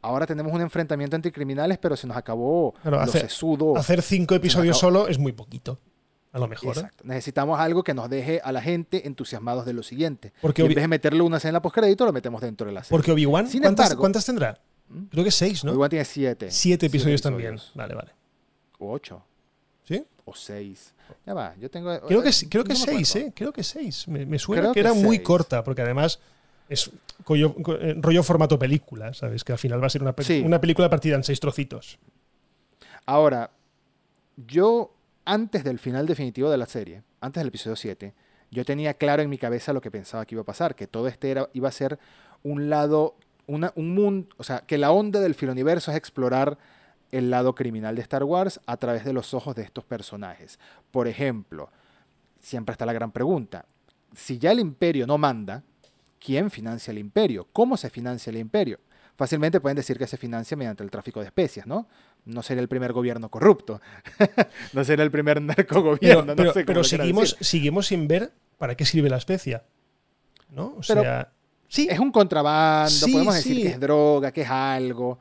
ahora 0.02 0.26
tenemos 0.26 0.52
un 0.54 0.62
enfrentamiento 0.62 1.16
entre 1.16 1.32
criminales, 1.32 1.78
pero 1.78 1.96
se 1.96 2.08
nos 2.08 2.18
acabó 2.18 2.74
Claro, 2.82 2.98
lo 2.98 3.04
hacer- 3.04 3.22
sesudo. 3.30 3.76
Hacer 3.78 4.02
cinco 4.02 4.36
episodios 4.36 4.78
solo 4.78 5.08
es 5.08 5.18
muy 5.20 5.32
poquito. 5.32 5.80
A 6.34 6.40
lo 6.40 6.48
mejor. 6.48 6.78
¿eh? 6.78 6.80
Exacto. 6.80 7.04
Necesitamos 7.06 7.60
algo 7.60 7.84
que 7.84 7.94
nos 7.94 8.10
deje 8.10 8.40
a 8.42 8.54
la 8.54 8.62
gente 8.62 9.06
entusiasmados 9.06 9.66
de 9.66 9.74
lo 9.74 9.84
siguiente. 9.84 10.32
Porque 10.42 10.62
Y 10.62 10.66
en 10.66 10.70
vez 10.74 10.84
de 10.84 10.88
meterle 10.88 11.22
una 11.24 11.38
escena 11.38 11.62
postcrédito, 11.62 12.06
lo 12.06 12.14
metemos 12.14 12.42
dentro 12.42 12.68
de 12.68 12.74
la 12.74 12.84
serie. 12.84 12.92
Porque 12.98 13.12
Obi-Wan, 13.12 13.50
¿cuántas, 13.52 13.70
embargo- 13.88 14.00
cuántas 14.00 14.26
tendrá? 14.26 14.58
¿Mm? 14.88 15.04
Creo 15.08 15.24
que 15.26 15.32
seis, 15.32 15.64
¿no? 15.66 15.72
Obi-Wan 15.72 15.90
tiene 15.90 16.06
siete. 16.06 16.50
Siete 16.50 16.86
episodios 16.86 17.20
Siete 17.20 17.30
también. 17.34 17.54
episodios. 17.56 17.76
Vale, 17.76 17.96
vale. 17.96 18.12
O 18.80 18.92
ocho. 18.94 19.22
¿Sí? 19.84 20.06
O 20.24 20.34
seis. 20.34 20.94
Ya 21.26 21.34
va, 21.34 21.54
yo 21.60 21.70
tengo... 21.70 22.00
Creo 22.08 22.24
que, 22.24 22.32
sí- 22.32 22.48
creo 22.48 22.64
que 22.64 22.74
no 22.74 22.80
seis. 22.80 23.14
¿eh? 23.18 23.34
Creo 23.36 23.52
que 23.52 23.64
seis. 23.64 24.08
Me, 24.08 24.26
me 24.26 24.40
suena 24.40 24.62
Creo 24.62 24.72
que 24.74 24.82
que 24.82 24.88
era 24.88 24.94
muy 24.94 25.20
corta, 25.20 25.66
porque 25.66 25.82
además 25.82 26.20
es 26.72 26.90
collo- 27.26 27.56
eh, 27.80 27.96
rollo 28.00 28.24
formato 28.24 28.58
película, 28.58 29.14
¿sabes? 29.14 29.44
Que 29.44 29.52
al 29.52 29.58
final 29.60 29.82
va 29.82 29.88
a 29.88 29.90
ser 29.90 30.02
una, 30.02 30.16
Sí. 30.20 30.42
una 30.46 30.60
película 30.62 30.90
partida 30.90 31.16
en 31.16 31.24
seis 31.24 31.40
trocitos. 31.40 32.00
Ahora, 33.06 33.52
yo 34.38 34.94
antes 35.26 35.64
del 35.64 35.80
final 35.80 36.06
definitivo 36.08 36.50
de 36.50 36.58
la 36.58 36.66
serie, 36.66 37.04
antes 37.20 37.42
del 37.42 37.50
episodio 37.50 37.76
7, 37.76 38.14
yo 38.52 38.66
tenía 38.66 38.94
claro 38.96 39.22
en 39.22 39.30
mi 39.30 39.38
cabeza 39.38 39.74
lo 39.74 39.82
que 39.82 39.92
pensaba 39.92 40.26
que 40.26 40.36
iba 40.36 40.42
a 40.42 40.46
pasar, 40.46 40.76
que 40.76 40.88
todo 40.88 41.08
este 41.08 41.32
era, 41.32 41.50
iba 41.54 41.70
a 41.70 41.72
ser 41.72 42.00
un 42.44 42.70
lado, 42.70 43.16
una, 43.48 43.72
un 43.76 43.94
mundo, 43.94 44.28
o 44.38 44.44
sea, 44.44 44.60
que 44.62 44.78
la 44.78 44.92
onda 44.92 45.20
del 45.20 45.36
filoniverso 45.36 45.92
es 45.92 45.98
explorar 45.98 46.58
el 47.12 47.30
lado 47.30 47.56
criminal 47.56 47.96
de 47.96 48.02
Star 48.02 48.24
Wars 48.24 48.60
a 48.66 48.78
través 48.78 49.04
de 49.06 49.14
los 49.14 49.34
ojos 49.34 49.56
de 49.56 49.64
estos 49.64 49.84
personajes. 49.84 50.60
Por 50.92 51.08
ejemplo, 51.08 51.70
siempre 52.40 52.72
está 52.74 52.86
la 52.86 52.94
gran 52.94 53.12
pregunta, 53.12 53.66
si 54.16 54.38
ya 54.38 54.52
el 54.52 54.60
imperio 54.60 55.08
no 55.08 55.18
manda, 55.18 55.64
¿quién 56.24 56.52
financia 56.52 56.92
el 56.92 57.00
imperio? 57.00 57.48
¿Cómo 57.52 57.76
se 57.78 57.90
financia 57.90 58.30
el 58.30 58.38
imperio? 58.38 58.80
Fácilmente 59.18 59.60
pueden 59.60 59.76
decir 59.76 59.98
que 59.98 60.08
se 60.08 60.18
financia 60.18 60.56
mediante 60.56 60.84
el 60.84 60.90
tráfico 60.92 61.20
de 61.20 61.26
especias, 61.28 61.68
¿no? 61.68 61.88
No 62.26 62.42
sería 62.44 62.62
el 62.62 62.68
primer 62.70 62.94
gobierno 62.94 63.30
corrupto. 63.30 63.82
no 64.74 64.84
sería 64.84 65.04
el 65.04 65.12
primer 65.12 65.42
narcogobierno. 65.42 66.36
pero- 66.36 66.48
no 66.48 66.54
sé 66.54 66.62
cómo 66.62 66.66
pero 66.68 66.84
seguimos, 66.84 67.32
decir. 67.32 67.46
seguimos 67.46 67.88
sin 67.88 68.08
ver 68.08 68.32
para 68.58 68.76
qué 68.76 68.86
sirve 68.86 69.10
la 69.10 69.18
especia. 69.18 69.64
¿No? 70.50 70.66
O 70.68 70.82
Pero 70.88 71.02
sea. 71.02 71.32
Sí, 71.68 71.88
Es 71.90 72.00
un 72.00 72.12
contrabando, 72.12 72.90
Sí, 72.92 73.12
podemos 73.14 73.36
decir 73.36 73.56
sí. 73.56 73.62
que 73.64 73.70
es 73.70 73.80
droga, 73.80 74.32
que 74.34 74.42
es 74.42 74.50
algo. 74.50 75.20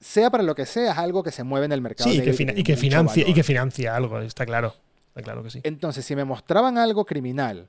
Sea 0.00 0.30
para 0.30 0.42
lo 0.42 0.54
que 0.54 0.64
sea, 0.64 0.92
es 0.92 0.98
algo 0.98 1.22
que 1.22 1.30
se 1.30 1.44
mueve 1.44 1.66
en 1.66 1.72
el 1.72 1.82
mercado. 1.82 2.08
sí, 2.10 2.16
y 2.18 2.22
que, 2.22 2.52
y 2.58 2.62
que 2.62 2.76
financia, 2.76 3.28
y 3.28 3.34
que 3.34 3.42
financia 3.42 3.94
algo, 3.94 4.18
está 4.20 4.46
claro. 4.46 4.74
Está 5.08 5.22
claro 5.22 5.42
que 5.42 5.50
sí. 5.50 5.60
Entonces, 5.64 6.04
si 6.06 6.16
me 6.16 6.24
mostraban 6.24 6.78
algo 6.78 7.04
criminal 7.04 7.68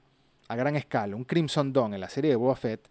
a 0.51 0.55
gran 0.55 0.75
escala, 0.75 1.15
un 1.15 1.23
Crimson 1.23 1.71
Dawn 1.73 1.93
en 1.93 1.99
la 2.01 2.09
serie 2.09 2.31
de 2.31 2.35
Boba 2.35 2.55
Fett, 2.55 2.87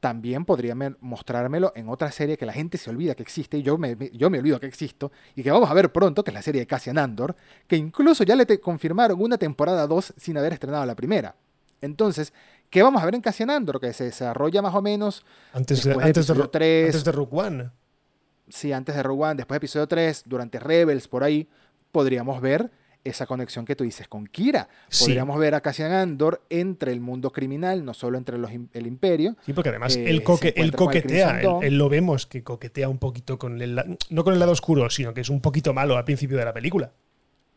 también 0.00 0.44
podría 0.44 0.74
me- 0.74 0.94
mostrármelo 1.00 1.72
en 1.74 1.88
otra 1.88 2.12
serie 2.12 2.36
que 2.36 2.44
la 2.46 2.52
gente 2.52 2.76
se 2.78 2.90
olvida 2.90 3.14
que 3.14 3.22
existe 3.22 3.56
y 3.58 3.62
yo 3.62 3.78
me, 3.78 3.96
yo 4.12 4.28
me 4.28 4.38
olvido 4.38 4.60
que 4.60 4.66
existo 4.66 5.10
y 5.34 5.42
que 5.42 5.50
vamos 5.50 5.70
a 5.70 5.74
ver 5.74 5.90
pronto, 5.90 6.22
que 6.22 6.30
es 6.30 6.34
la 6.34 6.42
serie 6.42 6.60
de 6.60 6.66
Cassian 6.66 6.98
Andor, 6.98 7.34
que 7.66 7.76
incluso 7.76 8.22
ya 8.24 8.36
le 8.36 8.44
te- 8.46 8.60
confirmaron 8.60 9.20
una 9.20 9.38
temporada 9.38 9.86
2 9.86 10.12
sin 10.16 10.36
haber 10.36 10.52
estrenado 10.52 10.84
la 10.84 10.94
primera. 10.94 11.34
Entonces, 11.80 12.32
¿qué 12.70 12.82
vamos 12.82 13.02
a 13.02 13.04
ver 13.06 13.14
en 13.14 13.20
Cassian 13.20 13.50
Andor? 13.50 13.80
Que 13.80 13.92
se 13.92 14.04
desarrolla 14.04 14.60
más 14.62 14.74
o 14.74 14.82
menos, 14.82 15.24
Antes 15.52 15.82
de, 15.84 15.92
antes, 15.92 16.26
de, 16.26 16.32
antes 16.34 17.04
de 17.04 17.12
Rogue 17.12 17.30
One. 17.38 17.70
sí, 18.48 18.72
antes 18.72 18.94
de 18.94 19.02
Rogue 19.02 19.24
One, 19.24 19.34
después 19.36 19.54
de 19.56 19.58
episodio 19.58 19.86
3, 19.86 20.22
durante 20.26 20.58
Rebels, 20.60 21.08
por 21.08 21.24
ahí, 21.24 21.48
podríamos 21.92 22.40
ver 22.40 22.70
esa 23.08 23.26
conexión 23.26 23.64
que 23.64 23.76
tú 23.76 23.84
dices 23.84 24.08
con 24.08 24.26
Kira. 24.26 24.68
Sí. 24.88 25.04
Podríamos 25.04 25.38
ver 25.38 25.54
a 25.54 25.60
Cassian 25.60 25.92
Andor 25.92 26.42
entre 26.50 26.92
el 26.92 27.00
mundo 27.00 27.30
criminal, 27.32 27.84
no 27.84 27.94
solo 27.94 28.18
entre 28.18 28.38
los, 28.38 28.50
el 28.50 28.86
imperio, 28.86 29.36
Sí, 29.46 29.52
porque 29.52 29.70
además 29.70 29.96
Eh, 29.96 30.10
él, 30.10 30.22
coque- 30.22 30.52
él 30.56 30.72
coquetea, 30.72 31.40
él, 31.40 31.48
él 31.62 31.78
lo 31.78 31.88
vemos 31.88 32.26
que 32.26 32.42
coquetea 32.42 32.88
un 32.88 32.98
poquito 32.98 33.38
con 33.38 33.60
el, 33.62 33.74
no 34.10 34.24
con 34.24 34.32
el 34.34 34.38
lado 34.40 34.52
oscuro, 34.52 34.88
sino 34.90 35.14
que 35.14 35.20
es 35.22 35.30
un 35.30 35.40
poquito 35.40 35.72
malo 35.72 35.96
al 35.96 36.04
principio 36.04 36.36
de 36.36 36.44
la 36.44 36.52
película. 36.52 36.92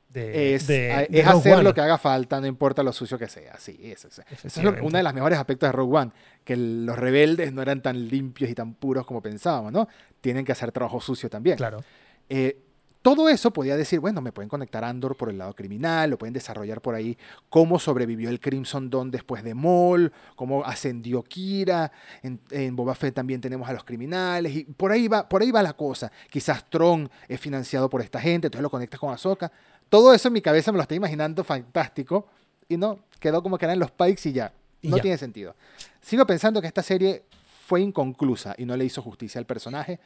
De, 0.10 0.56
es, 0.56 0.66
de- 0.66 1.08
de 1.08 1.20
es 1.20 1.26
Rogue 1.28 1.38
hacer 1.39 1.54
One. 1.54 1.64
lo 1.64 1.74
que 1.76 1.82
haga 1.82 2.00
falta, 2.00 2.41
no 2.41 2.47
importa 2.47 2.82
lo 2.82 2.91
sucio 2.91 3.20
que 3.20 3.28
sea. 3.28 3.58
Sí, 3.60 3.80
eso, 3.84 4.08
eso. 4.08 4.24
Eso 4.32 4.47
es 4.47 4.64
lo- 4.64 4.74
uno 4.84 4.97
de 4.97 5.04
los 5.04 5.14
mejores 5.14 5.38
aspectos 5.38 5.68
de 5.68 5.72
Rogue 5.72 5.97
One, 5.97 6.12
que 6.43 6.58
los 6.58 6.97
rebeldes 6.97 7.54
no 7.54 7.62
eran 7.62 7.84
tan 7.84 8.08
limpios 8.08 8.50
y 8.50 8.56
tan 8.56 8.74
puros 8.74 9.06
como 9.06 9.22
pensábamos, 9.22 9.72
¿no? 9.72 9.88
Tienen 10.20 10.45
que 10.45 10.52
hacer 10.52 10.72
trabajo 10.72 11.00
sucio 11.00 11.30
también. 11.30 11.58
Claro. 11.58 11.84
Eh, 12.28 12.58
todo 13.02 13.30
eso 13.30 13.52
podía 13.52 13.78
decir, 13.78 14.00
bueno, 14.02 14.20
me 14.22 14.34
pueden 14.34 14.50
conectar 14.50 14.84
a 14.84 14.89
Andor 14.89 15.16
por 15.16 15.30
el 15.30 15.38
lado 15.38 15.54
criminal, 15.56 16.10
lo 16.10 16.18
pueden 16.18 16.34
desarrollar 16.34 16.82
por 16.82 16.95
ahí, 16.95 17.18
cómo 17.50 17.80
sobrevivió 17.80 18.30
el 18.30 18.41
Crimson 18.41 18.89
Dawn 18.89 19.10
después 19.10 19.41
de 19.43 19.54
Maul, 19.56 20.12
cómo 20.36 20.66
ascendió 20.66 21.24
Kira, 21.24 21.91
en, 22.24 22.41
en 22.52 22.76
Boba 22.76 22.95
Fett 22.95 23.16
también 23.16 23.39
tenemos 23.39 23.70
a 23.70 23.74
los 23.74 23.86
criminales, 23.86 24.54
y 24.54 24.64
por 24.66 24.91
ahí 24.91 25.08
va, 25.08 25.30
por 25.30 25.41
ahí 25.41 25.52
va 25.52 25.64
la 25.64 25.74
cosa. 25.74 26.12
Quizás 26.30 26.70
Tron 26.70 27.10
es 27.30 27.39
financiado 27.39 27.89
por 27.89 28.02
esta 28.02 28.20
gente, 28.20 28.47
entonces 28.47 28.64
lo 28.64 28.70
conectas 28.70 29.00
con 29.00 29.14
Ahsoka. 29.14 29.50
Todo 29.88 30.14
eso 30.14 30.28
en 30.28 30.34
mi 30.34 30.41
cabeza 30.41 30.72
me 30.72 30.78
lo 30.78 30.82
estoy 30.82 30.97
imaginando 30.97 31.43
fantástico, 31.45 32.28
y 32.68 32.76
no, 32.76 33.00
quedó 33.20 33.41
como 33.41 33.58
que 33.58 33.66
eran 33.66 33.80
los 33.80 33.91
Pikes 33.91 34.30
y 34.30 34.34
ya. 34.34 34.52
Y 34.82 34.89
No 34.89 34.97
ya. 34.97 35.02
tiene 35.04 35.18
sentido. 35.18 35.56
Sigo 36.02 36.26
pensando 36.26 36.62
que 36.62 36.68
esta 36.68 36.84
serie 36.84 37.24
fue 37.66 37.82
inconclusa 37.82 38.56
y 38.58 38.66
no 38.66 38.76
le 38.76 38.84
hizo 38.86 39.02
justicia 39.02 39.39
al 39.39 39.45
personaje, 39.45 40.00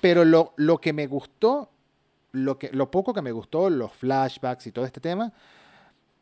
pero 0.00 0.24
lo, 0.24 0.54
lo 0.56 0.78
que 0.78 0.92
me 0.92 1.06
gustó 1.06 1.70
lo, 2.44 2.58
que, 2.58 2.70
lo 2.72 2.90
poco 2.90 3.12
que 3.14 3.22
me 3.22 3.32
gustó, 3.32 3.70
los 3.70 3.92
flashbacks 3.92 4.66
y 4.66 4.72
todo 4.72 4.84
este 4.84 5.00
tema, 5.00 5.32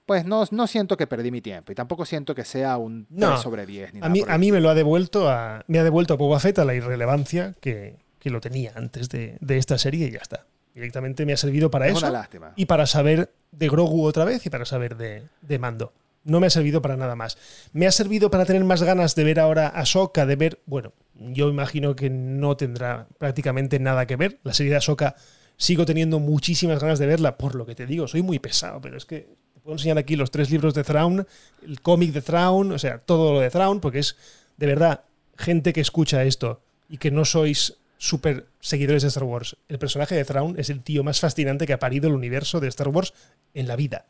pues 0.05 0.25
no, 0.25 0.45
no 0.51 0.67
siento 0.67 0.97
que 0.97 1.07
perdí 1.07 1.31
mi 1.31 1.41
tiempo. 1.41 1.73
Y 1.73 1.75
tampoco 1.75 2.05
siento 2.05 2.35
que 2.35 2.45
sea 2.45 2.77
un 2.77 3.07
3 3.07 3.19
No. 3.19 3.37
sobre 3.39 3.67
10. 3.67 3.95
Ni 3.95 3.99
A 3.99 4.03
nada 4.03 4.13
mí, 4.13 4.23
a 4.27 4.39
mí 4.39 4.53
me 4.53 4.61
lo 4.61 4.71
ha 4.71 4.75
devuelto 4.75 5.29
a. 5.29 5.65
Me 5.67 5.79
ha 5.79 5.85
devuelto 5.85 6.15
a 6.15 6.17
Boba 6.17 6.39
Fett 6.41 6.59
a 6.61 6.65
la 6.65 6.75
irrelevancia 6.75 7.55
que, 7.61 7.97
que 8.21 8.31
lo 8.31 8.41
tenía 8.41 8.73
antes 8.77 9.09
de, 9.09 9.37
de 9.41 9.59
esta 9.59 9.79
serie 9.79 10.07
y 10.07 10.11
ya 10.13 10.19
está. 10.21 10.47
Directamente 10.75 11.25
me 11.27 11.33
ha 11.33 11.37
servido 11.37 11.71
para 11.71 11.87
Es 11.87 11.93
eso. 11.97 12.07
una 12.07 12.11
lástima. 12.19 12.53
y 12.55 12.67
para 12.67 12.87
saber 12.87 13.33
de 13.51 13.69
Grogu 13.69 14.05
otra 14.05 14.25
vez 14.25 14.45
y 14.47 14.51
para 14.51 14.65
saber 14.67 14.97
de, 14.97 15.25
de 15.41 15.59
Mando. 15.59 15.93
No 16.23 16.39
me 16.41 16.49
ha 16.49 16.51
servido 16.51 16.83
para 16.83 16.97
nada 16.97 17.15
más. 17.17 17.39
Me 17.73 17.87
ha 17.87 17.93
servido 17.93 18.31
para 18.31 18.45
tener 18.45 18.63
más 18.65 18.83
ganas 18.83 19.15
de 19.15 19.23
ver 19.25 19.39
ahora 19.41 19.69
a 19.69 19.81
Ahsoka, 19.81 20.27
de 20.27 20.35
ver, 20.37 20.61
bueno, 20.67 20.93
yo 21.15 21.49
imagino 21.49 21.95
que 21.95 22.11
no 22.11 22.57
tendrá 22.57 23.07
prácticamente 23.19 23.79
nada 23.79 24.07
que 24.07 24.17
ver. 24.17 24.39
La 24.43 24.53
serie 24.53 24.71
de 24.73 24.77
Ahsoka 24.79 25.15
sigo 25.57 25.85
teniendo 25.87 26.19
muchísimas 26.19 26.81
ganas 26.81 26.99
de 26.99 27.07
verla, 27.07 27.37
por 27.39 27.55
lo 27.55 27.67
que 27.67 27.75
te 27.75 27.87
digo, 27.87 28.07
soy 28.09 28.23
muy 28.23 28.39
pesado, 28.39 28.81
pero 28.81 28.97
es 28.97 29.05
que 29.05 29.29
te 29.55 29.61
puedo 29.61 29.75
enseñar 29.77 29.99
aquí 29.99 30.17
los 30.17 30.31
tres 30.31 30.51
libros 30.51 30.75
de 30.75 30.85
Thrawn, 30.85 31.27
el 31.67 31.81
cómic 31.81 32.13
de 32.13 32.23
Thrawn, 32.23 32.73
o 32.73 32.79
sea, 32.79 32.99
todo 32.99 33.33
lo 33.35 33.41
de 33.41 33.51
Thrawn, 33.51 33.81
porque 33.81 34.01
es 34.01 34.17
de 34.57 34.67
verdad 34.67 35.05
gente 35.37 35.73
que 35.73 35.81
escucha 35.81 36.25
esto 36.25 36.61
y 36.89 36.99
que 36.99 37.11
no 37.11 37.25
sois 37.25 37.77
súper 37.99 38.47
seguidores 38.61 39.03
de 39.03 39.09
Star 39.09 39.25
Wars. 39.25 39.57
El 39.69 39.79
personaje 39.79 40.15
de 40.15 40.25
Thrawn 40.25 40.55
es 40.59 40.69
el 40.71 40.83
tío 40.83 41.03
más 41.03 41.21
fascinante 41.21 41.67
que 41.67 41.73
ha 41.73 41.79
parido 41.79 42.09
el 42.09 42.15
universo 42.15 42.61
de 42.61 42.69
Star 42.69 42.89
Wars 42.89 43.15
en 43.55 43.67
la 43.69 43.77
vida. 43.77 44.05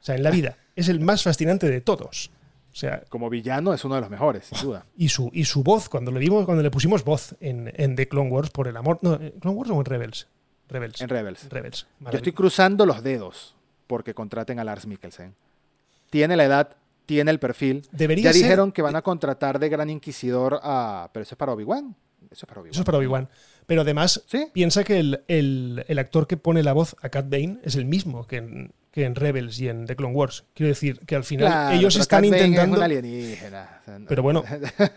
O 0.00 0.04
sea, 0.04 0.14
en 0.16 0.22
la 0.22 0.30
vida. 0.30 0.56
Es 0.74 0.88
el 0.88 1.00
más 1.00 1.22
fascinante 1.22 1.68
de 1.68 1.82
todos. 1.82 2.30
O 2.72 2.74
sea, 2.74 3.02
Como 3.10 3.28
villano 3.28 3.74
es 3.74 3.84
uno 3.84 3.96
de 3.96 4.00
los 4.00 4.08
mejores, 4.08 4.46
sin 4.46 4.58
duda. 4.62 4.86
y 4.96 5.10
su, 5.10 5.30
y 5.34 5.44
su 5.44 5.62
voz, 5.62 5.90
cuando 5.90 6.10
le 6.10 6.18
vimos, 6.18 6.46
cuando 6.46 6.62
le 6.62 6.70
pusimos 6.70 7.04
voz 7.04 7.34
en, 7.40 7.70
en 7.76 7.94
The 7.94 8.08
Clone 8.08 8.30
Wars, 8.30 8.48
por 8.48 8.68
el 8.68 8.76
amor. 8.78 8.98
No, 9.02 9.14
¿en 9.20 9.32
¿Clone 9.32 9.56
Wars 9.58 9.70
o 9.70 9.78
en 9.78 9.84
Rebels? 9.84 10.28
Rebels. 10.68 11.00
En 11.00 11.08
Rebels. 11.08 11.48
Rebels. 11.50 11.86
Yo 12.00 12.16
estoy 12.16 12.32
cruzando 12.32 12.86
los 12.86 13.02
dedos 13.02 13.54
porque 13.86 14.14
contraten 14.14 14.58
a 14.58 14.64
Lars 14.64 14.86
Mikkelsen. 14.86 15.34
Tiene 16.10 16.36
la 16.36 16.44
edad, 16.44 16.76
tiene 17.06 17.30
el 17.30 17.38
perfil. 17.38 17.86
Debería 17.92 18.24
ya 18.24 18.32
ser- 18.32 18.42
dijeron 18.42 18.72
que 18.72 18.82
van 18.82 18.96
a 18.96 19.02
contratar 19.02 19.58
de 19.58 19.68
Gran 19.68 19.90
Inquisidor 19.90 20.60
a... 20.62 21.10
Pero 21.12 21.22
eso 21.22 21.34
es 21.34 21.38
para 21.38 21.52
Obi-Wan. 21.52 21.94
Eso 22.30 22.46
es 22.46 22.46
para 22.46 22.60
Obi-Wan. 22.60 22.70
Eso 22.72 22.80
es 22.80 22.86
para 22.86 22.98
Obi-Wan. 22.98 23.28
Pero 23.66 23.82
además, 23.82 24.22
¿Sí? 24.26 24.46
piensa 24.52 24.84
que 24.84 24.98
el, 24.98 25.22
el- 25.28 25.84
el 25.88 25.98
actor 25.98 26.26
que 26.26 26.36
pone 26.36 26.62
la 26.62 26.72
voz 26.72 26.96
a 27.02 27.08
Cat 27.08 27.26
Bane 27.28 27.58
es 27.62 27.74
el 27.76 27.84
mismo 27.84 28.26
que 28.26 28.36
en, 28.36 28.72
que 28.90 29.04
en 29.04 29.14
Rebels 29.14 29.58
y 29.60 29.68
en 29.68 29.86
The 29.86 29.96
Clone 29.96 30.14
Wars. 30.14 30.44
Quiero 30.54 30.68
decir 30.68 31.00
que 31.00 31.16
al 31.16 31.24
final 31.24 31.48
Claro, 31.48 31.76
ellos 31.76 31.96
están 31.96 32.22
Cat 32.22 32.32
intentando. 32.32 32.76
Es 32.76 32.78
un 32.78 32.84
alienígena. 32.84 33.80
O 33.80 33.84
sea, 33.84 33.98
no- 33.98 34.06
Pero 34.08 34.22
bueno, 34.22 34.44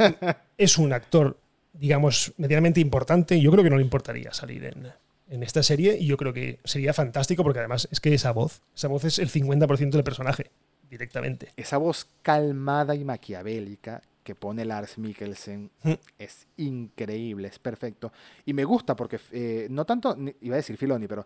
es 0.58 0.78
un 0.78 0.94
actor, 0.94 1.38
digamos, 1.74 2.34
medianamente 2.38 2.80
importante. 2.80 3.40
Yo 3.40 3.52
creo 3.52 3.64
que 3.64 3.70
no 3.70 3.78
le 3.78 3.84
importaría 3.84 4.34
salir 4.34 4.66
en, 4.66 4.92
en 5.28 5.44
esta 5.44 5.64
serie 5.64 5.98
y 6.00 6.06
yo 6.08 6.18
creo 6.18 6.34
que 6.34 6.60
sería 6.64 6.94
fantástico 6.94 7.44
porque 7.44 7.60
además 7.60 7.88
es 7.92 8.00
que 8.00 8.14
esa 8.14 8.32
voz, 8.32 8.62
esa 8.76 8.88
voz 8.88 9.04
es 9.06 9.20
el 9.20 9.30
50% 9.30 9.90
del 9.92 10.04
personaje, 10.04 10.52
directamente. 10.90 11.50
esa 11.58 11.78
voz 11.78 12.08
calmada 12.22 12.96
y 12.96 13.04
maquiavélica 13.04 14.02
que 14.24 14.34
pone 14.36 14.66
Lars 14.66 14.98
Mikkelsen 14.98 15.70
Mm. 15.84 15.92
es 16.18 16.48
increíble, 16.58 17.48
es 17.48 17.60
perfecto. 17.60 18.12
Y 18.46 18.54
me 18.54 18.64
gusta 18.64 18.96
porque, 18.96 19.20
eh, 19.32 19.68
no 19.70 19.86
tanto, 19.86 20.18
iba 20.42 20.56
a 20.56 20.58
decir 20.58 20.78
Filoni, 20.78 21.08
pero 21.08 21.26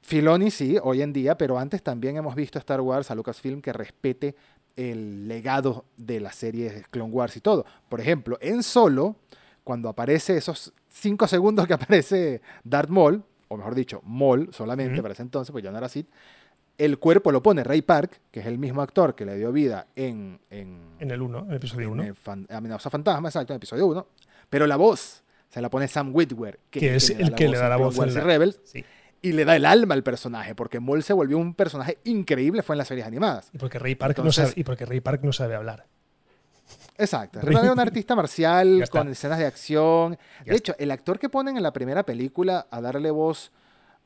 Filoni 0.00 0.50
sí, 0.50 0.76
hoy 0.82 1.02
en 1.02 1.12
día, 1.12 1.36
pero 1.36 1.58
antes 1.58 1.82
también 1.82 2.16
hemos 2.16 2.34
visto 2.34 2.58
a 2.58 2.60
Star 2.60 2.80
Wars, 2.80 3.10
a 3.10 3.14
Lucasfilm, 3.14 3.60
que 3.60 3.72
respete 3.72 4.34
el 4.76 5.26
legado 5.28 5.84
de 5.96 6.20
las 6.20 6.36
series 6.36 6.86
Clone 6.88 7.12
Wars 7.12 7.36
y 7.36 7.40
todo. 7.40 7.66
Por 7.88 8.00
ejemplo, 8.00 8.38
en 8.40 8.62
Solo, 8.62 9.16
cuando 9.64 9.88
aparece 9.88 10.36
esos 10.36 10.72
cinco 10.88 11.26
segundos 11.26 11.66
que 11.66 11.74
aparece 11.74 12.40
Darth 12.64 12.88
Maul, 12.88 13.24
o 13.48 13.56
mejor 13.56 13.74
dicho, 13.74 14.00
Maul 14.04 14.48
solamente 14.52 14.94
Ujú. 14.94 15.02
para 15.02 15.12
ese 15.14 15.22
entonces, 15.22 15.50
pues 15.52 15.64
ya 15.64 15.70
no 15.70 15.78
era 15.78 15.88
Sith, 15.88 16.08
el 16.76 16.98
cuerpo 16.98 17.32
lo 17.32 17.42
pone 17.42 17.64
Ray 17.64 17.82
Park, 17.82 18.20
que 18.30 18.40
es 18.40 18.46
el 18.46 18.58
mismo 18.58 18.82
actor 18.82 19.14
que 19.14 19.24
le 19.24 19.36
dio 19.36 19.50
vida 19.52 19.86
en, 19.96 20.38
en, 20.50 20.78
En 21.00 21.10
el 21.10 21.20
1, 21.22 21.38
en 21.40 21.50
el 21.50 21.56
episodio 21.56 21.86
en 21.88 21.92
1. 21.92 22.02
el 22.04 22.14
fan- 22.14 22.46
Amenaza 22.50 22.88
Fantasma, 22.90 23.28
exacto, 23.28 23.52
en 23.52 23.56
el 23.56 23.58
episodio 23.58 23.86
1. 23.86 24.06
Pero 24.48 24.66
la 24.66 24.76
voz 24.76 25.24
se 25.48 25.60
la 25.60 25.70
pone 25.70 25.88
Sam 25.88 26.14
Witwer, 26.14 26.60
que, 26.70 26.78
Que 26.80 26.94
es 26.96 27.10
el 27.10 27.34
que 27.34 27.48
le 27.48 27.58
da 27.58 27.68
la 27.68 27.76
voz 27.76 27.96
y 27.96 28.10
la- 28.10 28.20
Rebels, 28.20 28.60
Sí. 28.64 28.84
y 29.22 29.32
le 29.32 29.44
da 29.44 29.56
el 29.56 29.64
alma 29.64 29.94
al 29.94 30.04
personaje, 30.04 30.54
porque 30.54 30.78
Maul 30.78 31.02
se 31.02 31.12
volvió 31.14 31.36
un 31.38 31.54
personaje 31.54 31.98
increíble, 32.04 32.62
fue 32.62 32.74
en 32.74 32.78
las 32.78 32.86
series 32.88 33.06
animadas. 33.06 33.50
Y 33.52 33.58
porque 33.58 33.78
Ray 33.80 33.96
Park, 33.96 34.16
no 34.18 34.22
Entonces- 34.24 34.50
sabe, 34.50 34.60
y 34.60 34.64
porque 34.64 34.86
Ray 34.86 35.00
Park 35.00 35.22
no 35.24 35.32
sabe 35.32 35.56
hablar. 35.56 35.86
Exacto. 36.98 37.40
Era 37.40 37.72
un 37.72 37.78
artista 37.80 38.14
marcial 38.16 38.84
con 38.90 39.08
escenas 39.08 39.38
de 39.38 39.46
acción. 39.46 40.18
De 40.44 40.56
hecho, 40.56 40.74
el 40.78 40.90
actor 40.90 41.18
que 41.18 41.28
ponen 41.28 41.56
en 41.56 41.62
la 41.62 41.72
primera 41.72 42.02
película 42.04 42.66
a 42.70 42.80
darle 42.80 43.10
voz 43.10 43.52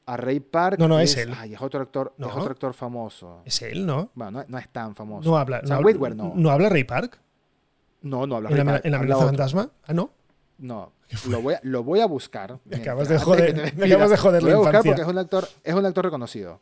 a 0.05 0.17
Ray 0.17 0.41
Park. 0.41 0.79
No, 0.79 0.89
no, 0.89 1.01
es 1.01 1.17
él. 1.17 1.33
Ay, 1.37 1.55
es 1.55 1.63
otro 1.63 1.81
actor, 1.81 2.13
No. 2.19 2.29
es 2.29 2.37
otro 2.37 2.51
actor 2.53 2.75
famoso. 2.75 3.41
Es 3.45 3.63
él, 3.63 3.87
¿no? 3.87 4.11
Bueno, 4.15 4.31
no, 4.41 4.45
no 4.47 4.59
es 4.59 4.69
tan 4.69 4.95
famoso. 4.95 5.29
No 5.31 5.37
habla. 5.39 5.61
Sam 5.65 5.81
no, 5.81 5.87
Witwer 5.87 6.15
no. 6.17 6.33
¿No 6.37 6.51
habla 6.51 6.69
Ray 6.69 6.85
Park? 6.85 7.19
No, 8.03 8.27
no 8.27 8.37
habla 8.37 8.51
¿En 8.51 8.57
Ray 8.57 8.65
la, 8.67 8.73
Park, 8.73 8.85
en 8.85 8.91
la 8.93 8.99
amenaza 8.99 9.27
fantasma? 9.27 9.71
Ah, 9.87 9.93
no. 9.95 10.11
No, 10.59 10.93
lo 11.29 11.41
voy 11.43 11.55
a, 11.55 11.61
lo 11.63 11.83
voy 11.83 12.01
a 12.01 12.07
buscar. 12.07 12.53
Me 12.65 12.77
mientras- 12.77 12.81
acabas 12.83 13.09
de 13.09 13.15
antes 13.15 13.27
joder- 13.29 13.55
que 13.55 13.71
te 13.71 13.77
me 13.77 13.87
acabas 13.87 14.11
de 14.11 14.17
joder 14.17 14.43
Lo 14.43 14.49
la 14.51 14.55
voy 14.55 14.55
a 14.55 14.59
buscar 14.59 14.75
infancia. 14.75 14.91
porque 14.93 15.03
es 15.03 15.09
un 15.09 15.19
actor, 15.19 15.49
es 15.65 15.75
un 15.75 15.87
actor 15.87 16.05
reconocido. 16.05 16.61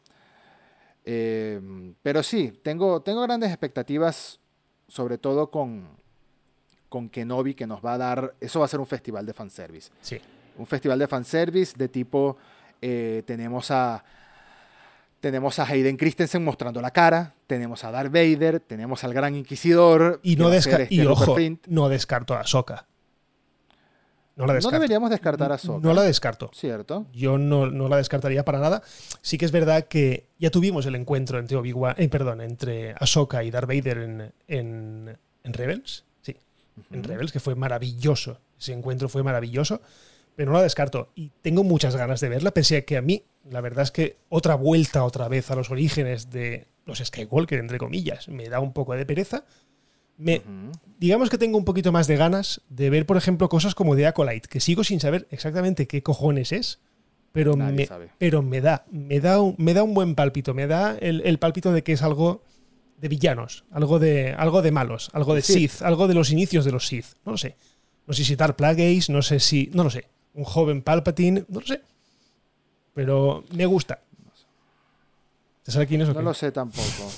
Eh, 1.04 1.94
pero 2.02 2.22
sí, 2.22 2.52
tengo, 2.62 3.00
tengo 3.02 3.22
grandes 3.22 3.50
expectativas, 3.50 4.38
sobre 4.88 5.18
todo 5.18 5.50
con, 5.50 5.88
con 6.90 7.08
Kenobi, 7.08 7.54
que 7.54 7.66
nos 7.66 7.82
va 7.82 7.94
a 7.94 7.98
dar. 7.98 8.34
Eso 8.40 8.58
va 8.60 8.66
a 8.66 8.68
ser 8.68 8.80
un 8.80 8.86
festival 8.86 9.24
de 9.24 9.32
fanservice. 9.32 9.90
Sí. 10.02 10.20
Un 10.58 10.66
festival 10.66 10.98
de 10.98 11.06
fanservice 11.08 11.72
de 11.78 11.88
tipo. 11.88 12.36
eh, 12.82 13.22
tenemos 13.26 13.70
a. 13.70 14.04
Tenemos 15.20 15.58
a 15.58 15.64
Hayden 15.64 15.96
Christensen 15.98 16.42
mostrando 16.42 16.80
la 16.80 16.90
cara, 16.92 17.34
tenemos 17.46 17.84
a 17.84 17.90
Darth 17.90 18.10
Vader, 18.10 18.58
tenemos 18.60 19.04
al 19.04 19.12
Gran 19.12 19.34
Inquisidor. 19.36 20.18
Y, 20.22 20.36
no 20.36 20.50
desca- 20.50 20.80
este 20.80 20.94
y 20.94 21.04
ojo, 21.06 21.36
no 21.66 21.88
descarto 21.90 22.34
a 22.34 22.44
Soka. 22.46 22.86
No 24.36 24.46
la 24.46 24.58
No 24.58 24.70
deberíamos 24.70 25.10
descartar 25.10 25.52
a 25.52 25.56
Ahsoka. 25.56 25.86
No 25.86 25.92
la 25.92 26.02
descarto. 26.02 26.50
¿Cierto? 26.54 27.06
Yo 27.12 27.36
no, 27.36 27.66
no 27.66 27.90
la 27.90 27.98
descartaría 27.98 28.42
para 28.46 28.58
nada. 28.58 28.80
Sí 29.20 29.36
que 29.36 29.44
es 29.44 29.52
verdad 29.52 29.86
que 29.88 30.28
ya 30.38 30.50
tuvimos 30.50 30.86
el 30.86 30.94
encuentro 30.94 31.38
entre 31.38 31.58
Obi-Wan, 31.58 31.96
eh, 31.98 32.08
perdón, 32.08 32.40
entre 32.40 32.94
Ahsoka 32.98 33.44
y 33.44 33.50
Darth 33.50 33.68
Vader 33.68 33.98
en, 33.98 34.32
en, 34.48 35.18
en 35.44 35.52
Rebels. 35.52 36.06
En. 36.90 37.04
Rebels, 37.04 37.32
que 37.32 37.40
fue 37.40 37.54
maravilloso. 37.54 38.40
Ese 38.58 38.72
encuentro 38.72 39.08
fue 39.08 39.22
maravilloso, 39.22 39.80
pero 40.36 40.52
no 40.52 40.58
la 40.58 40.64
descarto. 40.64 41.10
Y 41.14 41.30
tengo 41.42 41.64
muchas 41.64 41.96
ganas 41.96 42.20
de 42.20 42.28
verla, 42.28 42.50
pese 42.50 42.78
a 42.78 42.84
que 42.84 42.96
a 42.96 43.02
mí, 43.02 43.24
la 43.48 43.60
verdad 43.60 43.84
es 43.84 43.90
que 43.90 44.16
otra 44.28 44.54
vuelta 44.54 45.04
otra 45.04 45.28
vez 45.28 45.50
a 45.50 45.56
los 45.56 45.70
orígenes 45.70 46.30
de 46.30 46.66
los 46.86 46.98
Skywalker, 46.98 47.58
entre 47.58 47.78
comillas, 47.78 48.28
me 48.28 48.48
da 48.48 48.60
un 48.60 48.72
poco 48.72 48.94
de 48.94 49.06
pereza. 49.06 49.44
Me, 50.18 50.42
digamos 50.98 51.30
que 51.30 51.38
tengo 51.38 51.56
un 51.56 51.64
poquito 51.64 51.92
más 51.92 52.06
de 52.06 52.16
ganas 52.16 52.60
de 52.68 52.90
ver, 52.90 53.06
por 53.06 53.16
ejemplo, 53.16 53.48
cosas 53.48 53.74
como 53.74 53.96
The 53.96 54.06
Acolyte, 54.06 54.48
que 54.48 54.60
sigo 54.60 54.84
sin 54.84 55.00
saber 55.00 55.26
exactamente 55.30 55.86
qué 55.86 56.02
cojones 56.02 56.52
es, 56.52 56.80
pero, 57.32 57.56
Nadie 57.56 57.76
me, 57.76 57.86
sabe. 57.86 58.10
pero 58.18 58.42
me 58.42 58.60
da, 58.60 58.84
me 58.90 59.20
da, 59.20 59.40
un, 59.40 59.54
me 59.56 59.72
da 59.72 59.82
un 59.82 59.94
buen 59.94 60.14
pálpito, 60.14 60.52
me 60.52 60.66
da 60.66 60.96
el, 60.98 61.22
el 61.24 61.38
pálpito 61.38 61.72
de 61.72 61.82
que 61.82 61.92
es 61.92 62.02
algo 62.02 62.42
de 63.00 63.08
villanos, 63.08 63.64
algo 63.70 63.98
de, 63.98 64.32
algo 64.34 64.62
de 64.62 64.70
malos, 64.70 65.10
algo 65.12 65.34
de. 65.34 65.42
Sith, 65.42 65.82
algo 65.82 66.06
de 66.08 66.14
los 66.14 66.30
inicios 66.30 66.64
de 66.64 66.72
los 66.72 66.86
Sith, 66.86 67.06
no 67.24 67.32
lo 67.32 67.38
sé. 67.38 67.56
No 68.06 68.14
sé 68.14 68.24
si 68.24 68.36
Dark 68.36 68.56
Plagueis, 68.56 69.08
no 69.10 69.22
sé 69.22 69.40
si, 69.40 69.70
no 69.72 69.84
lo 69.84 69.90
sé, 69.90 70.06
un 70.34 70.44
joven 70.44 70.82
Palpatine, 70.82 71.44
no 71.48 71.60
lo 71.60 71.66
sé. 71.66 71.80
Pero 72.94 73.44
me 73.54 73.66
gusta. 73.66 74.00
¿Te 75.62 75.70
sabe 75.72 75.86
quién 75.86 76.00
es 76.02 76.08
o 76.08 76.12
No 76.12 76.18
qué? 76.20 76.24
lo 76.24 76.34
sé 76.34 76.52
tampoco. 76.52 77.10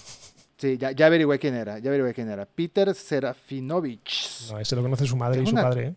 Sí, 0.59 0.77
ya, 0.79 0.93
ya 0.93 1.07
averigüé 1.07 1.39
quién 1.39 1.55
era, 1.55 1.79
ya 1.79 1.89
averigüé 1.91 2.13
quién 2.15 2.29
era. 2.31 2.45
Peter 2.47 2.95
Serafinovich. 2.95 4.49
No, 4.51 4.59
ese 4.61 4.77
lo 4.77 4.83
conoce 4.83 5.07
su 5.07 5.17
madre 5.17 5.43
y 5.43 5.47
su 5.47 5.53
una- 5.53 5.63
padre. 5.63 5.87
¿eh? 5.89 5.95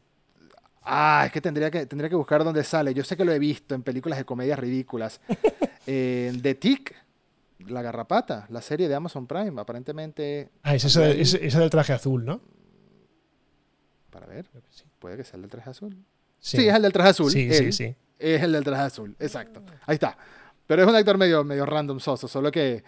Ah, 0.83 1.23
es 1.25 1.31
que 1.31 1.41
tendría 1.41 1.69
que, 1.71 1.85
tendría 1.87 2.09
que 2.09 2.15
buscar 2.15 2.43
dónde 2.43 2.63
sale. 2.63 2.93
Yo 2.93 3.03
sé 3.03 3.17
que 3.17 3.25
lo 3.25 3.31
he 3.31 3.39
visto 3.39 3.73
en 3.75 3.81
películas 3.83 4.17
de 4.19 4.25
comedias 4.25 4.59
ridículas. 4.59 5.19
Eh, 5.87 6.33
The 6.41 6.55
Tick, 6.55 6.95
La 7.67 7.81
Garrapata, 7.81 8.45
la 8.49 8.61
serie 8.61 8.87
de 8.87 8.95
Amazon 8.95 9.27
Prime, 9.27 9.59
aparentemente. 9.59 10.49
Ah, 10.63 10.75
es 10.75 10.83
ese- 10.85 11.19
ese 11.21 11.59
del 11.59 11.69
traje 11.69 11.93
azul, 11.93 12.23
¿no? 12.25 12.41
Para 14.09 14.27
ver, 14.27 14.49
sí. 14.69 14.85
puede 14.99 15.17
que 15.17 15.23
sea 15.23 15.35
el 15.35 15.41
del 15.41 15.51
traje 15.51 15.69
azul. 15.69 15.97
Sí, 16.39 16.67
es 16.67 16.73
el 16.75 16.81
del 16.83 16.93
traje 16.93 17.09
azul. 17.09 17.31
Sí, 17.31 17.47
él. 17.49 17.53
sí, 17.53 17.71
sí. 17.71 17.95
Es 18.19 18.41
el 18.41 18.51
del 18.53 18.63
traje 18.63 18.83
azul, 18.83 19.15
exacto. 19.19 19.61
Ahí 19.85 19.95
está. 19.95 20.17
Pero 20.67 20.83
es 20.83 20.87
un 20.87 20.95
actor 20.95 21.17
medio, 21.17 21.43
medio 21.43 21.65
random 21.65 21.99
soso, 21.99 22.27
solo 22.27 22.49
que 22.51 22.83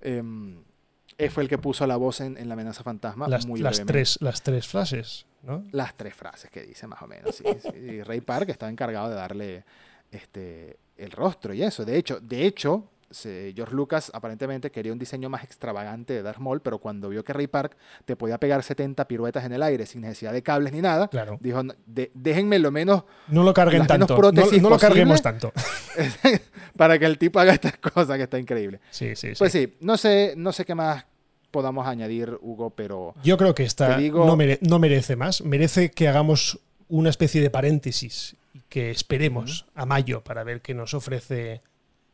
él 0.00 1.30
fue 1.30 1.44
el 1.44 1.48
que 1.48 1.58
puso 1.58 1.86
la 1.86 1.96
voz 1.96 2.20
en, 2.20 2.36
en 2.36 2.48
La 2.48 2.54
amenaza 2.54 2.82
fantasma. 2.82 3.28
Las, 3.28 3.46
muy 3.46 3.60
las 3.60 3.84
tres, 3.84 4.18
las 4.20 4.42
tres 4.42 4.66
frases, 4.66 5.26
¿no? 5.42 5.64
Las 5.70 5.96
tres 5.96 6.14
frases 6.14 6.50
que 6.50 6.62
dice, 6.64 6.86
más 6.86 7.00
o 7.02 7.06
menos. 7.06 7.34
Sí, 7.36 7.44
sí. 7.62 7.78
Y 7.78 8.02
Ray 8.02 8.20
Park 8.20 8.48
estaba 8.48 8.70
encargado 8.70 9.08
de 9.10 9.14
darle 9.14 9.64
este, 10.10 10.78
el 10.96 11.10
rostro 11.12 11.54
y 11.54 11.62
eso. 11.62 11.84
De 11.84 11.96
hecho, 11.96 12.18
de 12.20 12.44
hecho 12.44 12.88
se- 13.12 13.52
George 13.54 13.74
Lucas 13.74 14.10
aparentemente 14.14 14.70
quería 14.70 14.92
un 14.92 14.98
diseño 14.98 15.28
más 15.30 15.44
extravagante 15.44 16.12
de 16.14 16.22
Darth 16.22 16.38
Maul, 16.38 16.60
pero 16.60 16.78
cuando 16.78 17.08
vio 17.08 17.24
que 17.24 17.32
Ray 17.32 17.46
Park 17.46 17.76
te 18.04 18.16
podía 18.16 18.38
pegar 18.38 18.62
70 18.62 19.06
piruetas 19.06 19.44
en 19.44 19.52
el 19.52 19.62
aire 19.62 19.86
sin 19.86 20.00
necesidad 20.00 20.32
de 20.32 20.42
cables 20.42 20.72
ni 20.72 20.80
nada, 20.82 21.08
Claro. 21.08 21.38
dijo, 21.40 21.62
"No, 21.62 21.74
de- 21.86 22.10
déjenme 22.14 22.58
lo 22.58 22.70
menos 22.70 23.04
No 23.28 23.42
lo 23.44 23.54
carguen 23.54 23.86
tanto. 23.86 24.16
No, 24.32 24.70
lo 24.70 24.78
carguemos 24.78 25.22
tanto. 25.22 25.52
para 26.76 26.98
que 26.98 27.04
el 27.06 27.18
tipo 27.18 27.38
haga 27.40 27.52
estas 27.52 27.76
cosas 27.78 28.16
que 28.16 28.22
está 28.24 28.38
increíble. 28.38 28.80
Sí, 28.90 29.14
sí, 29.16 29.28
sí. 29.30 29.38
Pues 29.38 29.52
sí, 29.52 29.74
no 29.80 29.96
sé, 29.96 30.34
no 30.36 30.52
sé 30.52 30.64
qué 30.64 30.74
más 30.74 31.04
podamos 31.50 31.86
añadir, 31.86 32.38
Hugo, 32.40 32.70
pero 32.70 33.14
Yo 33.22 33.36
creo 33.36 33.54
que 33.54 33.64
esta 33.64 33.96
digo- 33.98 34.24
no, 34.24 34.36
mere- 34.36 34.58
no 34.62 34.78
merece 34.78 35.16
más. 35.16 35.42
Merece 35.42 35.90
que 35.90 36.08
hagamos 36.08 36.58
una 36.88 37.10
especie 37.10 37.40
de 37.42 37.50
paréntesis 37.50 38.36
y 38.54 38.60
que 38.68 38.90
esperemos 38.90 39.66
a 39.74 39.84
mayo 39.86 40.22
para 40.22 40.44
ver 40.44 40.60
qué 40.62 40.74
nos 40.74 40.94
ofrece 40.94 41.60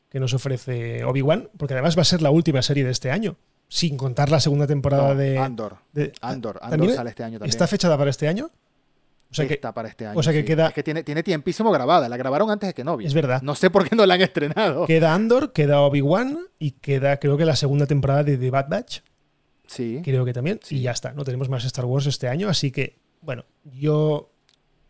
qué 0.08 0.20
nos 0.20 0.32
ofrece 0.34 1.04
Obi-Wan, 1.04 1.50
porque 1.56 1.74
además 1.74 1.96
va 1.96 2.02
a 2.02 2.04
ser 2.06 2.22
la 2.22 2.30
última 2.30 2.62
serie 2.62 2.84
de 2.84 2.90
este 2.90 3.10
año, 3.10 3.36
sin 3.68 3.96
contar 3.96 4.30
la 4.30 4.40
segunda 4.40 4.66
temporada 4.66 5.08
no, 5.08 5.14
de, 5.16 5.38
Andor, 5.38 5.76
de- 5.92 6.12
Andor, 6.22 6.58
Andor 6.62 6.70
¿también 6.78 6.94
sale 6.94 7.10
este 7.10 7.24
año 7.24 7.38
también. 7.38 7.50
¿Está 7.50 7.66
fechada 7.66 7.96
para 7.98 8.10
este 8.10 8.26
año? 8.28 8.50
O 9.30 9.34
sea 9.34 9.46
que 9.46 9.52
está 9.54 9.74
para 9.74 9.88
este 9.88 10.06
año. 10.06 10.18
o 10.18 10.22
sea 10.22 10.32
que 10.32 10.40
sí. 10.40 10.46
queda- 10.46 10.68
Es 10.68 10.72
que 10.72 10.82
tiene, 10.82 11.02
tiene 11.02 11.22
tiempísimo 11.22 11.70
grabada. 11.70 12.08
La 12.08 12.16
grabaron 12.16 12.50
antes 12.50 12.68
de 12.68 12.72
que 12.74 12.82
Novia. 12.82 13.06
es 13.06 13.12
verdad. 13.12 13.42
No 13.42 13.54
sé 13.54 13.68
por 13.68 13.86
qué 13.86 13.94
no 13.94 14.06
la 14.06 14.14
han 14.14 14.22
estrenado. 14.22 14.86
Queda 14.86 15.12
Andor, 15.12 15.52
queda 15.52 15.82
Obi-Wan 15.82 16.38
y 16.58 16.70
queda 16.70 17.18
creo 17.18 17.36
que 17.36 17.44
la 17.44 17.54
segunda 17.54 17.86
temporada 17.86 18.24
de 18.24 18.38
The 18.38 18.50
Bad 18.50 18.68
Batch. 18.70 19.00
Sí. 19.66 20.00
creo 20.02 20.24
que 20.24 20.32
también. 20.32 20.60
Sí. 20.62 20.76
Y 20.78 20.80
ya 20.80 20.92
está, 20.92 21.12
no 21.12 21.24
tenemos 21.24 21.50
más 21.50 21.62
Star 21.66 21.84
Wars 21.84 22.06
este 22.06 22.26
año, 22.26 22.48
así 22.48 22.70
que, 22.70 22.96
bueno, 23.20 23.44
yo 23.64 24.30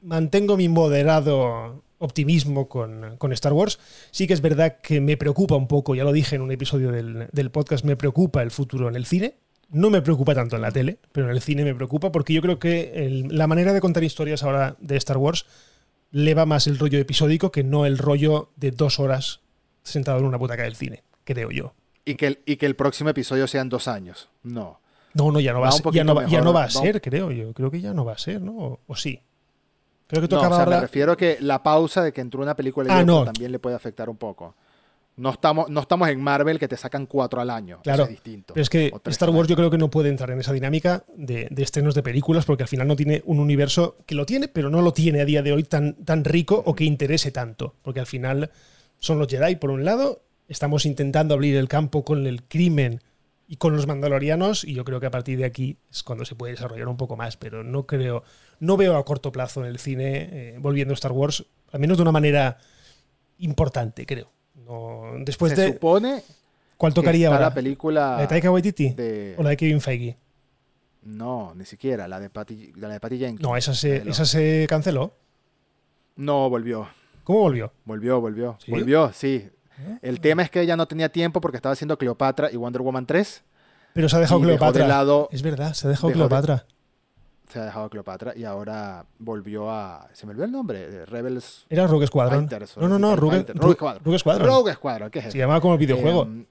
mantengo 0.02 0.56
mi 0.56 0.68
moderado 0.68 1.82
optimismo 1.98 2.68
con, 2.68 3.16
con 3.18 3.32
Star 3.32 3.52
Wars. 3.52 3.78
Sí 4.10 4.26
que 4.26 4.34
es 4.34 4.40
verdad 4.40 4.78
que 4.82 5.00
me 5.00 5.16
preocupa 5.16 5.56
un 5.56 5.68
poco, 5.68 5.94
ya 5.94 6.04
lo 6.04 6.12
dije 6.12 6.36
en 6.36 6.42
un 6.42 6.50
episodio 6.52 6.90
del, 6.92 7.28
del 7.32 7.50
podcast, 7.50 7.84
me 7.84 7.96
preocupa 7.96 8.42
el 8.42 8.50
futuro 8.50 8.88
en 8.88 8.96
el 8.96 9.04
cine. 9.06 9.34
No 9.70 9.90
me 9.90 10.00
preocupa 10.00 10.34
tanto 10.34 10.56
en 10.56 10.62
la 10.62 10.70
tele, 10.72 10.98
pero 11.12 11.26
en 11.28 11.32
el 11.36 11.42
cine 11.42 11.62
me 11.64 11.74
preocupa 11.74 12.10
porque 12.10 12.32
yo 12.32 12.40
creo 12.40 12.58
que 12.58 12.92
el- 13.06 13.28
la 13.36 13.46
manera 13.46 13.72
de 13.74 13.80
contar 13.80 14.02
historias 14.02 14.42
ahora 14.42 14.76
de 14.80 14.96
Star 14.96 15.18
Wars 15.18 15.44
le 16.10 16.32
va 16.34 16.46
más 16.46 16.66
el 16.66 16.78
rollo 16.78 16.98
episódico 16.98 17.52
que 17.52 17.64
no 17.64 17.84
el 17.84 17.98
rollo 17.98 18.50
de 18.56 18.70
dos 18.70 18.98
horas 18.98 19.40
sentado 19.82 20.18
en 20.20 20.24
una 20.24 20.38
butaca 20.38 20.62
del 20.62 20.74
cine, 20.76 21.02
creo 21.24 21.50
yo. 21.50 21.74
Y, 22.06 22.14
que 22.14 22.26
el, 22.28 22.38
y 22.46 22.56
que 22.56 22.64
el 22.64 22.76
próximo 22.76 23.10
episodio 23.10 23.46
sean 23.46 23.68
dos 23.68 23.88
años. 23.88 24.30
No. 24.42 24.80
No, 25.12 25.30
no, 25.32 25.40
ya 25.40 25.52
no 25.52 25.60
va, 25.60 25.68
Va 25.68 25.68
a 25.68 25.72
ser, 25.72 25.92
ya 25.92 26.04
no, 26.04 26.14
va- 26.14 26.26
ya 26.26 26.40
no 26.40 26.52
va 26.54 26.64
a 26.64 26.70
ser, 26.70 27.02
creo 27.02 27.30
yo. 27.32 27.52
Creo 27.52 27.70
que 27.70 27.80
ya 27.82 27.92
no 27.92 28.04
va 28.06 28.12
a 28.12 28.18
ser, 28.18 28.40
¿no? 28.40 28.56
O, 28.56 28.80
o 28.86 28.96
sí. 28.96 29.20
Creo 30.08 30.22
que 30.26 30.34
No, 30.34 30.40
o 30.40 30.54
sea, 30.56 30.66
me 30.66 30.80
refiero 30.80 31.12
a 31.12 31.16
que 31.16 31.36
la 31.40 31.62
pausa 31.62 32.02
de 32.02 32.12
que 32.12 32.20
entró 32.20 32.40
una 32.42 32.56
película 32.56 32.88
y 32.88 32.96
Ah, 32.98 33.04
no. 33.04 33.24
también 33.24 33.52
le 33.52 33.58
puede 33.60 33.76
afectar 33.76 34.08
un 34.10 34.16
poco. 34.16 34.56
No 35.16 35.30
estamos, 35.30 35.68
no 35.68 35.80
estamos 35.80 36.08
en 36.08 36.20
Marvel 36.22 36.58
que 36.60 36.68
te 36.68 36.76
sacan 36.76 37.06
cuatro 37.06 37.40
al 37.40 37.50
año. 37.50 37.80
Claro, 37.82 38.04
es 38.04 38.10
distinto. 38.10 38.54
Pero 38.54 38.62
es 38.62 38.70
que 38.70 38.92
Star 39.06 39.30
Wars 39.30 39.48
yo 39.48 39.56
creo 39.56 39.68
que 39.68 39.76
no 39.76 39.90
puede 39.90 40.08
entrar 40.10 40.30
en 40.30 40.38
esa 40.38 40.52
dinámica 40.52 41.04
de, 41.16 41.48
de 41.50 41.62
estrenos 41.62 41.94
de 41.96 42.02
películas 42.04 42.44
porque 42.44 42.62
al 42.62 42.68
final 42.68 42.86
no 42.86 42.94
tiene 42.94 43.22
un 43.26 43.40
universo 43.40 43.96
que 44.06 44.14
lo 44.14 44.24
tiene, 44.26 44.46
pero 44.48 44.70
no 44.70 44.80
lo 44.80 44.92
tiene 44.92 45.20
a 45.20 45.24
día 45.24 45.42
de 45.42 45.52
hoy 45.52 45.64
tan, 45.64 45.94
tan 46.04 46.24
rico 46.24 46.62
o 46.64 46.74
que 46.74 46.84
interese 46.84 47.32
tanto. 47.32 47.74
Porque 47.82 47.98
al 48.00 48.06
final 48.06 48.50
son 49.00 49.18
los 49.18 49.26
Jedi, 49.28 49.56
por 49.56 49.70
un 49.70 49.84
lado, 49.84 50.22
estamos 50.46 50.86
intentando 50.86 51.34
abrir 51.34 51.56
el 51.56 51.66
campo 51.68 52.04
con 52.04 52.24
el 52.26 52.44
crimen 52.44 53.02
y 53.50 53.56
con 53.56 53.74
los 53.74 53.86
mandalorianos 53.86 54.62
y 54.62 54.74
yo 54.74 54.84
creo 54.84 55.00
que 55.00 55.06
a 55.06 55.10
partir 55.10 55.38
de 55.38 55.46
aquí 55.46 55.78
es 55.90 56.02
cuando 56.02 56.24
se 56.26 56.34
puede 56.34 56.52
desarrollar 56.52 56.86
un 56.86 56.96
poco 56.98 57.16
más, 57.16 57.36
pero 57.38 57.64
no 57.64 57.86
creo, 57.86 58.22
no 58.60 58.76
veo 58.76 58.96
a 58.96 59.04
corto 59.04 59.32
plazo 59.32 59.62
en 59.62 59.66
el 59.68 59.78
cine 59.78 60.28
eh, 60.30 60.56
volviendo 60.60 60.92
Star 60.94 61.12
Wars, 61.12 61.44
al 61.72 61.80
menos 61.80 61.96
de 61.96 62.02
una 62.02 62.12
manera 62.12 62.58
importante, 63.38 64.04
creo. 64.06 64.30
No, 64.66 65.12
después 65.24 65.52
Se 65.54 65.60
de... 65.62 65.72
supone 65.72 66.22
¿Cuál 66.76 66.92
tocaría 66.94 67.28
ahora? 67.28 67.40
la 67.40 67.54
película 67.54 68.12
¿La 68.16 68.20
de 68.20 68.26
Taika 68.28 68.50
Waititi? 68.50 68.90
de- 68.90 69.34
¿O 69.38 69.42
la 69.42 69.50
de 69.50 69.56
Kevin 69.56 69.80
Feige? 69.80 70.16
No, 71.02 71.54
ni 71.56 71.64
siquiera. 71.64 72.06
La 72.06 72.20
de 72.20 72.28
Patty, 72.28 72.72
la 72.76 72.88
de 72.88 73.00
Patty 73.00 73.18
Jenkins. 73.18 73.40
No, 73.40 73.56
esa 73.56 73.74
se, 73.74 74.08
esa 74.08 74.24
se 74.26 74.66
canceló. 74.68 75.14
No, 76.16 76.50
volvió. 76.50 76.88
¿Cómo 77.24 77.40
volvió? 77.40 77.72
Volvió, 77.84 78.20
volvió. 78.20 78.58
¿Sí? 78.64 78.70
Volvió, 78.70 79.10
sí. 79.12 79.48
El 80.02 80.20
tema 80.20 80.42
es 80.42 80.50
que 80.50 80.60
ella 80.60 80.76
no 80.76 80.86
tenía 80.86 81.08
tiempo 81.10 81.40
porque 81.40 81.56
estaba 81.56 81.72
haciendo 81.72 81.96
Cleopatra 81.98 82.50
y 82.52 82.56
Wonder 82.56 82.82
Woman 82.82 83.06
3. 83.06 83.42
Pero 83.94 84.08
se 84.08 84.16
ha 84.16 84.20
dejado 84.20 84.40
y 84.40 84.42
dejó 84.42 84.52
de 84.52 84.58
Cleopatra. 84.58 84.88
lado, 84.88 85.28
Es 85.32 85.42
verdad, 85.42 85.72
se 85.74 85.86
ha 85.86 85.90
dejado 85.90 86.08
dejó 86.08 86.08
de- 86.08 86.28
Cleopatra. 86.28 86.66
se 87.50 87.58
ha 87.58 87.64
dejado 87.64 87.88
Cleopatra 87.90 88.32
y 88.36 88.44
ahora 88.44 89.06
volvió 89.18 89.70
a. 89.70 90.08
Se 90.12 90.26
me 90.26 90.30
olvidó 90.32 90.44
el 90.44 90.52
nombre. 90.52 90.82
eh, 90.84 91.06
Rebels. 91.06 91.66
Era 91.70 91.86
Rogue 91.86 92.06
Squadron. 92.06 92.48
Fighters, 92.48 92.76
No, 92.76 92.88
no, 92.88 92.98
no, 92.98 93.16
Rogue, 93.16 93.44
Rogue 93.54 93.74
Squadron. 93.74 94.04
Rogue 94.04 94.18
Squadron. 94.18 94.46
Rogue 94.48 94.72
Squadron, 94.74 95.10
¿qué 95.10 95.18
es 95.20 95.24
Se 95.24 95.28
eso? 95.30 95.38
llamaba 95.38 95.60
como 95.60 95.74
el 95.74 95.80
videojuego. 95.80 96.22
Em, 96.24 96.44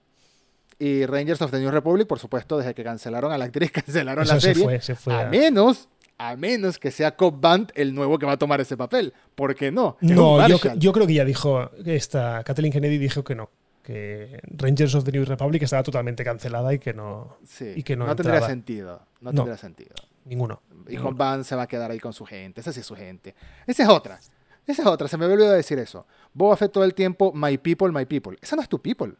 y 0.79 1.05
Rangers 1.05 1.41
of 1.41 1.51
the 1.51 1.59
New 1.59 1.71
Republic, 1.71 2.07
por 2.07 2.19
supuesto, 2.19 2.57
desde 2.57 2.73
que 2.75 2.83
cancelaron 2.83 3.31
a 3.31 3.37
la 3.37 3.45
actriz, 3.45 3.71
cancelaron 3.85 4.23
Eso 4.23 4.33
la 4.35 4.39
se 4.39 4.47
serie. 4.47 4.63
fue, 4.63 4.81
se 4.81 4.95
fue. 4.95 5.13
a 5.13 5.21
a- 5.21 5.29
menos, 5.29 5.87
a 6.17 6.35
menos 6.35 6.79
que 6.79 6.91
sea 6.91 7.15
Cobb 7.15 7.39
Band 7.39 7.71
el 7.75 7.93
nuevo 7.93 8.17
que 8.17 8.25
va 8.25 8.33
a 8.33 8.37
tomar 8.37 8.59
ese 8.61 8.75
papel. 8.75 9.13
¿Por 9.35 9.55
qué 9.55 9.71
no? 9.71 9.97
No, 10.01 10.47
yo, 10.47 10.91
creo 10.91 11.07
que 11.07 11.13
ya 11.13 11.25
dijo, 11.25 11.69
esta 11.85 12.43
Kathleen 12.43 12.73
Kennedy 12.73 12.97
dijo 12.97 13.23
que 13.23 13.35
no. 13.35 13.49
Que 13.83 14.39
Rangers 14.43 14.95
of 14.95 15.05
the 15.05 15.11
New 15.13 15.23
Republic 15.23 15.63
estaba 15.63 15.81
totalmente 15.83 16.23
cancelada 16.23 16.73
y 16.73 16.79
que 16.79 16.93
no. 16.93 17.37
Sí, 17.45 17.71
y 17.75 17.83
que 17.83 17.95
no 17.95 18.05
tendría 18.07 18.33
entraba. 18.35 18.47
sentido. 18.47 19.01
No, 19.21 19.31
No. 19.31 19.35
tendría 19.43 19.57
sentido. 19.57 19.95
Ninguno. 20.25 20.61
Y 20.87 20.91
ninguno. 20.91 21.09
Cobb 21.09 21.17
Band 21.17 21.43
se 21.45 21.55
va 21.55 21.61
a 21.63 21.67
quedar 21.67 21.91
ahí 21.91 21.99
con 21.99 22.11
su 22.11 22.25
gente. 22.25 22.59
Esa 22.59 22.73
sí 22.73 22.81
es 22.81 22.85
su 22.85 22.95
gente. 22.95 23.33
Esa 23.65 23.83
es 23.83 23.89
otra. 23.89 24.19
Esa 24.65 24.81
es 24.81 24.87
otra. 24.87 25.07
Se 25.07 25.15
me 25.17 25.25
olvidó 25.25 25.51
decir 25.51 25.79
eso. 25.79 26.05
Boba 26.33 26.57
Fett 26.57 26.71
todo 26.73 26.83
el 26.83 26.93
tiempo, 26.93 27.31
my 27.33 27.57
people, 27.57 27.89
my 27.93 28.05
people. 28.05 28.37
Esa 28.41 28.57
no 28.57 28.61
es 28.61 28.67
tu 28.67 28.81
people. 28.81 29.13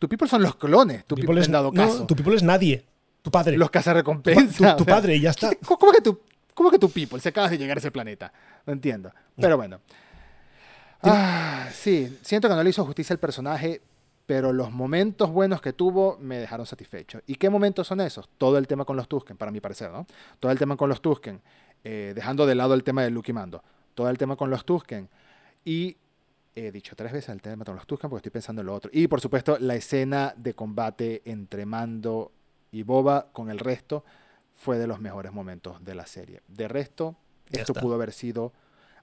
Tu 0.00 0.08
people 0.08 0.26
son 0.26 0.42
los 0.42 0.56
clones. 0.56 1.04
Tu 1.04 1.14
people, 1.14 1.28
people 1.28 1.40
es, 1.40 1.46
en 1.46 1.52
dado 1.52 1.70
no, 1.70 1.86
caso. 1.86 2.06
tu 2.06 2.16
people 2.16 2.34
es 2.34 2.42
nadie. 2.42 2.84
Tu 3.22 3.30
padre. 3.30 3.56
los 3.56 3.68
tu, 3.68 3.72
cazarrecompensas. 3.72 4.76
tu- 4.76 4.76
tu 4.78 4.84
sea, 4.84 4.94
padre, 4.94 5.16
y 5.16 5.20
ya 5.20 5.30
está. 5.30 5.50
¿Cómo 5.66 5.92
que 5.92 6.00
tu, 6.00 6.20
cómo 6.54 6.70
que 6.70 6.78
tu 6.78 6.90
people? 6.90 7.18
Se 7.20 7.28
acaba 7.30 7.48
de 7.48 7.56
llegar 7.58 7.76
a 7.76 7.80
ese 7.80 7.90
planeta. 7.90 8.32
No 8.66 8.72
entiendo. 8.72 9.12
Pero 9.36 9.56
bueno. 9.56 9.80
Ah, 11.02 11.68
sí, 11.72 12.16
siento 12.22 12.48
que 12.48 12.54
no 12.54 12.62
le 12.62 12.70
hizo 12.70 12.84
justicia 12.84 13.12
al 13.14 13.18
personaje, 13.18 13.80
pero 14.26 14.52
los 14.52 14.70
momentos 14.70 15.30
buenos 15.30 15.60
que 15.60 15.72
tuvo 15.72 16.16
me 16.20 16.38
dejaron 16.38 16.64
satisfecho. 16.66 17.20
¿Y 17.26 17.34
qué 17.36 17.50
momentos 17.50 17.88
son 17.88 18.00
esos? 18.00 18.28
Todo 18.38 18.56
el 18.58 18.66
tema 18.68 18.84
con 18.84 18.96
los 18.96 19.08
Tusken, 19.08 19.36
para 19.36 19.50
mi 19.50 19.60
parecer, 19.60 19.90
¿no? 19.90 20.06
Todo 20.38 20.52
el 20.52 20.58
tema 20.58 20.76
con 20.76 20.88
los 20.88 21.02
Tusken, 21.02 21.40
eh, 21.82 22.12
dejando 22.14 22.46
de 22.46 22.54
lado 22.54 22.74
el 22.74 22.84
tema 22.84 23.02
de 23.02 23.10
Luke 23.10 23.30
y 23.30 23.34
Mando. 23.34 23.62
Todo 23.94 24.08
el 24.10 24.16
tema 24.18 24.36
con 24.36 24.48
los 24.48 24.64
Tusken. 24.64 25.08
Y 25.64 25.96
he 26.54 26.70
dicho 26.70 26.94
tres 26.94 27.12
veces 27.12 27.30
el 27.30 27.42
tema 27.42 27.64
con 27.64 27.74
los 27.74 27.86
Tusken 27.86 28.08
porque 28.08 28.20
estoy 28.28 28.30
pensando 28.32 28.60
en 28.62 28.66
lo 28.66 28.74
otro. 28.74 28.90
Y 28.94 29.08
por 29.08 29.20
supuesto, 29.20 29.58
la 29.58 29.74
escena 29.74 30.32
de 30.36 30.54
combate 30.54 31.22
entre 31.24 31.66
Mando 31.66 32.30
y 32.72 32.82
Boba 32.82 33.28
con 33.32 33.50
el 33.50 33.60
resto 33.60 34.04
fue 34.54 34.78
de 34.78 34.86
los 34.88 34.98
mejores 35.00 35.32
momentos 35.32 35.84
de 35.84 35.94
la 35.94 36.06
serie. 36.06 36.40
De 36.48 36.66
resto, 36.68 37.16
Ya 37.50 37.60
esto 37.60 37.72
está. 37.72 37.80
pudo 37.80 37.94
haber 37.94 38.12
sido. 38.12 38.52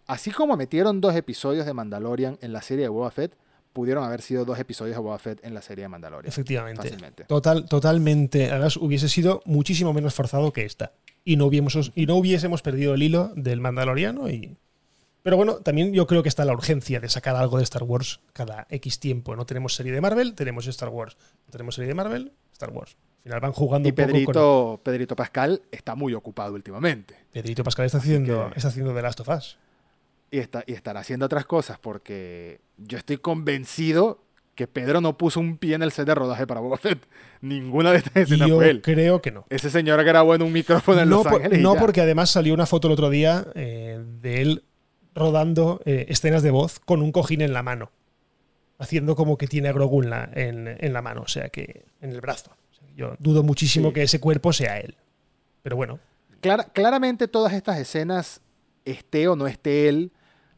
Así 0.08 0.32
como 0.32 0.58
metieron 0.58 1.00
dos 1.02 1.16
episodios 1.16 1.66
de 1.66 1.74
Mandalorian 1.74 2.38
en 2.42 2.52
la 2.52 2.62
serie 2.62 2.84
de 2.84 2.90
Boba 2.90 3.12
Fett, 3.12 3.38
pudieron 3.74 4.04
haber 4.04 4.22
sido 4.22 4.44
dos 4.46 4.58
episodios 4.58 4.96
de 4.96 5.02
Boba 5.02 5.20
Fett 5.20 5.46
en 5.46 5.54
la 5.54 5.62
serie 5.62 5.84
de 5.84 5.90
Mandalorian. 5.90 6.28
Efectivamente. 6.30 6.82
Fácilmente. 6.82 7.24
Total, 7.26 7.66
totalmente. 7.66 8.50
Además, 8.50 8.76
hubiese 8.78 9.08
sido 9.08 9.42
muchísimo 9.46 9.94
menos 9.94 10.16
forzado 10.16 10.52
que 10.52 10.66
esta. 10.66 10.94
y 11.24 11.36
no 11.38 11.46
hubiésemos, 11.46 11.92
y 11.94 12.08
no 12.08 12.16
hubiésemos 12.16 12.62
perdido 12.64 12.96
el 12.96 13.04
hilo 13.04 13.32
del 13.36 13.62
Mandaloriano. 13.62 14.30
Y... 14.30 14.58
Pero 15.22 15.38
bueno, 15.38 15.56
también 15.58 15.94
yo 15.94 16.08
creo 16.08 16.24
que 16.24 16.30
está 16.30 16.44
la 16.46 16.54
urgencia 16.54 17.00
de 17.00 17.10
sacar 17.10 17.36
algo 17.36 17.58
de 17.58 17.64
Star 17.64 17.84
Wars 17.84 18.22
cada 18.34 18.66
X 18.72 19.00
tiempo. 19.00 19.36
No 19.36 19.46
tenemos 19.46 19.76
serie 19.76 19.92
de 19.92 20.02
Marvel, 20.02 20.34
tenemos 20.34 20.66
Star 20.66 20.90
Wars. 20.90 21.18
No 21.46 21.52
tenemos 21.52 21.76
serie 21.76 21.90
de 21.90 21.94
Marvel, 21.94 22.32
Star 22.54 22.72
Wars. 22.72 22.98
Al 23.20 23.24
final 23.24 23.40
van 23.42 23.52
jugando 23.52 23.88
Y 23.88 23.92
un 23.92 23.96
poco 23.96 24.08
con- 24.08 24.14
Pedrito, 24.14 24.82
Pedrito 24.84 25.16
Pascal 25.16 25.62
está 25.72 25.96
muy 25.96 26.14
ocupado 26.14 26.54
últimamente. 26.54 27.16
Pedrito 27.32 27.64
Pascal 27.64 27.86
está 27.86 27.98
haciendo, 28.00 28.50
que- 28.50 28.56
está 28.58 28.70
haciendo 28.70 28.94
The 28.94 29.02
Last 29.02 29.20
of 29.20 29.30
Us. 29.30 29.58
Y, 30.32 30.38
está, 30.40 30.64
y 30.68 30.74
estará 30.74 31.00
haciendo 31.00 31.26
otras 31.26 31.46
cosas 31.46 31.80
porque 31.80 32.62
yo 32.78 32.98
estoy 32.98 33.18
convencido 33.18 34.24
que 34.56 34.68
Pedro 34.68 35.00
no 35.02 35.18
puso 35.18 35.40
un 35.40 35.58
pie 35.58 35.76
en 35.76 35.84
el 35.84 35.92
set 35.92 36.06
de 36.06 36.16
rodaje 36.16 36.46
para 36.46 36.60
Boba 36.60 36.78
Fett. 36.78 37.00
Ninguna 37.42 37.92
de 37.92 37.98
estas 38.00 38.16
escenas 38.16 38.48
Yo 38.48 38.56
fue 38.58 38.70
él. 38.70 38.82
creo 38.82 39.22
que 39.22 39.32
no. 39.32 39.46
Ese 39.50 39.70
señor 39.70 40.04
grabó 40.04 40.36
en 40.36 40.42
un 40.42 40.52
micrófono 40.52 41.02
en 41.02 41.10
no, 41.10 41.18
Los 41.18 41.28
por- 41.28 41.36
Ángeles. 41.42 41.62
no 41.62 41.76
porque 41.76 42.02
además 42.02 42.30
salió 42.30 42.54
una 42.54 42.66
foto 42.66 42.88
el 42.88 42.94
otro 42.94 43.10
día 43.10 43.48
eh, 43.56 44.04
de 44.22 44.42
él 44.42 44.64
rodando 45.16 45.82
eh, 45.86 46.06
escenas 46.10 46.44
de 46.44 46.52
voz 46.52 46.80
con 46.80 47.02
un 47.02 47.12
cojín 47.12 47.42
en 47.42 47.54
la 47.54 47.64
mano. 47.64 47.92
Haciendo 48.78 49.16
como 49.16 49.38
que 49.38 49.48
tiene 49.48 49.68
a 49.70 49.74
Grogu 49.74 50.04
en 50.04 50.10
la, 50.10 50.30
en, 50.34 50.68
en 50.80 50.94
la 50.94 51.02
mano, 51.02 51.22
o 51.22 51.28
sea 51.28 51.50
que 51.50 51.86
en 52.02 52.12
el 52.12 52.22
brazo. 52.22 52.52
Yo 53.00 53.16
dudo 53.20 53.44
muchísimo 53.44 53.90
Sí. 53.90 53.94
que 53.94 54.04
ese 54.04 54.20
cuerpo 54.20 54.52
sea 54.52 54.78
él. 54.80 54.96
Pero 55.64 55.76
bueno, 55.78 56.00
Clara- 56.42 56.66
claramente 56.66 57.28
todas 57.30 57.54
estas 57.54 57.78
escenas, 57.80 58.42
esté 58.84 59.28
o 59.30 59.36
no 59.38 59.48
esté 59.48 59.88
él, 59.88 60.12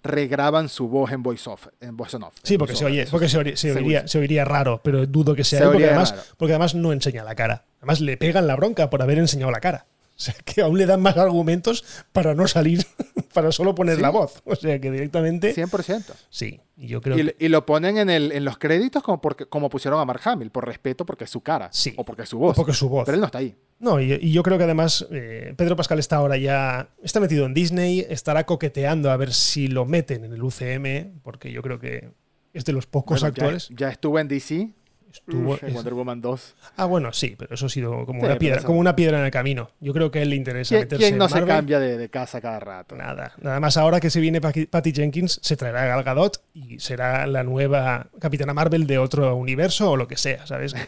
regraban 0.04 0.68
su 0.70 0.88
voz 0.88 1.12
en 1.12 1.22
voice 1.22 1.48
off. 1.48 1.68
En 1.80 1.96
voice 1.96 2.16
on 2.18 2.24
off 2.24 2.36
sí, 2.42 2.56
en 2.56 2.58
porque 2.58 2.74
voice 2.74 2.80
se, 2.80 2.86
oye, 2.92 3.06
porque 3.12 3.28
oiría, 3.38 3.56
se 3.56 3.68
seguro. 3.68 3.86
oiría- 3.86 4.08
se 4.08 4.18
oiría 4.18 4.44
raro, 4.46 4.82
pero 4.84 5.06
dudo 5.06 5.36
que 5.36 5.44
sea 5.44 5.60
Se 5.60 5.78
él, 5.78 5.84
además, 5.84 6.34
porque 6.38 6.54
además 6.54 6.74
no 6.74 6.92
enseña 6.94 7.24
la 7.24 7.36
cara. 7.36 7.66
Además 7.78 8.02
le 8.02 8.18
pegan 8.18 8.48
la 8.48 8.56
bronca 8.56 8.90
por 8.90 9.02
haber 9.04 9.20
enseñado 9.20 9.52
la 9.52 9.60
cara. 9.60 9.86
O 10.22 10.24
sea 10.24 10.36
que 10.46 10.62
aún 10.62 10.78
le 10.78 10.86
dan 10.86 11.02
más 11.02 11.18
argumentos 11.18 11.84
para 12.12 12.36
no 12.36 12.48
salir, 12.48 12.86
para 13.34 13.52
solo 13.52 13.74
poner 13.74 13.96
Sí. 13.96 14.02
la 14.04 14.10
voz. 14.12 14.42
O 14.46 14.56
sea 14.56 14.80
que 14.80 14.92
directamente 14.92 15.56
100%. 15.56 16.14
Sí, 16.30 16.62
y 16.78 16.88
yo 16.88 17.02
creo 17.02 17.18
Y, 17.18 17.26
que 17.26 17.36
y 17.40 17.48
lo 17.50 17.66
ponen 17.66 17.98
en, 17.98 18.10
el, 18.10 18.32
en 18.32 18.46
los 18.46 18.58
créditos 18.60 19.02
como, 19.02 19.20
porque, 19.20 19.46
como 19.48 19.70
pusieron 19.70 20.00
a 20.00 20.06
Mark 20.06 20.22
Hamill, 20.26 20.52
por 20.52 20.66
respeto, 20.68 21.06
porque 21.08 21.24
es 21.24 21.30
su 21.32 21.42
cara. 21.42 21.70
Sí. 21.72 21.94
O 21.98 22.06
porque 22.06 22.22
es 22.24 22.30
su 22.30 22.38
voz. 22.38 22.56
porque 22.56 22.72
es 22.72 22.78
su 22.78 22.88
voz. 22.90 23.06
Pero 23.06 23.16
él 23.16 23.20
no 23.22 23.26
está 23.26 23.40
ahí. 23.40 23.56
No, 23.80 24.00
y, 24.00 24.14
y 24.14 24.32
yo 24.32 24.44
creo 24.44 24.60
que 24.60 24.66
además 24.66 25.08
eh, 25.10 25.56
Pedro 25.58 25.76
Pascal 25.76 25.98
está 25.98 26.18
ahora 26.18 26.38
ya 26.38 26.90
está 27.02 27.20
metido 27.20 27.48
en 27.48 27.56
Disney, 27.56 28.06
estará 28.08 28.46
coqueteando 28.46 29.10
a 29.10 29.18
ver 29.18 29.34
si 29.34 29.68
lo 29.70 29.86
meten 29.88 30.24
en 30.24 30.34
el 30.34 30.44
UCM, 30.44 31.20
porque 31.24 31.52
yo 31.52 31.64
creo 31.64 31.80
que 31.80 32.12
es 32.54 32.64
de 32.66 32.74
los 32.74 32.86
pocos 32.86 33.22
Bueno, 33.22 33.36
ya- 33.36 33.44
actores. 33.44 33.70
Ya, 33.76 33.90
estuvo 33.90 34.20
en 34.20 34.28
DC. 34.28 34.70
Estuvo- 35.12 35.58
en 35.62 35.74
Wonder 35.74 35.94
Woman 35.94 36.22
2. 36.22 36.56
ah, 36.78 36.86
bueno, 36.86 37.12
sí, 37.14 37.36
pero 37.38 37.54
eso 37.56 37.66
ha 37.66 37.70
sido 37.70 38.06
como 38.06 38.22
Sí, 38.22 38.26
una 38.26 38.38
piedra, 38.38 38.58
eso- 38.60 38.68
como 38.68 38.80
una 38.80 38.96
piedra 38.96 39.20
en 39.20 39.26
el 39.26 39.32
camino. 39.32 39.70
Yo 39.80 39.94
creo 39.94 40.10
que 40.12 40.20
a 40.20 40.22
él 40.22 40.30
le 40.30 40.36
interesa 40.36 40.70
¿Quién, 40.70 40.82
meterse 40.82 41.04
quién 41.06 41.18
no 41.18 41.26
en 41.26 41.30
se 41.30 41.36
Marvel. 41.36 41.56
cambia 41.56 41.80
de, 41.80 41.98
de 41.98 42.10
casa 42.10 42.40
cada 42.42 42.60
rato? 42.60 42.96
Nada, 42.96 43.34
nada 43.42 43.60
más 43.60 43.78
ahora 43.78 44.00
que 44.00 44.10
se 44.10 44.20
viene 44.20 44.40
Patty 44.42 44.92
Jenkins, 44.94 45.40
se 45.42 45.56
traerá 45.58 45.84
a 45.84 45.88
Gal 45.88 46.04
Gadot 46.04 46.42
y 46.54 46.80
será 46.80 47.26
la 47.28 47.44
nueva 47.44 48.08
Capitana 48.20 48.54
Marvel 48.54 48.88
de 48.88 48.98
otro 48.98 49.36
universo 49.36 49.92
o 49.92 49.98
lo 49.98 50.08
que 50.08 50.18
sea, 50.18 50.46
¿sabes? 50.48 50.74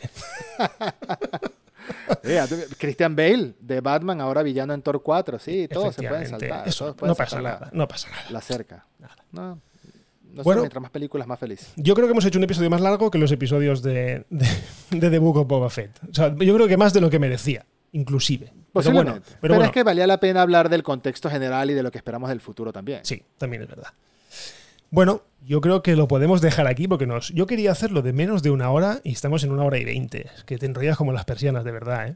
Christian 2.77 3.15
Bale 3.15 3.53
de 3.59 3.81
Batman, 3.81 4.21
ahora 4.21 4.41
villano 4.43 4.73
en 4.73 4.81
Thor 4.81 5.01
4. 5.03 5.39
Sí, 5.39 5.67
todos 5.67 5.95
se 5.95 6.07
pueden 6.07 6.27
saltar. 6.27 6.67
Eso, 6.67 6.95
no 7.01 7.15
pasa 7.15 7.31
saltar 7.31 7.41
la- 7.43 7.51
nada, 7.59 7.69
no 7.73 7.87
pasa 7.87 8.09
nada. 8.09 8.23
La, 8.29 8.41
cerca. 8.41 8.85
Nada. 8.99 9.15
No, 9.31 9.59
no 10.33 10.37
sé, 10.37 10.43
Bueno. 10.43 10.61
mientras 10.61 10.81
más 10.81 10.91
películas, 10.91 11.27
más 11.27 11.39
feliz. 11.39 11.71
Yo 11.75 11.93
creo 11.95 12.07
que 12.07 12.11
hemos 12.11 12.25
hecho 12.25 12.37
un 12.39 12.43
episodio 12.43 12.69
más 12.69 12.81
largo 12.81 13.09
que 13.11 13.17
los 13.17 13.31
episodios 13.31 13.81
de, 13.81 14.25
de, 14.29 14.47
de 14.91 15.09
The 15.09 15.19
Book 15.19 15.37
of 15.37 15.47
Boba 15.47 15.69
Fett. 15.69 15.91
O 16.09 16.13
sea, 16.13 16.35
yo 16.35 16.55
creo 16.55 16.67
que 16.67 16.77
más 16.77 16.93
de 16.93 17.01
lo 17.01 17.09
que 17.09 17.19
merecía, 17.19 17.65
inclusive. 17.91 18.51
Pero 18.73 18.91
bueno, 18.91 19.13
pero 19.13 19.37
pero 19.41 19.53
bueno, 19.55 19.65
es 19.67 19.71
que 19.71 19.83
valía 19.83 20.07
la 20.07 20.19
pena 20.19 20.41
hablar 20.41 20.67
del 20.69 20.81
contexto 20.83 21.29
general 21.29 21.69
y 21.69 21.73
de 21.75 21.83
lo 21.83 21.91
que 21.91 21.99
esperamos 21.99 22.29
del 22.29 22.41
futuro 22.41 22.73
también. 22.73 23.01
sí, 23.03 23.21
también 23.37 23.61
es 23.63 23.69
verdad. 23.69 23.93
Bueno, 24.89 25.23
yo 25.43 25.59
creo 25.59 25.81
que 25.81 25.95
lo 25.95 26.07
podemos 26.07 26.39
dejar 26.41 26.67
aquí 26.67 26.87
porque 26.87 27.07
nos, 27.07 27.29
yo 27.29 27.47
quería 27.47 27.71
hacerlo 27.71 28.01
de 28.03 28.13
menos 28.13 28.43
de 28.43 28.51
una 28.51 28.69
hora 28.69 28.99
y 29.03 29.11
estamos 29.11 29.43
en 29.43 29.51
una 29.51 29.63
hora 29.63 29.77
y 29.79 29.85
veinte. 29.85 30.27
Es 30.35 30.43
que 30.43 30.57
te 30.59 30.67
enrollas 30.67 30.97
como 30.97 31.11
las 31.13 31.25
persianas, 31.25 31.63
de 31.63 31.71
verdad, 31.71 32.09
¿eh? 32.09 32.15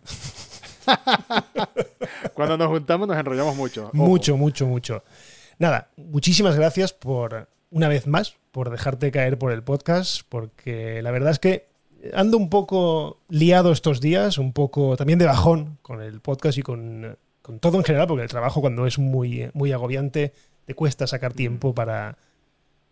Cuando 2.33 2.57
nos 2.57 2.67
juntamos 2.67 3.07
nos 3.07 3.17
enrollamos 3.17 3.55
mucho. 3.55 3.85
Ojo. 3.87 3.91
Mucho, 3.97 4.37
mucho, 4.37 4.65
mucho. 4.67 5.03
Nada, 5.59 5.89
muchísimas 5.97 6.55
gracias 6.55 6.93
por, 6.93 7.49
una 7.69 7.87
vez 7.87 8.07
más, 8.07 8.37
por 8.51 8.69
dejarte 8.69 9.11
caer 9.11 9.37
por 9.37 9.51
el 9.51 9.63
podcast, 9.63 10.21
porque 10.29 11.01
la 11.01 11.11
verdad 11.11 11.31
es 11.31 11.39
que 11.39 11.67
ando 12.13 12.37
un 12.37 12.49
poco 12.49 13.19
liado 13.29 13.71
estos 13.71 14.01
días, 14.01 14.37
un 14.37 14.53
poco 14.53 14.95
también 14.97 15.19
de 15.19 15.25
bajón 15.25 15.77
con 15.81 16.01
el 16.01 16.21
podcast 16.21 16.57
y 16.57 16.61
con, 16.61 17.17
con 17.41 17.59
todo 17.59 17.77
en 17.77 17.83
general, 17.83 18.07
porque 18.07 18.23
el 18.23 18.29
trabajo 18.29 18.61
cuando 18.61 18.85
es 18.85 18.99
muy, 18.99 19.49
muy 19.53 19.71
agobiante 19.71 20.33
te 20.65 20.73
cuesta 20.75 21.07
sacar 21.07 21.33
tiempo 21.33 21.73
para, 21.73 22.17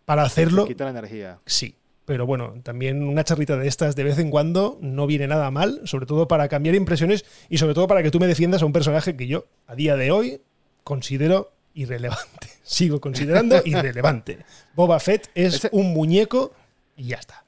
para 0.05 0.23
hacerlo. 0.23 0.65
quita 0.65 0.85
la 0.85 0.91
energía. 0.91 1.39
Sí, 1.45 1.75
pero 2.05 2.25
bueno, 2.25 2.53
también 2.63 3.03
una 3.03 3.23
charrita 3.23 3.57
de 3.57 3.67
estas 3.67 3.95
de 3.95 4.03
vez 4.03 4.19
en 4.19 4.29
cuando 4.29 4.77
no 4.81 5.07
viene 5.07 5.27
nada 5.27 5.51
mal, 5.51 5.81
sobre 5.85 6.05
todo 6.05 6.27
para 6.27 6.47
cambiar 6.47 6.75
impresiones 6.75 7.25
y 7.49 7.57
sobre 7.57 7.73
todo 7.73 7.87
para 7.87 8.03
que 8.03 8.11
tú 8.11 8.19
me 8.19 8.27
defiendas 8.27 8.61
a 8.61 8.65
un 8.65 8.73
personaje 8.73 9.15
que 9.15 9.27
yo 9.27 9.45
a 9.67 9.75
día 9.75 9.95
de 9.95 10.11
hoy 10.11 10.41
considero 10.83 11.54
irrelevante. 11.75 12.49
Sigo 12.63 12.99
considerando 12.99 13.61
irrelevante. 13.63 14.39
Boba 14.75 14.99
Fett 14.99 15.29
es 15.35 15.55
Ese- 15.55 15.69
un 15.71 15.93
muñeco 15.93 16.51
y 16.95 17.09
ya 17.09 17.17
está. 17.17 17.43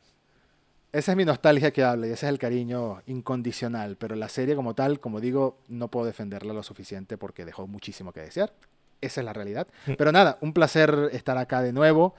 Esa 0.94 1.12
es 1.12 1.18
mi 1.18 1.26
nostalgia 1.26 1.72
que 1.72 1.84
habla 1.84 2.08
y 2.08 2.12
ese 2.12 2.26
es 2.28 2.30
el 2.32 2.40
cariño 2.40 3.02
incondicional. 3.08 3.98
Pero 3.98 4.16
la 4.16 4.30
serie 4.30 4.56
como 4.56 4.74
tal, 4.74 5.00
como 5.00 5.20
digo, 5.20 5.58
no 5.68 5.90
puedo 5.90 6.06
defenderla 6.06 6.54
lo 6.54 6.64
suficiente 6.64 7.18
porque 7.18 7.46
dejó 7.46 7.68
muchísimo 7.68 8.14
que 8.14 8.22
desear. 8.22 8.54
Esa 9.02 9.22
es 9.22 9.26
la 9.26 9.34
realidad. 9.34 9.68
Mm. 9.86 9.92
Pero 9.98 10.12
nada, 10.12 10.38
un 10.42 10.54
placer 10.54 11.10
estar 11.12 11.38
acá 11.38 11.62
de 11.62 11.74
nuevo. 11.74 12.16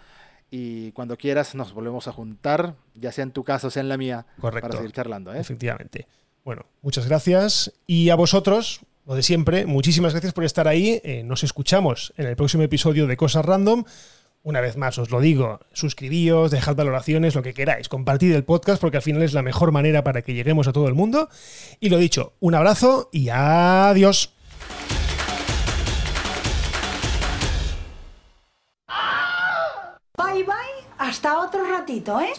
Y 0.51 0.93
cuando 0.93 1.16
quieras 1.16 1.55
nos 1.55 1.72
volvemos 1.72 2.09
a 2.09 2.12
juntar, 2.12 2.74
ya 2.94 3.10
sea 3.12 3.22
en 3.24 3.32
tu 3.32 3.43
casa 3.44 3.66
o 3.66 3.70
sea 3.70 3.80
en 3.80 3.89
la 3.89 3.97
mía, 3.98 4.26
Correcto. 4.40 4.68
para 4.68 4.76
seguir 4.78 4.93
charlando. 4.93 5.35
¿eh? 5.35 5.40
Efectivamente. 5.40 6.06
Bueno, 6.44 6.64
muchas 6.82 7.06
gracias. 7.09 7.72
Y 7.86 8.10
a 8.10 8.14
vosotros, 8.14 8.80
lo 9.09 9.14
de 9.14 9.22
siempre, 9.22 9.64
muchísimas 9.64 10.12
gracias 10.12 10.35
por 10.35 10.44
estar 10.44 10.68
ahí. 10.68 11.01
Eh, 11.02 11.22
nos 11.24 11.43
escuchamos 11.43 12.12
en 12.18 12.26
el 12.26 12.36
próximo 12.36 12.62
episodio 12.62 13.06
de 13.06 13.16
Cosas 13.16 13.43
Random. 13.43 13.85
Una 14.43 14.60
vez 14.60 14.76
más, 14.76 14.98
os 14.98 15.10
lo 15.10 15.22
digo, 15.22 15.60
suscribíos, 15.72 16.51
dejad 16.51 16.76
valoraciones, 16.76 17.35
lo 17.35 17.43
que 17.43 17.55
queráis, 17.55 17.89
compartid 17.89 18.35
el 18.35 18.44
podcast 18.44 18.78
porque 18.78 18.98
al 18.98 19.02
final 19.02 19.22
es 19.22 19.32
la 19.32 19.40
mejor 19.40 19.72
manera 19.72 20.05
para 20.05 20.20
que 20.20 20.35
lleguemos 20.35 20.68
a 20.68 20.74
todo 20.74 20.89
el 20.89 20.94
mundo. 20.94 21.30
Y 21.80 21.89
lo 21.89 21.97
dicho, 21.97 22.35
un 22.40 22.55
abrazo 22.55 23.09
y 23.10 23.30
adiós. 23.30 24.35
Bye 30.18 30.44
bye, 30.44 30.86
hasta 30.98 31.40
otro 31.40 31.64
ratito, 31.64 32.20
¿eh? 32.20 32.35